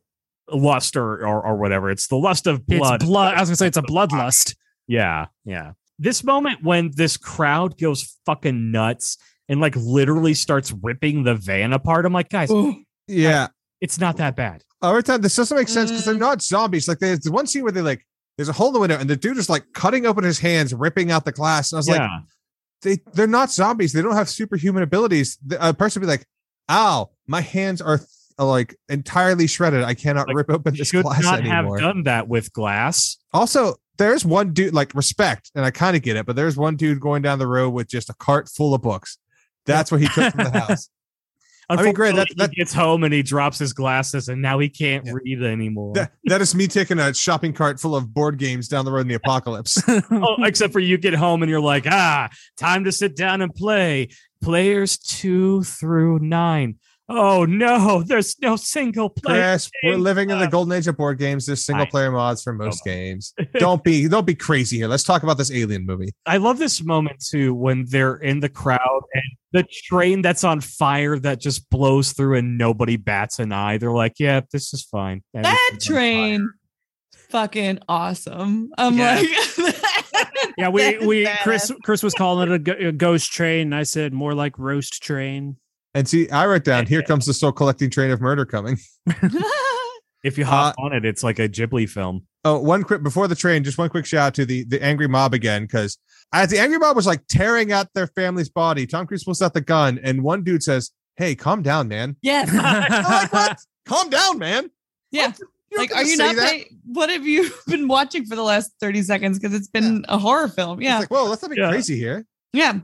lust 0.50 0.96
or 0.96 1.26
or, 1.26 1.42
or 1.44 1.56
whatever. 1.56 1.90
It's 1.90 2.08
the 2.08 2.16
lust 2.16 2.46
of 2.46 2.66
blood. 2.66 2.96
It's 2.96 3.04
blood. 3.04 3.34
I 3.34 3.40
was 3.40 3.48
gonna 3.48 3.56
say 3.56 3.66
it's 3.66 3.76
a 3.76 3.82
bloodlust. 3.82 4.54
Yeah, 4.86 5.26
yeah. 5.44 5.72
This 5.98 6.24
moment 6.24 6.62
when 6.62 6.90
this 6.94 7.16
crowd 7.16 7.78
goes 7.78 8.18
fucking 8.26 8.70
nuts 8.70 9.18
and 9.48 9.60
like 9.60 9.76
literally 9.76 10.34
starts 10.34 10.72
ripping 10.82 11.24
the 11.24 11.34
van 11.34 11.72
apart. 11.72 12.06
I'm 12.06 12.12
like, 12.12 12.28
guys, 12.28 12.50
Yeah. 13.06 13.48
it's 13.80 13.98
not 13.98 14.16
that 14.18 14.36
bad. 14.36 14.62
Every 14.82 15.02
time 15.02 15.20
this 15.20 15.36
doesn't 15.36 15.56
make 15.56 15.68
sense 15.68 15.90
because 15.90 16.04
they're 16.04 16.14
Mm. 16.14 16.18
not 16.20 16.42
zombies. 16.42 16.88
Like 16.88 16.98
there's 16.98 17.28
one 17.30 17.46
scene 17.46 17.62
where 17.62 17.72
they 17.72 17.82
like 17.82 18.04
there's 18.36 18.48
a 18.48 18.52
hole 18.52 18.68
in 18.68 18.74
the 18.74 18.80
window 18.80 18.98
and 18.98 19.08
the 19.10 19.16
dude 19.16 19.36
is 19.38 19.48
like 19.50 19.64
cutting 19.74 20.06
open 20.06 20.24
his 20.24 20.38
hands, 20.38 20.72
ripping 20.74 21.10
out 21.10 21.24
the 21.24 21.32
glass. 21.32 21.70
And 21.72 21.76
I 21.76 21.80
was 21.80 21.88
like, 21.88 22.10
they 22.82 22.98
they're 23.14 23.26
not 23.26 23.50
zombies. 23.52 23.92
They 23.92 24.02
don't 24.02 24.14
have 24.14 24.28
superhuman 24.28 24.82
abilities. 24.82 25.38
The, 25.46 25.68
a 25.68 25.72
person 25.74 26.00
would 26.00 26.06
be 26.06 26.10
like, 26.10 26.26
"Ow, 26.68 27.10
my 27.28 27.40
hands 27.40 27.80
are 27.80 27.98
th- 27.98 28.08
are, 28.38 28.46
like 28.46 28.74
entirely 28.88 29.46
shredded. 29.46 29.84
I 29.84 29.94
cannot 29.94 30.26
Like, 30.26 30.36
rip 30.36 30.50
open 30.50 30.74
this 30.76 30.88
should 30.88 31.04
glass 31.04 31.22
not 31.22 31.40
anymore." 31.40 31.78
have 31.78 31.94
done 31.94 32.02
that 32.04 32.26
with 32.28 32.52
glass. 32.52 33.18
Also, 33.32 33.76
there's 33.98 34.24
one 34.24 34.52
dude 34.52 34.74
like 34.74 34.94
respect, 34.94 35.52
and 35.54 35.64
I 35.64 35.70
kind 35.70 35.94
of 35.96 36.02
get 36.02 36.16
it, 36.16 36.26
but 36.26 36.34
there's 36.34 36.56
one 36.56 36.74
dude 36.74 36.98
going 36.98 37.22
down 37.22 37.38
the 37.38 37.46
road 37.46 37.70
with 37.70 37.88
just 37.88 38.10
a 38.10 38.14
cart 38.14 38.48
full 38.48 38.74
of 38.74 38.82
books. 38.82 39.18
That's 39.66 39.92
what 39.92 40.00
he 40.00 40.08
took 40.08 40.32
from 40.34 40.44
the 40.44 40.58
house. 40.66 40.88
I 41.68 41.82
mean, 41.82 41.94
great, 41.94 42.14
that- 42.16 42.28
that- 42.36 42.50
he 42.50 42.56
gets 42.56 42.72
home 42.72 43.04
and 43.04 43.14
he 43.14 43.22
drops 43.22 43.58
his 43.58 43.72
glasses, 43.72 44.28
and 44.28 44.42
now 44.42 44.58
he 44.58 44.68
can't 44.68 45.06
Yeah. 45.06 45.12
read 45.14 45.42
anymore. 45.42 45.94
That, 45.94 46.12
that 46.24 46.40
is 46.40 46.54
me 46.54 46.66
taking 46.66 46.98
a 46.98 47.14
shopping 47.14 47.52
cart 47.52 47.80
full 47.80 47.96
of 47.96 48.12
board 48.12 48.38
games 48.38 48.68
down 48.68 48.84
the 48.84 48.92
road 48.92 49.02
in 49.02 49.08
the 49.08 49.14
apocalypse. 49.14 49.82
oh, 50.10 50.36
except 50.44 50.72
for 50.72 50.80
you 50.80 50.98
get 50.98 51.14
home 51.14 51.42
and 51.42 51.50
you're 51.50 51.60
like, 51.60 51.86
ah, 51.86 52.28
time 52.58 52.84
to 52.84 52.92
sit 52.92 53.16
down 53.16 53.42
and 53.42 53.54
play. 53.54 54.08
Players 54.42 54.98
two 54.98 55.62
through 55.62 56.18
nine. 56.18 56.76
Oh 57.14 57.44
no, 57.44 58.02
there's 58.02 58.38
no 58.40 58.56
single 58.56 59.10
player. 59.10 59.52
Chris, 59.52 59.70
we're 59.84 59.96
living 59.96 60.30
in 60.30 60.38
the 60.38 60.46
golden 60.48 60.72
age 60.72 60.86
of 60.86 60.96
board 60.96 61.18
games. 61.18 61.44
There's 61.46 61.62
single 61.64 61.86
player 61.86 62.10
mods 62.10 62.42
for 62.42 62.52
most 62.52 62.82
games. 62.84 63.34
Don't 63.58 63.84
be 63.84 64.08
don't 64.08 64.26
be 64.26 64.34
crazy 64.34 64.78
here. 64.78 64.88
Let's 64.88 65.04
talk 65.04 65.22
about 65.22 65.36
this 65.36 65.50
alien 65.52 65.84
movie. 65.84 66.08
I 66.26 66.38
love 66.38 66.58
this 66.58 66.82
moment 66.82 67.22
too 67.24 67.54
when 67.54 67.84
they're 67.88 68.16
in 68.16 68.40
the 68.40 68.48
crowd 68.48 69.02
and 69.14 69.22
the 69.52 69.64
train 69.84 70.22
that's 70.22 70.42
on 70.44 70.60
fire 70.62 71.18
that 71.18 71.38
just 71.40 71.68
blows 71.68 72.12
through 72.12 72.38
and 72.38 72.56
nobody 72.56 72.96
bats 72.96 73.38
an 73.38 73.52
eye. 73.52 73.76
They're 73.78 73.92
like, 73.92 74.14
yeah, 74.18 74.40
this 74.50 74.72
is 74.72 74.82
fine. 74.82 75.22
that 75.34 75.44
Everything's 75.46 75.88
on 75.90 75.94
train 75.94 76.50
fucking 77.30 77.78
awesome 77.88 78.70
i'm 78.76 78.98
Yeah. 78.98 79.14
like 79.58 79.74
Yeah, 80.58 80.68
we 80.68 80.98
we 80.98 81.24
badass. 81.24 81.38
Chris 81.42 81.72
Chris 81.82 82.02
was 82.02 82.12
calling 82.14 82.50
it 82.52 82.68
a, 82.68 82.88
a 82.88 82.92
ghost 82.92 83.32
train. 83.32 83.68
and 83.68 83.74
I 83.74 83.84
said 83.84 84.12
more 84.12 84.34
like 84.34 84.58
roast 84.58 85.02
train. 85.02 85.56
And 85.94 86.08
see, 86.08 86.28
I 86.30 86.46
wrote 86.46 86.64
down 86.64 86.86
here 86.86 87.02
comes 87.02 87.26
the 87.26 87.34
soul 87.34 87.52
collecting 87.52 87.90
train 87.90 88.10
of 88.10 88.20
murder 88.20 88.44
coming. 88.46 88.78
If 90.24 90.38
you 90.38 90.44
hop 90.44 90.76
uh, 90.78 90.82
on 90.84 90.92
it, 90.92 91.04
it's 91.04 91.24
like 91.24 91.40
a 91.40 91.48
Ghibli 91.48 91.88
film. 91.88 92.24
Oh, 92.44 92.56
one 92.60 92.84
quick 92.84 93.02
before 93.02 93.26
the 93.26 93.34
train, 93.34 93.64
just 93.64 93.76
one 93.76 93.88
quick 93.88 94.06
shout 94.06 94.26
out 94.28 94.34
to 94.34 94.46
the 94.46 94.62
the 94.64 94.80
angry 94.80 95.08
mob 95.08 95.34
again, 95.34 95.62
because 95.64 95.98
as 96.32 96.48
the 96.48 96.60
angry 96.60 96.78
mob 96.78 96.94
was 96.94 97.08
like 97.08 97.26
tearing 97.28 97.72
at 97.72 97.88
their 97.94 98.06
family's 98.06 98.48
body, 98.48 98.86
Tom 98.86 99.04
Cruise 99.04 99.24
pulls 99.24 99.42
out 99.42 99.52
the 99.52 99.60
gun, 99.60 99.98
and 100.04 100.22
one 100.22 100.44
dude 100.44 100.62
says, 100.62 100.92
Hey, 101.16 101.34
calm 101.34 101.60
down, 101.62 101.88
man. 101.88 102.14
yes 102.22 102.52
like, 102.54 103.32
what? 103.32 103.58
calm 103.84 104.10
down, 104.10 104.38
man. 104.38 104.70
yeah 105.10 105.26
What? 105.26 105.38
You 105.40 105.76
don't 105.78 105.90
like 105.90 105.96
are 105.96 106.04
you 106.04 106.16
not 106.16 106.36
pay- 106.36 106.70
what 106.86 107.10
have 107.10 107.26
you 107.26 107.50
been 107.66 107.88
watching 107.88 108.24
for 108.24 108.36
the 108.36 108.42
last 108.44 108.70
30 108.80 109.02
seconds 109.02 109.40
because 109.40 109.54
it's 109.56 109.68
been 109.68 110.04
a 110.08 110.18
horror 110.18 110.46
film 110.48 110.78
It's 110.80 110.84
yeah 110.86 111.00
like, 111.00 111.10
whoa, 111.10 111.24
let's 111.24 111.42
not 111.42 111.50
be 111.50 111.56
Yeah. 111.56 111.68
crazy 111.70 111.96
here. 111.98 112.24
yeah 112.52 112.78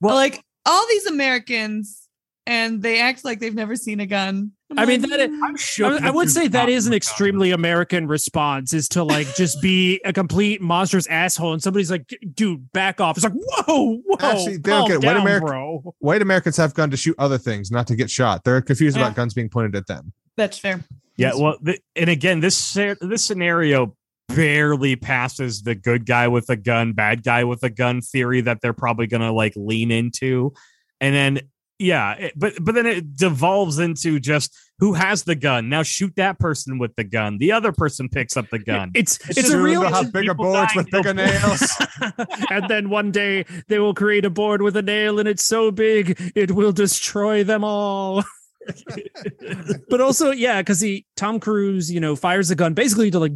Well- 0.00 0.14
like 0.14 0.40
all 0.64 0.86
these 0.88 1.06
americans 1.06 2.03
and 2.46 2.82
they 2.82 3.00
act 3.00 3.24
like 3.24 3.40
they've 3.40 3.54
never 3.54 3.74
seen 3.76 4.00
a 4.00 4.06
gun 4.06 4.52
I'm 4.70 4.78
I 4.80 4.86
mean, 4.86 5.02
like, 5.02 5.10
that 5.10 5.20
is-. 5.20 5.40
I'm 5.44 5.56
sure. 5.56 5.92
I, 6.02 6.08
I 6.08 6.10
would 6.10 6.28
say 6.30 6.48
that 6.48 6.68
is 6.68 6.86
an 6.88 6.94
extremely 6.94 7.52
American 7.52 8.08
response 8.08 8.72
is 8.74 8.88
to 8.88 9.04
like 9.04 9.32
just 9.36 9.62
be 9.62 10.00
a 10.04 10.12
complete 10.12 10.60
monstrous 10.60 11.06
asshole, 11.06 11.52
and 11.52 11.62
somebody's 11.62 11.90
like, 11.92 12.12
"Dude, 12.34 12.72
back 12.72 13.00
off!" 13.00 13.16
It's 13.16 13.22
like, 13.24 13.34
"Whoa, 13.34 13.98
whoa, 14.04 14.16
Actually, 14.18 14.56
they 14.56 14.70
don't 14.70 14.80
calm 14.80 14.88
get 14.88 14.94
it. 14.94 15.06
White 15.06 15.12
down, 15.12 15.22
America- 15.22 15.46
bro." 15.46 15.94
White 16.00 16.22
Americans 16.22 16.56
have 16.56 16.74
gun 16.74 16.90
to 16.90 16.96
shoot 16.96 17.14
other 17.20 17.38
things, 17.38 17.70
not 17.70 17.86
to 17.86 17.94
get 17.94 18.10
shot. 18.10 18.42
They're 18.42 18.60
confused 18.62 18.96
Yeah. 18.96 19.04
about 19.04 19.14
guns 19.16 19.32
being 19.32 19.48
pointed 19.48 19.76
at 19.76 19.86
them. 19.86 20.12
that's 20.36 20.58
fair 20.58 20.82
Yeah, 21.16 21.32
well, 21.36 21.56
th- 21.64 21.80
and 21.94 22.10
again, 22.10 22.40
this 22.40 22.72
this 22.72 23.24
scenario 23.24 23.94
barely 24.34 24.96
passes 24.96 25.62
the 25.62 25.76
good 25.76 26.04
guy 26.06 26.26
with 26.26 26.48
a 26.50 26.56
gun, 26.56 26.94
bad 26.94 27.22
guy 27.22 27.44
with 27.44 27.62
a 27.62 27.70
gun 27.70 28.00
theory 28.00 28.40
that 28.40 28.60
they're 28.60 28.72
probably 28.72 29.06
going 29.06 29.20
to 29.20 29.30
like 29.30 29.52
lean 29.54 29.92
into, 29.92 30.52
and 31.00 31.14
then 31.14 31.40
yeah, 31.78 32.12
it- 32.14 32.32
but 32.36 32.54
but 32.60 32.74
then 32.74 32.86
it 32.86 33.16
devolves 33.16 33.78
into 33.78 34.20
just 34.20 34.56
who 34.78 34.92
has 34.94 35.22
the 35.24 35.34
gun 35.34 35.68
now. 35.68 35.82
Shoot 35.82 36.14
that 36.16 36.38
person 36.38 36.78
with 36.78 36.94
the 36.96 37.04
gun. 37.04 37.38
The 37.38 37.52
other 37.52 37.72
person 37.72 38.08
picks 38.08 38.36
up 38.36 38.50
the 38.50 38.58
gun. 38.58 38.90
It's 38.94 39.16
It's 39.20 39.30
it's, 39.30 39.40
just 39.42 39.52
a 39.52 39.60
real. 39.60 39.80
they'll 39.82 39.92
have 39.92 40.12
bigger 40.12 40.34
boards 40.34 40.74
with 40.74 40.90
bigger 40.90 41.14
nails. 41.14 41.72
and 42.50 42.68
then 42.68 42.90
one 42.90 43.10
day 43.12 43.44
they 43.68 43.78
will 43.78 43.94
create 43.94 44.24
a 44.24 44.30
board 44.30 44.62
with 44.62 44.76
a 44.76 44.82
nail, 44.82 45.18
and 45.18 45.28
it's 45.28 45.44
so 45.44 45.70
big 45.70 46.20
it 46.34 46.50
will 46.52 46.72
destroy 46.72 47.44
them 47.44 47.62
all. 47.64 48.24
but 49.88 50.00
also, 50.00 50.30
yeah, 50.30 50.60
because 50.60 50.80
he 50.80 51.06
Tom 51.16 51.38
Cruise, 51.40 51.90
you 51.92 52.00
know, 52.00 52.16
fires 52.16 52.50
a 52.50 52.54
gun 52.54 52.74
basically 52.74 53.10
to 53.10 53.18
like 53.18 53.32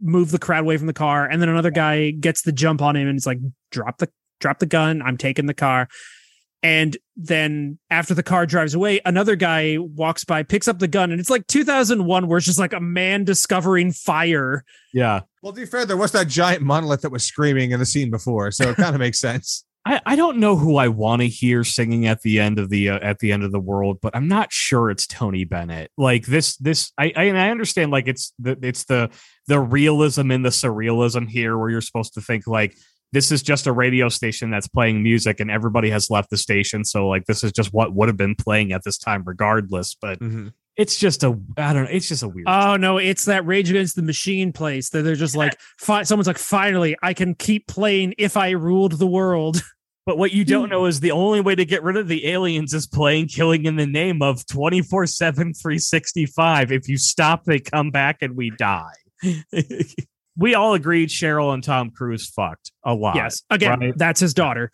move 0.00 0.30
the 0.30 0.38
crowd 0.38 0.62
away 0.62 0.76
from 0.76 0.86
the 0.86 0.92
car, 0.92 1.26
and 1.26 1.40
then 1.40 1.48
another 1.48 1.70
guy 1.70 2.10
gets 2.10 2.42
the 2.42 2.52
jump 2.52 2.82
on 2.82 2.96
him, 2.96 3.08
and 3.08 3.16
it's 3.16 3.26
like 3.26 3.38
drop 3.70 3.98
the 3.98 4.08
drop 4.40 4.58
the 4.58 4.66
gun. 4.66 5.02
I'm 5.02 5.16
taking 5.16 5.46
the 5.46 5.54
car. 5.54 5.88
And 6.64 6.96
then 7.14 7.78
after 7.90 8.14
the 8.14 8.22
car 8.22 8.46
drives 8.46 8.72
away, 8.72 8.98
another 9.04 9.36
guy 9.36 9.76
walks 9.78 10.24
by, 10.24 10.42
picks 10.42 10.66
up 10.66 10.78
the 10.78 10.88
gun, 10.88 11.12
and 11.12 11.20
it's 11.20 11.28
like 11.28 11.46
2001, 11.46 12.26
where 12.26 12.38
it's 12.38 12.46
just 12.46 12.58
like 12.58 12.72
a 12.72 12.80
man 12.80 13.24
discovering 13.24 13.92
fire. 13.92 14.64
yeah, 14.94 15.20
well, 15.42 15.52
to 15.52 15.60
be 15.60 15.66
fair, 15.66 15.84
there 15.84 15.98
was 15.98 16.12
that 16.12 16.26
giant 16.26 16.62
monolith 16.62 17.02
that 17.02 17.12
was 17.12 17.22
screaming 17.22 17.72
in 17.72 17.80
the 17.80 17.84
scene 17.84 18.10
before, 18.10 18.50
so 18.50 18.70
it 18.70 18.76
kind 18.76 18.94
of 18.94 18.98
makes 18.98 19.20
sense. 19.20 19.66
I, 19.86 20.00
I 20.06 20.16
don't 20.16 20.38
know 20.38 20.56
who 20.56 20.78
I 20.78 20.88
want 20.88 21.20
to 21.20 21.28
hear 21.28 21.62
singing 21.62 22.06
at 22.06 22.22
the 22.22 22.40
end 22.40 22.58
of 22.58 22.70
the 22.70 22.88
uh, 22.88 22.98
at 23.00 23.18
the 23.18 23.32
end 23.32 23.44
of 23.44 23.52
the 23.52 23.60
world, 23.60 23.98
but 24.00 24.16
I'm 24.16 24.28
not 24.28 24.50
sure 24.50 24.90
it's 24.90 25.06
Tony 25.06 25.44
Bennett. 25.44 25.90
Like 25.98 26.24
this 26.24 26.56
this 26.56 26.92
I 26.96 27.12
I, 27.14 27.24
and 27.24 27.38
I 27.38 27.50
understand 27.50 27.90
like 27.90 28.08
it's 28.08 28.32
the 28.38 28.58
it's 28.62 28.84
the 28.84 29.10
the 29.46 29.60
realism 29.60 30.30
and 30.30 30.42
the 30.42 30.48
surrealism 30.48 31.28
here 31.28 31.58
where 31.58 31.68
you're 31.68 31.82
supposed 31.82 32.14
to 32.14 32.22
think 32.22 32.46
like 32.46 32.74
this 33.14 33.32
is 33.32 33.42
just 33.42 33.66
a 33.66 33.72
radio 33.72 34.08
station 34.10 34.50
that's 34.50 34.68
playing 34.68 35.02
music 35.02 35.40
and 35.40 35.50
everybody 35.50 35.88
has 35.88 36.10
left 36.10 36.28
the 36.30 36.36
station 36.36 36.84
so 36.84 37.08
like 37.08 37.24
this 37.24 37.42
is 37.42 37.52
just 37.52 37.72
what 37.72 37.94
would 37.94 38.08
have 38.08 38.16
been 38.18 38.34
playing 38.34 38.72
at 38.72 38.82
this 38.84 38.98
time 38.98 39.22
regardless 39.24 39.96
but 40.00 40.18
Mhm. 40.20 40.52
it's 40.76 40.98
just 40.98 41.24
a 41.24 41.38
I 41.56 41.72
don't 41.72 41.84
know 41.84 41.90
it's 41.90 42.08
just 42.08 42.22
a 42.22 42.28
weird 42.28 42.46
Oh 42.48 42.76
no, 42.76 42.98
it's 42.98 43.24
that 43.24 43.46
Rage 43.46 43.70
Against 43.70 43.96
the 43.96 44.02
Machine 44.02 44.52
place 44.52 44.90
that 44.90 45.02
they're 45.02 45.14
just 45.14 45.36
like, 45.36 45.56
fi- 45.78 46.02
someone's 46.02 46.26
like, 46.26 46.38
finally, 46.38 46.96
I 47.02 47.14
can 47.14 47.34
keep 47.34 47.66
playing 47.68 48.14
if 48.18 48.36
I 48.36 48.50
ruled 48.50 48.92
the 48.98 49.06
world. 49.06 49.62
But 50.06 50.18
what 50.18 50.32
you 50.32 50.44
don't 50.44 50.68
know 50.68 50.84
is 50.84 51.00
the 51.00 51.12
only 51.12 51.40
way 51.40 51.54
to 51.54 51.64
get 51.64 51.82
rid 51.82 51.96
of 51.96 52.08
the 52.08 52.26
aliens 52.26 52.74
is 52.74 52.86
playing 52.86 53.28
Killing 53.28 53.64
in 53.64 53.76
the 53.76 53.86
Name 53.86 54.20
of 54.20 54.44
24 54.44 55.06
7, 55.06 55.54
365. 55.54 56.72
If 56.72 56.88
you 56.90 56.98
stop, 56.98 57.44
they 57.44 57.58
come 57.58 57.90
back 57.90 58.18
and 58.20 58.36
we 58.36 58.50
die. 58.50 58.92
we 60.36 60.54
all 60.54 60.74
agreed 60.74 61.08
Cheryl 61.08 61.52
and 61.54 61.62
Tom 61.62 61.90
Cruise 61.90 62.28
fucked 62.28 62.72
a 62.84 62.94
lot. 62.94 63.16
yes, 63.16 63.42
again, 63.50 63.80
right? 63.80 63.94
that's 63.96 64.20
his 64.20 64.34
daughter. 64.34 64.70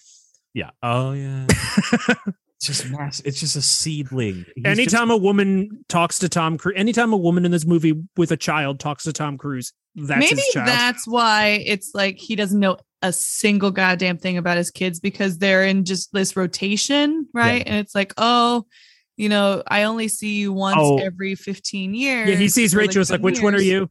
Yeah. 0.55 0.71
Oh, 0.83 1.13
yeah. 1.13 1.47
it's 1.49 2.67
just 2.67 2.91
mass. 2.91 3.21
It's 3.21 3.39
just 3.41 3.57
a 3.57 3.63
seedling. 3.63 4.47
He's 4.57 4.65
anytime 4.65 5.09
just- 5.09 5.19
a 5.19 5.23
woman 5.23 5.85
talks 5.89 6.19
to 6.21 6.29
Tom 6.29 6.59
Cruise, 6.59 6.75
anytime 6.77 7.13
a 7.13 7.17
woman 7.17 7.45
in 7.45 7.51
this 7.51 7.67
movie 7.67 7.95
with 8.17 8.33
a 8.33 8.37
child 8.37 8.81
talks 8.81 9.05
to 9.05 9.13
Tom 9.13 9.39
Cruise, 9.39 9.73
that's 9.95 10.19
maybe 10.21 10.37
his 10.37 10.49
child. 10.53 10.69
that's 10.69 11.07
why 11.07 11.63
it's 11.67 11.93
like 11.95 12.17
he 12.19 12.37
doesn't 12.37 12.59
know 12.59 12.79
a 13.03 13.13
single 13.13 13.71
goddamn 13.71 14.19
thing 14.19 14.37
about 14.39 14.57
his 14.57 14.71
kids 14.71 15.01
because 15.01 15.39
they're 15.39 15.65
in 15.65 15.85
just 15.85 16.13
this 16.13 16.37
rotation, 16.37 17.27
right? 17.33 17.63
And 17.67 17.77
it's 17.77 17.95
like, 17.95 18.13
oh, 18.19 18.67
you 19.17 19.29
know, 19.29 19.63
I 19.67 19.85
only 19.85 20.09
see 20.09 20.37
you 20.39 20.53
once 20.53 20.77
Oh. 20.79 20.99
every 20.99 21.35
15 21.35 21.95
years. 21.95 22.29
yeah, 22.29 22.37
he 22.37 22.49
sees 22.49 22.75
or, 22.75 22.79
Rachel. 22.79 23.01
It's 23.01 23.11
like, 23.11 23.19
ten 23.21 23.25
which 23.25 23.41
one 23.43 23.55
are 23.55 23.61
you? 23.61 23.89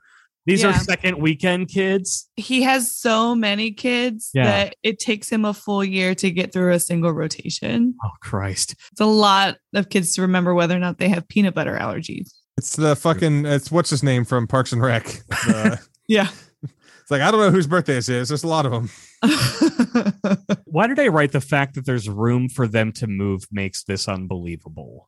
These 0.50 0.64
yeah. 0.64 0.70
are 0.70 0.80
second 0.80 1.20
weekend 1.20 1.70
kids. 1.70 2.30
He 2.36 2.64
has 2.64 2.92
so 2.92 3.36
many 3.36 3.72
kids 3.72 4.32
Yeah. 4.34 4.46
that 4.46 4.76
it 4.84 5.00
takes 5.00 5.30
him 5.30 5.46
a 5.46 5.54
full 5.54 5.84
year 5.84 6.16
to 6.16 6.32
get 6.32 6.52
through 6.52 6.74
a 6.74 6.80
single 6.80 7.12
rotation. 7.12 7.94
Oh, 8.04 8.10
Christ. 8.22 8.76
It's 8.92 9.02
a 9.02 9.06
lot 9.06 9.58
of 9.74 9.90
kids 9.90 10.14
to 10.16 10.22
remember 10.24 10.54
whether 10.54 10.76
or 10.76 10.80
not 10.80 10.98
they 10.98 11.10
have 11.10 11.28
peanut 11.28 11.54
butter 11.54 11.78
allergies. 11.80 12.32
It's 12.58 12.76
the 12.76 12.96
fucking. 12.96 13.46
It's 13.46 13.72
what's 13.72 13.90
his 13.90 14.04
name 14.04 14.26
from 14.26 14.48
Parks 14.48 14.74
and 14.74 14.82
Rec. 14.82 15.06
The- 15.06 15.80
Yeah. 16.08 16.28
it's 16.64 17.12
like 17.12 17.22
I 17.22 17.30
don't 17.30 17.40
know 17.40 17.52
whose 17.52 17.68
birthday 17.68 17.94
this 17.94 18.10
is. 18.10 18.30
There's 18.30 18.44
a 18.44 18.48
lot 18.48 18.66
of 18.66 18.72
them. 18.72 18.90
Why 20.66 20.88
did 20.88 21.00
I 21.00 21.08
write 21.08 21.32
the 21.32 21.42
fact 21.42 21.76
that 21.76 21.86
there's 21.86 22.10
room 22.10 22.50
for 22.50 22.68
them 22.68 22.92
to 22.94 23.06
move 23.08 23.44
makes 23.52 23.84
this 23.84 24.08
unbelievable? 24.08 25.08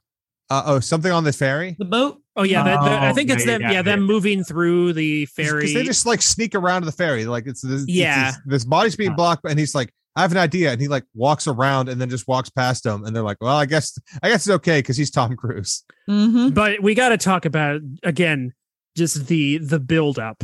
Uh 0.52 0.64
oh, 0.66 0.80
something 0.82 1.12
on 1.12 1.24
the 1.24 1.32
ferry. 1.34 1.76
the 1.80 1.86
boat. 1.86 2.18
Oh 2.36 2.44
yeah, 2.44 2.64
the- 2.64 2.70
the- 2.84 2.92
I 2.96 3.10
Oh, 3.10 3.14
think 3.14 3.30
it's 3.30 3.46
them. 3.46 3.62
yeah, 3.62 3.72
Yeah, 3.72 3.82
them 3.82 4.02
yeah. 4.02 4.06
moving 4.06 4.44
through 4.44 4.94
the 4.94 5.26
ferry. 5.28 5.62
Because 5.62 5.74
they 5.74 5.84
just 5.84 6.06
like 6.06 6.22
sneak 6.22 6.56
around 6.56 6.86
the 6.86 6.92
ferry. 6.92 7.26
Like 7.26 7.48
it's 7.48 7.62
this, 7.62 7.86
Yeah. 7.88 8.30
it's- 8.30 8.42
this 8.46 8.66
body's 8.66 8.96
being 8.96 9.16
blocked, 9.16 9.46
and 9.50 9.58
he's 9.58 9.74
like, 9.74 9.94
I 10.16 10.22
have 10.24 10.32
an 10.34 10.38
idea, 10.38 10.72
and 10.74 10.82
he 10.82 10.88
like 10.90 11.06
walks 11.14 11.48
around 11.48 11.88
and 11.88 12.02
then 12.02 12.10
just 12.10 12.28
walks 12.28 12.50
past 12.50 12.84
them, 12.84 13.06
and 13.06 13.16
they're 13.16 13.24
like, 13.24 13.38
Well, 13.40 13.56
I 13.56 13.66
guess 13.66 13.98
I 14.22 14.28
guess 14.30 14.46
it's 14.46 14.54
okay 14.56 14.80
because 14.80 14.98
he's 14.98 15.10
Tom 15.12 15.36
Cruise. 15.38 15.84
Mm-hmm. 16.10 16.50
but 16.50 16.82
we 16.84 16.96
got 16.96 17.10
to 17.10 17.18
talk 17.18 17.46
about 17.46 17.80
again 18.04 18.54
just 18.98 19.28
the 19.28 19.58
the 19.60 19.80
build 19.80 20.20
up 20.20 20.44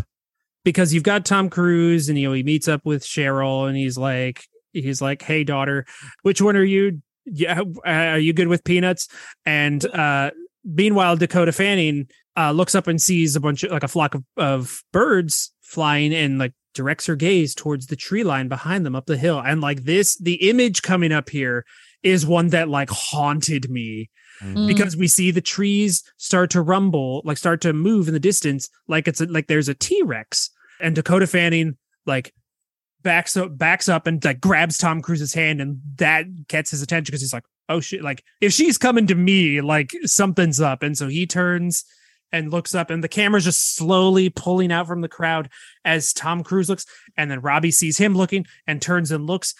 because 0.63 0.93
you've 0.93 1.03
got 1.03 1.25
Tom 1.25 1.49
Cruise 1.49 2.07
and 2.07 2.17
you 2.17 2.27
know 2.29 2.33
he 2.33 2.43
meets 2.43 2.69
up 2.69 2.81
with 2.85 3.03
Cheryl 3.03 3.67
and 3.67 3.75
he's 3.75 3.97
like 3.97 4.45
he's 4.71 5.01
like, 5.01 5.21
"Hey 5.21 5.43
daughter, 5.43 5.85
which 6.21 6.41
one 6.41 6.55
are 6.55 6.63
you? 6.63 7.01
Yeah, 7.31 7.61
uh, 7.85 7.89
are 7.89 8.19
you 8.19 8.33
good 8.33 8.47
with 8.47 8.63
peanuts?" 8.63 9.07
And 9.45 9.85
uh 9.85 10.31
meanwhile 10.63 11.15
Dakota 11.15 11.51
Fanning 11.51 12.07
uh 12.35 12.51
looks 12.51 12.75
up 12.75 12.87
and 12.87 13.01
sees 13.01 13.35
a 13.35 13.39
bunch 13.39 13.63
of 13.63 13.71
like 13.71 13.83
a 13.83 13.87
flock 13.87 14.15
of, 14.15 14.23
of 14.37 14.83
birds 14.91 15.51
flying 15.61 16.13
and 16.13 16.39
like 16.39 16.53
directs 16.73 17.05
her 17.07 17.15
gaze 17.15 17.55
towards 17.55 17.87
the 17.87 17.95
tree 17.95 18.23
line 18.23 18.47
behind 18.47 18.85
them 18.85 18.95
up 18.95 19.05
the 19.07 19.17
hill 19.17 19.41
and 19.43 19.61
like 19.61 19.83
this 19.83 20.15
the 20.17 20.35
image 20.49 20.81
coming 20.83 21.11
up 21.11 21.29
here 21.29 21.65
is 22.03 22.25
one 22.25 22.49
that 22.49 22.69
like 22.69 22.89
haunted 22.89 23.69
me 23.69 24.09
Mm. 24.43 24.67
because 24.67 24.95
we 24.95 25.07
see 25.07 25.31
the 25.31 25.41
trees 25.41 26.03
start 26.17 26.51
to 26.51 26.61
rumble, 26.61 27.23
like 27.25 27.37
start 27.37 27.59
to 27.61 27.73
move 27.73 28.07
in 28.07 28.13
the 28.13 28.19
distance, 28.19 28.69
like 28.87 29.07
it's 29.07 29.19
a, 29.19 29.25
like 29.25 29.47
there's 29.47 29.67
a 29.67 29.73
T 29.73 30.03
Rex, 30.03 30.51
and 30.79 30.93
Dakota 30.93 31.25
Fanning 31.25 31.75
like 32.05 32.35
backs 33.03 33.37
up, 33.37 33.57
backs 33.57 33.87
up, 33.89 34.07
and 34.07 34.23
like 34.23 34.41
grabs 34.41 34.77
Tom 34.77 35.01
Cruise's 35.01 35.33
hand, 35.33 35.61
and 35.61 35.79
that 35.95 36.47
gets 36.47 36.71
his 36.71 36.81
attention 36.81 37.11
because 37.11 37.21
he's 37.21 37.33
like, 37.33 37.45
oh 37.69 37.79
shit, 37.79 38.01
like 38.01 38.23
if 38.41 38.53
she's 38.53 38.77
coming 38.77 39.07
to 39.07 39.15
me, 39.15 39.61
like 39.61 39.91
something's 40.05 40.59
up, 40.59 40.83
and 40.83 40.97
so 40.97 41.07
he 41.07 41.25
turns 41.25 41.85
and 42.31 42.51
looks 42.51 42.75
up, 42.75 42.89
and 42.89 43.03
the 43.03 43.07
camera's 43.07 43.45
just 43.45 43.75
slowly 43.75 44.29
pulling 44.29 44.71
out 44.71 44.87
from 44.87 45.01
the 45.01 45.07
crowd 45.07 45.49
as 45.85 46.13
Tom 46.13 46.43
Cruise 46.43 46.69
looks, 46.69 46.85
and 47.15 47.31
then 47.31 47.41
Robbie 47.41 47.71
sees 47.71 47.97
him 47.97 48.15
looking 48.15 48.45
and 48.65 48.81
turns 48.81 49.11
and 49.11 49.25
looks, 49.25 49.53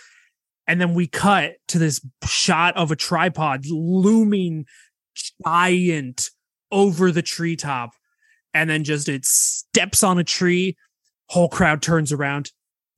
and 0.68 0.82
then 0.82 0.94
we 0.94 1.08
cut 1.08 1.56
to 1.70 1.80
this 1.80 2.06
shot 2.26 2.76
of 2.76 2.92
a 2.92 2.96
tripod 2.96 3.66
looming 3.70 4.66
giant 5.46 6.30
over 6.72 7.12
the 7.12 7.22
treetop. 7.22 7.92
And 8.54 8.70
then 8.70 8.84
just 8.84 9.08
it 9.08 9.24
steps 9.26 10.04
on 10.04 10.18
a 10.18 10.24
tree. 10.24 10.78
Whole 11.30 11.50
crowd 11.50 11.82
turns 11.82 12.12
around 12.12 12.52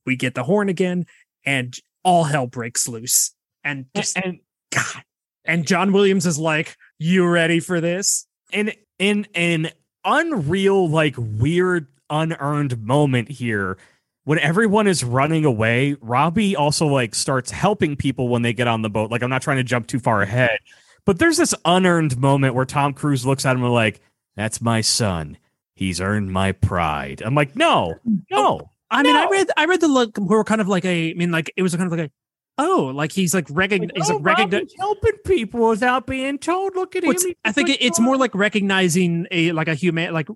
we 0.06 0.16
get 0.16 0.34
the 0.34 0.44
horn 0.44 0.68
again 0.68 1.06
and 1.44 1.76
all 2.04 2.24
hell 2.24 2.46
breaks 2.46 2.88
loose. 2.88 3.32
And 3.64 3.86
just 3.94 4.16
and 4.16 4.40
god. 4.72 5.04
And 5.44 5.66
john 5.66 5.92
williams 5.92 6.26
is 6.26 6.38
like 6.38 6.76
you 6.98 7.26
ready 7.26 7.60
for 7.60 7.80
this? 7.80 8.26
In 8.52 8.72
in 8.98 9.26
an 9.34 9.70
unreal 10.04 10.88
like 10.88 11.14
weird 11.16 11.86
unearned 12.08 12.82
moment 12.82 13.28
here 13.28 13.76
when 14.24 14.38
everyone 14.38 14.86
is 14.86 15.04
running 15.04 15.44
away 15.44 15.96
robbie 16.00 16.56
also 16.56 16.86
like 16.86 17.14
starts 17.14 17.50
helping 17.50 17.96
people 17.96 18.28
when 18.28 18.42
they 18.42 18.52
get 18.52 18.66
on 18.66 18.82
the 18.82 18.90
boat. 18.90 19.10
Like 19.10 19.22
i'm 19.22 19.30
not 19.30 19.42
trying 19.42 19.58
to 19.58 19.64
jump 19.64 19.86
too 19.86 20.00
far 20.00 20.22
ahead 20.22 20.58
but 21.04 21.18
there's 21.18 21.36
this 21.36 21.54
unearned 21.64 22.16
moment 22.18 22.54
where 22.54 22.64
tom 22.64 22.92
cruise 22.94 23.26
looks 23.26 23.44
at 23.44 23.56
him 23.56 23.62
and 23.62 23.72
like 23.72 24.00
that's 24.36 24.60
my 24.60 24.80
son. 24.80 25.36
He's 25.74 26.00
earned 26.00 26.30
my 26.30 26.52
pride. 26.52 27.22
I'm 27.24 27.34
like 27.34 27.56
no 27.56 27.94
no 28.30 28.69
i 28.90 29.02
mean 29.02 29.14
i 29.16 29.26
read 29.30 29.48
i 29.56 29.64
read 29.66 29.80
the 29.80 29.88
look 29.88 30.16
who 30.16 30.26
were 30.26 30.44
kind 30.44 30.60
of 30.60 30.68
like 30.68 30.84
a 30.84 31.10
i 31.10 31.14
mean 31.14 31.30
like 31.30 31.52
it 31.56 31.62
was 31.62 31.74
kind 31.76 31.90
of 31.92 31.98
like 31.98 32.08
a 32.08 32.10
oh 32.58 32.90
like 32.94 33.12
he's 33.12 33.32
like 33.34 33.46
recognize 33.50 33.90
he's 33.94 34.10
oh, 34.10 34.16
like 34.16 34.24
recognize 34.24 34.60
Robbie's 34.60 34.74
helping 34.78 35.12
people 35.24 35.68
without 35.68 36.06
being 36.06 36.38
told 36.38 36.74
look 36.74 36.96
at 36.96 37.02
him 37.04 37.08
What's- 37.08 37.24
he's 37.24 37.34
I 37.44 37.52
think 37.52 37.68
it- 37.70 37.80
it's 37.82 37.98
more 38.00 38.16
like 38.16 38.34
recognizing 38.34 39.26
a 39.30 39.52
like 39.52 39.68
a 39.68 39.74
human 39.74 40.12
like 40.12 40.28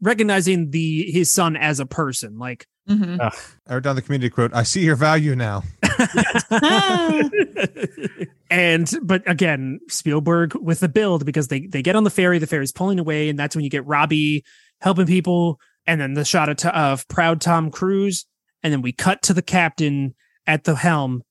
recognizing 0.00 0.70
the 0.70 1.10
his 1.10 1.32
son 1.32 1.56
as 1.56 1.78
a 1.80 1.86
person 1.86 2.38
like 2.38 2.66
Mhm. 2.88 3.20
I 3.68 3.74
wrote 3.74 3.84
down 3.84 3.94
the 3.94 4.02
community 4.02 4.30
quote. 4.30 4.52
I 4.52 4.64
see 4.64 4.80
your 4.84 4.96
value 4.96 5.36
now. 5.36 5.62
And 8.50 8.92
but 9.02 9.22
again 9.30 9.78
Spielberg 9.88 10.56
with 10.56 10.80
the 10.80 10.88
build 10.88 11.24
because 11.24 11.46
they 11.48 11.60
they 11.66 11.82
get 11.82 11.94
on 11.94 12.02
the 12.02 12.10
ferry 12.10 12.38
the 12.40 12.48
ferry's 12.48 12.72
pulling 12.72 12.98
away 12.98 13.28
and 13.28 13.38
that's 13.38 13.54
when 13.54 13.62
you 13.64 13.70
get 13.70 13.86
Robbie 13.86 14.44
helping 14.80 15.06
people 15.06 15.60
and 15.86 16.00
then 16.00 16.14
the 16.14 16.24
shot 16.24 16.48
of, 16.48 16.64
of 16.70 17.08
proud 17.08 17.40
Tom 17.40 17.70
Cruise 17.70 18.26
and 18.62 18.72
then 18.72 18.82
we 18.82 18.92
cut 18.92 19.22
to 19.22 19.34
the 19.34 19.42
captain 19.42 20.14
at 20.46 20.64
the 20.64 20.76
helm. 20.76 21.22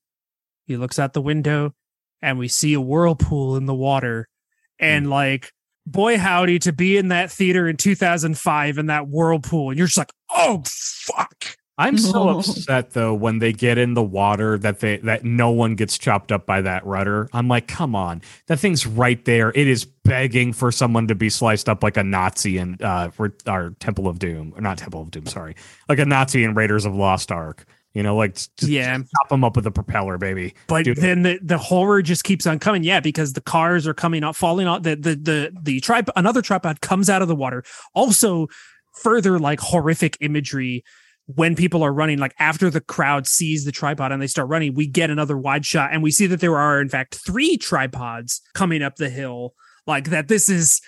He 0.66 0.76
looks 0.76 0.98
out 0.98 1.12
the 1.12 1.22
window 1.22 1.74
and 2.22 2.38
we 2.38 2.48
see 2.48 2.74
a 2.74 2.80
whirlpool 2.80 3.56
in 3.56 3.66
the 3.66 3.74
water. 3.74 4.28
And 4.78 5.06
hmm. 5.06 5.12
like 5.12 5.52
boy 5.86 6.18
howdy 6.18 6.58
to 6.60 6.72
be 6.72 6.96
in 6.96 7.08
that 7.08 7.30
theater 7.30 7.68
in 7.68 7.76
2005 7.76 8.78
in 8.78 8.86
that 8.86 9.08
whirlpool 9.08 9.70
and 9.70 9.78
you're 9.78 9.86
just 9.86 9.98
like 9.98 10.12
oh 10.30 10.62
fuck 10.66 11.56
I'm 11.80 11.98
so 11.98 12.24
No. 12.24 12.38
upset 12.38 12.90
though 12.92 13.14
when 13.14 13.38
they 13.38 13.52
get 13.52 13.78
in 13.78 13.94
the 13.94 14.02
water 14.02 14.58
that 14.58 14.80
they 14.80 14.98
that 14.98 15.24
no 15.24 15.50
one 15.50 15.74
gets 15.74 15.98
chopped 15.98 16.30
up 16.30 16.46
by 16.46 16.60
that 16.60 16.84
rudder. 16.86 17.28
I'm 17.32 17.48
like, 17.48 17.66
come 17.66 17.94
on, 17.94 18.22
that 18.46 18.58
thing's 18.58 18.86
right 18.86 19.24
there. 19.24 19.50
It 19.54 19.66
is 19.66 19.84
begging 19.84 20.52
for 20.52 20.70
someone 20.70 21.08
to 21.08 21.14
be 21.14 21.30
sliced 21.30 21.68
up 21.68 21.82
like 21.82 21.96
a 21.96 22.04
Nazi 22.04 22.58
in 22.58 22.76
uh 22.82 23.10
for 23.10 23.34
our 23.46 23.70
Temple 23.80 24.06
of 24.08 24.18
Doom, 24.18 24.52
or 24.56 24.60
not 24.60 24.78
Temple 24.78 25.02
of 25.02 25.10
Doom, 25.10 25.26
sorry, 25.26 25.56
like 25.88 25.98
a 25.98 26.04
Nazi 26.04 26.44
in 26.44 26.54
Raiders 26.54 26.84
of 26.84 26.94
Lost 26.94 27.32
Ark. 27.32 27.64
You 27.92 28.04
know, 28.04 28.14
like 28.14 28.34
just 28.34 28.62
yeah 28.62 28.96
chop 28.96 29.28
them 29.30 29.42
up 29.42 29.56
with 29.56 29.66
a 29.66 29.70
propeller, 29.72 30.16
baby. 30.16 30.54
but 30.68 30.84
Dude. 30.84 30.98
then 30.98 31.22
the, 31.22 31.40
the 31.42 31.58
horror 31.58 32.02
just 32.02 32.22
keeps 32.22 32.46
on 32.46 32.60
coming 32.60 32.84
yeah 32.84 33.00
because 33.00 33.32
the 33.32 33.40
cars 33.40 33.84
are 33.88 33.94
coming 33.94 34.22
out 34.22 34.36
falling 34.36 34.68
off 34.68 34.82
the 34.84 34.94
the 34.94 35.16
the, 35.16 35.52
the 35.60 35.80
tripod 35.80 36.12
another 36.14 36.40
tripod 36.40 36.80
comes 36.82 37.10
out 37.10 37.20
of 37.20 37.26
the 37.26 37.34
water 37.34 37.64
also 37.92 38.46
further 38.92 39.40
like 39.40 39.58
horrific 39.58 40.16
imagery 40.20 40.84
when 41.36 41.54
people 41.54 41.82
are 41.82 41.92
running 41.92 42.18
like 42.18 42.34
after 42.38 42.70
the 42.70 42.80
crowd 42.80 43.26
sees 43.26 43.64
the 43.64 43.72
tripod 43.72 44.12
and 44.12 44.20
they 44.20 44.26
start 44.26 44.48
running 44.48 44.74
we 44.74 44.86
get 44.86 45.10
another 45.10 45.36
wide 45.36 45.64
shot 45.64 45.90
and 45.92 46.02
we 46.02 46.10
see 46.10 46.26
that 46.26 46.40
there 46.40 46.56
are 46.56 46.80
in 46.80 46.88
fact 46.88 47.14
three 47.14 47.56
tripods 47.56 48.40
coming 48.54 48.82
up 48.82 48.96
the 48.96 49.10
hill 49.10 49.54
like 49.86 50.10
that 50.10 50.28
this 50.28 50.48
is 50.48 50.80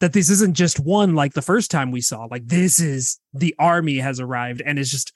that 0.00 0.12
this 0.12 0.30
isn't 0.30 0.54
just 0.54 0.78
one 0.78 1.14
like 1.14 1.32
the 1.32 1.42
first 1.42 1.70
time 1.70 1.90
we 1.90 2.00
saw. 2.00 2.24
Like 2.24 2.46
this 2.46 2.80
is 2.80 3.18
the 3.32 3.54
army 3.58 3.98
has 3.98 4.20
arrived 4.20 4.62
and 4.64 4.78
is 4.78 4.90
just 4.90 5.12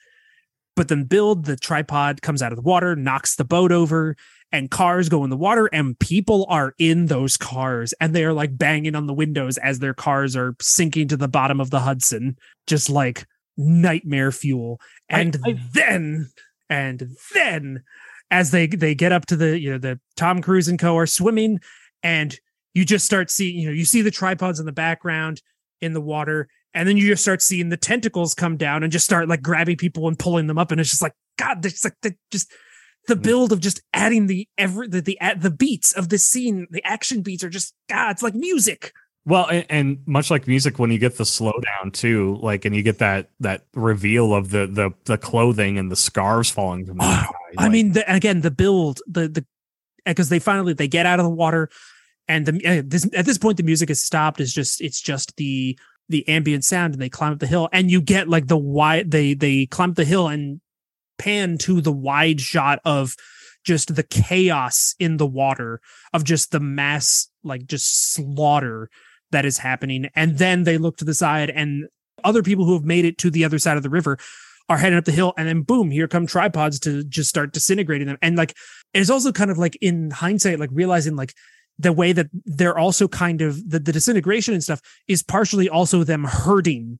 but 0.75 0.87
then 0.87 1.03
build 1.03 1.45
the 1.45 1.57
tripod 1.57 2.21
comes 2.21 2.41
out 2.41 2.51
of 2.51 2.55
the 2.55 2.61
water 2.61 2.95
knocks 2.95 3.35
the 3.35 3.43
boat 3.43 3.71
over 3.71 4.15
and 4.53 4.71
cars 4.71 5.09
go 5.09 5.23
in 5.23 5.29
the 5.29 5.37
water 5.37 5.67
and 5.71 5.99
people 5.99 6.45
are 6.49 6.73
in 6.77 7.07
those 7.07 7.37
cars 7.37 7.93
and 7.99 8.15
they 8.15 8.23
are 8.23 8.33
like 8.33 8.57
banging 8.57 8.95
on 8.95 9.05
the 9.05 9.13
windows 9.13 9.57
as 9.57 9.79
their 9.79 9.93
cars 9.93 10.35
are 10.35 10.55
sinking 10.61 11.07
to 11.09 11.17
the 11.17 11.27
bottom 11.27 11.59
of 11.59 11.69
the 11.71 11.81
hudson 11.81 12.37
just 12.67 12.89
like 12.89 13.25
nightmare 13.61 14.31
fuel 14.31 14.79
and 15.09 15.37
I- 15.45 15.59
then 15.73 16.29
and 16.69 17.09
then 17.33 17.83
as 18.29 18.51
they 18.51 18.67
they 18.67 18.95
get 18.95 19.11
up 19.11 19.25
to 19.27 19.35
the 19.35 19.59
you 19.59 19.71
know 19.71 19.77
the 19.77 19.99
tom 20.15 20.41
cruise 20.41 20.67
and 20.67 20.79
co 20.79 20.97
are 20.97 21.05
swimming 21.05 21.59
and 22.03 22.37
you 22.73 22.85
just 22.85 23.05
start 23.05 23.29
seeing 23.29 23.57
you 23.59 23.67
know 23.67 23.73
you 23.73 23.85
see 23.85 24.01
the 24.01 24.11
tripods 24.11 24.59
in 24.59 24.65
the 24.65 24.71
background 24.71 25.41
in 25.81 25.93
the 25.93 26.01
water 26.01 26.47
and 26.73 26.87
then 26.87 26.95
you 26.95 27.07
just 27.07 27.21
start 27.23 27.41
seeing 27.41 27.69
the 27.69 27.77
tentacles 27.77 28.33
come 28.33 28.55
down 28.55 28.83
and 28.83 28.91
just 28.91 29.05
start 29.05 29.27
like 29.27 29.41
grabbing 29.41 29.75
people 29.75 30.07
and 30.07 30.17
pulling 30.17 30.47
them 30.47 30.57
up 30.57 30.71
and 30.71 30.79
it's 30.79 30.89
just 30.89 31.01
like 31.01 31.13
god 31.37 31.61
there's 31.61 31.83
like 31.83 31.95
the 32.01 32.15
just 32.31 32.51
the 33.07 33.15
Mm. 33.15 33.23
build 33.23 33.51
of 33.51 33.59
just 33.59 33.81
adding 33.93 34.27
the 34.27 34.47
every 34.59 34.87
the 34.87 35.01
the, 35.01 35.17
the 35.37 35.49
beats 35.51 35.91
of 35.93 36.09
this 36.09 36.25
scene 36.25 36.67
the 36.69 36.83
action 36.85 37.21
beats 37.23 37.43
are 37.43 37.49
just 37.49 37.73
god 37.89 38.11
it's 38.11 38.21
like 38.23 38.35
music 38.35 38.93
Well, 39.25 39.47
and, 39.49 39.65
and 39.69 39.97
much 40.07 40.31
like 40.31 40.47
music, 40.47 40.79
when 40.79 40.89
you 40.91 40.97
get 40.97 41.17
the 41.17 41.23
slowdown 41.23 41.93
too, 41.93 42.39
like, 42.41 42.65
and 42.65 42.75
you 42.75 42.81
get 42.81 42.97
that 42.99 43.29
that 43.39 43.65
reveal 43.75 44.33
of 44.33 44.49
the 44.49 44.65
the 44.65 44.91
the 45.05 45.17
clothing 45.17 45.77
and 45.77 45.91
the 45.91 45.95
scarves 45.95 46.49
falling 46.49 46.85
from 46.85 46.97
the 46.97 47.03
Oh, 47.03 47.07
sky, 47.23 47.31
I 47.57 47.63
like- 47.63 47.71
mean, 47.71 47.91
the, 47.91 48.11
again, 48.13 48.41
the 48.41 48.49
build, 48.51 48.99
the 49.07 49.27
the 49.27 49.45
because 50.05 50.29
they 50.29 50.39
finally 50.39 50.73
they 50.73 50.87
get 50.87 51.05
out 51.05 51.19
of 51.19 51.23
the 51.25 51.29
water, 51.29 51.69
and 52.27 52.47
the 52.47 52.65
uh, 52.65 52.81
this 52.83 53.07
at 53.13 53.25
this 53.25 53.37
point 53.37 53.57
the 53.57 53.63
music 53.63 53.91
is 53.91 54.03
stopped. 54.03 54.39
It's 54.39 54.53
just 54.53 54.81
it's 54.81 54.99
just 54.99 55.35
the 55.37 55.77
the 56.09 56.27
ambient 56.27 56.65
sound, 56.65 56.93
and 56.93 57.01
they 57.01 57.09
climb 57.09 57.33
up 57.33 57.39
the 57.39 57.45
hill, 57.47 57.69
and 57.71 57.91
you 57.91 58.01
get 58.01 58.27
like 58.27 58.47
the 58.47 58.57
wide 58.57 59.11
they 59.11 59.35
they 59.35 59.67
climb 59.67 59.91
up 59.91 59.97
the 59.97 60.03
hill 60.05 60.27
and 60.29 60.61
pan 61.19 61.59
to 61.59 61.79
the 61.81 61.91
wide 61.91 62.41
shot 62.41 62.79
of 62.85 63.15
just 63.63 63.95
the 63.95 64.01
chaos 64.01 64.95
in 64.97 65.17
the 65.17 65.27
water 65.27 65.79
of 66.11 66.23
just 66.23 66.49
the 66.49 66.59
mass 66.59 67.29
like 67.43 67.67
just 67.67 68.11
slaughter 68.13 68.89
that 69.31 69.45
is 69.45 69.57
happening, 69.57 70.09
and 70.15 70.37
then 70.37 70.63
they 70.63 70.77
look 70.77 70.97
to 70.97 71.05
the 71.05 71.13
side 71.13 71.49
and 71.49 71.87
other 72.23 72.43
people 72.43 72.65
who 72.65 72.73
have 72.73 72.83
made 72.83 73.05
it 73.05 73.17
to 73.17 73.31
the 73.31 73.43
other 73.43 73.57
side 73.57 73.77
of 73.77 73.83
the 73.83 73.89
river 73.89 74.17
are 74.69 74.77
heading 74.77 74.97
up 74.97 75.05
the 75.05 75.11
hill. 75.11 75.33
And 75.37 75.47
then 75.47 75.63
boom 75.63 75.89
here 75.89 76.07
come 76.07 76.27
tripods 76.27 76.79
to 76.81 77.03
just 77.03 77.29
start 77.29 77.51
disintegrating 77.51 78.07
them. 78.07 78.17
And 78.21 78.37
like 78.37 78.55
it's 78.93 79.09
also 79.09 79.31
kind 79.31 79.49
of 79.49 79.57
like 79.57 79.75
in 79.81 80.11
hindsight 80.11 80.59
like 80.59 80.69
realizing 80.71 81.15
like 81.15 81.33
the 81.79 81.91
way 81.91 82.13
that 82.13 82.27
they're 82.45 82.77
also 82.77 83.07
kind 83.07 83.41
of 83.41 83.69
the, 83.69 83.79
the 83.79 83.91
disintegration 83.91 84.53
and 84.53 84.63
stuff 84.63 84.81
is 85.07 85.23
partially 85.23 85.67
also 85.67 86.03
them 86.03 86.23
hurting 86.25 86.99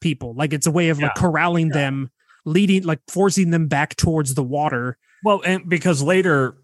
people. 0.00 0.34
Like 0.34 0.52
it's 0.52 0.66
a 0.66 0.70
way 0.70 0.90
of 0.90 0.98
like 0.98 1.12
Yeah. 1.16 1.20
corralling 1.22 1.70
them 1.70 2.10
leading 2.44 2.82
like 2.84 3.00
forcing 3.08 3.50
them 3.50 3.66
back 3.66 3.96
towards 3.96 4.34
the 4.34 4.42
water. 4.44 4.98
Well, 5.24 5.40
and 5.44 5.68
because 5.68 6.02
later 6.02 6.56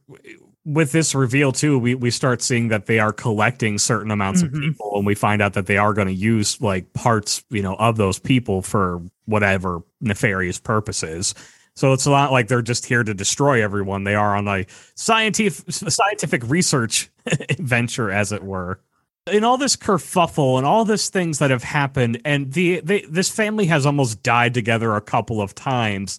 with 0.67 0.91
this 0.93 1.15
reveal 1.15 1.53
too, 1.53 1.79
we 1.79 1.95
we 1.95 2.11
start 2.11 2.43
seeing 2.43 2.69
that 2.69 2.87
they 2.87 2.99
are 2.99 3.13
collecting 3.13 3.79
certain 3.79 4.11
amounts 4.11 4.43
Mhm. 4.43 4.47
of 4.47 4.53
people, 4.61 4.93
and 4.97 5.07
we 5.07 5.15
find 5.15 5.41
out 5.41 5.53
that 5.55 5.67
they 5.67 5.79
are 5.79 5.95
going 5.95 6.09
to 6.09 6.13
use 6.15 6.61
like 6.61 6.93
parts, 6.93 7.43
you 7.51 7.63
know, 7.63 7.77
of 7.77 7.97
those 7.97 8.19
people 8.19 8.61
for 8.63 9.01
whatever 9.27 9.81
nefarious 10.01 10.59
purposes. 10.59 11.35
So 11.77 11.93
it's 11.93 12.07
not 12.07 12.33
like 12.33 12.49
they're 12.49 12.63
just 12.63 12.87
here 12.87 13.05
to 13.05 13.15
destroy 13.15 13.63
everyone. 13.63 14.05
They 14.05 14.15
are 14.17 14.35
on 14.37 14.49
a 14.49 14.67
scientific 14.97 15.73
scientific 15.73 16.43
research 16.49 17.11
venture, 17.59 18.11
as 18.11 18.33
it 18.33 18.43
were. 18.43 18.81
in 19.31 19.43
all 19.45 19.59
this 19.59 19.75
kerfuffle 19.77 20.57
and 20.57 20.65
all 20.67 20.85
these 20.85 21.09
things 21.09 21.39
that 21.41 21.51
have 21.51 21.65
happened, 21.65 22.21
and 22.25 22.53
the 22.53 22.81
they, 22.85 23.03
this 23.03 23.29
family 23.29 23.67
has 23.67 23.85
almost 23.87 24.23
died 24.23 24.55
together 24.55 24.95
a 24.95 25.01
couple 25.01 25.41
of 25.41 25.55
times. 25.55 26.19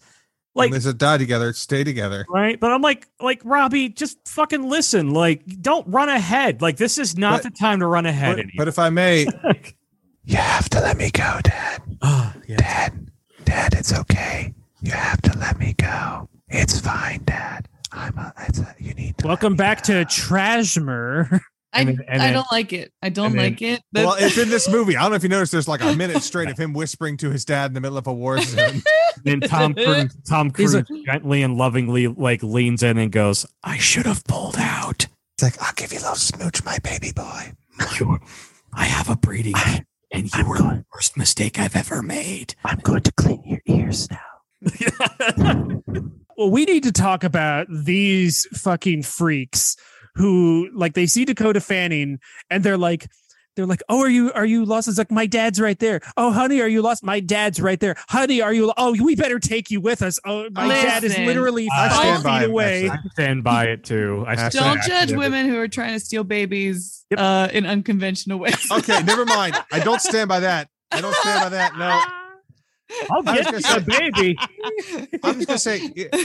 Like, 0.58 0.66
Like 0.66 0.72
there's 0.72 0.86
a 0.88 0.94
die 0.94 1.18
together, 1.20 1.54
stay 1.54 1.84
together. 1.84 2.26
right, 2.30 2.60
but 2.60 2.72
I'm 2.72 2.82
like, 2.82 3.08
like 3.22 3.42
Robbie, 3.46 3.90
just 3.90 4.18
fucking 4.28 4.68
listen. 4.68 5.12
Like, 5.12 5.44
don't 5.62 5.88
run 5.88 6.10
ahead. 6.10 6.62
Like, 6.62 6.78
this 6.78 6.98
is 6.98 7.16
not 7.18 7.44
But- 7.44 7.54
the 7.54 7.58
time 7.60 7.80
to 7.82 7.86
run 7.88 8.06
ahead. 8.08 8.38
But, 8.38 8.46
but 8.58 8.68
if 8.68 8.80
I 8.80 8.90
may, 8.90 9.28
you 10.26 10.36
have 10.38 10.68
to 10.70 10.82
let 10.82 10.98
me 10.98 11.12
go, 11.12 11.40
Dad. 11.44 11.82
Yeah. 12.48 12.58
Dad, 12.58 13.12
Dad, 13.46 13.74
it's 13.76 13.94
okay. 13.94 14.54
You 14.82 14.92
have 14.92 15.22
to 15.24 15.38
let 15.38 15.60
me 15.60 15.74
go. 15.78 16.28
It's 16.50 16.80
fine, 16.80 17.22
Dad. 17.26 17.68
I'm 17.92 18.18
a, 18.18 18.34
it's 18.48 18.60
a 18.60 18.74
you 18.80 18.94
need 18.94 19.18
to. 19.20 19.28
Welcome 19.28 19.56
back 19.56 19.82
to 19.84 19.94
Trashmer. 20.06 21.40
I, 21.78 21.84
then- 21.86 22.00
I 22.10 22.18
then- 22.18 22.34
don't 22.34 22.52
like 22.52 22.74
it. 22.74 22.92
I 23.02 23.10
don't 23.10 23.28
and 23.28 23.36
then- 23.40 23.46
like 23.52 23.62
it. 23.62 23.82
Well, 23.94 24.16
it's 24.20 24.38
in 24.38 24.50
this 24.50 24.70
movie. 24.72 24.96
I 24.98 25.02
don't 25.04 25.12
know 25.12 25.16
if 25.18 25.24
you 25.24 25.30
noticed. 25.30 25.52
There's 25.52 25.68
like 25.68 25.82
a 25.82 25.96
minute 25.96 26.22
straight 26.24 26.50
of 26.50 26.58
him 26.58 26.74
whispering 26.74 27.18
to 27.18 27.30
his 27.30 27.46
dad 27.46 27.72
in 27.72 27.74
the 27.74 27.82
middle 27.82 27.98
of 27.98 28.08
a 28.08 28.14
war 28.14 28.42
zone. 28.42 28.82
then 29.24 29.40
Tom 29.42 29.74
Cruise, 29.76 30.16
Tom 30.28 30.52
Cruise 30.52 30.76
like- 30.76 30.86
gently 31.06 31.44
and 31.44 31.56
lovingly 31.58 32.08
like 32.08 32.44
leans 32.44 32.84
in 32.84 32.98
and 32.98 33.12
goes, 33.12 33.46
"I 33.64 33.78
should 33.78 34.06
have 34.06 34.24
pulled 34.26 34.58
out. 34.58 35.08
It's 35.36 35.44
like 35.44 35.62
I'll 35.62 35.74
give 35.76 35.94
you 35.94 36.00
a 36.00 36.02
little 36.02 36.16
smooch, 36.16 36.64
my 36.64 36.78
baby 36.80 37.12
boy. 37.12 37.54
You- 38.00 38.20
I 38.74 38.86
have 38.86 39.10
a 39.10 39.16
breeding, 39.16 39.54
and 40.12 40.34
you 40.36 40.46
were 40.48 40.58
the 40.58 40.86
worst 40.94 41.18
mistake 41.18 41.60
I've 41.60 41.76
ever 41.76 42.02
made." 42.02 42.56
I'm 42.66 42.80
going 42.80 43.02
to 43.04 43.12
clean 43.14 43.42
your 43.46 43.62
ears 43.68 44.08
now. 44.12 44.20
well, 46.38 46.52
we 46.52 46.66
need 46.66 46.84
to 46.84 46.92
talk 46.92 47.24
about 47.24 47.68
these 47.70 48.46
fucking 48.54 49.04
freaks 49.04 49.76
who 50.18 50.70
like 50.74 50.94
they 50.94 51.06
see 51.06 51.26
Dakota 51.26 51.62
Fanning 51.62 52.20
and 52.50 52.64
they're 52.64 52.78
like 52.78 53.08
they're 53.56 53.66
like, 53.66 53.82
"Oh, 53.90 54.02
are 54.02 54.10
you 54.10 54.32
are 54.34 54.46
you 54.46 54.66
lost?" 54.66 54.88
It's 54.88 55.00
like, 55.00 55.10
"My 55.10 55.26
dad's 55.26 55.60
right 55.60 55.80
there." 55.80 56.00
"Oh, 56.16 56.32
honey, 56.32 56.62
are 56.62 56.68
you 56.68 56.84
lost?" 56.84 57.04
"My 57.04 57.20
dad's 57.20 57.60
right 57.60 57.80
there." 57.80 57.96
"Honey, 58.08 58.40
are 58.40 58.54
you 58.54 58.72
Oh, 58.78 58.92
we 59.04 59.16
better 59.16 59.40
take 59.40 59.72
you 59.72 59.82
with 59.82 60.04
us." 60.04 60.20
"Oh, 60.26 60.48
my 60.52 60.68
dad 60.68 61.04
is 61.04 61.18
literally 61.18 61.68
I 61.76 61.90
five 61.90 61.98
stand 61.98 62.24
by 62.24 62.40
feet 62.40 62.46
him, 62.46 62.52
away." 62.52 62.90
actually. 62.90 63.00
I 63.10 63.14
stand 63.14 63.44
by 63.44 63.66
it 63.66 63.84
too. 63.84 64.24
I 64.28 64.36
Don't 64.36 64.52
stand- 64.52 64.80
don't 64.80 64.84
judge 64.88 65.12
women 65.14 65.48
who 65.50 65.58
are 65.58 65.68
trying 65.68 65.94
to 65.94 66.00
steal 66.00 66.24
babies 66.24 67.04
Yep. 67.10 67.20
uh, 67.20 67.48
in 67.52 67.66
unconventional 67.66 68.38
ways. 68.38 68.68
Okay, 68.72 69.02
never 69.04 69.26
mind. 69.26 69.56
I 69.72 69.80
don't 69.80 70.02
stand 70.02 70.30
by 70.30 70.42
that. 70.42 70.68
I 70.92 71.02
don't 71.02 71.16
stand 71.16 71.42
by 71.42 71.50
that. 71.50 71.76
No, 71.78 72.00
I'll 73.12 73.22
was 73.24 73.36
get 73.36 73.46
gonna 73.46 73.58
you 73.58 73.64
say- 73.64 73.78
a 73.78 73.82
baby. 73.82 74.38
I'm 75.24 75.36
just 75.36 75.48
gonna 75.48 75.60
say 75.60 75.82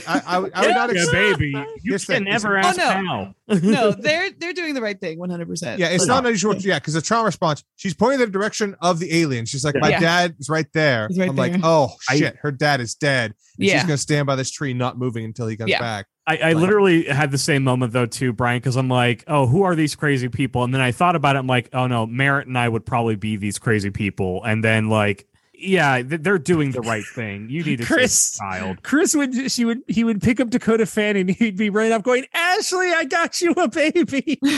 I, 0.06 0.22
I, 0.26 0.36
I 0.36 0.38
would 0.38 0.52
not. 0.54 0.90
Get 0.90 1.08
a 1.08 1.12
baby. 1.12 1.50
You 1.50 1.66
Here's 1.84 2.06
the 2.06 2.14
can 2.14 2.24
thing, 2.24 2.32
never 2.32 2.56
oh, 2.56 2.60
ask 2.60 2.78
Oh, 2.80 3.00
no. 3.02 3.34
how. 3.48 3.58
no, 3.60 3.90
they're 3.98 4.30
they're 4.38 4.52
doing 4.52 4.74
the 4.74 4.82
right 4.82 4.98
thing, 5.00 5.18
one 5.18 5.30
hundred 5.30 5.48
percent. 5.48 5.78
yeah, 5.80 5.88
it's 5.88 6.06
not 6.06 6.24
unusual. 6.24 6.54
Yeah, 6.56 6.78
because 6.78 6.94
the 6.94 7.02
trauma 7.02 7.24
response. 7.26 7.64
She's 7.76 7.94
pointing 7.94 8.20
the 8.20 8.26
direction 8.26 8.76
of 8.80 8.98
the 8.98 9.12
alien. 9.20 9.46
She's 9.46 9.64
like, 9.64 9.74
my 9.76 9.90
Yeah. 9.90 10.00
dad 10.00 10.36
is 10.38 10.48
right 10.48 10.66
there. 10.72 11.08
Right 11.16 11.28
I'm 11.30 11.36
like, 11.36 11.52
there. 11.52 11.60
oh 11.64 11.90
I- 12.08 12.16
shit, 12.16 12.36
her 12.42 12.52
dad 12.52 12.80
is 12.80 12.94
dead. 12.94 13.34
And 13.58 13.68
She's 13.68 13.82
gonna 13.82 13.96
stand 13.98 14.26
by 14.26 14.36
this 14.36 14.50
tree, 14.50 14.72
not 14.72 14.98
moving 14.98 15.24
until 15.24 15.46
he 15.48 15.56
comes 15.56 15.70
Yeah. 15.70 15.80
back. 15.80 16.06
I, 16.26 16.36
I 16.36 16.52
Like- 16.52 16.56
literally 16.62 17.04
had 17.04 17.30
the 17.32 17.38
same 17.38 17.64
moment 17.64 17.92
though 17.92 18.06
too, 18.06 18.32
Brian, 18.32 18.58
because 18.58 18.76
I'm 18.76 18.88
like, 18.88 19.24
oh, 19.26 19.46
who 19.46 19.62
are 19.64 19.74
these 19.74 19.94
crazy 19.96 20.28
people? 20.28 20.62
And 20.64 20.72
then 20.72 20.80
I 20.80 20.92
thought 20.92 21.16
about 21.16 21.34
it. 21.36 21.40
I'm 21.40 21.46
like, 21.48 21.68
oh 21.72 21.86
no, 21.88 22.06
Merritt 22.06 22.46
and 22.46 22.56
I 22.56 22.68
would 22.68 22.86
probably 22.86 23.16
be 23.16 23.36
these 23.36 23.58
crazy 23.58 23.90
people. 23.90 24.42
And 24.44 24.62
then 24.62 24.88
like, 24.88 25.26
yeah, 25.62 26.02
they're 26.04 26.38
doing 26.38 26.72
the 26.72 26.80
right 26.80 27.04
thing. 27.14 27.48
You 27.48 27.62
need 27.62 27.78
to 27.78 27.84
Chris. 27.84 28.36
Chris, 28.36 28.38
child. 28.38 28.82
Chris 28.82 29.14
would 29.14 29.50
she 29.50 29.64
would 29.64 29.82
he 29.86 30.04
would 30.04 30.20
pick 30.20 30.40
up 30.40 30.50
Dakota 30.50 30.86
Fanning. 30.86 31.28
He'd 31.28 31.56
be 31.56 31.70
right 31.70 31.92
up 31.92 32.02
going, 32.02 32.26
"Ashley, 32.34 32.92
I 32.92 33.04
got 33.04 33.40
you 33.40 33.52
a 33.52 33.68
baby." 33.68 34.38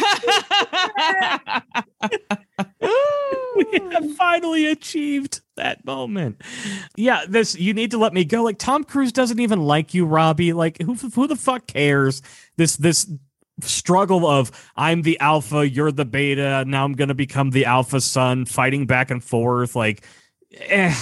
we 3.54 3.64
have 3.92 4.10
finally 4.16 4.66
achieved 4.66 5.40
that 5.56 5.84
moment. 5.84 6.40
Yeah, 6.96 7.24
this 7.28 7.56
you 7.56 7.74
need 7.74 7.90
to 7.92 7.98
let 7.98 8.12
me 8.12 8.24
go. 8.24 8.42
Like 8.42 8.58
Tom 8.58 8.84
Cruise 8.84 9.12
doesn't 9.12 9.40
even 9.40 9.60
like 9.60 9.94
you, 9.94 10.06
Robbie. 10.06 10.52
Like 10.52 10.80
who 10.82 10.94
who 10.94 11.26
the 11.26 11.36
fuck 11.36 11.66
cares? 11.66 12.22
This 12.56 12.76
this 12.76 13.08
struggle 13.60 14.26
of 14.26 14.50
I'm 14.76 15.02
the 15.02 15.18
alpha, 15.20 15.68
you're 15.68 15.92
the 15.92 16.04
beta. 16.04 16.64
Now 16.66 16.84
I'm 16.84 16.94
gonna 16.94 17.14
become 17.14 17.50
the 17.50 17.66
alpha 17.66 18.00
son, 18.00 18.44
fighting 18.46 18.86
back 18.86 19.10
and 19.10 19.22
forth. 19.22 19.76
Like, 19.76 20.04
eh, 20.60 20.94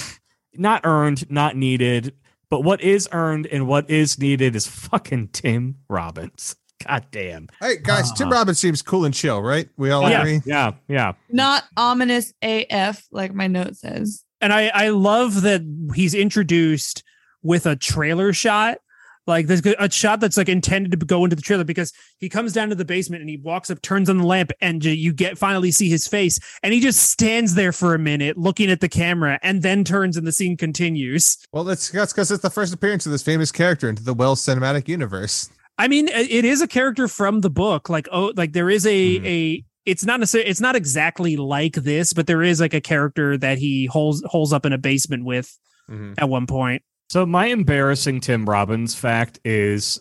not 0.54 0.82
earned, 0.84 1.30
not 1.30 1.56
needed. 1.56 2.14
But 2.50 2.64
what 2.64 2.82
is 2.82 3.08
earned 3.12 3.46
and 3.46 3.66
what 3.66 3.88
is 3.88 4.18
needed 4.18 4.54
is 4.54 4.66
fucking 4.66 5.28
Tim 5.28 5.76
Robbins. 5.88 6.54
God 6.86 7.06
damn. 7.10 7.48
Hey 7.60 7.76
guys, 7.82 8.12
Tim 8.12 8.28
Uh-huh. 8.28 8.36
Robbins 8.38 8.58
seems 8.58 8.82
cool 8.82 9.04
and 9.04 9.14
chill, 9.14 9.40
right? 9.40 9.68
We 9.78 9.90
all 9.90 10.08
yeah, 10.10 10.20
agree. 10.20 10.40
yeah, 10.44 10.72
yeah. 10.88 11.12
not 11.30 11.64
ominous 11.76 12.34
AF 12.42 13.04
like 13.10 13.32
my 13.32 13.46
note 13.46 13.76
says. 13.76 14.24
and 14.40 14.52
I 14.52 14.68
I 14.74 14.88
love 14.88 15.42
that 15.42 15.62
he's 15.94 16.12
introduced 16.14 17.04
with 17.42 17.64
a 17.66 17.76
trailer 17.76 18.32
shot. 18.32 18.78
Like 19.26 19.46
there's 19.46 19.62
a 19.78 19.88
shot 19.90 20.18
that's 20.20 20.36
like 20.36 20.48
intended 20.48 20.98
to 20.98 21.06
go 21.06 21.22
into 21.24 21.36
the 21.36 21.42
trailer 21.42 21.62
because 21.64 21.92
he 22.18 22.28
comes 22.28 22.52
down 22.52 22.70
to 22.70 22.74
the 22.74 22.84
basement 22.84 23.20
and 23.20 23.30
he 23.30 23.36
walks 23.36 23.70
up, 23.70 23.80
turns 23.82 24.10
on 24.10 24.18
the 24.18 24.26
lamp, 24.26 24.50
and 24.60 24.84
you- 24.84 25.12
get 25.12 25.38
finally 25.38 25.70
see 25.70 25.88
his 25.88 26.08
face, 26.08 26.40
and 26.62 26.72
he 26.74 26.80
just 26.80 27.10
stands 27.10 27.54
there 27.54 27.70
for 27.72 27.94
a 27.94 27.98
minute 27.98 28.36
looking 28.36 28.70
at 28.70 28.80
the 28.80 28.88
camera, 28.88 29.38
and 29.42 29.62
then 29.62 29.84
turns 29.84 30.16
and 30.16 30.26
the 30.26 30.32
scene 30.32 30.56
continues. 30.56 31.36
Well, 31.52 31.64
that's 31.64 31.90
that's 31.90 32.12
because 32.12 32.30
it's 32.30 32.42
the 32.42 32.50
first 32.50 32.74
appearance 32.74 33.06
of 33.06 33.12
this 33.12 33.22
famous 33.22 33.52
character 33.52 33.88
into 33.88 34.02
the 34.02 34.14
Wells 34.14 34.40
cinematic 34.44 34.88
universe. 34.88 35.50
I 35.78 35.88
mean, 35.88 36.08
it 36.08 36.44
is 36.44 36.60
a 36.60 36.66
character 36.68 37.06
from 37.08 37.40
the 37.42 37.50
book. 37.50 37.88
Like 37.88 38.08
oh, 38.10 38.32
like 38.36 38.52
there 38.52 38.70
is 38.70 38.86
a 38.86 39.18
Mhm. 39.20 39.26
a. 39.26 39.64
It's 39.84 40.04
not 40.04 40.20
necessarily. 40.20 40.48
It's 40.50 40.60
not 40.60 40.76
exactly 40.76 41.36
like 41.36 41.74
this, 41.74 42.12
but 42.12 42.26
there 42.26 42.42
is 42.42 42.60
like 42.60 42.74
a 42.74 42.80
character 42.80 43.36
that 43.38 43.58
he 43.58 43.86
holds 43.86 44.22
holds 44.26 44.52
up 44.52 44.64
in 44.66 44.72
a 44.72 44.78
basement 44.78 45.24
with 45.24 45.56
Mhm. 45.90 46.14
at 46.18 46.28
one 46.28 46.46
point. 46.46 46.82
So 47.12 47.26
my 47.26 47.48
embarrassing 47.48 48.20
Tim 48.20 48.48
Robbins 48.48 48.94
fact 48.94 49.38
is 49.44 50.00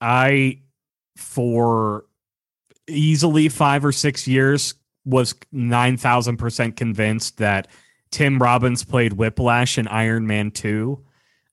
I 0.00 0.60
for 1.16 2.04
easily 2.86 3.48
5 3.48 3.86
or 3.86 3.90
6 3.90 4.28
years 4.28 4.74
was 5.04 5.34
9000% 5.52 6.76
convinced 6.76 7.38
that 7.38 7.66
Tim 8.12 8.38
Robbins 8.38 8.84
played 8.84 9.14
Whiplash 9.14 9.78
in 9.78 9.88
Iron 9.88 10.28
Man 10.28 10.52
2 10.52 10.96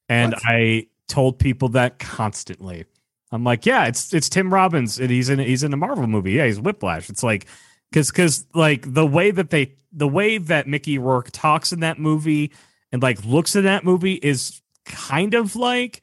and 0.07 0.33
What? 0.33 0.43
I 0.45 0.85
told 1.07 1.39
people 1.39 1.69
that 1.69 1.97
constantly. 1.97 2.85
I'm 3.31 3.43
like, 3.43 3.65
yeah, 3.65 3.87
it's 3.87 4.13
it's 4.13 4.29
Tim 4.29 4.53
Robbins 4.53 4.99
and 4.99 5.09
he's 5.09 5.29
in 5.29 5.39
he's 5.39 5.63
in 5.63 5.73
a 5.73 5.77
Marvel 5.77 6.05
movie. 6.05 6.33
Yeah, 6.33 6.45
he's 6.45 6.59
Whiplash. 6.59 7.09
It's 7.09 7.23
like 7.23 7.47
cuz 7.91 8.11
cuz 8.11 8.45
like 8.53 8.93
the 8.93 9.07
way 9.07 9.31
that 9.31 9.49
they 9.49 9.73
the 9.91 10.07
way 10.07 10.37
that 10.37 10.67
Mickey 10.67 10.99
Rourke 10.99 11.31
talks 11.31 11.71
in 11.71 11.79
that 11.79 11.97
movie 11.97 12.51
and 12.91 13.01
like 13.01 13.25
looks 13.25 13.55
in 13.55 13.63
that 13.63 13.83
movie 13.83 14.19
is 14.21 14.60
kind 14.85 15.33
of 15.33 15.55
like 15.55 16.01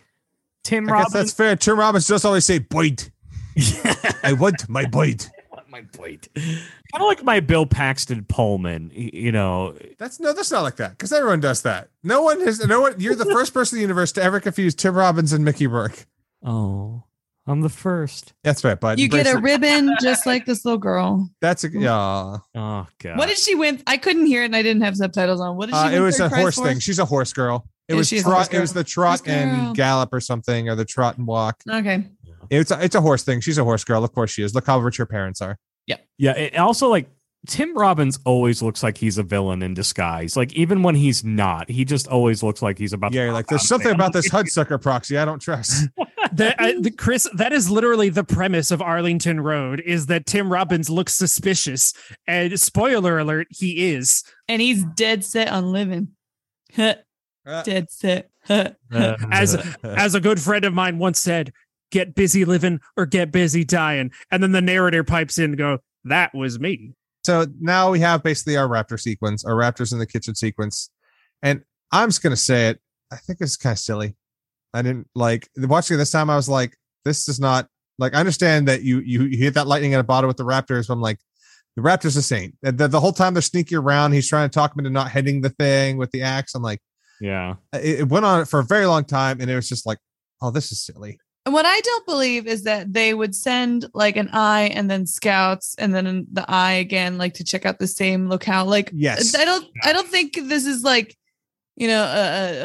Tim 0.65 0.91
I 0.91 1.03
guess 1.03 1.13
that's 1.13 1.33
fair. 1.33 1.57
Tim 1.57 1.79
Robbins 1.79 2.07
does 2.07 2.25
always 2.25 2.45
say 2.45 2.59
"Boyd." 2.59 3.11
I 4.23 4.35
want 4.35 4.69
my 4.69 4.85
Boyd. 4.87 5.27
my 5.69 5.83
point. 5.93 6.29
Kind 6.35 6.59
of 6.95 7.03
like 7.03 7.23
my 7.25 7.41
Bill 7.41 7.67
Paxton 7.67 8.25
Pullman, 8.25 8.91
you 8.95 9.31
know. 9.33 9.75
That's 9.99 10.19
no, 10.21 10.33
that's 10.33 10.51
not 10.51 10.63
like 10.63 10.77
that 10.77 10.93
because 10.93 11.13
everyone 11.13 11.41
does 11.41 11.63
that. 11.63 11.89
No 12.03 12.23
one 12.23 12.41
has. 12.41 12.65
No 12.67 12.81
one. 12.81 12.95
You're 12.99 13.15
the 13.15 13.25
first 13.27 13.53
person 13.53 13.77
in 13.77 13.81
the 13.81 13.83
universe 13.83 14.13
to 14.13 14.23
ever 14.23 14.41
confuse 14.41 14.75
Tim 14.75 14.95
Robbins 14.95 15.33
and 15.33 15.45
Mickey 15.45 15.67
Rourke. 15.67 16.07
Oh, 16.45 17.03
I'm 17.47 17.61
the 17.63 17.69
first. 17.69 18.33
That's 18.45 18.65
right, 18.65 18.79
bud. 18.79 18.99
You 18.99 19.09
get 19.09 19.27
a 19.27 19.37
it. 19.39 19.43
ribbon 19.43 19.95
just 20.01 20.25
like 20.27 20.47
this 20.47 20.65
little 20.65 20.79
girl. 20.79 21.29
That's 21.41 21.65
a 21.65 21.71
yeah. 21.71 21.93
Oh 22.55 22.87
god. 23.03 23.19
What 23.19 23.29
did 23.29 23.39
she 23.39 23.55
win? 23.55 23.83
I 23.87 23.97
couldn't 23.99 24.27
hear 24.27 24.43
it 24.43 24.47
and 24.47 24.57
I 24.57 24.63
didn't 24.63 24.83
have 24.83 24.97
subtitles 24.97 25.41
on. 25.41 25.57
What 25.57 25.67
did 25.67 25.75
she 25.75 25.79
Uh, 25.79 25.85
win 25.91 25.95
it 25.95 26.01
was 26.01 26.21
a 26.21 26.29
horse 26.29 26.57
for? 26.57 26.65
thing. 26.67 26.79
She's 26.79 26.99
a 26.99 27.05
horse 27.05 27.33
girl. 27.33 27.67
It 27.89 27.95
was 27.95 28.09
she 28.09 28.17
is 28.17 28.27
a 28.27 28.31
horse 28.31 28.49
trot. 28.49 28.59
It 28.59 28.61
was 28.61 28.73
the 28.73 28.85
trot 28.85 29.27
and 29.27 29.75
gallop 29.75 30.13
or 30.13 30.21
something, 30.21 30.69
or 30.69 30.75
the 30.75 30.85
trot 30.85 31.19
and 31.19 31.27
walk. 31.27 31.63
Okay. 31.69 32.05
It's 32.51 32.71
a, 32.71 32.83
it's 32.83 32.95
a 32.95 33.01
horse 33.01 33.25
thing. 33.25 33.41
She's 33.41 33.59
a 33.59 33.65
horse 33.65 33.85
girl. 33.85 34.05
Of 34.05 34.13
course 34.13 34.31
she 34.31 34.43
is. 34.43 34.55
Look 34.55 34.67
how 34.67 34.79
rich 34.79 34.99
her 34.99 35.07
parents 35.07 35.41
are. 35.41 35.59
Yeah, 36.19 36.33
it 36.33 36.57
also 36.57 36.89
like 36.89 37.09
Tim 37.47 37.77
Robbins 37.79 38.19
always 38.25 38.61
looks 38.61 38.83
like 38.83 38.99
he's 38.99 39.19
a 39.19 39.23
villain 39.23 39.63
in 39.63 39.73
disguise. 39.73 40.37
Like 40.37 40.53
even 40.53 40.83
when 40.83 40.97
he's 40.97 41.25
not, 41.25 41.71
he 41.71 41.85
just 41.85 42.09
always 42.09 42.43
looks 42.43 42.61
like 42.61 42.77
he's 42.77 42.93
about. 42.93 43.13
Yeah, 43.13 43.21
to 43.21 43.25
you're 43.27 43.33
like 43.33 43.47
there's 43.47 43.67
something 43.67 43.93
about 43.93 44.13
this 44.13 44.29
Hudsucker 44.29 44.83
proxy 44.83 45.17
I 45.17 45.25
don't 45.25 45.39
trust. 45.39 45.89
that 46.33 46.61
I, 46.61 46.73
uh, 46.73 46.81
the, 46.81 46.91
Chris, 46.91 47.29
that 47.35 47.53
is 47.53 47.71
literally 47.71 48.09
the 48.09 48.25
premise 48.25 48.73
of 48.73 48.83
Arlington 48.83 49.41
Road 49.41 49.81
is 49.87 50.07
that 50.07 50.27
Tim 50.27 50.53
Robbins 50.53 50.91
looks 50.91 51.15
suspicious, 51.15 51.95
and 52.27 52.59
spoiler 52.59 53.21
alert, 53.21 53.47
he 53.51 53.93
is. 53.93 54.25
And 54.49 54.61
he's 54.61 54.85
dead 54.85 55.25
set 55.25 55.49
on 55.49 55.71
living. 55.73 56.09
Uh, 57.49 57.63
dead 57.63 57.91
set. 57.91 58.31
Uh, 58.51 59.17
As 59.31 59.55
as 59.85 60.15
a 60.15 60.21
good 60.21 60.41
friend 60.41 60.65
of 60.65 60.73
mine 60.73 60.99
once 60.99 61.21
said, 61.21 61.53
"Get 61.91 62.15
busy 62.15 62.47
living 62.47 62.81
or 62.97 63.05
get 63.05 63.31
busy 63.31 63.63
dying." 63.63 64.11
And 64.31 64.43
then 64.43 64.53
the 64.53 64.63
narrator 64.63 65.05
pipes 65.05 65.37
in 65.39 65.45
and 65.51 65.59
go, 65.59 65.79
"That 66.05 66.35
was 66.35 66.59
me." 66.59 66.95
so 67.25 67.47
now 67.61 67.91
we 67.91 68.01
have 68.01 68.23
basically 68.23 68.57
our 68.57 68.67
raptor 68.67 68.99
sequence, 68.99 69.45
our 69.45 69.53
raptors 69.53 69.93
in 69.93 69.99
the 69.99 70.07
kitchen 70.07 70.35
sequence, 70.35 70.89
and 71.43 71.63
I'm 71.93 72.09
just 72.09 72.23
gonna 72.23 72.37
say 72.37 72.69
it. 72.71 72.81
I 73.13 73.17
think 73.17 73.41
it's 73.43 73.57
kind 73.59 73.75
of 73.75 73.79
silly. 73.79 74.17
I 74.73 74.81
didn't 74.81 75.09
like 75.15 75.49
watching 75.57 75.97
it 75.97 75.99
this 75.99 76.11
time. 76.11 76.31
I 76.31 76.37
was 76.37 76.49
like, 76.49 76.75
this 77.05 77.29
is 77.29 77.39
not 77.39 77.69
like 77.99 78.15
I 78.15 78.21
understand 78.21 78.67
that 78.69 78.83
you 78.83 79.01
you, 79.01 79.25
you 79.25 79.37
hit 79.37 79.55
that 79.55 79.67
lightning 79.67 79.93
at 79.93 80.01
a 80.01 80.05
bottle 80.05 80.29
with 80.29 80.39
the 80.39 80.45
raptors. 80.45 80.89
But 80.89 80.95
I'm 80.95 81.03
like, 81.03 81.19
The 81.77 81.83
Raptor's 81.83 82.17
a 82.17 82.23
saint. 82.23 82.55
The, 82.63 82.73
the, 82.73 82.89
the 82.89 83.01
whole 83.01 83.13
time 83.13 83.35
they're 83.35 83.43
sneaking 83.43 83.79
around, 83.79 84.13
he's 84.13 84.29
trying 84.29 84.49
to 84.49 84.55
talk 84.55 84.75
him 84.75 84.81
into 84.81 84.91
not 84.91 85.11
hitting 85.11 85.43
the 85.43 85.51
thing 85.51 85.99
with 85.99 86.11
the 86.13 86.23
axe. 86.23 86.55
I'm 86.55 86.63
like, 86.63 86.81
Yeah. 87.21 87.55
it, 87.73 88.01
it 88.01 88.09
went 88.09 88.25
on 88.25 88.45
for 88.47 88.61
a 88.61 88.65
very 88.65 88.87
long 88.87 89.05
time, 89.05 89.41
and 89.41 89.51
it 89.51 89.55
was 89.57 89.69
just 89.69 89.87
like, 89.87 89.99
oh, 90.43 90.51
this 90.51 90.71
is 90.73 90.81
silly. 90.85 91.19
And 91.47 91.55
what 91.55 91.65
I 91.67 91.81
don't 91.81 92.07
believe 92.07 92.47
is 92.47 92.65
that 92.65 92.93
they 92.93 93.15
would 93.15 93.35
send 93.35 93.87
like 93.95 94.17
an 94.17 94.29
eye 94.35 94.65
and 94.75 94.91
then 94.91 95.07
scouts 95.07 95.75
and 95.79 95.95
then 95.95 96.27
the 96.31 96.45
eye 96.49 96.73
again, 96.73 97.17
like 97.17 97.35
to 97.35 97.45
check 97.45 97.65
out 97.65 97.79
the 97.79 97.87
same 97.87 98.29
locale. 98.29 98.67
Like, 98.67 98.91
Yes. 98.93 99.35
I 99.35 99.47
don't, 99.47 99.67
I 99.83 99.95
don't 99.95 100.09
think 100.09 100.35
this 100.43 100.67
is 100.67 100.83
like, 100.85 101.17
you 101.77 101.87
know, 101.89 102.03
a, 102.03 102.09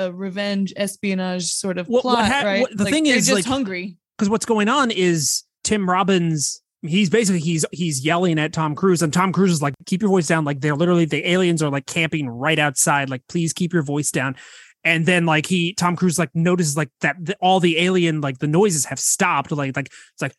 a- 0.03 0.07
a 0.07 0.11
revenge 0.11 0.73
espionage 0.75 1.45
sort 1.45 1.77
of 1.77 1.87
What- 1.87 2.03
what 2.03 2.15
plot, 2.25 2.43
right? 2.43 2.61
what- 2.61 2.75
the 2.75 2.83
Like, 2.83 2.93
thing 2.93 3.03
they're 3.05 3.15
is, 3.15 3.27
just 3.27 3.35
like- 3.35 3.45
hungry. 3.45 3.95
because 4.17 4.27
what's 4.29 4.45
going 4.45 4.67
on 4.67 4.91
is 4.91 5.43
Tim 5.63 5.89
Robbins. 5.89 6.61
He's 6.85 7.09
basically 7.09 7.39
he's 7.39 7.65
he's 7.71 8.03
yelling 8.03 8.37
at 8.39 8.51
Tom 8.51 8.75
Cruise, 8.75 9.01
and 9.01 9.13
Tom 9.13 9.31
Cruise 9.31 9.51
is 9.51 9.61
like, 9.61 9.73
"Keep 9.85 10.01
your 10.01 10.11
voice 10.11 10.27
down!" 10.27 10.43
Like 10.43 10.59
they're 10.59 10.75
literally 10.75 11.05
the 11.05 11.27
aliens 11.29 11.63
are 11.63 11.69
like 11.69 11.85
camping 11.85 12.27
right 12.27 12.59
outside. 12.59 13.09
Like, 13.09 13.21
please 13.29 13.53
keep 13.53 13.71
your 13.71 13.83
voice 13.83 14.11
down. 14.11 14.35
And 14.83 15.05
then 15.05 15.25
like 15.25 15.45
he 15.45 15.73
Tom 15.73 15.95
Cruise 15.95 16.19
like 16.19 16.31
notices 16.33 16.75
like 16.75 16.89
that 17.01 17.15
the, 17.19 17.35
all 17.39 17.59
the 17.59 17.79
alien 17.79 18.19
like 18.19 18.39
the 18.39 18.47
noises 18.47 18.85
have 18.85 18.99
stopped. 18.99 19.51
Like 19.51 19.75
like 19.75 19.87
it's 19.87 20.21
like, 20.21 20.35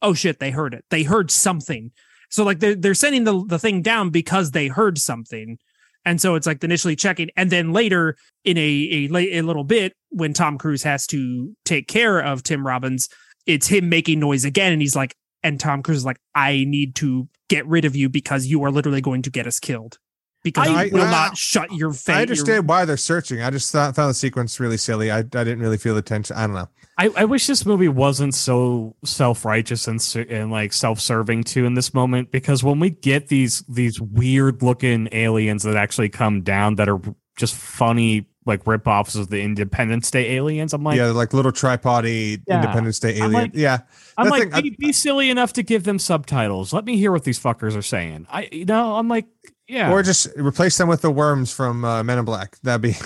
oh 0.00 0.14
shit, 0.14 0.38
they 0.38 0.50
heard 0.50 0.72
it. 0.72 0.84
They 0.90 1.02
heard 1.02 1.30
something. 1.30 1.90
So 2.30 2.44
like 2.44 2.60
they're 2.60 2.76
they're 2.76 2.94
sending 2.94 3.24
the 3.24 3.44
the 3.44 3.58
thing 3.58 3.82
down 3.82 4.10
because 4.10 4.52
they 4.52 4.68
heard 4.68 4.98
something. 4.98 5.58
And 6.04 6.20
so 6.20 6.34
it's 6.34 6.46
like 6.46 6.62
initially 6.64 6.96
checking, 6.96 7.30
and 7.36 7.50
then 7.50 7.72
later 7.72 8.16
in 8.44 8.56
a 8.56 9.08
a, 9.14 9.38
a 9.38 9.42
little 9.42 9.64
bit 9.64 9.94
when 10.10 10.32
Tom 10.32 10.58
Cruise 10.58 10.82
has 10.82 11.06
to 11.08 11.54
take 11.64 11.88
care 11.88 12.20
of 12.20 12.42
Tim 12.42 12.66
Robbins, 12.66 13.08
it's 13.46 13.68
him 13.68 13.88
making 13.88 14.20
noise 14.20 14.44
again, 14.44 14.72
and 14.72 14.82
he's 14.82 14.96
like, 14.96 15.14
and 15.42 15.58
Tom 15.60 15.82
Cruise 15.82 15.98
is 15.98 16.04
like, 16.04 16.18
I 16.34 16.64
need 16.66 16.94
to 16.96 17.28
get 17.48 17.66
rid 17.66 17.84
of 17.84 17.94
you 17.96 18.08
because 18.08 18.46
you 18.46 18.62
are 18.64 18.70
literally 18.70 19.00
going 19.00 19.22
to 19.22 19.30
get 19.30 19.46
us 19.46 19.58
killed 19.60 19.98
because 20.42 20.68
I- 20.68 20.84
you 20.84 20.92
will 20.92 21.02
I- 21.02 21.10
not 21.10 21.36
shut 21.36 21.72
your 21.72 21.92
face. 21.92 22.16
I 22.16 22.22
understand 22.22 22.68
why 22.68 22.84
they're 22.84 22.96
searching. 22.96 23.42
I 23.42 23.50
just 23.50 23.70
thought, 23.72 23.94
found 23.94 24.10
the 24.10 24.14
sequence 24.14 24.58
really 24.58 24.76
silly. 24.76 25.10
I, 25.10 25.18
I 25.18 25.22
didn't 25.22 25.60
really 25.60 25.78
feel 25.78 25.94
the 25.94 26.02
tension. 26.02 26.36
I 26.36 26.46
don't 26.46 26.54
know. 26.56 26.68
I, 26.98 27.10
I 27.16 27.24
wish 27.24 27.46
this 27.46 27.64
movie 27.64 27.88
wasn't 27.88 28.34
so 28.34 28.94
self-righteous 29.04 29.88
and 29.88 30.26
and 30.30 30.50
like 30.50 30.72
self-serving 30.74 31.44
too 31.44 31.64
in 31.64 31.72
this 31.74 31.94
moment 31.94 32.30
because 32.30 32.62
when 32.62 32.80
we 32.80 32.90
get 32.90 33.28
these 33.28 33.60
these 33.68 33.98
weird 34.00 34.62
looking 34.62 35.08
aliens 35.12 35.62
that 35.62 35.74
actually 35.74 36.10
come 36.10 36.42
down 36.42 36.74
that 36.76 36.90
are 36.90 37.00
just 37.38 37.54
funny 37.54 38.26
like 38.44 38.66
rip-offs 38.66 39.14
of 39.14 39.28
the 39.30 39.40
Independence 39.40 40.10
Day 40.10 40.32
aliens, 40.36 40.72
I'm 40.72 40.82
like, 40.82 40.96
yeah, 40.96 41.06
like 41.06 41.32
little 41.32 41.52
tripody 41.52 42.42
Yeah. 42.46 42.56
Independence 42.60 42.98
Day 42.98 43.16
I'm 43.16 43.22
alien. 43.24 43.32
like- 43.32 43.50
yeah, 43.54 43.78
I'm 44.18 44.28
like, 44.28 44.42
thing- 44.44 44.54
I- 44.54 44.60
be, 44.62 44.70
be 44.70 44.92
silly 44.92 45.30
enough 45.30 45.52
to 45.54 45.62
give 45.62 45.84
them 45.84 45.98
subtitles. 45.98 46.72
Let 46.72 46.84
me 46.84 46.96
hear 46.96 47.12
what 47.12 47.24
these 47.24 47.38
fuckers 47.38 47.76
are 47.76 47.82
saying. 47.82 48.26
I, 48.30 48.48
you 48.50 48.64
know, 48.64 48.96
I'm 48.96 49.08
like, 49.08 49.26
yeah, 49.68 49.92
or 49.92 50.02
just 50.02 50.28
replace 50.36 50.76
them 50.76 50.88
with 50.88 51.02
the 51.02 51.10
worms 51.10 51.52
from 51.52 51.84
uh, 51.84 52.02
Men 52.02 52.18
in 52.18 52.24
Black. 52.24 52.58
That'd 52.62 52.82
be. 52.82 52.96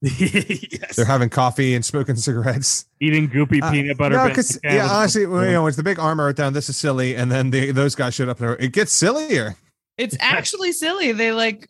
yes. 0.00 0.94
They're 0.96 1.04
having 1.04 1.28
coffee 1.28 1.74
and 1.74 1.84
smoking 1.84 2.14
cigarettes. 2.16 2.86
eating 3.00 3.28
goopy 3.28 3.60
Uh, 3.62 3.70
peanut 3.72 3.98
butter. 3.98 4.16
No, 4.16 4.28
because 4.28 4.58
yeah, 4.62 4.86
honestly, 4.88 5.26
well, 5.26 5.44
you 5.44 5.52
know, 5.52 5.66
it's 5.66 5.76
the 5.76 5.82
big 5.82 5.98
armor 5.98 6.32
down. 6.32 6.52
This 6.52 6.68
is 6.68 6.76
silly, 6.76 7.16
and 7.16 7.30
then 7.32 7.50
the, 7.50 7.72
those 7.72 7.94
guys 7.96 8.14
showed 8.14 8.28
up 8.28 8.38
there. 8.38 8.54
It 8.56 8.72
gets 8.72 8.92
sillier. 8.92 9.56
It's 9.96 10.16
actually 10.20 10.70
silly. 10.72 11.10
They 11.10 11.32
like 11.32 11.68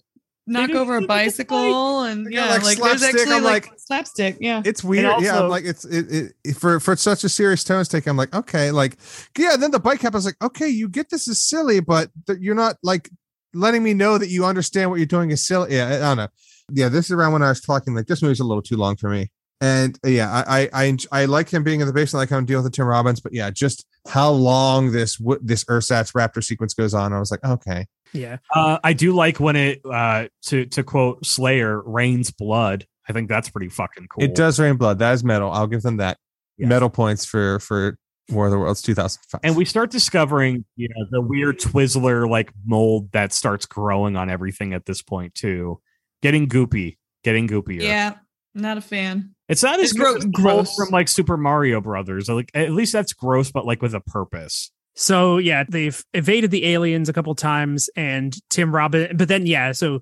knock 0.48 0.70
over 0.70 0.96
a 0.96 1.02
bicycle 1.06 2.02
and 2.02 2.26
They 2.26 2.32
yeah, 2.32 2.48
got, 2.48 2.62
like, 2.64 2.78
like, 2.78 2.78
there's 2.78 3.00
slapstick. 3.00 3.20
actually 3.20 3.36
I'm 3.36 3.44
like, 3.44 3.70
like- 3.70 3.78
slapstick. 3.78 4.36
Yeah. 4.40 4.62
It's 4.64 4.82
weird. 4.82 5.22
yeah, 5.22 5.40
I'm 5.40 5.48
like 5.48 5.64
it's 5.64 5.84
it, 5.84 6.32
it 6.44 6.56
for 6.56 6.80
for 6.80 6.96
such 6.96 7.22
a 7.24 7.28
serious 7.28 7.62
tone 7.64 7.84
take. 7.84 8.06
I'm 8.06 8.16
like 8.16 8.34
okay, 8.34 8.70
like 8.70 8.96
yeah. 9.38 9.56
Then 9.56 9.70
the 9.70 9.78
bike 9.80 10.00
cap. 10.00 10.14
I 10.14 10.18
was 10.18 10.24
like 10.24 10.36
okay, 10.42 10.68
you 10.68 10.88
get 10.88 11.10
this 11.10 11.28
is 11.28 11.40
silly, 11.42 11.80
but 11.80 12.10
th- 12.26 12.38
you're 12.40 12.54
not 12.54 12.76
like 12.82 13.08
letting 13.54 13.82
me 13.82 13.94
know 13.94 14.18
that 14.18 14.28
you 14.28 14.44
understand 14.44 14.90
what 14.90 14.96
you're 14.96 15.06
doing 15.06 15.30
is 15.30 15.46
silly. 15.46 15.74
Yeah, 15.76 15.88
I, 15.88 15.94
I 15.96 15.98
don't 16.00 16.16
know. 16.18 16.28
Yeah, 16.70 16.88
this 16.88 17.06
is 17.06 17.12
around 17.12 17.32
when 17.32 17.42
I 17.42 17.48
was 17.48 17.60
talking 17.60 17.94
like 17.94 18.06
this 18.06 18.20
movie's 18.22 18.40
a 18.40 18.44
little 18.44 18.62
too 18.62 18.76
long 18.76 18.96
for 18.96 19.08
me. 19.08 19.30
And 19.60 19.98
uh, 20.04 20.08
yeah, 20.10 20.30
I 20.46 20.62
I 20.62 20.68
I, 20.84 20.96
I 21.10 21.24
like 21.24 21.48
him 21.50 21.64
being 21.64 21.80
in 21.80 21.86
the 21.86 21.92
basement. 21.92 22.20
I 22.20 22.22
like 22.22 22.30
how 22.30 22.36
I'm 22.36 22.44
dealing 22.44 22.64
with 22.64 22.74
Tim 22.74 22.84
Robbins, 22.86 23.20
but 23.20 23.32
yeah, 23.32 23.50
just 23.50 23.86
how 24.06 24.30
long 24.30 24.92
this 24.92 25.16
w- 25.16 25.40
this 25.42 25.64
Ursat's 25.68 26.12
Raptor 26.12 26.44
sequence 26.44 26.74
goes 26.74 26.94
on. 26.94 27.12
I 27.12 27.18
was 27.18 27.30
like, 27.30 27.42
okay, 27.44 27.86
Yeah. 28.12 28.38
Uh, 28.54 28.78
I 28.82 28.92
do 28.92 29.12
like 29.12 29.38
when 29.40 29.56
it 29.56 29.80
uh, 29.84 30.28
to 30.46 30.66
to 30.66 30.82
quote 30.82 31.24
Slayer 31.26 31.80
rains 31.82 32.30
blood. 32.30 32.86
I 33.08 33.12
think 33.12 33.28
that's 33.28 33.48
pretty 33.48 33.68
fucking 33.68 34.08
cool. 34.08 34.22
it 34.24 34.34
does 34.34 34.58
rain 34.60 34.76
blood. 34.76 34.98
That 34.98 35.12
is 35.12 35.24
metal. 35.24 35.50
I'll 35.50 35.66
give 35.66 35.82
them 35.82 35.96
that. 35.98 36.18
Yeah. 36.56 36.68
Metal 36.68 36.90
points 36.90 37.24
for 37.24 37.58
for 37.60 37.98
War 38.30 38.46
of 38.46 38.50
the 38.52 38.58
Worlds 38.58 38.82
2005. 38.82 39.40
and 39.42 39.56
we 39.56 39.64
start 39.64 39.90
discovering 39.90 40.64
you 40.76 40.88
know 40.88 41.06
the 41.10 41.20
weird 41.22 41.58
Twizzler 41.58 42.28
like 42.28 42.52
mold 42.66 43.10
that 43.12 43.32
starts 43.32 43.64
growing 43.64 44.16
on 44.16 44.28
everything 44.28 44.74
at 44.74 44.84
this 44.86 45.00
point 45.02 45.34
too. 45.34 45.80
Getting 46.22 46.48
goopy, 46.48 46.98
getting 47.24 47.48
goopier. 47.48 47.80
Yeah. 47.82 48.16
Not 48.54 48.76
a 48.76 48.80
fan. 48.80 49.34
it's 49.48 49.62
not 49.62 49.78
as 49.78 49.90
It's 49.90 49.98
gross, 49.98 50.10
gro- 50.10 50.16
as 50.18 50.22
the 50.24 50.42
mold 50.42 50.56
gross. 50.66 50.74
from 50.76 50.88
like 50.90 51.06
Super 51.08 51.36
Mario 51.36 51.80
Brothers. 51.80 52.28
Like 52.28 52.50
at 52.54 52.70
least 52.72 52.92
that's 52.92 53.12
gross, 53.12 53.50
but 53.52 53.64
like 53.64 53.80
with 53.82 53.94
a 53.94 54.00
purpose. 54.00 54.72
So 54.98 55.38
yeah, 55.38 55.62
they've 55.68 56.04
evaded 56.12 56.50
the 56.50 56.66
aliens 56.66 57.08
a 57.08 57.12
couple 57.12 57.32
times, 57.36 57.88
and 57.94 58.36
Tim 58.50 58.74
Robbins. 58.74 59.10
But 59.14 59.28
then 59.28 59.46
yeah, 59.46 59.70
so 59.70 60.00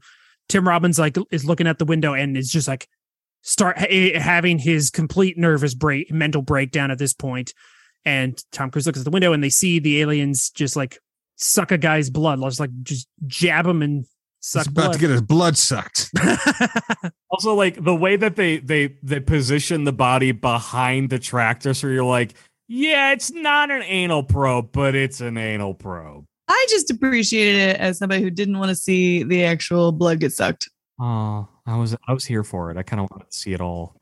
Tim 0.49 0.67
Robbins 0.67 0.99
like 0.99 1.19
is 1.31 1.45
looking 1.45 1.67
at 1.67 1.79
the 1.79 1.85
window 1.85 2.15
and 2.15 2.35
is 2.35 2.51
just 2.51 2.67
like 2.67 2.89
start 3.43 3.77
ha- 3.77 3.87
eh, 3.91 4.19
having 4.19 4.59
his 4.59 4.89
complete 4.89 5.37
nervous 5.37 5.75
break, 5.75 6.11
mental 6.11 6.41
breakdown 6.41 6.91
at 6.91 6.97
this 6.99 7.13
point. 7.13 7.53
And 8.07 8.43
Tom 8.53 8.71
Cruise 8.71 8.87
looks 8.87 8.99
at 8.99 9.05
the 9.05 9.11
window 9.11 9.35
and 9.35 9.45
they 9.45 9.51
see 9.51 9.79
the 9.81 10.01
aliens 10.01 10.49
just 10.49 10.77
like 10.77 10.99
suck 11.37 11.73
a 11.73 11.79
guy's 11.79 12.09
blood, 12.09 12.41
just 12.41 12.59
like 12.59 12.71
just 12.83 13.07
jab 13.27 13.67
him 13.67 13.83
and 13.83 14.07
suck 14.41 14.65
He's 14.65 14.69
about 14.69 14.83
blood. 14.83 14.93
to 14.95 14.99
get 14.99 15.11
his 15.11 15.23
blood 15.23 15.59
sucked. 15.59 16.11
Also, 17.29 17.55
like 17.55 17.85
the 17.85 17.95
way 17.95 18.17
that 18.17 18.37
they 18.37 18.59
they 18.59 18.95
they 19.03 19.21
position 19.21 19.85
the 19.85 19.93
body 19.93 20.33
behind 20.33 21.11
the 21.11 21.19
tractor, 21.19 21.75
so 21.75 21.89
you're 21.89 22.03
like, 22.05 22.33
yeah, 22.69 23.13
it's 23.13 23.31
not 23.31 23.71
an 23.71 23.83
anal 23.83 24.23
probe, 24.23 24.73
but 24.73 24.95
it's 24.95 25.21
an 25.21 25.37
anal 25.37 25.75
probe. 25.75 26.25
I 26.49 26.67
just 26.71 26.91
appreciated 26.91 27.57
it 27.57 27.81
as 27.81 27.99
somebody 27.99 28.23
who 28.23 28.31
didn't 28.31 28.59
want 28.59 28.69
to 28.69 28.77
see 28.77 29.23
the 29.23 29.45
actual 29.45 29.93
blood 29.93 30.21
get 30.21 30.33
sucked. 30.33 30.69
Oh, 31.01 31.49
I 31.67 31.77
was 31.77 31.97
I 32.07 32.13
was 32.13 32.25
here 32.25 32.45
for 32.45 32.71
it. 32.71 32.77
I 32.77 32.83
kind 32.83 33.01
of 33.01 33.09
wanted 33.11 33.31
to 33.31 33.37
see 33.37 33.53
it 33.53 33.61
all. 33.61 34.01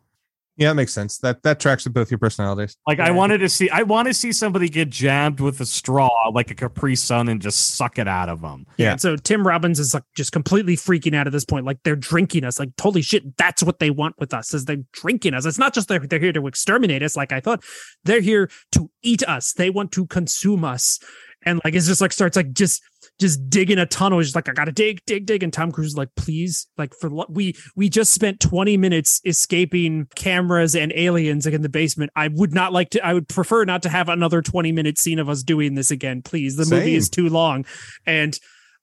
Yeah, 0.56 0.68
that 0.68 0.74
makes 0.76 0.92
sense. 0.92 1.18
That 1.18 1.42
that 1.42 1.58
tracks 1.58 1.84
with 1.84 1.94
both 1.94 2.10
your 2.10 2.18
personalities. 2.18 2.76
Like 2.86 3.00
I 3.00 3.10
wanted 3.10 3.38
to 3.38 3.48
see, 3.48 3.68
I 3.70 3.82
want 3.82 4.06
to 4.06 4.14
see 4.14 4.32
somebody 4.32 4.68
get 4.68 4.88
jabbed 4.88 5.40
with 5.40 5.60
a 5.60 5.66
straw, 5.66 6.10
like 6.32 6.50
a 6.50 6.54
Capri 6.54 6.94
Sun, 6.94 7.28
and 7.28 7.42
just 7.42 7.74
suck 7.74 7.98
it 7.98 8.06
out 8.06 8.28
of 8.28 8.40
them. 8.40 8.66
Yeah. 8.76 8.84
Yeah. 8.84 8.92
and 8.92 9.00
So 9.00 9.16
Tim 9.16 9.46
Robbins 9.46 9.80
is 9.80 9.94
like 9.94 10.04
just 10.14 10.30
completely 10.30 10.76
freaking 10.76 11.14
out 11.14 11.26
at 11.26 11.32
this 11.32 11.44
point. 11.44 11.66
Like 11.66 11.78
they're 11.82 11.96
drinking 11.96 12.44
us. 12.44 12.58
Like 12.58 12.70
holy 12.80 13.02
shit, 13.02 13.36
that's 13.36 13.62
what 13.62 13.80
they 13.80 13.90
want 13.90 14.14
with 14.18 14.32
us. 14.32 14.54
Is 14.54 14.66
they're 14.66 14.84
drinking 14.92 15.34
us. 15.34 15.44
It's 15.44 15.58
not 15.58 15.74
just 15.74 15.88
they're 15.88 15.98
they're 15.98 16.20
here 16.20 16.32
to 16.32 16.46
exterminate 16.46 17.02
us. 17.02 17.16
Like 17.16 17.32
I 17.32 17.40
thought, 17.40 17.64
they're 18.04 18.20
here 18.20 18.48
to 18.72 18.90
eat 19.02 19.22
us. 19.24 19.52
They 19.54 19.70
want 19.70 19.90
to 19.92 20.06
consume 20.06 20.64
us. 20.64 21.00
And 21.46 21.60
like 21.64 21.74
it's 21.74 21.86
just 21.86 22.00
like 22.00 22.12
starts 22.12 22.36
like 22.36 22.52
just 22.52 22.82
just 23.20 23.48
digging 23.48 23.78
a 23.78 23.86
tunnel. 23.86 24.18
He's 24.18 24.28
just 24.28 24.36
like 24.36 24.48
I 24.48 24.52
gotta 24.52 24.72
dig, 24.72 25.00
dig, 25.06 25.26
dig. 25.26 25.42
And 25.42 25.52
Tom 25.52 25.70
Cruise 25.70 25.88
is 25.88 25.96
like, 25.96 26.14
please, 26.16 26.66
like 26.76 26.94
for 26.94 27.08
lo- 27.10 27.26
we 27.28 27.54
we 27.76 27.88
just 27.88 28.12
spent 28.12 28.40
twenty 28.40 28.76
minutes 28.76 29.20
escaping 29.24 30.08
cameras 30.14 30.74
and 30.74 30.92
aliens 30.96 31.44
like 31.44 31.54
in 31.54 31.62
the 31.62 31.68
basement. 31.68 32.10
I 32.16 32.28
would 32.28 32.52
not 32.52 32.72
like 32.72 32.90
to. 32.90 33.06
I 33.06 33.14
would 33.14 33.28
prefer 33.28 33.64
not 33.64 33.82
to 33.82 33.88
have 33.88 34.08
another 34.08 34.42
twenty 34.42 34.72
minute 34.72 34.98
scene 34.98 35.18
of 35.18 35.28
us 35.28 35.42
doing 35.42 35.74
this 35.74 35.90
again. 35.90 36.22
Please, 36.22 36.56
the 36.56 36.66
movie 36.74 36.94
is 36.96 37.08
too 37.08 37.28
long. 37.28 37.64
And 38.04 38.38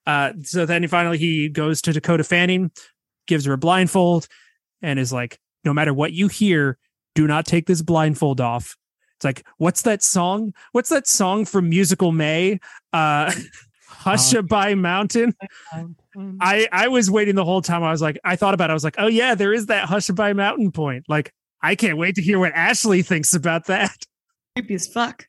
uh, 0.06 0.32
so 0.42 0.66
then 0.66 0.86
finally 0.88 1.18
he 1.18 1.48
goes 1.48 1.82
to 1.82 1.92
Dakota 1.92 2.24
Fanning, 2.24 2.70
gives 3.26 3.44
her 3.44 3.52
a 3.52 3.58
blindfold, 3.58 4.28
and 4.80 4.98
is 4.98 5.12
like, 5.12 5.38
no 5.64 5.74
matter 5.74 5.92
what 5.92 6.12
you 6.12 6.28
hear, 6.28 6.78
do 7.14 7.26
not 7.26 7.46
take 7.46 7.66
this 7.66 7.82
blindfold 7.82 8.40
off. 8.40 8.76
It's 9.16 9.24
like, 9.24 9.46
what's 9.58 9.82
that 9.82 10.02
song? 10.02 10.52
What's 10.72 10.88
that 10.88 11.06
song 11.06 11.44
from 11.44 11.68
Musical 11.68 12.12
May? 12.12 12.58
Uh 12.92 13.32
Hushabye 14.02 14.78
Mountain. 14.78 15.34
I 16.40 16.68
I 16.72 16.88
was 16.88 17.10
waiting 17.10 17.34
the 17.34 17.44
whole 17.44 17.62
time. 17.62 17.82
I 17.82 17.90
was 17.90 18.02
like, 18.02 18.18
I 18.24 18.36
thought 18.36 18.54
about 18.54 18.70
it. 18.70 18.72
I 18.72 18.74
was 18.74 18.84
like, 18.84 18.96
oh 18.98 19.06
yeah, 19.06 19.34
there 19.34 19.52
is 19.52 19.66
that 19.66 19.88
Hushabye 19.88 20.36
Mountain 20.36 20.72
point. 20.72 21.04
Like, 21.08 21.32
I 21.62 21.74
can't 21.74 21.98
wait 21.98 22.16
to 22.16 22.22
hear 22.22 22.38
what 22.38 22.52
Ashley 22.52 23.02
thinks 23.02 23.34
about 23.34 23.66
that. 23.66 23.96
Creepy 24.56 24.74
as 24.74 24.86
fuck. 24.86 25.26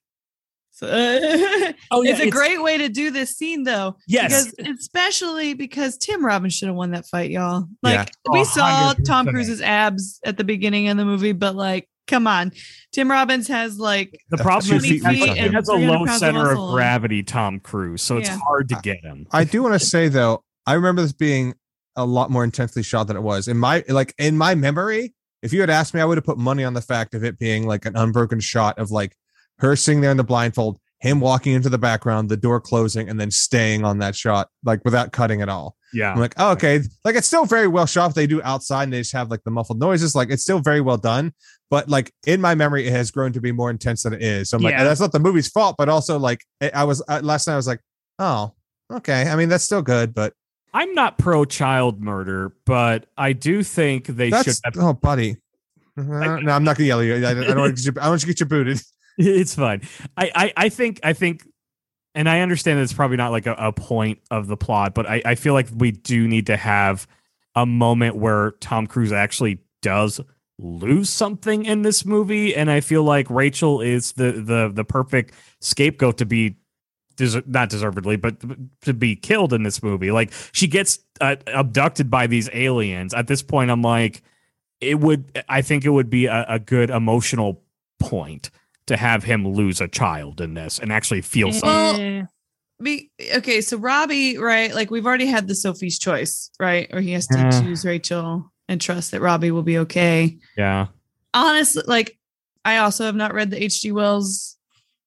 So, 0.71 0.87
Oh 1.91 2.03
it's 2.03 2.19
a 2.19 2.31
great 2.31 2.61
way 2.61 2.79
to 2.79 2.89
do 2.89 3.11
this 3.11 3.37
scene 3.37 3.63
though. 3.63 3.95
Yes. 4.07 4.51
Because 4.51 4.79
especially 4.79 5.53
because 5.53 5.97
Tim 5.97 6.25
Robbins 6.25 6.55
should 6.55 6.67
have 6.67 6.75
won 6.75 6.91
that 6.91 7.05
fight, 7.05 7.29
y'all. 7.29 7.67
Yeah. 7.83 7.99
Like 7.99 8.11
we 8.31 8.39
oh, 8.39 8.43
saw 8.43 8.93
Tom 9.05 9.27
Cruise's 9.27 9.61
abs 9.61 10.19
at 10.25 10.37
the 10.37 10.43
beginning 10.43 10.89
of 10.89 10.97
the 10.97 11.05
movie, 11.05 11.31
but 11.31 11.55
like, 11.55 11.87
come 12.07 12.27
on. 12.27 12.51
Tim 12.91 13.09
Robbins 13.09 13.47
has 13.47 13.79
like 13.79 14.19
The 14.29 14.37
problem 14.37 14.69
Two 14.69 14.75
is 14.77 14.83
he 14.83 14.99
feet 14.99 15.03
has, 15.03 15.37
he 15.37 15.53
has 15.53 15.67
a 15.67 15.73
low 15.73 16.05
pounds 16.05 16.11
of 16.11 16.17
center 16.17 16.51
of 16.51 16.73
gravity, 16.73 17.23
Tom 17.23 17.59
Cruise, 17.59 18.01
so 18.01 18.17
it's 18.17 18.29
hard 18.29 18.69
to 18.69 18.79
get 18.83 19.03
him. 19.03 19.25
I 19.31 19.43
do 19.43 19.63
want 19.63 19.73
to 19.73 19.85
say 19.85 20.07
though, 20.07 20.43
I 20.65 20.73
remember 20.73 21.01
this 21.01 21.13
being 21.13 21.55
a 21.95 22.05
lot 22.05 22.31
more 22.31 22.43
intensely 22.43 22.83
shot 22.83 23.07
than 23.07 23.17
it 23.17 23.21
was. 23.21 23.47
In 23.47 23.57
my 23.57 23.83
like 23.87 24.13
in 24.17 24.37
my 24.37 24.55
memory, 24.55 25.13
if 25.41 25.53
you 25.53 25.61
had 25.61 25.69
asked 25.69 25.93
me, 25.93 26.01
I 26.01 26.05
would 26.05 26.17
have 26.17 26.25
put 26.25 26.37
money 26.37 26.63
on 26.63 26.73
the 26.73 26.81
fact 26.81 27.13
of 27.13 27.23
it 27.23 27.37
being 27.37 27.67
like 27.67 27.85
an 27.85 27.95
unbroken 27.95 28.39
shot 28.39 28.79
of 28.79 28.91
like 28.91 29.15
her 29.59 29.75
sitting 29.75 30.01
there 30.01 30.11
in 30.11 30.17
the 30.17 30.23
blindfold, 30.23 30.79
him 31.03 31.19
walking 31.19 31.51
into 31.51 31.67
the 31.67 31.77
background, 31.77 32.29
the 32.29 32.37
door 32.37 32.61
closing, 32.61 33.09
and 33.09 33.19
then 33.19 33.29
staying 33.29 33.83
on 33.83 33.97
that 33.97 34.15
shot, 34.15 34.47
like 34.63 34.79
without 34.85 35.11
cutting 35.11 35.41
at 35.41 35.49
all. 35.49 35.75
Yeah. 35.91 36.13
I'm 36.13 36.17
like, 36.17 36.33
oh, 36.37 36.51
okay. 36.53 36.79
Like 37.03 37.17
it's 37.17 37.27
still 37.27 37.43
very 37.43 37.67
well 37.67 37.85
shot. 37.85 38.15
They 38.15 38.25
do 38.25 38.41
outside 38.41 38.83
and 38.83 38.93
they 38.93 39.01
just 39.01 39.11
have 39.11 39.29
like 39.29 39.43
the 39.43 39.51
muffled 39.51 39.81
noises. 39.81 40.15
Like 40.15 40.29
it's 40.29 40.43
still 40.43 40.59
very 40.59 40.79
well 40.79 40.95
done. 40.95 41.33
But 41.69 41.89
like 41.89 42.13
in 42.25 42.39
my 42.39 42.55
memory, 42.55 42.87
it 42.87 42.91
has 42.91 43.11
grown 43.11 43.33
to 43.33 43.41
be 43.41 43.51
more 43.51 43.69
intense 43.69 44.03
than 44.03 44.13
it 44.13 44.21
is. 44.21 44.49
So 44.49 44.57
I'm 44.57 44.63
like, 44.63 44.71
Yeah. 44.71 44.85
that's 44.85 45.01
not 45.01 45.11
the 45.11 45.19
movie's 45.19 45.49
fault, 45.49 45.75
but 45.77 45.89
also 45.89 46.17
like 46.17 46.39
I 46.73 46.85
was 46.85 47.03
uh, 47.09 47.19
last 47.21 47.47
night. 47.47 47.53
I 47.53 47.57
was 47.57 47.67
like, 47.67 47.81
oh, 48.17 48.53
okay. 48.89 49.27
I 49.27 49.35
mean, 49.35 49.49
that's 49.49 49.65
still 49.65 49.81
good, 49.81 50.13
but 50.13 50.31
I'm 50.73 50.93
not 50.93 51.17
pro 51.17 51.43
child 51.43 52.01
murder, 52.01 52.55
but 52.65 53.07
I 53.17 53.33
do 53.33 53.61
think 53.61 54.07
they 54.07 54.29
should 54.31 54.55
have 54.63 54.77
oh, 54.77 54.93
buddy. 54.93 55.35
Uh, 55.97 56.01
no, 56.03 56.51
I'm 56.51 56.63
not 56.63 56.77
gonna 56.77 56.87
yell 56.87 57.01
at 57.01 57.05
you. 57.05 57.15
I, 57.15 57.31
I 57.31 57.33
don't. 57.33 57.57
Want 57.57 57.85
you, 57.85 57.91
I 57.91 58.03
don't 58.05 58.09
want 58.11 58.21
you 58.21 58.27
to 58.27 58.33
get 58.33 58.39
you 58.39 58.45
booted. 58.45 58.81
It's 59.17 59.55
fine. 59.55 59.81
I, 60.17 60.31
I, 60.35 60.53
I 60.57 60.69
think 60.69 60.99
I 61.03 61.13
think 61.13 61.47
and 62.15 62.29
I 62.29 62.41
understand 62.41 62.77
that 62.77 62.83
it's 62.83 62.93
probably 62.93 63.17
not 63.17 63.31
like 63.31 63.47
a, 63.47 63.53
a 63.53 63.71
point 63.71 64.19
of 64.29 64.47
the 64.47 64.57
plot, 64.57 64.93
but 64.93 65.07
I, 65.07 65.21
I 65.25 65.35
feel 65.35 65.53
like 65.53 65.67
we 65.75 65.91
do 65.91 66.27
need 66.27 66.47
to 66.47 66.57
have 66.57 67.07
a 67.55 67.65
moment 67.65 68.15
where 68.15 68.51
Tom 68.59 68.87
Cruise 68.87 69.11
actually 69.11 69.59
does 69.81 70.19
lose 70.59 71.09
something 71.09 71.65
in 71.65 71.81
this 71.81 72.05
movie. 72.05 72.55
And 72.55 72.69
I 72.69 72.81
feel 72.81 73.03
like 73.03 73.29
Rachel 73.29 73.81
is 73.81 74.13
the 74.13 74.31
the 74.31 74.71
the 74.73 74.83
perfect 74.83 75.33
scapegoat 75.61 76.17
to 76.19 76.25
be 76.25 76.57
not 77.45 77.69
deservedly, 77.69 78.15
but 78.15 78.37
to 78.81 78.93
be 78.93 79.15
killed 79.15 79.53
in 79.53 79.63
this 79.63 79.83
movie. 79.83 80.11
Like 80.11 80.31
she 80.51 80.67
gets 80.67 80.99
uh, 81.21 81.35
abducted 81.47 82.09
by 82.09 82.27
these 82.27 82.49
aliens. 82.53 83.13
At 83.13 83.27
this 83.27 83.41
point, 83.43 83.71
I'm 83.71 83.81
like, 83.81 84.23
it 84.81 84.99
would. 84.99 85.43
I 85.47 85.61
think 85.61 85.85
it 85.85 85.89
would 85.89 86.09
be 86.09 86.25
a, 86.25 86.45
a 86.49 86.59
good 86.59 86.89
emotional 86.89 87.61
point 87.99 88.49
to 88.87 88.97
have 88.97 89.23
him 89.23 89.47
lose 89.47 89.81
a 89.81 89.87
child 89.87 90.41
in 90.41 90.53
this 90.53 90.79
and 90.79 90.91
actually 90.91 91.21
feel 91.21 91.49
mm-hmm. 91.49 91.59
something. 91.59 92.17
Well, 92.19 92.27
Be, 92.81 93.11
okay, 93.35 93.61
so 93.61 93.77
Robbie, 93.77 94.37
right? 94.37 94.73
Like 94.73 94.91
we've 94.91 95.05
already 95.05 95.27
had 95.27 95.47
the 95.47 95.55
Sophie's 95.55 95.99
choice, 95.99 96.49
right? 96.59 96.87
Or 96.91 96.99
he 97.01 97.11
has 97.11 97.27
to 97.27 97.37
Yeah. 97.37 97.61
choose 97.61 97.85
Rachel 97.85 98.51
and 98.67 98.81
trust 98.81 99.11
that 99.11 99.21
Robbie 99.21 99.51
will 99.51 99.63
be 99.63 99.77
okay. 99.79 100.37
Yeah. 100.57 100.87
Honestly, 101.33 101.83
like 101.85 102.17
I 102.65 102.77
also 102.77 103.05
have 103.05 103.15
not 103.15 103.33
read 103.33 103.51
the 103.51 103.61
H.G. 103.61 103.91
Wells 103.91 104.57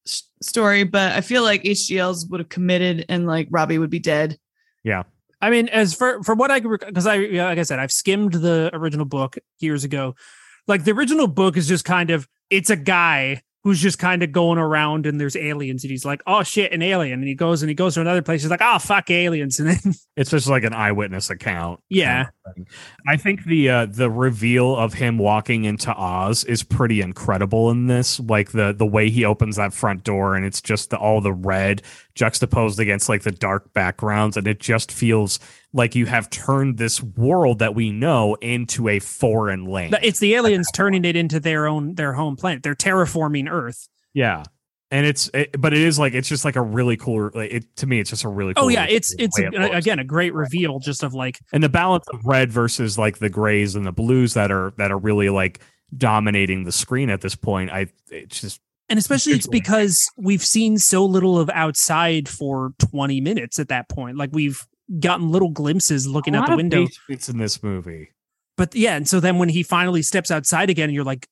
s- 0.06 0.24
story, 0.42 0.84
but 0.84 1.12
I 1.12 1.20
feel 1.20 1.42
like 1.42 1.64
H.G. 1.64 1.96
Wells 1.96 2.26
would 2.26 2.40
have 2.40 2.48
committed 2.48 3.06
and 3.08 3.26
like 3.26 3.48
Robbie 3.50 3.78
would 3.78 3.90
be 3.90 3.98
dead. 3.98 4.38
Yeah. 4.84 5.04
I 5.40 5.50
mean, 5.50 5.68
as 5.68 5.94
for 5.94 6.22
for 6.22 6.34
what 6.34 6.50
I 6.50 6.60
because 6.60 7.06
I 7.06 7.18
like 7.18 7.58
I 7.58 7.62
said, 7.62 7.78
I've 7.78 7.92
skimmed 7.92 8.32
the 8.32 8.70
original 8.72 9.04
book 9.04 9.36
years 9.58 9.84
ago. 9.84 10.14
Like 10.66 10.84
the 10.84 10.92
original 10.92 11.26
book 11.26 11.56
is 11.56 11.68
just 11.68 11.84
kind 11.84 12.10
of 12.10 12.26
it's 12.50 12.70
a 12.70 12.76
guy 12.76 13.42
who's 13.66 13.80
just 13.82 13.98
kind 13.98 14.22
of 14.22 14.30
going 14.30 14.59
around 14.59 15.06
and 15.06 15.20
there's 15.20 15.34
aliens 15.34 15.82
and 15.82 15.90
he's 15.90 16.05
like, 16.05 16.22
oh 16.28 16.44
shit, 16.44 16.70
an 16.70 16.82
alien, 16.82 17.14
and 17.18 17.26
he 17.26 17.34
goes 17.34 17.64
and 17.64 17.68
he 17.68 17.74
goes 17.74 17.94
to 17.94 18.01
another 18.01 18.22
place. 18.22 18.43
He's 18.43 18.51
like, 18.51 18.60
oh 18.62 18.78
fuck 18.78 19.10
aliens, 19.10 19.59
and 19.59 19.70
then 19.70 19.94
It's 20.16 20.30
just 20.30 20.47
like 20.47 20.62
an 20.62 20.72
eyewitness 20.72 21.30
account. 21.30 21.80
Yeah. 21.88 22.26
kind 22.44 22.59
of. 22.59 22.66
I 23.09 23.16
think 23.16 23.44
the 23.44 23.68
uh 23.68 23.86
the 23.86 24.09
reveal 24.09 24.76
of 24.76 24.94
him 24.94 25.18
walking 25.18 25.64
into 25.64 25.93
Oz 25.93 26.44
is 26.44 26.62
pretty 26.62 27.01
incredible 27.01 27.72
in 27.72 27.88
this. 27.88 28.20
Like 28.20 28.52
the 28.52 28.72
the 28.72 28.86
way 28.86 29.10
he 29.10 29.24
opens 29.24 29.56
that 29.56 29.72
front 29.72 30.05
door 30.05 30.36
and 30.36 30.47
it's 30.47 30.62
just 30.62 30.90
the, 30.90 30.97
all 30.97 31.20
the 31.20 31.32
red 31.32 31.82
juxtaposed 32.14 32.78
against 32.78 33.09
like 33.09 33.24
the 33.24 33.32
dark 33.32 33.72
backgrounds 33.72 34.36
and 34.36 34.47
it 34.47 34.60
just 34.60 34.93
feels 34.93 35.40
like 35.76 35.94
you 35.94 36.06
have 36.06 36.30
turned 36.30 36.78
this 36.78 37.02
world 37.02 37.58
that 37.58 37.74
we 37.74 37.92
know 37.92 38.34
into 38.36 38.88
a 38.88 38.98
foreign 38.98 39.66
land. 39.66 39.96
it's 40.02 40.18
the 40.18 40.34
aliens 40.34 40.68
turning 40.72 41.04
it 41.04 41.16
into 41.16 41.38
their 41.38 41.66
own 41.66 41.94
their 41.94 42.14
home 42.14 42.34
planet. 42.34 42.62
They're 42.62 42.74
terraforming 42.74 43.48
Earth. 43.50 43.86
Yeah. 44.14 44.44
And 44.90 45.04
it's, 45.04 45.28
it, 45.34 45.60
but 45.60 45.74
it 45.74 45.80
is 45.80 45.98
like, 45.98 46.14
it's 46.14 46.28
just 46.28 46.44
like 46.44 46.56
a 46.56 46.62
really 46.62 46.96
cool, 46.96 47.30
like, 47.34 47.52
it, 47.52 47.76
to 47.76 47.86
me, 47.86 47.98
it's 47.98 48.08
just 48.08 48.24
a 48.24 48.28
really 48.28 48.52
oh, 48.52 48.62
cool. 48.62 48.64
Oh 48.64 48.68
yeah, 48.68 48.86
it's 48.88 49.14
it's 49.18 49.38
a, 49.38 49.48
it 49.48 49.74
again 49.74 49.98
a 49.98 50.04
great 50.04 50.32
reveal 50.32 50.78
just 50.78 51.02
of 51.02 51.12
like 51.12 51.40
and 51.52 51.62
the 51.62 51.68
balance 51.68 52.06
of 52.12 52.24
red 52.24 52.50
versus 52.50 52.96
like 52.96 53.18
the 53.18 53.28
grays 53.28 53.74
and 53.74 53.84
the 53.84 53.92
blues 53.92 54.34
that 54.34 54.50
are, 54.50 54.72
that 54.78 54.90
are 54.90 54.98
really 54.98 55.28
like 55.28 55.60
dominating 55.94 56.64
the 56.64 56.72
screen 56.72 57.10
at 57.10 57.20
this 57.20 57.34
point. 57.34 57.70
I, 57.70 57.88
it's 58.10 58.40
just, 58.40 58.60
And 58.88 58.98
especially 58.98 59.32
it's 59.32 59.48
because 59.48 60.08
we've 60.16 60.44
seen 60.44 60.78
so 60.78 61.04
little 61.04 61.38
of 61.38 61.50
outside 61.50 62.28
for 62.28 62.72
20 62.78 63.20
minutes 63.20 63.58
at 63.58 63.68
that 63.68 63.88
point. 63.88 64.16
Like 64.16 64.30
we've 64.32 64.64
gotten 65.00 65.30
little 65.30 65.50
glimpses 65.50 66.06
looking 66.06 66.34
out 66.34 66.48
the 66.48 66.56
window. 66.56 66.86
It's 67.08 67.28
in 67.28 67.38
this 67.38 67.62
movie. 67.62 68.10
But 68.56 68.74
yeah, 68.74 68.96
and 68.96 69.08
so 69.08 69.20
then 69.20 69.38
when 69.38 69.48
he 69.48 69.62
finally 69.62 70.02
steps 70.02 70.30
outside 70.30 70.70
again, 70.70 70.90
you're 70.90 71.04
like, 71.04 71.26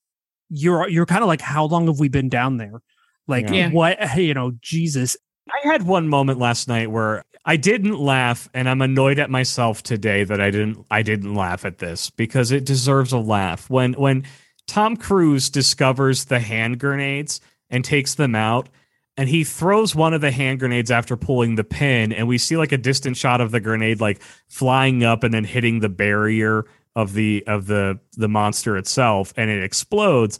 you're 0.50 0.88
you're 0.88 1.06
kind 1.06 1.22
of 1.22 1.28
like, 1.28 1.40
how 1.40 1.64
long 1.64 1.86
have 1.86 1.98
we 1.98 2.08
been 2.08 2.28
down 2.28 2.58
there? 2.58 2.82
Like 3.26 3.48
Yeah. 3.48 3.70
what 3.70 4.16
you 4.16 4.34
know, 4.34 4.52
Jesus. 4.60 5.16
I 5.48 5.68
had 5.68 5.82
one 5.82 6.08
moment 6.08 6.38
last 6.38 6.68
night 6.68 6.90
where 6.90 7.22
I 7.44 7.56
didn't 7.56 7.98
laugh, 7.98 8.48
and 8.54 8.68
I'm 8.68 8.80
annoyed 8.80 9.18
at 9.18 9.30
myself 9.30 9.82
today 9.82 10.24
that 10.24 10.40
I 10.40 10.50
didn't 10.50 10.86
I 10.90 11.02
didn't 11.02 11.34
laugh 11.34 11.64
at 11.64 11.78
this 11.78 12.10
because 12.10 12.50
it 12.50 12.64
deserves 12.64 13.12
a 13.12 13.18
laugh. 13.18 13.68
When 13.70 13.92
when 13.94 14.24
Tom 14.66 14.96
Cruise 14.96 15.50
discovers 15.50 16.24
the 16.24 16.40
hand 16.40 16.78
grenades 16.78 17.40
and 17.70 17.84
takes 17.84 18.14
them 18.14 18.34
out, 18.34 18.68
and 19.16 19.28
he 19.28 19.44
throws 19.44 19.94
one 19.94 20.14
of 20.14 20.20
the 20.20 20.30
hand 20.30 20.58
grenades 20.58 20.90
after 20.90 21.16
pulling 21.16 21.54
the 21.54 21.64
pin, 21.64 22.12
and 22.12 22.26
we 22.26 22.38
see 22.38 22.56
like 22.56 22.72
a 22.72 22.78
distant 22.78 23.16
shot 23.16 23.40
of 23.40 23.50
the 23.50 23.60
grenade 23.60 24.00
like 24.00 24.20
flying 24.48 25.04
up 25.04 25.22
and 25.22 25.32
then 25.32 25.44
hitting 25.44 25.80
the 25.80 25.88
barrier 25.88 26.64
of 26.96 27.12
the 27.12 27.44
of 27.46 27.66
the 27.66 27.98
the 28.16 28.28
monster 28.28 28.76
itself, 28.76 29.32
and 29.36 29.50
it 29.50 29.62
explodes. 29.62 30.38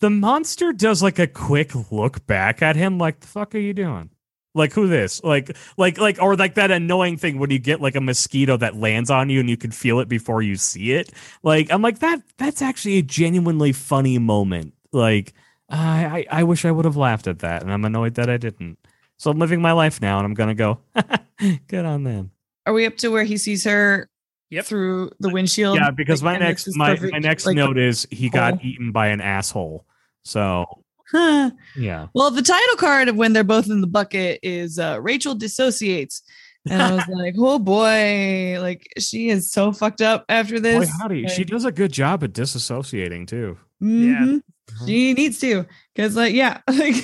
The 0.00 0.10
monster 0.10 0.72
does 0.72 1.02
like 1.02 1.18
a 1.18 1.26
quick 1.26 1.72
look 1.90 2.26
back 2.26 2.60
at 2.62 2.76
him, 2.76 2.98
like 2.98 3.20
the 3.20 3.26
fuck 3.26 3.54
are 3.54 3.58
you 3.58 3.72
doing? 3.72 4.10
Like 4.54 4.72
who 4.72 4.88
this? 4.88 5.22
Like 5.22 5.56
like 5.76 5.98
like 5.98 6.20
or 6.20 6.36
like 6.36 6.54
that 6.54 6.70
annoying 6.70 7.18
thing 7.18 7.38
when 7.38 7.50
you 7.50 7.58
get 7.58 7.80
like 7.80 7.94
a 7.94 8.00
mosquito 8.00 8.56
that 8.56 8.76
lands 8.76 9.10
on 9.10 9.30
you 9.30 9.40
and 9.40 9.50
you 9.50 9.56
can 9.56 9.70
feel 9.70 10.00
it 10.00 10.08
before 10.08 10.42
you 10.42 10.56
see 10.56 10.92
it. 10.92 11.12
Like 11.42 11.70
I'm 11.70 11.82
like 11.82 11.98
that 11.98 12.22
that's 12.38 12.62
actually 12.62 12.98
a 12.98 13.02
genuinely 13.02 13.72
funny 13.72 14.18
moment. 14.18 14.72
Like 14.92 15.34
I 15.68 16.26
I, 16.30 16.40
I 16.40 16.42
wish 16.44 16.64
I 16.64 16.70
would 16.70 16.84
have 16.84 16.96
laughed 16.96 17.26
at 17.26 17.40
that 17.40 17.62
and 17.62 17.72
I'm 17.72 17.84
annoyed 17.84 18.14
that 18.14 18.30
I 18.30 18.36
didn't. 18.36 18.78
So 19.18 19.30
I'm 19.30 19.38
living 19.38 19.60
my 19.62 19.72
life 19.72 20.00
now 20.00 20.18
and 20.18 20.26
I'm 20.26 20.34
gonna 20.34 20.54
go 20.54 20.78
good 21.68 21.84
on 21.84 22.04
them. 22.04 22.30
Are 22.66 22.72
we 22.72 22.86
up 22.86 22.96
to 22.98 23.08
where 23.08 23.24
he 23.24 23.36
sees 23.36 23.64
her 23.64 24.08
Yep. 24.50 24.64
through 24.66 25.10
the 25.18 25.28
windshield? 25.28 25.76
Yeah, 25.76 25.90
because 25.90 26.22
Like, 26.22 26.38
my 26.40 26.46
next 26.46 26.76
my, 26.76 26.94
perfect, 26.94 27.12
my 27.12 27.18
next 27.18 27.46
like, 27.46 27.56
note 27.56 27.78
is 27.78 28.06
he 28.10 28.28
got 28.28 28.64
eaten 28.64 28.92
by 28.92 29.08
an 29.08 29.20
asshole. 29.20 29.84
So 30.24 30.66
Huh. 31.10 31.50
yeah. 31.76 32.08
Well, 32.14 32.30
the 32.32 32.42
title 32.42 32.76
card 32.76 33.08
of 33.08 33.16
when 33.16 33.32
they're 33.32 33.44
both 33.44 33.70
in 33.70 33.80
the 33.80 33.86
bucket 33.86 34.40
is 34.42 34.78
uh, 34.78 34.98
Rachel 35.00 35.34
dissociates. 35.34 36.22
And 36.70 36.82
I 36.82 36.94
was 36.94 37.04
like, 37.08 37.34
oh 37.38 37.58
boy, 37.58 38.58
like 38.60 38.86
she 38.98 39.28
is 39.28 39.50
so 39.50 39.72
fucked 39.72 40.00
up 40.02 40.24
after 40.28 40.54
Boy, 40.56 40.60
this. 40.60 40.90
howdy. 41.00 41.28
She 41.28 41.44
does 41.44 41.64
a 41.64 41.72
good 41.72 41.92
job 41.92 42.24
at 42.24 42.32
disassociating 42.32 43.26
too. 43.26 43.56
mhm. 43.82 44.42
She 44.86 45.14
needs 45.14 45.38
to. 45.40 45.64
Cause 45.96 46.16
like, 46.16 46.34
yeah, 46.34 46.60
like 46.68 46.96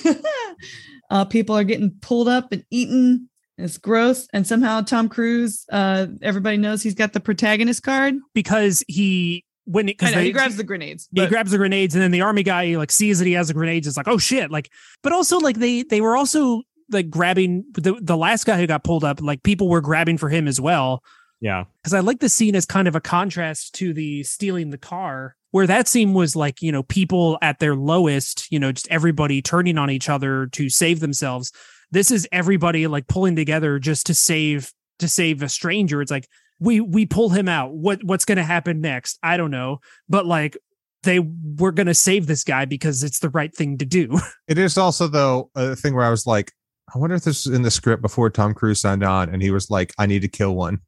uh 1.10 1.24
people 1.26 1.56
are 1.56 1.64
getting 1.64 1.92
pulled 2.00 2.28
up 2.28 2.52
and 2.52 2.64
eaten. 2.70 3.28
It's 3.58 3.78
gross. 3.78 4.26
And 4.32 4.46
somehow 4.46 4.80
Tom 4.80 5.08
Cruise, 5.08 5.64
uh, 5.70 6.06
everybody 6.22 6.56
knows 6.56 6.82
he's 6.82 6.94
got 6.94 7.12
the 7.12 7.20
protagonist 7.20 7.82
card. 7.82 8.14
Because 8.34 8.82
he 8.88 9.44
when 9.64 9.88
I 10.00 10.10
know, 10.10 10.16
they 10.16 10.24
he 10.24 10.32
grabs 10.32 10.56
the 10.56 10.64
grenades. 10.64 11.08
he 11.14 11.20
but- 11.20 11.28
grabs 11.28 11.52
the 11.52 11.58
grenades 11.58 11.94
and 11.94 12.02
then 12.02 12.10
the 12.10 12.22
army 12.22 12.42
guy 12.42 12.74
like 12.76 12.90
sees 12.90 13.20
that 13.20 13.26
he 13.26 13.32
has 13.34 13.46
the 13.46 13.54
grenades 13.54 13.86
it's 13.86 13.96
like 13.96 14.08
oh 14.08 14.18
shit 14.18 14.50
like 14.50 14.68
but 15.04 15.12
also 15.12 15.38
like 15.38 15.56
they 15.56 15.84
they 15.84 16.00
were 16.00 16.16
also 16.16 16.62
like 16.92 17.10
grabbing 17.10 17.64
the 17.72 17.98
the 18.00 18.16
last 18.16 18.44
guy 18.44 18.58
who 18.58 18.66
got 18.66 18.84
pulled 18.84 19.04
up 19.04 19.20
like 19.20 19.42
people 19.42 19.68
were 19.68 19.80
grabbing 19.80 20.18
for 20.18 20.28
him 20.28 20.46
as 20.46 20.60
well 20.60 21.02
Yeah. 21.40 21.64
because 21.82 21.94
I 21.94 22.00
like 22.00 22.20
the 22.20 22.28
scene 22.28 22.54
as 22.54 22.66
kind 22.66 22.86
of 22.88 22.94
a 22.94 23.00
contrast 23.00 23.74
to 23.76 23.92
the 23.92 24.22
stealing 24.22 24.70
the 24.70 24.78
car, 24.78 25.34
where 25.50 25.66
that 25.66 25.88
scene 25.88 26.14
was 26.14 26.36
like, 26.36 26.62
you 26.62 26.70
know, 26.72 26.82
people 26.84 27.38
at 27.42 27.58
their 27.58 27.74
lowest, 27.74 28.46
you 28.50 28.58
know, 28.58 28.72
just 28.72 28.88
everybody 28.90 29.42
turning 29.42 29.78
on 29.78 29.90
each 29.90 30.08
other 30.08 30.46
to 30.52 30.68
save 30.70 31.00
themselves. 31.00 31.52
This 31.90 32.10
is 32.10 32.28
everybody 32.32 32.86
like 32.86 33.06
pulling 33.08 33.36
together 33.36 33.78
just 33.78 34.06
to 34.06 34.14
save 34.14 34.72
to 34.98 35.08
save 35.08 35.42
a 35.42 35.48
stranger. 35.48 36.00
It's 36.00 36.10
like 36.10 36.28
we 36.60 36.80
we 36.80 37.06
pull 37.06 37.28
him 37.30 37.48
out. 37.48 37.74
What 37.74 38.04
what's 38.04 38.24
gonna 38.24 38.44
happen 38.44 38.80
next? 38.80 39.18
I 39.22 39.36
don't 39.36 39.50
know. 39.50 39.80
But 40.08 40.26
like 40.26 40.56
they 41.02 41.18
were 41.18 41.72
gonna 41.72 41.92
save 41.94 42.26
this 42.28 42.44
guy 42.44 42.64
because 42.64 43.02
it's 43.02 43.18
the 43.18 43.30
right 43.30 43.52
thing 43.54 43.78
to 43.78 43.84
do. 43.84 44.18
It 44.48 44.58
is 44.58 44.78
also 44.78 45.08
though 45.08 45.50
a 45.54 45.74
thing 45.74 45.94
where 45.94 46.04
I 46.04 46.10
was 46.10 46.26
like, 46.26 46.52
I 46.94 46.98
wonder 46.98 47.16
if 47.16 47.24
this 47.24 47.46
is 47.46 47.54
in 47.54 47.62
the 47.62 47.70
script 47.70 48.02
before 48.02 48.28
Tom 48.30 48.54
Cruise 48.54 48.80
signed 48.80 49.02
on, 49.04 49.28
and 49.32 49.42
he 49.42 49.50
was 49.50 49.70
like, 49.70 49.92
I 49.98 50.06
need 50.06 50.22
to 50.22 50.28
kill 50.28 50.54
one. 50.54 50.80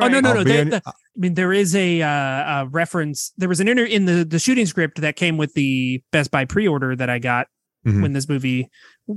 Oh 0.00 0.06
no, 0.08 0.20
no, 0.20 0.28
I'll 0.30 0.34
no. 0.36 0.44
They, 0.44 0.60
an- 0.60 0.70
the- 0.70 0.82
I 0.86 0.92
mean, 1.16 1.34
there 1.34 1.52
is 1.52 1.74
a, 1.74 2.00
uh, 2.02 2.62
a 2.62 2.68
reference. 2.70 3.32
There 3.36 3.48
was 3.48 3.60
an 3.60 3.68
inter 3.68 3.84
in 3.84 4.04
the 4.04 4.24
the 4.24 4.38
shooting 4.38 4.66
script 4.66 5.00
that 5.00 5.16
came 5.16 5.36
with 5.36 5.54
the 5.54 6.02
Best 6.12 6.30
Buy 6.30 6.44
pre-order 6.44 6.94
that 6.96 7.10
I 7.10 7.18
got 7.18 7.48
Mhm. 7.86 8.02
when 8.02 8.12
this 8.12 8.28
movie 8.28 8.68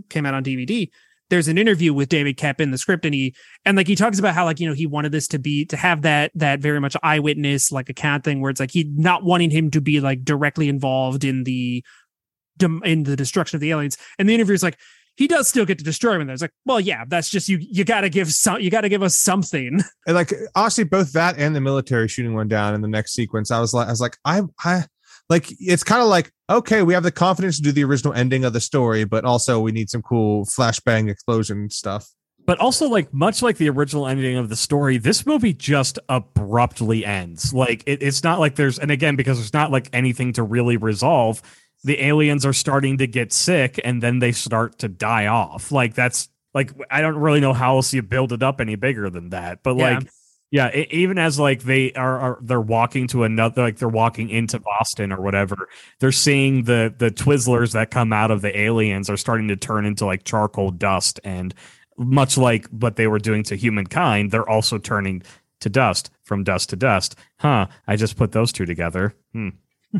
came 0.10 0.26
out 0.26 0.34
on 0.34 0.44
DVD. 0.44 0.90
There's 1.30 1.48
an 1.48 1.58
interview 1.58 1.94
with 1.94 2.10
David 2.10 2.38
Koepp 2.38 2.60
in 2.60 2.72
the 2.72 2.78
script, 2.78 3.06
and 3.06 3.14
he 3.14 3.34
and 3.66 3.78
like 3.78 3.88
he 3.88 3.96
talks 3.96 4.20
about 4.20 4.34
how 4.34 4.46
like 4.46 4.60
you 4.60 4.68
know 4.68 4.74
he 4.74 4.86
wanted 4.88 5.12
this 5.12 5.28
to 5.30 5.40
be 5.40 5.66
to 5.66 5.78
have 5.78 6.02
that 6.02 6.32
that 6.36 6.60
very 6.60 6.80
much 6.82 6.98
eyewitness 7.04 7.72
like 7.72 7.88
account 7.90 8.24
thing 8.24 8.42
where 8.42 8.50
it's 8.52 8.60
like 8.60 8.72
he 8.72 8.84
not 8.96 9.24
wanting 9.24 9.50
him 9.52 9.70
to 9.72 9.82
be 9.82 10.00
like 10.00 10.24
directly 10.26 10.68
involved 10.70 11.24
in 11.24 11.44
the 11.44 11.84
in 12.84 13.04
the 13.04 13.16
destruction 13.16 13.58
of 13.58 13.62
the 13.62 13.72
aliens. 13.72 13.98
And 14.20 14.28
the 14.30 14.34
interview 14.36 14.54
is 14.54 14.64
like 14.64 14.78
he 15.16 15.28
does 15.28 15.48
still 15.48 15.66
get 15.66 15.78
to 15.78 15.84
destroy 15.84 16.16
him. 16.16 16.22
And 16.22 16.32
it's 16.32 16.42
like, 16.42 16.54
well, 16.66 16.80
yeah, 16.80 17.06
that's 17.08 17.30
just 17.30 17.48
you. 17.50 17.58
You 17.60 17.84
got 17.84 18.02
to 18.02 18.10
give 18.10 18.32
some. 18.34 18.60
You 18.60 18.70
got 18.70 18.82
to 18.82 18.90
give 18.90 19.04
us 19.04 19.16
something. 19.18 19.82
And 20.06 20.16
like 20.16 20.34
honestly, 20.54 20.84
both 20.84 21.14
that 21.14 21.38
and 21.38 21.56
the 21.56 21.62
military 21.62 22.10
shooting 22.10 22.34
one 22.34 22.50
down 22.50 22.74
in 22.76 22.82
the 22.82 22.90
next 22.90 23.14
sequence, 23.14 23.52
I 23.52 23.62
was 23.62 23.74
like, 23.74 23.88
I 23.88 23.92
was 23.92 24.02
like, 24.02 24.18
I, 24.26 24.42
I, 24.60 24.84
like 25.30 25.48
it's 25.60 25.84
kind 25.84 26.02
of 26.02 26.10
like 26.10 26.30
okay, 26.50 26.84
we 26.84 26.94
have 26.94 27.04
the 27.04 27.12
confidence 27.12 27.58
to 27.58 27.64
do 27.64 27.72
the 27.72 27.84
original 27.86 28.14
ending 28.14 28.44
of 28.44 28.52
the 28.52 28.60
story, 28.60 29.06
but 29.06 29.24
also 29.24 29.60
we 29.62 29.72
need 29.72 29.90
some 29.90 30.02
cool 30.02 30.46
flashbang 30.46 31.10
explosion 31.10 31.70
stuff. 31.70 32.10
But 32.46 32.60
also, 32.60 32.90
like 32.90 33.14
much 33.14 33.42
like 33.42 33.58
the 33.58 33.70
original 33.70 34.08
ending 34.08 34.36
of 34.36 34.50
the 34.50 34.56
story, 34.56 34.98
this 34.98 35.26
movie 35.26 35.54
just 35.54 35.98
abruptly 36.10 37.06
ends. 37.06 37.54
Like 37.54 37.84
it, 37.86 38.04
it's 38.04 38.24
not 38.24 38.40
like 38.40 38.56
there's, 38.56 38.80
and 38.80 38.92
again, 38.92 39.16
because 39.16 39.38
there's 39.38 39.54
not 39.54 39.72
like 39.72 39.88
anything 39.94 40.34
to 40.34 40.44
really 40.44 40.76
resolve. 40.76 41.42
The 41.84 42.02
aliens 42.04 42.46
are 42.46 42.54
starting 42.54 42.98
to 43.00 43.08
get 43.08 43.34
sick, 43.34 43.80
and 43.84 44.02
then 44.02 44.20
they 44.20 44.32
start 44.32 44.80
to 44.80 44.88
die 44.88 45.28
off. 45.28 45.72
Like 45.72 45.94
that's 45.96 46.30
like 46.54 46.72
I 46.90 47.02
don't 47.02 47.16
really 47.18 47.40
know 47.40 47.54
how 47.54 47.76
else 47.76 47.94
you 47.94 48.02
build 48.02 48.32
it 48.32 48.44
up 48.44 48.62
any 48.62 48.76
bigger 48.76 49.10
than 49.10 49.30
that. 49.32 49.64
But 49.64 49.76
Yeah. 49.78 49.98
like, 50.00 50.08
yeah, 50.52 50.76
e- 50.76 50.88
even 50.92 51.18
as 51.18 51.40
like 51.40 51.64
they 51.64 51.92
are, 51.94 52.20
are 52.20 52.40
they're 52.42 52.62
walking 52.62 53.08
to 53.08 53.24
another, 53.24 53.64
like 53.64 53.78
they're 53.80 53.90
walking 53.90 54.30
into 54.30 54.60
Boston 54.60 55.12
or 55.12 55.20
whatever, 55.20 55.68
they're 56.00 56.12
seeing 56.12 56.64
the 56.64 56.94
the 56.98 57.10
Twizzlers 57.10 57.74
that 57.74 57.90
come 57.92 58.14
out 58.14 58.30
of 58.32 58.42
the 58.42 58.56
aliens 58.58 59.10
are 59.10 59.18
starting 59.18 59.48
to 59.50 59.56
turn 59.56 59.86
into 59.86 60.06
like 60.06 60.24
charcoal 60.24 60.70
dust 60.72 61.20
and 61.24 61.54
much 61.98 62.38
like 62.38 62.68
what 62.70 62.96
they 62.96 63.08
were 63.08 63.20
doing 63.20 63.44
to 63.44 63.56
humankind, 63.56 64.32
they're 64.32 64.48
also 64.50 64.78
turning 64.78 65.22
to 65.60 65.70
dust 65.70 66.12
from 66.24 66.44
dust 66.44 66.70
to 66.70 66.76
dust. 66.76 67.16
Huh. 67.40 67.68
I 67.88 67.96
just 67.96 68.16
put 68.16 68.32
those 68.32 68.52
two 68.52 68.66
together. 68.66 69.16
Hmm. 69.34 69.50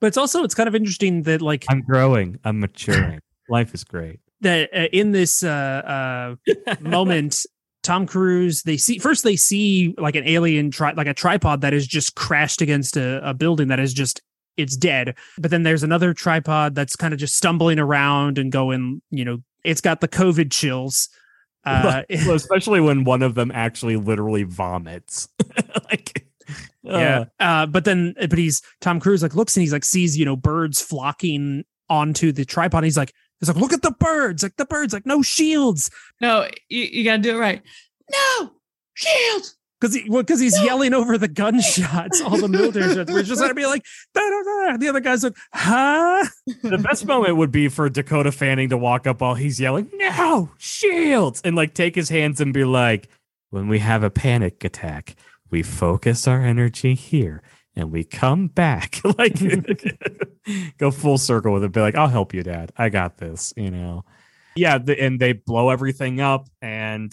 But 0.00 0.08
it's 0.08 0.16
also 0.16 0.44
it's 0.44 0.54
kind 0.54 0.68
of 0.68 0.74
interesting 0.74 1.22
that 1.22 1.42
like 1.42 1.64
I'm 1.68 1.82
growing. 1.82 2.38
I'm 2.44 2.60
maturing. 2.60 3.20
Life 3.48 3.74
is 3.74 3.82
great. 3.82 4.20
that 4.42 4.70
uh, 4.74 4.88
in 4.92 5.12
this 5.12 5.42
uh, 5.42 6.36
uh, 6.46 6.74
moment, 6.80 7.46
Tom 7.82 8.06
Cruise 8.06 8.62
they 8.62 8.76
see 8.76 8.98
first 8.98 9.24
they 9.24 9.36
see 9.36 9.94
like 9.98 10.16
an 10.16 10.26
alien 10.26 10.70
tri- 10.70 10.92
like 10.92 11.06
a 11.06 11.14
tripod 11.14 11.62
that 11.62 11.72
is 11.72 11.86
just 11.86 12.14
crashed 12.14 12.60
against 12.60 12.96
a, 12.96 13.26
a 13.28 13.34
building 13.34 13.68
that 13.68 13.80
is 13.80 13.94
just 13.94 14.20
it's 14.58 14.76
dead. 14.76 15.16
But 15.38 15.50
then 15.50 15.62
there's 15.62 15.82
another 15.82 16.12
tripod 16.12 16.74
that's 16.74 16.96
kind 16.96 17.14
of 17.14 17.20
just 17.20 17.36
stumbling 17.36 17.78
around 17.78 18.38
and 18.38 18.52
going, 18.52 19.00
you 19.10 19.24
know, 19.24 19.38
it's 19.64 19.80
got 19.80 20.00
the 20.00 20.08
COVID 20.08 20.50
chills. 20.50 21.08
Uh, 21.64 22.02
well, 22.26 22.34
especially 22.34 22.80
when 22.80 23.04
one 23.04 23.22
of 23.22 23.34
them 23.34 23.50
actually 23.52 23.96
literally 23.96 24.42
vomits. 24.42 25.28
like, 25.90 26.26
yeah. 26.82 27.24
uh, 27.40 27.42
Uh, 27.42 27.66
but 27.66 27.84
then, 27.84 28.14
but 28.18 28.38
he's 28.38 28.62
Tom 28.80 29.00
Cruise 29.00 29.22
like 29.22 29.34
looks 29.34 29.56
and 29.56 29.62
he's 29.62 29.72
like 29.72 29.84
sees 29.84 30.16
you 30.18 30.24
know 30.24 30.36
birds 30.36 30.80
flocking 30.80 31.64
onto 31.88 32.32
the 32.32 32.44
tripod. 32.44 32.84
He's 32.84 32.96
like, 32.96 33.12
he's 33.40 33.48
like, 33.48 33.56
look 33.56 33.72
at 33.72 33.82
the 33.82 33.92
birds, 33.92 34.42
like 34.42 34.56
the 34.56 34.66
birds, 34.66 34.92
like 34.92 35.06
no 35.06 35.22
shields, 35.22 35.90
No, 36.20 36.46
you, 36.68 36.82
you 36.84 37.04
got 37.04 37.16
to 37.16 37.22
do 37.22 37.36
it 37.36 37.38
right. 37.40 37.62
No, 38.10 38.52
shields. 38.94 39.56
because 39.80 39.94
he 39.94 40.08
because 40.08 40.40
he's 40.40 40.60
yelling 40.62 40.92
over 40.94 41.18
the 41.18 41.28
gunshots. 41.28 42.20
All 42.22 42.36
the 42.38 42.48
military 42.48 42.94
shots. 42.94 43.10
We're 43.12 43.22
just 43.22 43.40
gonna 43.40 43.54
be 43.54 43.66
like, 43.66 43.84
da, 44.14 44.20
da, 44.20 44.70
da. 44.72 44.76
the 44.76 44.88
other 44.88 45.00
guy's 45.00 45.22
like, 45.24 45.36
huh? 45.52 46.26
the 46.62 46.78
best 46.78 47.06
moment 47.06 47.36
would 47.36 47.50
be 47.52 47.68
for 47.68 47.88
Dakota 47.88 48.32
Fanning 48.32 48.70
to 48.70 48.76
walk 48.78 49.06
up 49.06 49.20
while 49.20 49.34
he's 49.34 49.60
yelling, 49.60 49.90
"No 49.94 50.50
shields!" 50.58 51.40
and 51.44 51.54
like 51.56 51.74
take 51.74 51.94
his 51.94 52.08
hands 52.08 52.40
and 52.40 52.52
be 52.52 52.64
like, 52.64 53.08
"When 53.50 53.68
we 53.68 53.78
have 53.78 54.02
a 54.02 54.10
panic 54.10 54.64
attack, 54.64 55.14
we 55.50 55.62
focus 55.62 56.26
our 56.28 56.40
energy 56.42 56.94
here." 56.94 57.42
And 57.76 57.92
we 57.92 58.02
come 58.02 58.48
back, 58.48 59.00
like 59.18 59.38
go 60.78 60.90
full 60.90 61.18
circle 61.18 61.52
with 61.52 61.64
it. 61.64 61.72
Be 61.72 61.80
like, 61.80 61.94
"I'll 61.94 62.08
help 62.08 62.34
you, 62.34 62.42
Dad. 62.42 62.72
I 62.76 62.88
got 62.88 63.18
this." 63.18 63.52
You 63.56 63.70
know, 63.70 64.04
yeah. 64.56 64.78
The, 64.78 65.00
and 65.00 65.20
they 65.20 65.32
blow 65.32 65.70
everything 65.70 66.20
up. 66.20 66.48
And 66.60 67.12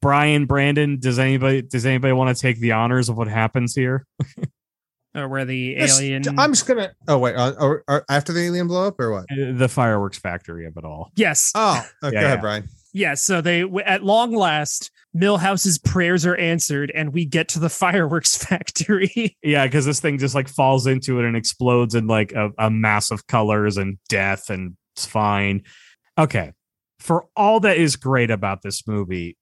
Brian, 0.00 0.46
Brandon, 0.46 0.98
does 1.00 1.18
anybody 1.18 1.62
does 1.62 1.84
anybody 1.84 2.12
want 2.12 2.36
to 2.36 2.40
take 2.40 2.60
the 2.60 2.72
honors 2.72 3.08
of 3.08 3.16
what 3.16 3.28
happens 3.28 3.74
here? 3.74 4.06
Or 5.16 5.28
where 5.28 5.44
the 5.44 5.76
Just- 5.76 6.00
alien? 6.02 6.24
I'm 6.40 6.50
just 6.52 6.66
gonna. 6.66 6.90
Oh 7.06 7.18
wait, 7.18 7.36
uh, 7.36 7.52
or, 7.60 7.84
or 7.86 8.04
after 8.08 8.32
the 8.32 8.40
alien 8.40 8.66
blow 8.66 8.88
up 8.88 8.98
or 8.98 9.12
what? 9.12 9.26
Uh, 9.30 9.52
The 9.52 9.68
fireworks 9.68 10.18
factory 10.18 10.66
of 10.66 10.76
it 10.76 10.84
all. 10.84 11.12
yes, 11.14 11.52
Oh, 11.54 11.86
uh, 12.02 12.10
go 12.10 12.16
ahead, 12.16 12.30
yeah. 12.30 12.36
Brian. 12.40 12.68
Yes. 12.94 13.24
So 13.24 13.40
they 13.40 13.64
at 13.84 14.04
long 14.04 14.32
last, 14.32 14.90
Milhouse's 15.12 15.78
prayers 15.78 16.24
are 16.24 16.36
answered, 16.36 16.92
and 16.94 17.12
we 17.12 17.26
get 17.26 17.48
to 17.48 17.58
the 17.58 17.68
fireworks 17.68 18.36
factory. 18.36 19.36
Yeah, 19.42 19.66
because 19.66 19.84
this 19.84 20.00
thing 20.00 20.16
just 20.16 20.34
like 20.34 20.48
falls 20.48 20.86
into 20.86 21.20
it 21.20 21.26
and 21.26 21.36
explodes 21.36 21.94
in 21.94 22.06
like 22.06 22.32
a, 22.32 22.50
a 22.58 22.70
mass 22.70 23.10
of 23.10 23.26
colors 23.26 23.76
and 23.76 23.98
death, 24.08 24.48
and 24.48 24.76
it's 24.94 25.04
fine. 25.04 25.62
Okay. 26.16 26.52
For 27.00 27.26
all 27.36 27.60
that 27.60 27.76
is 27.76 27.96
great 27.96 28.30
about 28.30 28.62
this 28.62 28.86
movie, 28.86 29.36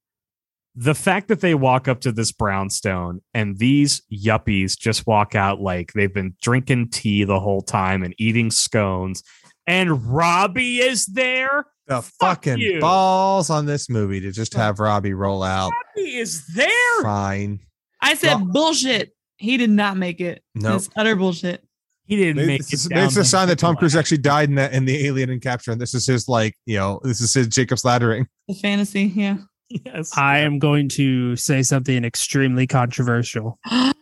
the 0.74 0.94
fact 0.94 1.28
that 1.28 1.42
they 1.42 1.54
walk 1.54 1.86
up 1.86 2.00
to 2.00 2.10
this 2.10 2.32
brownstone 2.32 3.20
and 3.34 3.58
these 3.58 4.02
yuppies 4.10 4.76
just 4.76 5.06
walk 5.06 5.34
out 5.34 5.60
like 5.60 5.92
they've 5.92 6.12
been 6.12 6.34
drinking 6.40 6.88
tea 6.88 7.24
the 7.24 7.38
whole 7.38 7.60
time 7.60 8.02
and 8.02 8.14
eating 8.18 8.50
scones, 8.50 9.22
and 9.66 10.02
Robbie 10.06 10.78
is 10.78 11.06
there. 11.06 11.66
The 11.96 12.02
Fuck 12.02 12.12
fucking 12.44 12.58
you. 12.58 12.80
balls 12.80 13.50
on 13.50 13.66
this 13.66 13.88
movie 13.90 14.20
to 14.20 14.32
just 14.32 14.54
have 14.54 14.78
Robbie 14.78 15.14
roll 15.14 15.42
out. 15.42 15.72
Robbie 15.96 16.16
is 16.16 16.46
there. 16.54 17.02
Fine. 17.02 17.60
I 18.00 18.14
said 18.14 18.34
Well- 18.36 18.46
bullshit. 18.46 19.12
He 19.36 19.56
did 19.56 19.70
not 19.70 19.96
make 19.96 20.20
it. 20.20 20.42
Nope. 20.54 20.76
It's 20.76 20.90
utter 20.96 21.16
bullshit. 21.16 21.64
He 22.04 22.16
didn't 22.16 22.46
make 22.46 22.60
it's, 22.60 22.72
it. 22.72 22.74
it's 22.74 22.88
down 22.88 23.08
a 23.08 23.10
the 23.10 23.24
sign 23.24 23.48
that 23.48 23.58
Tom 23.58 23.74
Cruise 23.76 23.96
actually 23.96 24.18
died 24.18 24.48
in 24.48 24.54
that 24.56 24.72
in 24.72 24.84
the 24.84 25.06
alien 25.06 25.30
encapture, 25.30 25.72
and 25.72 25.80
this 25.80 25.94
is 25.94 26.06
his 26.06 26.28
like, 26.28 26.54
you 26.66 26.76
know, 26.76 27.00
this 27.02 27.20
is 27.20 27.32
his 27.34 27.48
Jacob's 27.48 27.82
laddering. 27.82 28.26
The 28.48 28.54
fantasy, 28.54 29.04
yeah. 29.14 29.38
Yes. 29.68 30.16
I 30.16 30.38
am 30.38 30.58
going 30.58 30.88
to 30.90 31.34
say 31.36 31.62
something 31.62 32.04
extremely 32.04 32.66
controversial. 32.66 33.58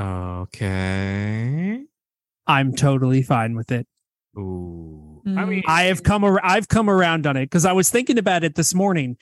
Okay. 0.00 1.82
I'm 2.46 2.74
totally 2.74 3.22
fine 3.22 3.54
with 3.56 3.70
it. 3.72 3.86
Ooh. 4.38 5.03
I 5.26 5.30
Mm. 5.30 5.48
mean, 5.48 5.62
I 5.66 5.84
have 5.84 6.02
come 6.02 6.22
ar- 6.24 6.40
I've 6.44 6.68
come 6.68 6.90
around 6.90 7.26
on 7.26 7.36
it 7.36 7.46
because 7.46 7.64
I 7.64 7.72
was 7.72 7.88
thinking 7.90 8.18
about 8.18 8.44
it 8.44 8.54
this 8.56 8.74
morning 8.74 9.16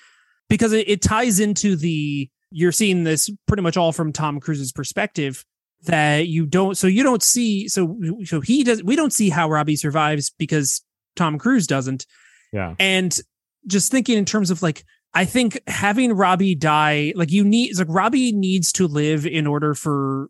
because 0.49 0.73
it, 0.73 0.89
it 0.89 1.03
ties 1.03 1.39
into 1.41 1.77
the 1.77 2.29
you're 2.51 2.73
seeing 2.73 3.05
this 3.05 3.31
pretty 3.47 3.63
much 3.63 3.77
all 3.77 3.93
from 3.93 4.13
Tom 4.13 4.41
Cruise's 4.41 4.73
perspective 4.73 5.45
that 5.85 6.29
you 6.29 6.45
don't 6.47 6.77
so 6.77 6.87
you 6.87 7.03
don't 7.03 7.23
see 7.23 7.67
so 7.69 7.99
so 8.25 8.41
he 8.41 8.63
does 8.65 8.83
we 8.83 8.95
don't 8.97 9.13
see 9.13 9.31
how 9.31 9.49
Robbie 9.49 9.77
survives 9.77 10.31
because 10.39 10.83
Tom 11.17 11.39
Cruise 11.39 11.67
doesn't 11.67 12.07
yeah. 12.53 12.75
and 12.79 13.19
just 13.67 13.91
thinking 13.91 14.19
in 14.19 14.25
terms 14.25 14.51
of 14.51 14.63
like 14.63 14.85
I 15.15 15.25
think 15.25 15.61
having 15.67 16.13
Robbie 16.13 16.55
die 16.55 17.13
like 17.17 17.31
you 17.31 17.45
need 17.45 17.71
it's 17.71 17.79
like 17.79 17.89
Robbie 17.91 18.33
needs 18.33 18.73
to 18.73 18.87
live 18.87 19.27
in 19.27 19.47
order 19.47 19.75
for 19.75 20.29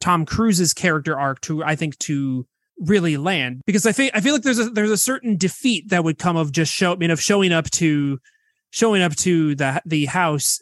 Tom 0.00 0.24
Cruise's 0.26 0.72
character 0.74 1.18
arc 1.18 1.40
to 1.42 1.64
I 1.64 1.74
think 1.74 1.98
to 2.00 2.46
really 2.78 3.16
land 3.16 3.62
because 3.66 3.86
I 3.86 3.92
feel 3.92 4.10
I 4.14 4.20
feel 4.20 4.34
like 4.34 4.42
there's 4.42 4.58
a 4.58 4.68
there's 4.70 4.90
a 4.90 4.96
certain 4.98 5.36
defeat 5.36 5.88
that 5.88 6.04
would 6.04 6.18
come 6.18 6.36
of 6.36 6.52
just 6.52 6.72
show 6.72 6.92
I 6.92 6.96
mean 6.96 7.10
of 7.10 7.20
showing 7.20 7.52
up 7.52 7.70
to 7.72 8.18
showing 8.70 9.00
up 9.02 9.14
to 9.16 9.54
the 9.54 9.80
the 9.86 10.04
house 10.06 10.60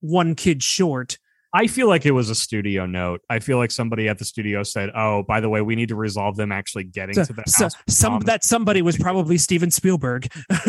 one 0.00 0.34
kid 0.34 0.62
short 0.62 1.18
I 1.56 1.68
feel 1.68 1.86
like 1.86 2.04
it 2.04 2.10
was 2.10 2.30
a 2.30 2.34
studio 2.34 2.84
note. 2.84 3.20
I 3.30 3.38
feel 3.38 3.58
like 3.58 3.70
somebody 3.70 4.08
at 4.08 4.18
the 4.18 4.24
studio 4.24 4.64
said, 4.64 4.90
"Oh, 4.92 5.22
by 5.22 5.38
the 5.38 5.48
way, 5.48 5.60
we 5.62 5.76
need 5.76 5.88
to 5.90 5.94
resolve 5.94 6.34
them 6.34 6.50
actually 6.50 6.82
getting 6.82 7.14
so, 7.14 7.22
to 7.26 7.32
the 7.32 7.44
so- 7.46 7.66
house." 7.66 7.74
some 7.88 8.14
Um, 8.14 8.20
that 8.22 8.42
somebody 8.42 8.82
was 8.82 8.96
probably 8.96 9.38
Steven 9.38 9.70
Spielberg 9.70 10.26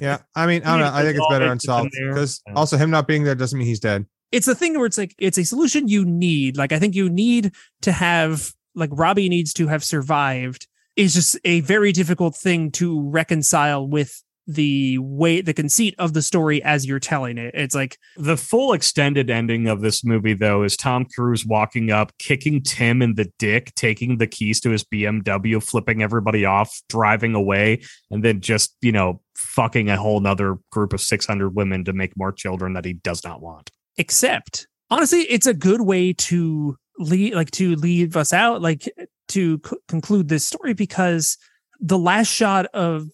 Yeah, 0.00 0.18
I 0.34 0.46
mean, 0.46 0.62
I 0.64 0.70
don't 0.72 0.80
know. 0.80 0.90
I 0.92 1.02
think 1.02 1.16
it's 1.16 1.26
better 1.30 1.46
unsolved 1.46 1.90
because 1.92 2.42
Yeah. 2.46 2.54
also 2.54 2.76
him 2.76 2.90
not 2.90 3.06
being 3.06 3.22
there 3.24 3.36
doesn't 3.36 3.56
mean 3.56 3.68
he's 3.68 3.78
dead. 3.78 4.04
it's 4.32 4.48
a 4.48 4.54
thing 4.56 4.76
where 4.76 4.86
it's 4.86 4.98
like 4.98 5.14
it's 5.18 5.38
a 5.38 5.44
solution 5.44 5.86
you 5.86 6.04
need. 6.04 6.56
Like 6.56 6.72
I 6.72 6.78
think 6.80 6.94
you 6.96 7.08
need 7.08 7.52
to 7.82 7.92
have 7.92 8.52
like 8.74 8.90
Robbie 8.92 9.28
needs 9.28 9.52
to 9.54 9.68
have 9.68 9.84
survived 9.84 10.66
is 10.96 11.14
just 11.14 11.38
a 11.44 11.60
very 11.60 11.92
difficult 11.92 12.36
thing 12.36 12.70
to 12.72 13.08
reconcile 13.08 13.86
with 13.86 14.22
the 14.46 14.98
way 14.98 15.40
the 15.40 15.54
conceit 15.54 15.94
of 15.98 16.14
the 16.14 16.20
story 16.20 16.60
as 16.64 16.84
you're 16.84 16.98
telling 16.98 17.38
it. 17.38 17.54
It's 17.54 17.76
like 17.76 17.96
the 18.16 18.36
full 18.36 18.72
extended 18.72 19.30
ending 19.30 19.68
of 19.68 19.82
this 19.82 20.04
movie, 20.04 20.34
though, 20.34 20.64
is 20.64 20.76
Tom 20.76 21.06
Cruise 21.14 21.46
walking 21.46 21.92
up, 21.92 22.12
kicking 22.18 22.60
Tim 22.60 23.02
in 23.02 23.14
the 23.14 23.30
dick, 23.38 23.72
taking 23.76 24.18
the 24.18 24.26
keys 24.26 24.60
to 24.62 24.70
his 24.70 24.82
BMW, 24.84 25.62
flipping 25.62 26.02
everybody 26.02 26.44
off, 26.44 26.82
driving 26.88 27.36
away, 27.36 27.82
and 28.10 28.24
then 28.24 28.40
just 28.40 28.76
you 28.82 28.90
know 28.90 29.20
fucking 29.36 29.88
a 29.88 29.96
whole 29.96 30.18
nother 30.18 30.58
group 30.70 30.92
of 30.92 31.00
six 31.00 31.24
hundred 31.24 31.54
women 31.54 31.84
to 31.84 31.92
make 31.92 32.16
more 32.16 32.32
children 32.32 32.72
that 32.72 32.84
he 32.84 32.94
does 32.94 33.22
not 33.24 33.40
want. 33.40 33.70
except 33.96 34.66
honestly 34.90 35.20
it's 35.20 35.46
a 35.46 35.54
good 35.54 35.82
way 35.82 36.12
to 36.12 36.76
lead 36.98 37.34
like 37.34 37.50
to 37.50 37.74
leave 37.76 38.16
us 38.16 38.32
out 38.32 38.60
like 38.60 38.88
to 39.28 39.60
c- 39.64 39.76
conclude 39.88 40.28
this 40.28 40.46
story 40.46 40.74
because 40.74 41.38
the 41.80 41.98
last 41.98 42.28
shot 42.28 42.66
of 42.66 43.08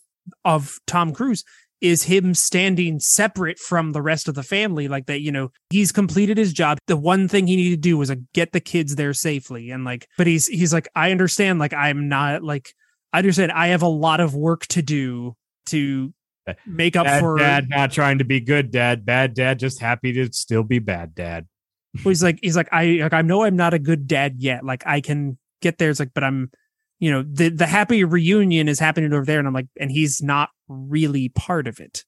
of 0.44 0.78
Tom 0.86 1.12
Cruise 1.12 1.44
is 1.80 2.02
him 2.02 2.34
standing 2.34 2.98
separate 2.98 3.58
from 3.58 3.92
the 3.92 4.02
rest 4.02 4.26
of 4.26 4.34
the 4.34 4.42
family 4.42 4.88
like 4.88 5.06
that 5.06 5.20
you 5.20 5.30
know 5.30 5.50
he's 5.70 5.92
completed 5.92 6.36
his 6.36 6.52
job 6.52 6.78
the 6.86 6.96
one 6.96 7.28
thing 7.28 7.46
he 7.46 7.56
needed 7.56 7.76
to 7.76 7.88
do 7.88 7.96
was 7.96 8.08
like, 8.08 8.18
get 8.34 8.52
the 8.52 8.60
kids 8.60 8.96
there 8.96 9.14
safely 9.14 9.70
and 9.70 9.84
like 9.84 10.08
but 10.18 10.26
he's 10.26 10.46
he's 10.46 10.72
like 10.72 10.88
I 10.94 11.12
understand 11.12 11.58
like 11.58 11.72
I'm 11.72 12.08
not 12.08 12.42
like 12.42 12.74
I 13.12 13.18
understand 13.18 13.52
I 13.52 13.68
have 13.68 13.82
a 13.82 13.88
lot 13.88 14.20
of 14.20 14.34
work 14.34 14.66
to 14.68 14.82
do 14.82 15.34
to 15.66 16.12
eh, 16.46 16.54
make 16.66 16.96
up 16.96 17.06
Bad 17.06 17.20
for 17.20 17.38
dad 17.38 17.68
not 17.68 17.92
trying 17.92 18.18
to 18.18 18.24
be 18.24 18.40
good 18.40 18.70
dad. 18.70 19.06
Bad 19.06 19.34
dad 19.34 19.58
just 19.58 19.80
happy 19.80 20.12
to 20.14 20.32
still 20.32 20.62
be 20.62 20.78
bad 20.78 21.14
dad. 21.14 21.46
Well, 21.94 22.10
he's 22.10 22.22
like 22.22 22.38
he's 22.42 22.56
like 22.56 22.68
I 22.72 22.98
like 23.02 23.12
I 23.12 23.22
know 23.22 23.44
I'm 23.44 23.56
not 23.56 23.74
a 23.74 23.78
good 23.78 24.06
dad 24.06 24.36
yet. 24.38 24.64
Like 24.64 24.86
I 24.86 25.00
can 25.00 25.38
get 25.60 25.78
there. 25.78 25.90
It's 25.90 26.00
like, 26.00 26.12
but 26.14 26.24
I'm, 26.24 26.50
you 26.98 27.10
know, 27.10 27.22
the 27.22 27.48
the 27.48 27.66
happy 27.66 28.04
reunion 28.04 28.68
is 28.68 28.78
happening 28.78 29.12
over 29.12 29.24
there, 29.24 29.38
and 29.38 29.48
I'm 29.48 29.54
like, 29.54 29.68
and 29.78 29.90
he's 29.90 30.22
not 30.22 30.50
really 30.68 31.28
part 31.30 31.66
of 31.66 31.80
it. 31.80 32.04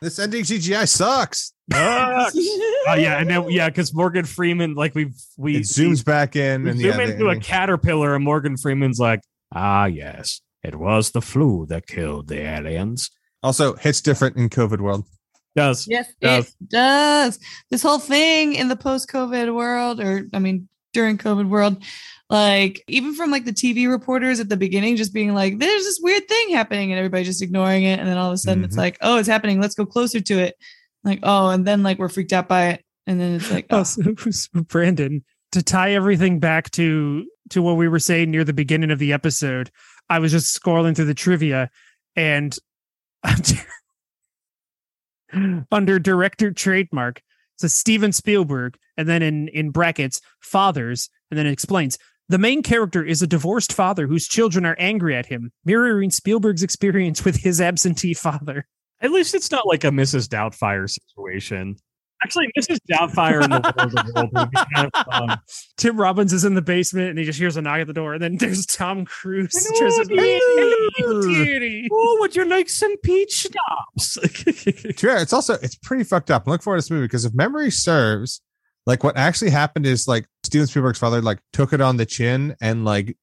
This 0.00 0.18
ending 0.18 0.42
CGI 0.42 0.88
sucks. 0.88 1.52
oh 1.74 2.30
yeah, 2.96 3.18
and 3.18 3.30
then 3.30 3.50
yeah, 3.50 3.68
because 3.68 3.94
Morgan 3.94 4.24
Freeman, 4.24 4.74
like 4.74 4.94
we've 4.94 5.14
we 5.36 5.56
It 5.56 5.62
zooms 5.62 6.04
back 6.04 6.36
in 6.36 6.66
and 6.66 6.78
zoom 6.78 6.90
yeah, 6.90 6.96
the 6.96 7.12
into 7.12 7.28
a 7.28 7.38
caterpillar, 7.38 8.14
and 8.14 8.24
Morgan 8.24 8.56
Freeman's 8.56 8.98
like, 8.98 9.20
ah 9.54 9.86
yes, 9.86 10.40
it 10.62 10.76
was 10.76 11.10
the 11.12 11.22
flu 11.22 11.66
that 11.66 11.86
killed 11.86 12.28
the 12.28 12.40
aliens. 12.40 13.10
also 13.42 13.74
hits 13.76 14.00
different 14.00 14.36
in 14.36 14.48
COVID 14.48 14.80
world. 14.80 15.06
Does 15.56 15.88
Yes, 15.88 16.06
Does. 16.20 16.48
it 16.48 16.68
does. 16.68 17.38
This 17.70 17.82
whole 17.82 17.98
thing 17.98 18.54
in 18.54 18.68
the 18.68 18.76
post-COVID 18.76 19.52
world, 19.54 20.00
or 20.00 20.28
I 20.32 20.38
mean, 20.38 20.68
during 20.92 21.18
COVID 21.18 21.48
world, 21.48 21.82
like 22.30 22.84
even 22.88 23.14
from 23.14 23.30
like 23.30 23.44
the 23.46 23.52
TV 23.52 23.88
reporters 23.90 24.38
at 24.38 24.48
the 24.48 24.56
beginning, 24.56 24.96
just 24.96 25.14
being 25.14 25.32
like, 25.34 25.58
"There's 25.58 25.84
this 25.84 25.98
weird 26.02 26.28
thing 26.28 26.50
happening," 26.50 26.92
and 26.92 26.98
everybody 26.98 27.24
just 27.24 27.42
ignoring 27.42 27.84
it, 27.84 27.98
and 27.98 28.06
then 28.08 28.18
all 28.18 28.28
of 28.28 28.34
a 28.34 28.38
sudden 28.38 28.64
it's 28.64 28.74
Mhm. 28.76 28.78
like, 28.78 28.98
"Oh, 29.00 29.18
it's 29.18 29.28
happening. 29.28 29.60
Let's 29.60 29.74
go 29.74 29.86
closer 29.86 30.20
to 30.20 30.38
it." 30.38 30.56
Like, 31.04 31.20
oh, 31.22 31.48
and 31.50 31.66
then 31.66 31.82
like 31.82 31.98
we're 31.98 32.08
freaked 32.08 32.32
out 32.32 32.48
by 32.48 32.68
it, 32.70 32.84
and 33.06 33.20
then 33.20 33.34
it's 33.36 33.50
like, 33.50 33.66
Oh, 33.70 33.78
oh, 33.80 33.82
so, 33.84 34.14
so 34.30 34.62
Brandon, 34.62 35.24
to 35.52 35.62
tie 35.62 35.92
everything 35.92 36.38
back 36.40 36.70
to 36.72 37.24
to 37.50 37.62
what 37.62 37.76
we 37.76 37.86
were 37.88 38.00
saying 38.00 38.30
near 38.30 38.42
the 38.44 38.52
beginning 38.52 38.90
of 38.90 38.98
the 38.98 39.12
episode, 39.12 39.70
I 40.10 40.18
was 40.18 40.32
just 40.32 40.60
scrolling 40.60 40.96
through 40.96 41.04
the 41.06 41.14
trivia, 41.14 41.70
and 42.16 42.56
under 45.72 45.98
director 45.98 46.50
trademark, 46.50 47.22
so 47.56 47.68
Steven 47.68 48.12
Spielberg, 48.12 48.76
and 48.96 49.08
then 49.08 49.22
in 49.22 49.48
in 49.48 49.70
brackets, 49.70 50.20
fathers, 50.40 51.08
and 51.30 51.38
then 51.38 51.46
it 51.46 51.52
explains. 51.52 51.98
The 52.28 52.38
main 52.38 52.62
character 52.62 53.04
is 53.04 53.22
a 53.22 53.26
divorced 53.26 53.72
father 53.72 54.08
whose 54.08 54.26
children 54.26 54.66
are 54.66 54.74
angry 54.80 55.14
at 55.14 55.26
him, 55.26 55.52
mirroring 55.64 56.10
Spielberg's 56.10 56.64
experience 56.64 57.24
with 57.24 57.36
his 57.36 57.60
absentee 57.60 58.14
father. 58.14 58.66
at 59.00 59.12
least 59.12 59.34
it's 59.34 59.50
not 59.52 59.66
like 59.66 59.84
a 59.84 59.88
Mrs. 59.88 60.26
Doubtfire 60.26 60.90
situation. 60.90 61.76
Actually, 62.24 62.48
Mrs. 62.58 62.78
Doubtfire 62.90 63.44
in 63.44 63.50
the 63.50 63.60
world 63.76 63.98
of 63.98 64.14
world 64.14 64.30
would 64.32 64.50
be 64.50 64.58
kind 64.74 64.90
of 64.92 65.04
fun. 65.28 65.38
Tim 65.76 66.00
Robbins 66.00 66.32
is 66.32 66.44
in 66.44 66.54
the 66.54 66.62
basement 66.62 67.10
and 67.10 67.18
he 67.18 67.24
just 67.24 67.38
hears 67.38 67.56
a 67.56 67.62
knock 67.62 67.80
at 67.80 67.86
the 67.86 67.92
door, 67.92 68.14
and 68.14 68.22
then 68.22 68.36
there's 68.38 68.64
Tom 68.66 69.04
Cruise. 69.04 69.50
Hello, 69.52 69.90
Just- 69.90 70.08
dearie. 70.08 70.40
Hello, 70.96 71.22
dearie. 71.22 71.88
Oh, 71.92 72.16
would 72.20 72.34
you 72.34 72.44
like 72.46 72.68
some 72.68 72.96
peach 72.98 73.32
schnapps? 73.32 74.16
To 74.96 75.20
it's 75.20 75.32
also 75.32 75.54
it's 75.54 75.76
pretty 75.76 76.04
fucked 76.04 76.30
up. 76.30 76.44
I 76.46 76.50
Look 76.52 76.62
forward 76.62 76.78
to 76.78 76.82
this 76.82 76.90
movie 76.90 77.04
because 77.04 77.24
if 77.24 77.34
memory 77.34 77.70
serves, 77.70 78.40
like 78.86 79.04
what 79.04 79.16
actually 79.16 79.50
happened 79.50 79.86
is 79.86 80.08
like 80.08 80.26
Steven 80.44 80.66
Spielberg's 80.66 80.98
father 80.98 81.20
like 81.20 81.38
took 81.52 81.72
it 81.72 81.80
on 81.80 81.96
the 81.96 82.06
chin 82.06 82.56
and 82.60 82.84
like 82.84 83.16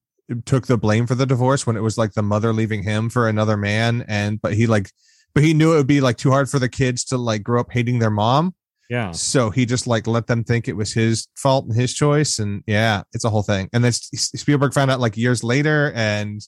took 0.46 0.66
the 0.66 0.78
blame 0.78 1.06
for 1.06 1.14
the 1.14 1.26
divorce 1.26 1.66
when 1.66 1.76
it 1.76 1.82
was 1.82 1.98
like 1.98 2.12
the 2.12 2.22
mother 2.22 2.52
leaving 2.52 2.82
him 2.82 3.10
for 3.10 3.28
another 3.28 3.56
man 3.56 4.04
and 4.08 4.40
but 4.40 4.54
he 4.54 4.66
like 4.66 4.90
but 5.34 5.42
he 5.42 5.52
knew 5.52 5.72
it 5.72 5.76
would 5.76 5.86
be 5.86 6.00
like 6.00 6.16
too 6.16 6.30
hard 6.30 6.48
for 6.48 6.58
the 6.58 6.68
kids 6.68 7.04
to 7.04 7.18
like 7.18 7.42
grow 7.42 7.60
up 7.60 7.70
hating 7.72 7.98
their 7.98 8.10
mom 8.10 8.54
yeah. 8.90 9.10
so 9.12 9.50
he 9.50 9.64
just 9.66 9.86
like 9.86 10.06
let 10.06 10.26
them 10.26 10.44
think 10.44 10.68
it 10.68 10.74
was 10.76 10.92
his 10.92 11.28
fault 11.36 11.64
and 11.66 11.74
his 11.74 11.94
choice 11.94 12.38
and 12.38 12.62
yeah 12.66 13.02
it's 13.12 13.24
a 13.24 13.30
whole 13.30 13.42
thing 13.42 13.68
and 13.72 13.82
then 13.84 13.92
Spielberg 13.92 14.72
found 14.74 14.90
out 14.90 15.00
like 15.00 15.16
years 15.16 15.42
later 15.44 15.92
and 15.94 16.40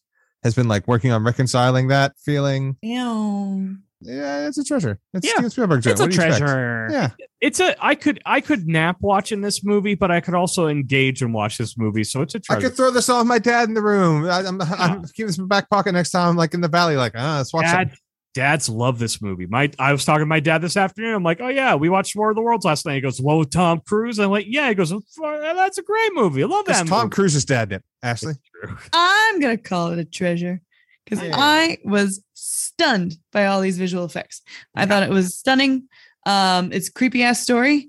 has 0.42 0.54
been 0.54 0.68
like 0.68 0.86
working 0.86 1.10
on 1.12 1.24
reconciling 1.24 1.88
that 1.88 2.12
feeling 2.24 2.76
ew. 2.82 3.76
yeah 4.02 4.46
it's 4.46 4.58
a 4.58 4.64
treasure 4.64 4.98
it's 5.14 5.26
Yeah, 5.26 5.32
Steven 5.34 5.50
Spielberg 5.50 5.82
joint. 5.82 5.92
It's 5.92 6.00
a 6.00 6.04
What 6.04 6.10
do 6.10 6.16
you 6.16 6.22
expect? 6.22 6.38
treasure. 6.46 6.88
yeah 6.90 7.10
It's 7.40 7.58
a 7.60 7.74
I 7.84 7.94
could 7.94 8.20
I 8.26 8.40
could 8.42 8.66
nap 8.68 8.98
watching 9.00 9.40
this 9.40 9.64
movie, 9.64 9.94
but 9.94 10.10
I 10.10 10.20
could 10.20 10.34
also 10.34 10.68
engage 10.68 11.22
and 11.22 11.32
watch 11.34 11.58
this 11.58 11.76
movie. 11.78 12.04
So 12.04 12.20
it's 12.22 12.34
a 12.34 12.38
I 12.38 12.40
treasure. 12.40 12.68
could 12.68 12.76
throw 12.76 12.90
this 12.90 13.08
on 13.08 13.18
with 13.20 13.26
my 13.28 13.38
dad 13.38 13.68
in 13.68 13.74
the 13.74 13.82
room. 13.82 14.24
I, 14.26 14.40
I'm, 14.40 14.60
I'm 14.78 15.02
keeping 15.06 15.26
this 15.28 15.38
in 15.38 15.44
my 15.44 15.48
back 15.56 15.70
pocket 15.70 15.92
next 15.92 16.10
time 16.10 16.28
I'm 16.30 16.36
like 16.36 16.54
in 16.54 16.60
the 16.60 16.68
valley, 16.68 16.96
like, 16.96 17.12
ah, 17.16 17.38
let's 17.38 17.52
watch 17.52 17.64
Dad, 17.64 17.92
it. 17.92 17.98
Dads 18.36 18.68
love 18.68 18.98
this 18.98 19.22
movie. 19.22 19.46
My 19.46 19.70
I 19.78 19.92
was 19.92 20.04
talking 20.04 20.20
to 20.20 20.26
my 20.26 20.40
dad 20.40 20.58
this 20.60 20.76
afternoon. 20.76 21.14
I'm 21.14 21.22
like, 21.22 21.40
oh 21.40 21.48
yeah, 21.48 21.74
we 21.74 21.88
watched 21.88 22.14
War 22.14 22.28
of 22.30 22.36
the 22.36 22.42
Worlds 22.42 22.66
last 22.66 22.84
night. 22.84 22.96
He 22.96 23.00
goes, 23.00 23.18
well, 23.20 23.38
with 23.38 23.50
Tom 23.50 23.80
Cruise. 23.80 24.18
I'm 24.18 24.30
like, 24.30 24.44
yeah. 24.46 24.68
He 24.68 24.74
goes, 24.74 24.90
that's 24.90 25.78
a 25.78 25.82
great 25.82 26.12
movie. 26.14 26.42
I 26.42 26.46
love 26.46 26.66
It's 26.68 26.78
that. 26.78 26.86
Tom. 26.86 27.08
Cruise's 27.08 27.46
dad, 27.46 27.70
Nip. 27.70 27.82
Ashley. 28.02 28.34
I'm 28.92 29.40
gonna 29.40 29.56
call 29.56 29.92
it 29.92 29.98
a 29.98 30.04
treasure 30.04 30.60
because 31.04 31.24
Yeah. 31.24 31.34
I 31.34 31.78
was 31.84 32.22
stunned 32.34 33.16
by 33.32 33.46
all 33.46 33.60
these 33.62 33.78
visual 33.78 34.04
effects. 34.04 34.42
I 34.74 34.84
thought 34.84 35.02
it 35.02 35.10
was 35.10 35.34
stunning. 35.34 35.88
Um, 36.26 36.72
it's 36.72 36.90
creepy 36.90 37.22
ass 37.22 37.40
story, 37.40 37.88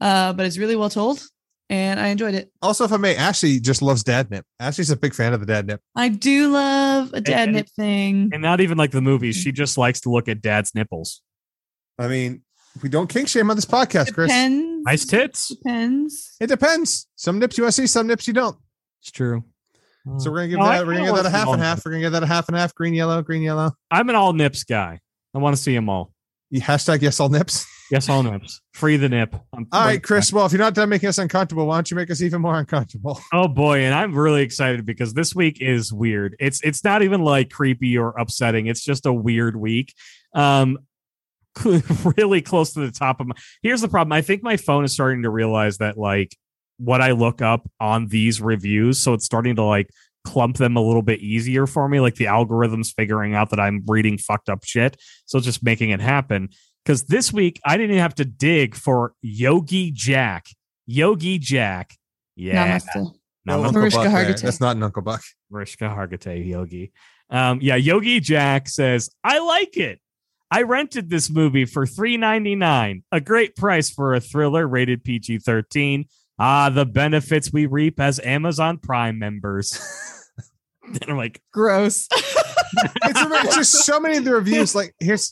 uh, 0.00 0.32
but 0.32 0.46
it's 0.46 0.58
really 0.58 0.76
well 0.76 0.90
told, 0.90 1.20
and 1.70 2.00
I 2.00 2.08
enjoyed 2.08 2.34
it. 2.34 2.50
Also, 2.62 2.84
if 2.84 2.92
I 2.92 2.96
may, 2.96 3.14
Ashley 3.16 3.60
just 3.60 3.82
loves 3.82 4.02
dad 4.02 4.30
nip. 4.30 4.44
Ashley's 4.60 4.90
a 4.90 4.96
big 4.96 5.14
fan 5.14 5.32
of 5.32 5.40
the 5.40 5.46
dad 5.46 5.66
nip. 5.66 5.80
I 5.94 6.08
do 6.08 6.50
love 6.50 7.12
a 7.12 7.20
dad 7.20 7.48
and- 7.48 7.56
nip 7.56 7.68
thing. 7.76 8.30
And 8.32 8.42
not 8.42 8.60
even 8.60 8.78
like 8.78 8.90
the 8.90 9.00
movies. 9.02 9.36
She 9.36 9.52
just 9.52 9.76
likes 9.78 10.00
to 10.02 10.10
look 10.10 10.28
at 10.28 10.40
dad's 10.40 10.74
nipples. 10.74 11.22
I 11.98 12.08
mean, 12.08 12.42
we 12.82 12.88
don't 12.88 13.08
kink 13.08 13.28
shame 13.28 13.50
on 13.50 13.56
this 13.56 13.64
podcast, 13.64 14.14
Chris. 14.14 14.28
Depends. 14.30 14.84
Nice 14.86 15.04
tits. 15.04 15.48
Depends. 15.48 16.36
It 16.40 16.46
depends. 16.46 17.06
Some 17.16 17.38
nips 17.38 17.58
you 17.58 17.64
want 17.64 17.74
to 17.74 17.82
see, 17.82 17.86
some 17.86 18.06
nips 18.06 18.26
you 18.26 18.32
don't. 18.34 18.56
It's 19.02 19.10
true. 19.10 19.42
Mm. 20.06 20.20
So 20.20 20.30
we're 20.30 20.36
gonna 20.38 20.48
give 20.48 20.58
No, 20.60 20.66
that. 20.66 20.86
We're 20.86 20.94
gonna 20.94 21.06
give 21.06 21.16
that 21.16 21.26
a 21.26 21.30
half 21.30 21.48
and 21.48 21.54
of 21.56 21.60
half. 21.60 21.84
We're 21.84 21.90
gonna 21.92 22.02
give 22.02 22.12
that 22.12 22.22
a 22.22 22.26
half 22.26 22.48
and 22.48 22.56
half. 22.56 22.74
Green, 22.74 22.94
yellow, 22.94 23.20
green, 23.22 23.42
yellow. 23.42 23.72
I'm 23.90 24.08
an 24.08 24.14
all 24.14 24.32
nips 24.32 24.64
guy. 24.64 25.00
I 25.34 25.38
want 25.38 25.56
to 25.56 25.62
see 25.62 25.74
them 25.74 25.88
all. 25.88 26.12
You 26.50 26.60
hashtag 26.60 27.02
yes 27.02 27.20
all 27.20 27.28
nips. 27.28 27.66
Yes, 27.90 28.08
all 28.08 28.22
nips. 28.22 28.60
Free 28.74 28.96
the 28.98 29.08
nip. 29.08 29.34
I'm- 29.54 29.66
All 29.72 29.84
right, 29.84 30.02
Chris. 30.02 30.32
Well, 30.32 30.44
if 30.46 30.52
you're 30.52 30.58
not 30.58 30.74
done 30.74 30.88
making 30.88 31.08
us 31.08 31.18
uncomfortable, 31.18 31.66
why 31.66 31.76
don't 31.76 31.90
you 31.90 31.96
make 31.96 32.10
us 32.10 32.20
even 32.20 32.40
more 32.42 32.58
uncomfortable? 32.58 33.18
Oh 33.32 33.48
boy, 33.48 33.80
and 33.80 33.94
I'm 33.94 34.14
really 34.16 34.42
excited 34.42 34.84
because 34.84 35.14
this 35.14 35.34
week 35.34 35.60
is 35.60 35.92
weird. 35.92 36.36
It's 36.40 36.60
it's 36.62 36.84
not 36.84 37.02
even 37.02 37.22
like 37.22 37.50
creepy 37.50 37.96
or 37.96 38.10
upsetting. 38.18 38.66
It's 38.66 38.84
just 38.84 39.06
a 39.06 39.12
weird 39.12 39.56
week. 39.56 39.94
Um 40.34 40.78
really 42.18 42.40
close 42.40 42.72
to 42.74 42.80
the 42.80 42.90
top 42.92 43.20
of 43.20 43.26
my 43.26 43.34
Here's 43.62 43.80
the 43.80 43.88
problem. 43.88 44.12
I 44.12 44.22
think 44.22 44.42
my 44.42 44.56
phone 44.56 44.84
is 44.84 44.92
starting 44.92 45.22
to 45.22 45.30
realize 45.30 45.78
that 45.78 45.98
like 45.98 46.36
what 46.78 47.00
I 47.00 47.12
look 47.12 47.42
up 47.42 47.68
on 47.80 48.06
these 48.08 48.40
reviews, 48.40 48.98
so 48.98 49.14
it's 49.14 49.24
starting 49.24 49.56
to 49.56 49.62
like 49.64 49.90
clump 50.24 50.56
them 50.56 50.76
a 50.76 50.80
little 50.82 51.02
bit 51.02 51.20
easier 51.20 51.66
for 51.66 51.88
me 51.88 52.00
like 52.00 52.14
the 52.16 52.26
algorithms 52.26 52.92
figuring 52.94 53.34
out 53.34 53.50
that 53.50 53.58
I'm 53.60 53.82
reading 53.86 54.18
fucked 54.18 54.48
up 54.48 54.64
shit. 54.64 54.96
So 55.26 55.38
it's 55.38 55.46
just 55.46 55.62
making 55.62 55.90
it 55.90 56.00
happen 56.00 56.50
cuz 56.88 57.04
this 57.04 57.32
week 57.32 57.60
I 57.64 57.76
didn't 57.76 57.90
even 57.90 58.02
have 58.02 58.14
to 58.16 58.24
dig 58.24 58.74
for 58.74 59.14
Yogi 59.22 59.90
Jack. 59.90 60.46
Yogi 60.86 61.38
Jack. 61.38 61.94
Yeah. 62.34 62.78
Namaste. 62.78 63.12
Namaste. 63.46 63.64
Uncle 63.64 63.72
Mariska 63.72 63.98
Buck. 63.98 64.12
Hargitay. 64.12 64.42
That's 64.42 64.60
not 64.60 64.76
an 64.76 64.82
Uncle 64.82 65.02
Buck. 65.02 65.22
Mariska 65.50 65.84
Hargitay 65.84 66.46
Yogi. 66.46 66.92
Um, 67.30 67.58
yeah, 67.60 67.76
Yogi 67.76 68.20
Jack 68.20 68.68
says, 68.68 69.10
I 69.22 69.38
like 69.38 69.76
it. 69.76 70.00
I 70.50 70.62
rented 70.62 71.10
this 71.10 71.28
movie 71.28 71.66
for 71.66 71.84
$3.99, 71.84 73.02
a 73.12 73.20
great 73.20 73.54
price 73.54 73.90
for 73.90 74.14
a 74.14 74.20
thriller 74.20 74.66
rated 74.66 75.04
PG 75.04 75.40
13. 75.40 76.06
Ah, 76.38 76.70
the 76.70 76.86
benefits 76.86 77.52
we 77.52 77.66
reap 77.66 78.00
as 78.00 78.18
Amazon 78.20 78.78
Prime 78.78 79.18
members. 79.18 79.78
and 80.84 81.04
I'm 81.06 81.16
like, 81.16 81.42
Gross. 81.52 82.08
it's, 82.10 82.94
it's 83.04 83.56
just 83.56 83.72
so 83.84 84.00
many 84.00 84.16
of 84.16 84.24
the 84.24 84.32
reviews. 84.32 84.74
Like, 84.74 84.94
here's 85.00 85.30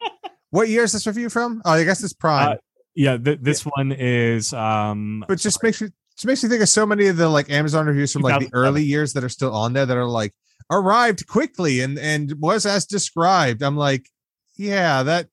what 0.50 0.68
year 0.68 0.84
is 0.84 0.92
this 0.92 1.06
review 1.06 1.28
from? 1.28 1.62
Oh, 1.64 1.72
I 1.72 1.84
guess 1.84 2.02
it's 2.02 2.12
Prime. 2.12 2.52
Uh, 2.52 2.54
yeah, 2.94 3.16
th- 3.16 3.38
this 3.42 3.62
one 3.62 3.92
is 3.92 4.52
um 4.52 5.24
but 5.28 5.38
just 5.38 5.62
makes 5.62 5.80
me 5.80 5.88
just 6.16 6.26
makes 6.26 6.42
me 6.42 6.48
think 6.48 6.62
of 6.62 6.68
so 6.68 6.84
many 6.84 7.06
of 7.06 7.16
the 7.16 7.28
like 7.28 7.48
Amazon 7.50 7.86
reviews 7.86 8.12
from 8.12 8.22
like 8.22 8.40
the 8.40 8.50
early 8.52 8.82
years 8.82 9.12
that 9.12 9.22
are 9.22 9.28
still 9.28 9.54
on 9.54 9.72
there 9.72 9.86
that 9.86 9.96
are 9.96 10.08
like 10.08 10.34
arrived 10.70 11.26
quickly 11.28 11.80
and 11.80 11.98
and 11.98 12.32
was 12.40 12.66
as 12.66 12.86
described. 12.86 13.62
I'm 13.62 13.76
like, 13.76 14.08
yeah, 14.56 15.02
that 15.04 15.28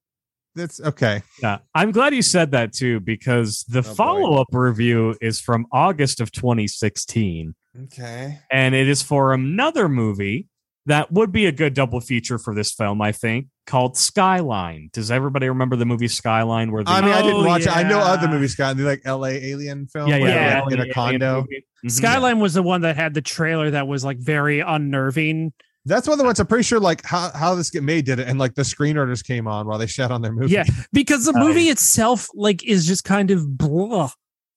that's 0.53 0.79
okay. 0.79 1.21
Yeah, 1.41 1.57
I'm 1.73 1.91
glad 1.91 2.13
you 2.13 2.21
said 2.21 2.51
that 2.51 2.71
too 2.71 2.99
because 2.99 3.65
the 3.67 3.79
Oh, 3.79 3.81
follow 3.81 4.39
up 4.39 4.47
review 4.51 5.15
is 5.21 5.39
from 5.41 5.65
August 5.71 6.21
of 6.21 6.31
2016. 6.31 7.55
Okay. 7.85 8.39
and 8.49 8.73
it 8.73 8.87
is 8.87 9.01
for 9.01 9.33
another 9.33 9.89
movie 9.89 10.47
that 10.85 11.11
would 11.11 11.33
be 11.33 11.45
a 11.45 11.51
good 11.51 11.73
double 11.73 11.99
feature 11.99 12.37
for 12.37 12.55
this 12.55 12.71
film, 12.71 13.01
I 13.01 13.11
think, 13.11 13.47
called 13.65 13.97
Skyline. 13.97 14.89
Does 14.93 15.11
everybody 15.11 15.47
remember 15.49 15.75
the 15.75 15.85
movie 15.85 16.07
Skyline? 16.07 16.71
Where 16.71 16.83
the 16.83 16.91
I 16.91 17.01
mean, 17.01 17.11
I 17.11 17.21
didn't 17.21 17.41
Oh, 17.41 17.45
watch 17.45 17.63
it. 17.63 17.75
I 17.75 17.83
know 17.83 17.99
other 17.99 18.27
movies, 18.27 18.53
Scott. 18.53 18.77
The 18.77 18.83
like 18.83 19.01
L.A. 19.05 19.31
alien 19.31 19.87
film. 19.87 20.07
yeah, 20.09 20.17
yeah, 20.17 20.23
where 20.65 20.77
yeah, 20.77 20.83
in 20.83 20.89
a 20.89 20.93
condo. 20.93 21.41
movie. 21.41 21.65
Mhm. 21.85 21.91
Skyline 21.91 22.39
was 22.39 22.53
the 22.53 22.63
one 22.63 22.81
that 22.81 22.95
had 22.95 23.13
the 23.13 23.21
trailer 23.21 23.71
that 23.71 23.87
was 23.87 24.03
like 24.05 24.17
very 24.17 24.59
unnerving. 24.61 25.53
That's 25.87 26.07
one 26.07 26.13
of 26.13 26.17
the 26.19 26.25
ones 26.25 26.39
I'm 26.39 26.47
pretty 26.47 26.63
sure 26.63 26.79
like 26.79 27.05
how, 27.05 27.29
how 27.35 27.53
this 27.53 27.69
get 27.69 27.83
made 27.83 28.05
did 28.05 28.19
it, 28.19 28.27
and 28.27 28.39
like 28.39 28.55
the 28.55 28.63
screenwriters 28.63 29.23
came 29.23 29.47
on 29.47 29.67
while 29.67 29.77
they 29.77 29.85
shot 29.87 30.09
on 30.11 30.21
their 30.21 30.31
movie. 30.31 30.53
Yeah, 30.53 30.63
because 30.93 31.25
the 31.25 31.33
movie 31.33 31.69
itself 31.69 32.27
like 32.33 32.63
is 32.63 32.87
just 32.87 33.03
kind 33.03 33.29
of 33.31 33.57
blah. 33.57 34.09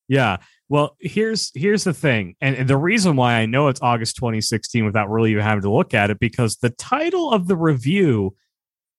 Yeah. 0.08 0.38
Well, 0.70 0.96
here's 1.00 1.50
here's 1.54 1.84
the 1.84 1.92
thing, 1.94 2.34
and, 2.42 2.54
and 2.56 2.68
the 2.68 2.76
reason 2.76 3.16
why 3.16 3.34
I 3.34 3.46
know 3.46 3.68
it's 3.68 3.80
August 3.82 4.16
2016 4.16 4.84
without 4.84 5.08
really 5.10 5.30
even 5.32 5.42
having 5.42 5.62
to 5.62 5.70
look 5.72 5.92
at 5.94 6.10
it 6.10 6.18
because 6.18 6.56
the 6.56 6.70
title 6.70 7.30
of 7.32 7.46
the 7.46 7.56
review 7.56 8.34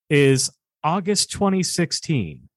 is 0.10 0.50
August 0.84 1.32
2016. 1.32 2.48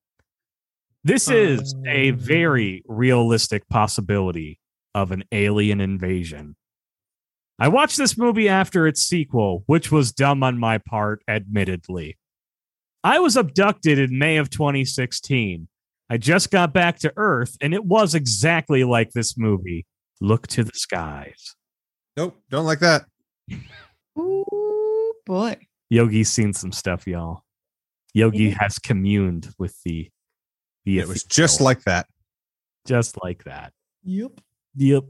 This 1.05 1.29
is 1.29 1.74
a 1.87 2.11
Um. 2.11 2.16
very 2.19 2.83
realistic 2.87 3.69
possibility 3.69 4.61
of 4.95 5.11
an 5.11 5.24
alien 5.33 5.81
invasion. 5.81 6.57
I 7.59 7.69
watched 7.69 7.97
this 7.97 8.16
movie 8.16 8.49
after 8.49 8.87
its 8.87 9.03
sequel, 9.03 9.65
which 9.66 9.91
was 9.91 10.12
dumb 10.12 10.43
on 10.43 10.59
my 10.59 10.79
part, 10.79 11.23
admittedly. 11.29 12.19
I 13.05 13.19
was 13.19 13.37
abducted 13.37 13.99
in 13.99 14.19
May 14.19 14.37
of 14.37 14.49
2016. 14.51 15.69
I 16.09 16.19
just 16.19 16.51
got 16.51 16.73
back 16.73 16.99
to 17.01 17.12
Earth, 17.16 17.57
and 17.61 17.74
it 17.74 17.85
was 17.85 18.15
exactly 18.15 18.85
like 18.85 19.11
this 19.11 19.37
movie. 19.37 19.87
Look 20.20 20.47
to 20.49 20.62
the 20.62 20.73
skies. 20.74 21.57
Nope, 22.16 22.41
don't 22.51 22.65
like 22.66 22.81
that. 22.81 23.07
Ooh, 24.19 25.15
boy. 25.27 25.57
Yogi's 25.91 26.31
seen 26.31 26.53
some 26.53 26.73
stuff, 26.73 27.07
y'all. 27.07 27.41
Yogi 28.14 28.44
Yeah. 28.44 28.56
has 28.60 28.78
communed 28.78 29.48
with 29.59 29.80
the 29.84 30.10
the 30.84 30.98
It 30.98 31.09
was 31.09 31.22
just 31.24 31.56
ethereal. 31.56 31.64
like 31.66 31.82
that. 31.84 32.06
just 32.86 33.22
like 33.22 33.44
that. 33.44 33.72
Yep. 34.05 34.40
Yep. 34.76 35.05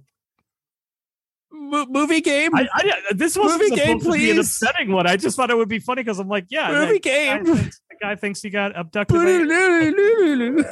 Mo- 1.50 1.86
movie 1.88 2.20
game. 2.20 2.54
I, 2.54 2.68
I, 2.74 3.02
this 3.14 3.36
wasn't 3.36 3.60
Movie 3.62 3.76
supposed 3.76 3.86
game, 3.86 3.98
to 4.00 4.04
be 4.12 4.30
an 4.30 4.36
please. 4.36 4.46
upsetting 4.48 4.92
one. 4.92 5.06
I 5.06 5.16
just 5.16 5.36
thought 5.36 5.50
it 5.50 5.56
would 5.56 5.68
be 5.68 5.78
funny 5.78 6.02
because 6.02 6.18
I'm 6.18 6.28
like, 6.28 6.46
yeah, 6.50 6.70
movie 6.72 6.98
that 6.98 7.02
guy 7.02 7.42
game. 7.42 7.44
thinks, 7.56 7.80
the 7.90 7.96
guy 8.02 8.14
thinks 8.16 8.42
he 8.42 8.50
got 8.50 8.78
abducted. 8.78 9.16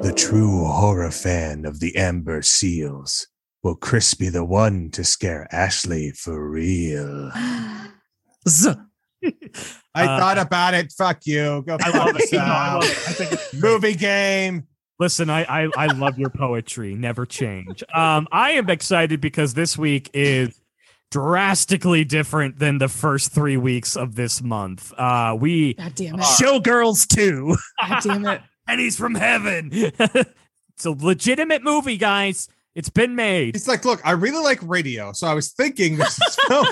The 0.00 0.12
true 0.14 0.64
horror 0.64 1.10
fan 1.10 1.64
of 1.64 1.80
the 1.80 1.96
Amber 1.96 2.40
Seals. 2.42 3.26
Will 3.64 3.74
Chris 3.74 4.14
be 4.14 4.28
the 4.28 4.44
one 4.44 4.90
to 4.92 5.02
scare 5.02 5.48
Ashley 5.52 6.12
for 6.12 6.48
real? 6.48 7.32
Z- 8.48 8.74
I 9.98 10.06
Uh, 10.06 10.18
thought 10.20 10.38
about 10.38 10.74
it. 10.74 10.92
Fuck 10.92 11.26
you. 11.26 11.62
Go 11.66 11.76
I 11.80 11.90
love 11.96 12.16
it. 12.18 12.32
No, 12.32 12.38
I 12.38 12.74
love 12.74 12.84
it. 12.84 12.90
I 12.90 13.12
think 13.12 13.62
Movie 13.62 13.94
game. 13.94 14.66
Listen, 15.00 15.30
I, 15.30 15.44
I 15.64 15.68
I 15.76 15.86
love 15.86 16.18
your 16.18 16.30
poetry. 16.30 16.94
Never 16.94 17.24
change. 17.24 17.84
Um, 17.94 18.26
I 18.32 18.52
am 18.52 18.68
excited 18.68 19.20
because 19.20 19.54
this 19.54 19.78
week 19.78 20.10
is 20.12 20.60
drastically 21.10 22.04
different 22.04 22.58
than 22.58 22.78
the 22.78 22.88
first 22.88 23.32
three 23.32 23.56
weeks 23.56 23.96
of 23.96 24.14
this 24.14 24.42
month. 24.42 24.92
Uh, 24.98 25.36
we 25.38 25.74
God 25.74 25.94
damn 25.94 26.14
it. 26.16 26.20
Showgirls 26.22 27.06
too. 27.06 27.56
God 27.80 28.02
damn 28.02 28.26
it. 28.26 28.40
and 28.68 28.80
he's 28.80 28.96
from 28.96 29.14
heaven. 29.14 29.70
it's 29.72 30.84
a 30.84 30.90
legitimate 30.90 31.62
movie, 31.62 31.96
guys. 31.96 32.48
It's 32.74 32.90
been 32.90 33.14
made. 33.16 33.56
It's 33.56 33.66
like, 33.68 33.84
look, 33.84 34.00
I 34.04 34.12
really 34.12 34.42
like 34.42 34.60
radio, 34.62 35.12
so 35.12 35.26
I 35.26 35.34
was 35.34 35.50
thinking 35.52 35.96
this 35.96 36.18
is 36.20 36.36
film. 36.48 36.66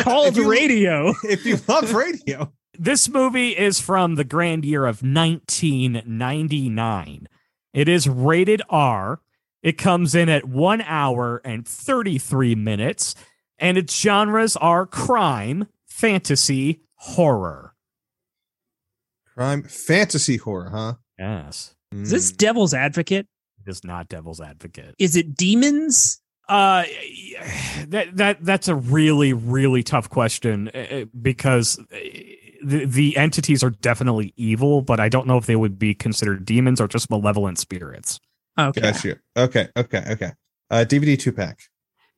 Called 0.00 0.28
If 0.28 0.36
you- 0.44 0.50
Radio. 0.50 1.12
if 1.24 1.44
you 1.44 1.58
love 1.68 1.92
radio, 1.92 2.52
This 2.78 3.08
movie 3.08 3.50
is 3.56 3.80
from 3.80 4.14
the 4.14 4.24
grand 4.24 4.64
year 4.64 4.86
of 4.86 5.02
1999. 5.02 7.28
It 7.74 7.88
is 7.88 8.08
rated 8.08 8.62
R. 8.70 9.20
It 9.62 9.76
comes 9.78 10.14
in 10.14 10.28
at 10.28 10.44
one 10.46 10.80
hour 10.82 11.40
and 11.44 11.66
33 11.66 12.54
minutes, 12.54 13.14
and 13.58 13.76
its 13.76 13.98
genres 13.98 14.56
are 14.56 14.86
crime, 14.86 15.66
fantasy, 15.86 16.82
horror. 16.94 17.74
crime, 19.34 19.64
fantasy 19.64 20.36
horror, 20.38 20.70
huh? 20.70 20.94
Yes, 21.18 21.74
Is 21.92 22.10
this 22.10 22.32
Mm. 22.32 22.36
Devil's 22.36 22.74
Advocate? 22.74 23.26
It 23.66 23.70
is 23.70 23.84
not 23.84 24.08
Devil's 24.08 24.40
Advocate. 24.40 24.94
Is 24.98 25.16
it 25.16 25.34
demons? 25.34 26.20
Uh, 26.48 26.84
that 27.88 28.16
that 28.16 28.44
that's 28.44 28.68
a 28.68 28.74
really 28.76 29.32
really 29.32 29.82
tough 29.82 30.08
question 30.08 30.68
uh, 30.68 31.04
because 31.20 31.78
uh, 31.78 31.96
the 32.62 32.84
the 32.84 33.16
entities 33.16 33.64
are 33.64 33.70
definitely 33.70 34.32
evil, 34.36 34.80
but 34.80 35.00
I 35.00 35.08
don't 35.08 35.26
know 35.26 35.38
if 35.38 35.46
they 35.46 35.56
would 35.56 35.78
be 35.78 35.92
considered 35.92 36.44
demons 36.44 36.80
or 36.80 36.86
just 36.86 37.10
malevolent 37.10 37.58
spirits. 37.58 38.20
Okay. 38.58 38.80
Got 38.80 39.04
you. 39.04 39.16
Okay, 39.36 39.68
okay, 39.76 40.04
okay. 40.08 40.32
Uh, 40.70 40.84
DVD 40.86 41.18
two 41.18 41.32
pack. 41.32 41.60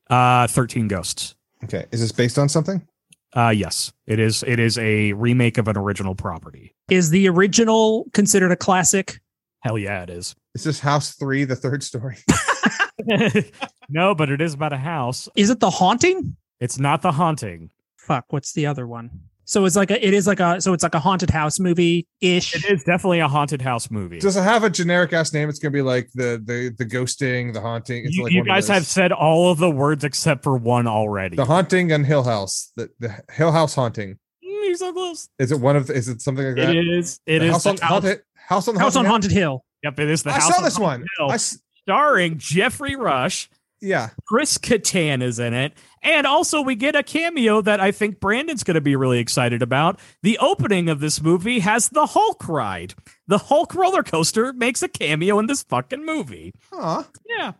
Uh, 0.09 0.45
thirteen 0.45 0.87
ghosts. 0.87 1.35
Okay, 1.63 1.85
is 1.91 1.99
this 1.99 2.11
based 2.11 2.37
on 2.37 2.49
something? 2.49 2.87
Uh, 3.35 3.49
yes, 3.55 3.91
it 4.07 4.19
is. 4.19 4.43
It 4.43 4.59
is 4.59 4.77
a 4.77 5.13
remake 5.13 5.57
of 5.57 5.67
an 5.67 5.77
original 5.77 6.15
property. 6.15 6.75
Is 6.89 7.09
the 7.09 7.27
original 7.29 8.05
considered 8.13 8.51
a 8.51 8.55
classic? 8.55 9.19
Hell 9.61 9.77
yeah, 9.77 10.03
it 10.03 10.09
is. 10.09 10.35
Is 10.59 10.65
this 10.65 10.79
House 10.81 11.15
Three, 11.15 11.45
the 11.45 11.55
third 11.55 11.81
story? 11.83 12.17
no, 13.89 14.13
but 14.13 14.29
it 14.29 14.41
is 14.41 14.53
about 14.53 14.73
a 14.73 14.77
house. 14.77 15.29
Is 15.37 15.49
it 15.49 15.61
The 15.61 15.69
Haunting? 15.69 16.35
It's 16.59 16.77
not 16.77 17.01
the 17.01 17.13
haunting. 17.13 17.69
Fuck, 17.95 18.25
what's 18.27 18.51
the 18.51 18.65
other 18.65 18.85
one? 18.85 19.09
So 19.45 19.63
it's 19.63 19.77
like 19.77 19.89
a 19.89 20.05
it 20.05 20.13
is 20.13 20.27
like 20.27 20.41
a 20.41 20.59
so 20.59 20.73
it's 20.73 20.83
like 20.83 20.95
a 20.95 20.99
haunted 20.99 21.29
house 21.29 21.59
movie 21.59 22.05
ish. 22.19 22.53
It 22.53 22.69
is 22.69 22.83
definitely 22.83 23.19
a 23.21 23.27
haunted 23.29 23.61
house 23.61 23.89
movie. 23.89 24.19
Does 24.19 24.35
it 24.35 24.41
have 24.43 24.65
a 24.65 24.69
generic 24.69 25.13
ass 25.13 25.31
name? 25.31 25.47
It's 25.47 25.59
gonna 25.59 25.71
be 25.71 25.81
like 25.81 26.09
the 26.13 26.43
the 26.45 26.75
the 26.77 26.85
ghosting, 26.85 27.53
the 27.53 27.61
haunting. 27.61 28.03
It's 28.05 28.17
you 28.17 28.23
like 28.25 28.33
you 28.33 28.43
guys 28.43 28.67
have 28.67 28.85
said 28.85 29.13
all 29.13 29.49
of 29.51 29.59
the 29.59 29.71
words 29.71 30.03
except 30.03 30.43
for 30.43 30.57
one 30.57 30.85
already. 30.87 31.37
the 31.37 31.45
haunting 31.45 31.93
and 31.93 32.05
Hill 32.05 32.23
House. 32.23 32.73
The 32.75 32.89
the 32.99 33.15
Hill 33.31 33.53
House 33.53 33.73
haunting. 33.73 34.15
Mm, 34.45 34.65
You're 34.67 34.75
so 34.75 34.91
close. 34.91 35.29
Is 35.39 35.53
it 35.53 35.61
one 35.61 35.77
of? 35.77 35.87
The, 35.87 35.93
is 35.93 36.09
it 36.09 36.21
something 36.21 36.45
like 36.45 36.55
that? 36.57 36.75
It 36.75 36.87
is. 36.87 37.19
It 37.25 37.39
The 37.39 37.45
is 37.45 37.51
house 37.53 37.65
on 37.65 37.77
house- 37.77 37.89
haunted. 37.89 38.19
House 38.35 38.67
on 38.67 38.73
the 38.75 38.81
House 38.81 38.95
on 38.97 39.05
haunted. 39.05 39.31
Haunted 39.31 39.31
Hill. 39.31 39.63
Yep, 39.83 39.99
it 39.99 40.09
is 40.09 40.23
the 40.23 40.31
I 40.31 40.33
house. 40.39 40.55
saw 40.55 40.61
this 40.61 40.79
one. 40.79 41.05
Hill, 41.17 41.31
I 41.31 41.35
s- 41.35 41.57
starring 41.81 42.37
Geoffrey 42.37 42.95
Rush. 42.95 43.49
yeah. 43.81 44.09
Chris 44.27 44.57
Kattan 44.57 45.21
is 45.23 45.39
in 45.39 45.53
it. 45.53 45.73
And 46.03 46.25
also, 46.27 46.61
we 46.61 46.75
get 46.75 46.95
a 46.95 47.03
cameo 47.03 47.61
that 47.61 47.79
I 47.79 47.91
think 47.91 48.19
Brandon's 48.19 48.63
going 48.63 48.75
to 48.75 48.81
be 48.81 48.95
really 48.95 49.19
excited 49.19 49.61
about. 49.61 49.99
The 50.23 50.37
opening 50.39 50.87
of 50.89 50.99
this 50.99 51.21
movie 51.21 51.59
has 51.59 51.89
the 51.89 52.05
Hulk 52.05 52.47
ride. 52.47 52.93
The 53.27 53.37
Hulk 53.37 53.73
roller 53.75 54.03
coaster 54.03 54.53
makes 54.53 54.81
a 54.81 54.87
cameo 54.87 55.39
in 55.39 55.47
this 55.47 55.63
fucking 55.63 56.05
movie. 56.05 56.53
Aw. 56.73 57.07
Yeah. 57.27 57.51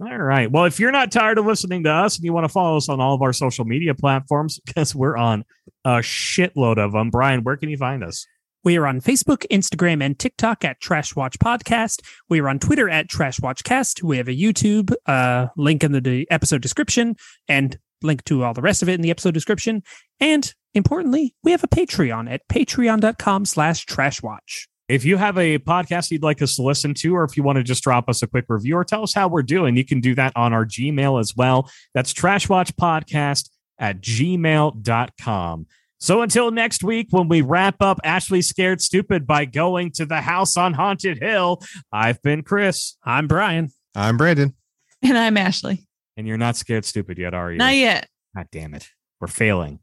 All 0.00 0.16
right. 0.18 0.50
Well, 0.50 0.64
if 0.64 0.80
you're 0.80 0.92
not 0.92 1.12
tired 1.12 1.36
of 1.38 1.46
listening 1.46 1.84
to 1.84 1.90
us 1.90 2.16
and 2.16 2.24
you 2.24 2.32
want 2.32 2.44
to 2.44 2.48
follow 2.48 2.76
us 2.76 2.88
on 2.88 3.00
all 3.00 3.14
of 3.14 3.22
our 3.22 3.32
social 3.32 3.64
media 3.64 3.94
platforms, 3.94 4.58
because 4.66 4.94
we're 4.94 5.16
on 5.16 5.44
a 5.84 5.98
shitload 5.98 6.78
of 6.78 6.92
them, 6.92 7.10
Brian, 7.10 7.42
where 7.42 7.56
can 7.56 7.68
you 7.68 7.76
find 7.76 8.02
us? 8.04 8.26
We 8.62 8.76
are 8.76 8.86
on 8.86 9.00
Facebook, 9.00 9.46
Instagram, 9.50 10.04
and 10.04 10.18
TikTok 10.18 10.64
at 10.66 10.80
Trash 10.80 11.16
Watch 11.16 11.38
Podcast. 11.38 12.02
We 12.28 12.40
are 12.40 12.48
on 12.48 12.58
Twitter 12.58 12.90
at 12.90 13.08
Trash 13.08 13.40
Watch 13.40 13.64
Cast. 13.64 14.02
We 14.02 14.18
have 14.18 14.28
a 14.28 14.36
YouTube 14.36 14.92
uh, 15.06 15.46
link 15.56 15.82
in 15.82 15.92
the 15.92 16.00
de- 16.02 16.30
episode 16.30 16.60
description 16.60 17.16
and 17.48 17.78
link 18.02 18.22
to 18.24 18.44
all 18.44 18.52
the 18.52 18.60
rest 18.60 18.82
of 18.82 18.88
it 18.90 18.94
in 18.94 19.00
the 19.00 19.10
episode 19.10 19.32
description. 19.32 19.82
And 20.20 20.52
importantly, 20.74 21.34
we 21.42 21.52
have 21.52 21.64
a 21.64 21.68
Patreon 21.68 22.30
at 22.30 22.46
patreon.com 22.48 23.46
slash 23.46 23.86
trashwatch. 23.86 24.66
If 24.90 25.06
you 25.06 25.16
have 25.16 25.38
a 25.38 25.58
podcast 25.58 26.10
you'd 26.10 26.22
like 26.22 26.42
us 26.42 26.56
to 26.56 26.62
listen 26.62 26.92
to, 26.94 27.14
or 27.16 27.24
if 27.24 27.38
you 27.38 27.42
want 27.42 27.56
to 27.56 27.62
just 27.62 27.82
drop 27.82 28.10
us 28.10 28.22
a 28.22 28.26
quick 28.26 28.44
review 28.48 28.76
or 28.76 28.84
tell 28.84 29.02
us 29.02 29.14
how 29.14 29.28
we're 29.28 29.42
doing, 29.42 29.76
you 29.76 29.84
can 29.86 30.00
do 30.00 30.14
that 30.16 30.32
on 30.36 30.52
our 30.52 30.66
Gmail 30.66 31.18
as 31.18 31.34
well. 31.34 31.70
That's 31.94 32.12
trashwatchpodcast 32.12 33.48
at 33.78 34.00
gmail.com. 34.02 35.66
So 36.02 36.22
until 36.22 36.50
next 36.50 36.82
week, 36.82 37.08
when 37.10 37.28
we 37.28 37.42
wrap 37.42 37.76
up 37.80 38.00
Ashley 38.04 38.40
Scared 38.40 38.80
Stupid 38.80 39.26
by 39.26 39.44
going 39.44 39.90
to 39.92 40.06
the 40.06 40.22
house 40.22 40.56
on 40.56 40.72
Haunted 40.72 41.18
Hill, 41.22 41.60
I've 41.92 42.22
been 42.22 42.42
Chris, 42.42 42.96
I'm 43.04 43.26
Brian. 43.28 43.68
I'm 43.94 44.16
Brandon. 44.16 44.54
And 45.02 45.18
I'm 45.18 45.36
Ashley. 45.36 45.86
and 46.16 46.26
you're 46.26 46.38
not 46.38 46.56
scared 46.56 46.84
stupid 46.86 47.18
yet, 47.18 47.34
are 47.34 47.52
you? 47.52 47.58
Not 47.58 47.74
yet. 47.74 48.08
God 48.34 48.46
damn 48.50 48.72
it. 48.74 48.88
We're 49.20 49.26
failing. 49.28 49.80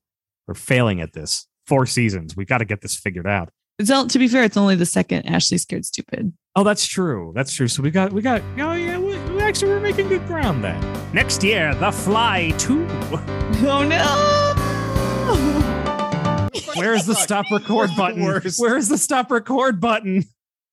We're 0.47 0.53
failing 0.55 1.01
at 1.01 1.13
this. 1.13 1.47
Four 1.67 1.85
seasons. 1.85 2.35
We've 2.35 2.47
got 2.47 2.59
to 2.59 2.65
get 2.65 2.81
this 2.81 2.95
figured 2.95 3.27
out. 3.27 3.49
It's 3.77 3.91
all, 3.91 4.07
to 4.07 4.17
be 4.17 4.27
fair, 4.27 4.43
it's 4.43 4.57
only 4.57 4.75
the 4.75 4.85
second 4.87 5.27
Ashley 5.27 5.59
Scared 5.59 5.85
Stupid. 5.85 6.33
Oh, 6.55 6.63
that's 6.63 6.87
true. 6.87 7.31
That's 7.35 7.53
true. 7.53 7.67
So 7.67 7.83
we 7.83 7.91
got, 7.91 8.11
we 8.11 8.23
got, 8.23 8.41
oh, 8.57 8.73
yeah, 8.73 8.97
we, 8.97 9.17
we 9.33 9.41
actually, 9.41 9.69
we're 9.71 9.79
making 9.81 10.07
good 10.07 10.25
ground 10.25 10.63
then. 10.63 10.81
Next 11.13 11.43
year, 11.43 11.75
The 11.75 11.91
Fly 11.91 12.51
2. 12.57 12.87
Oh 13.69 13.83
no! 13.87 15.73
Where's 16.75 17.05
the 17.05 17.15
stop 17.15 17.45
record 17.51 17.89
button? 17.97 18.23
Where's 18.57 18.87
the 18.89 18.97
stop 18.97 19.31
record 19.31 19.79
button? 19.79 20.23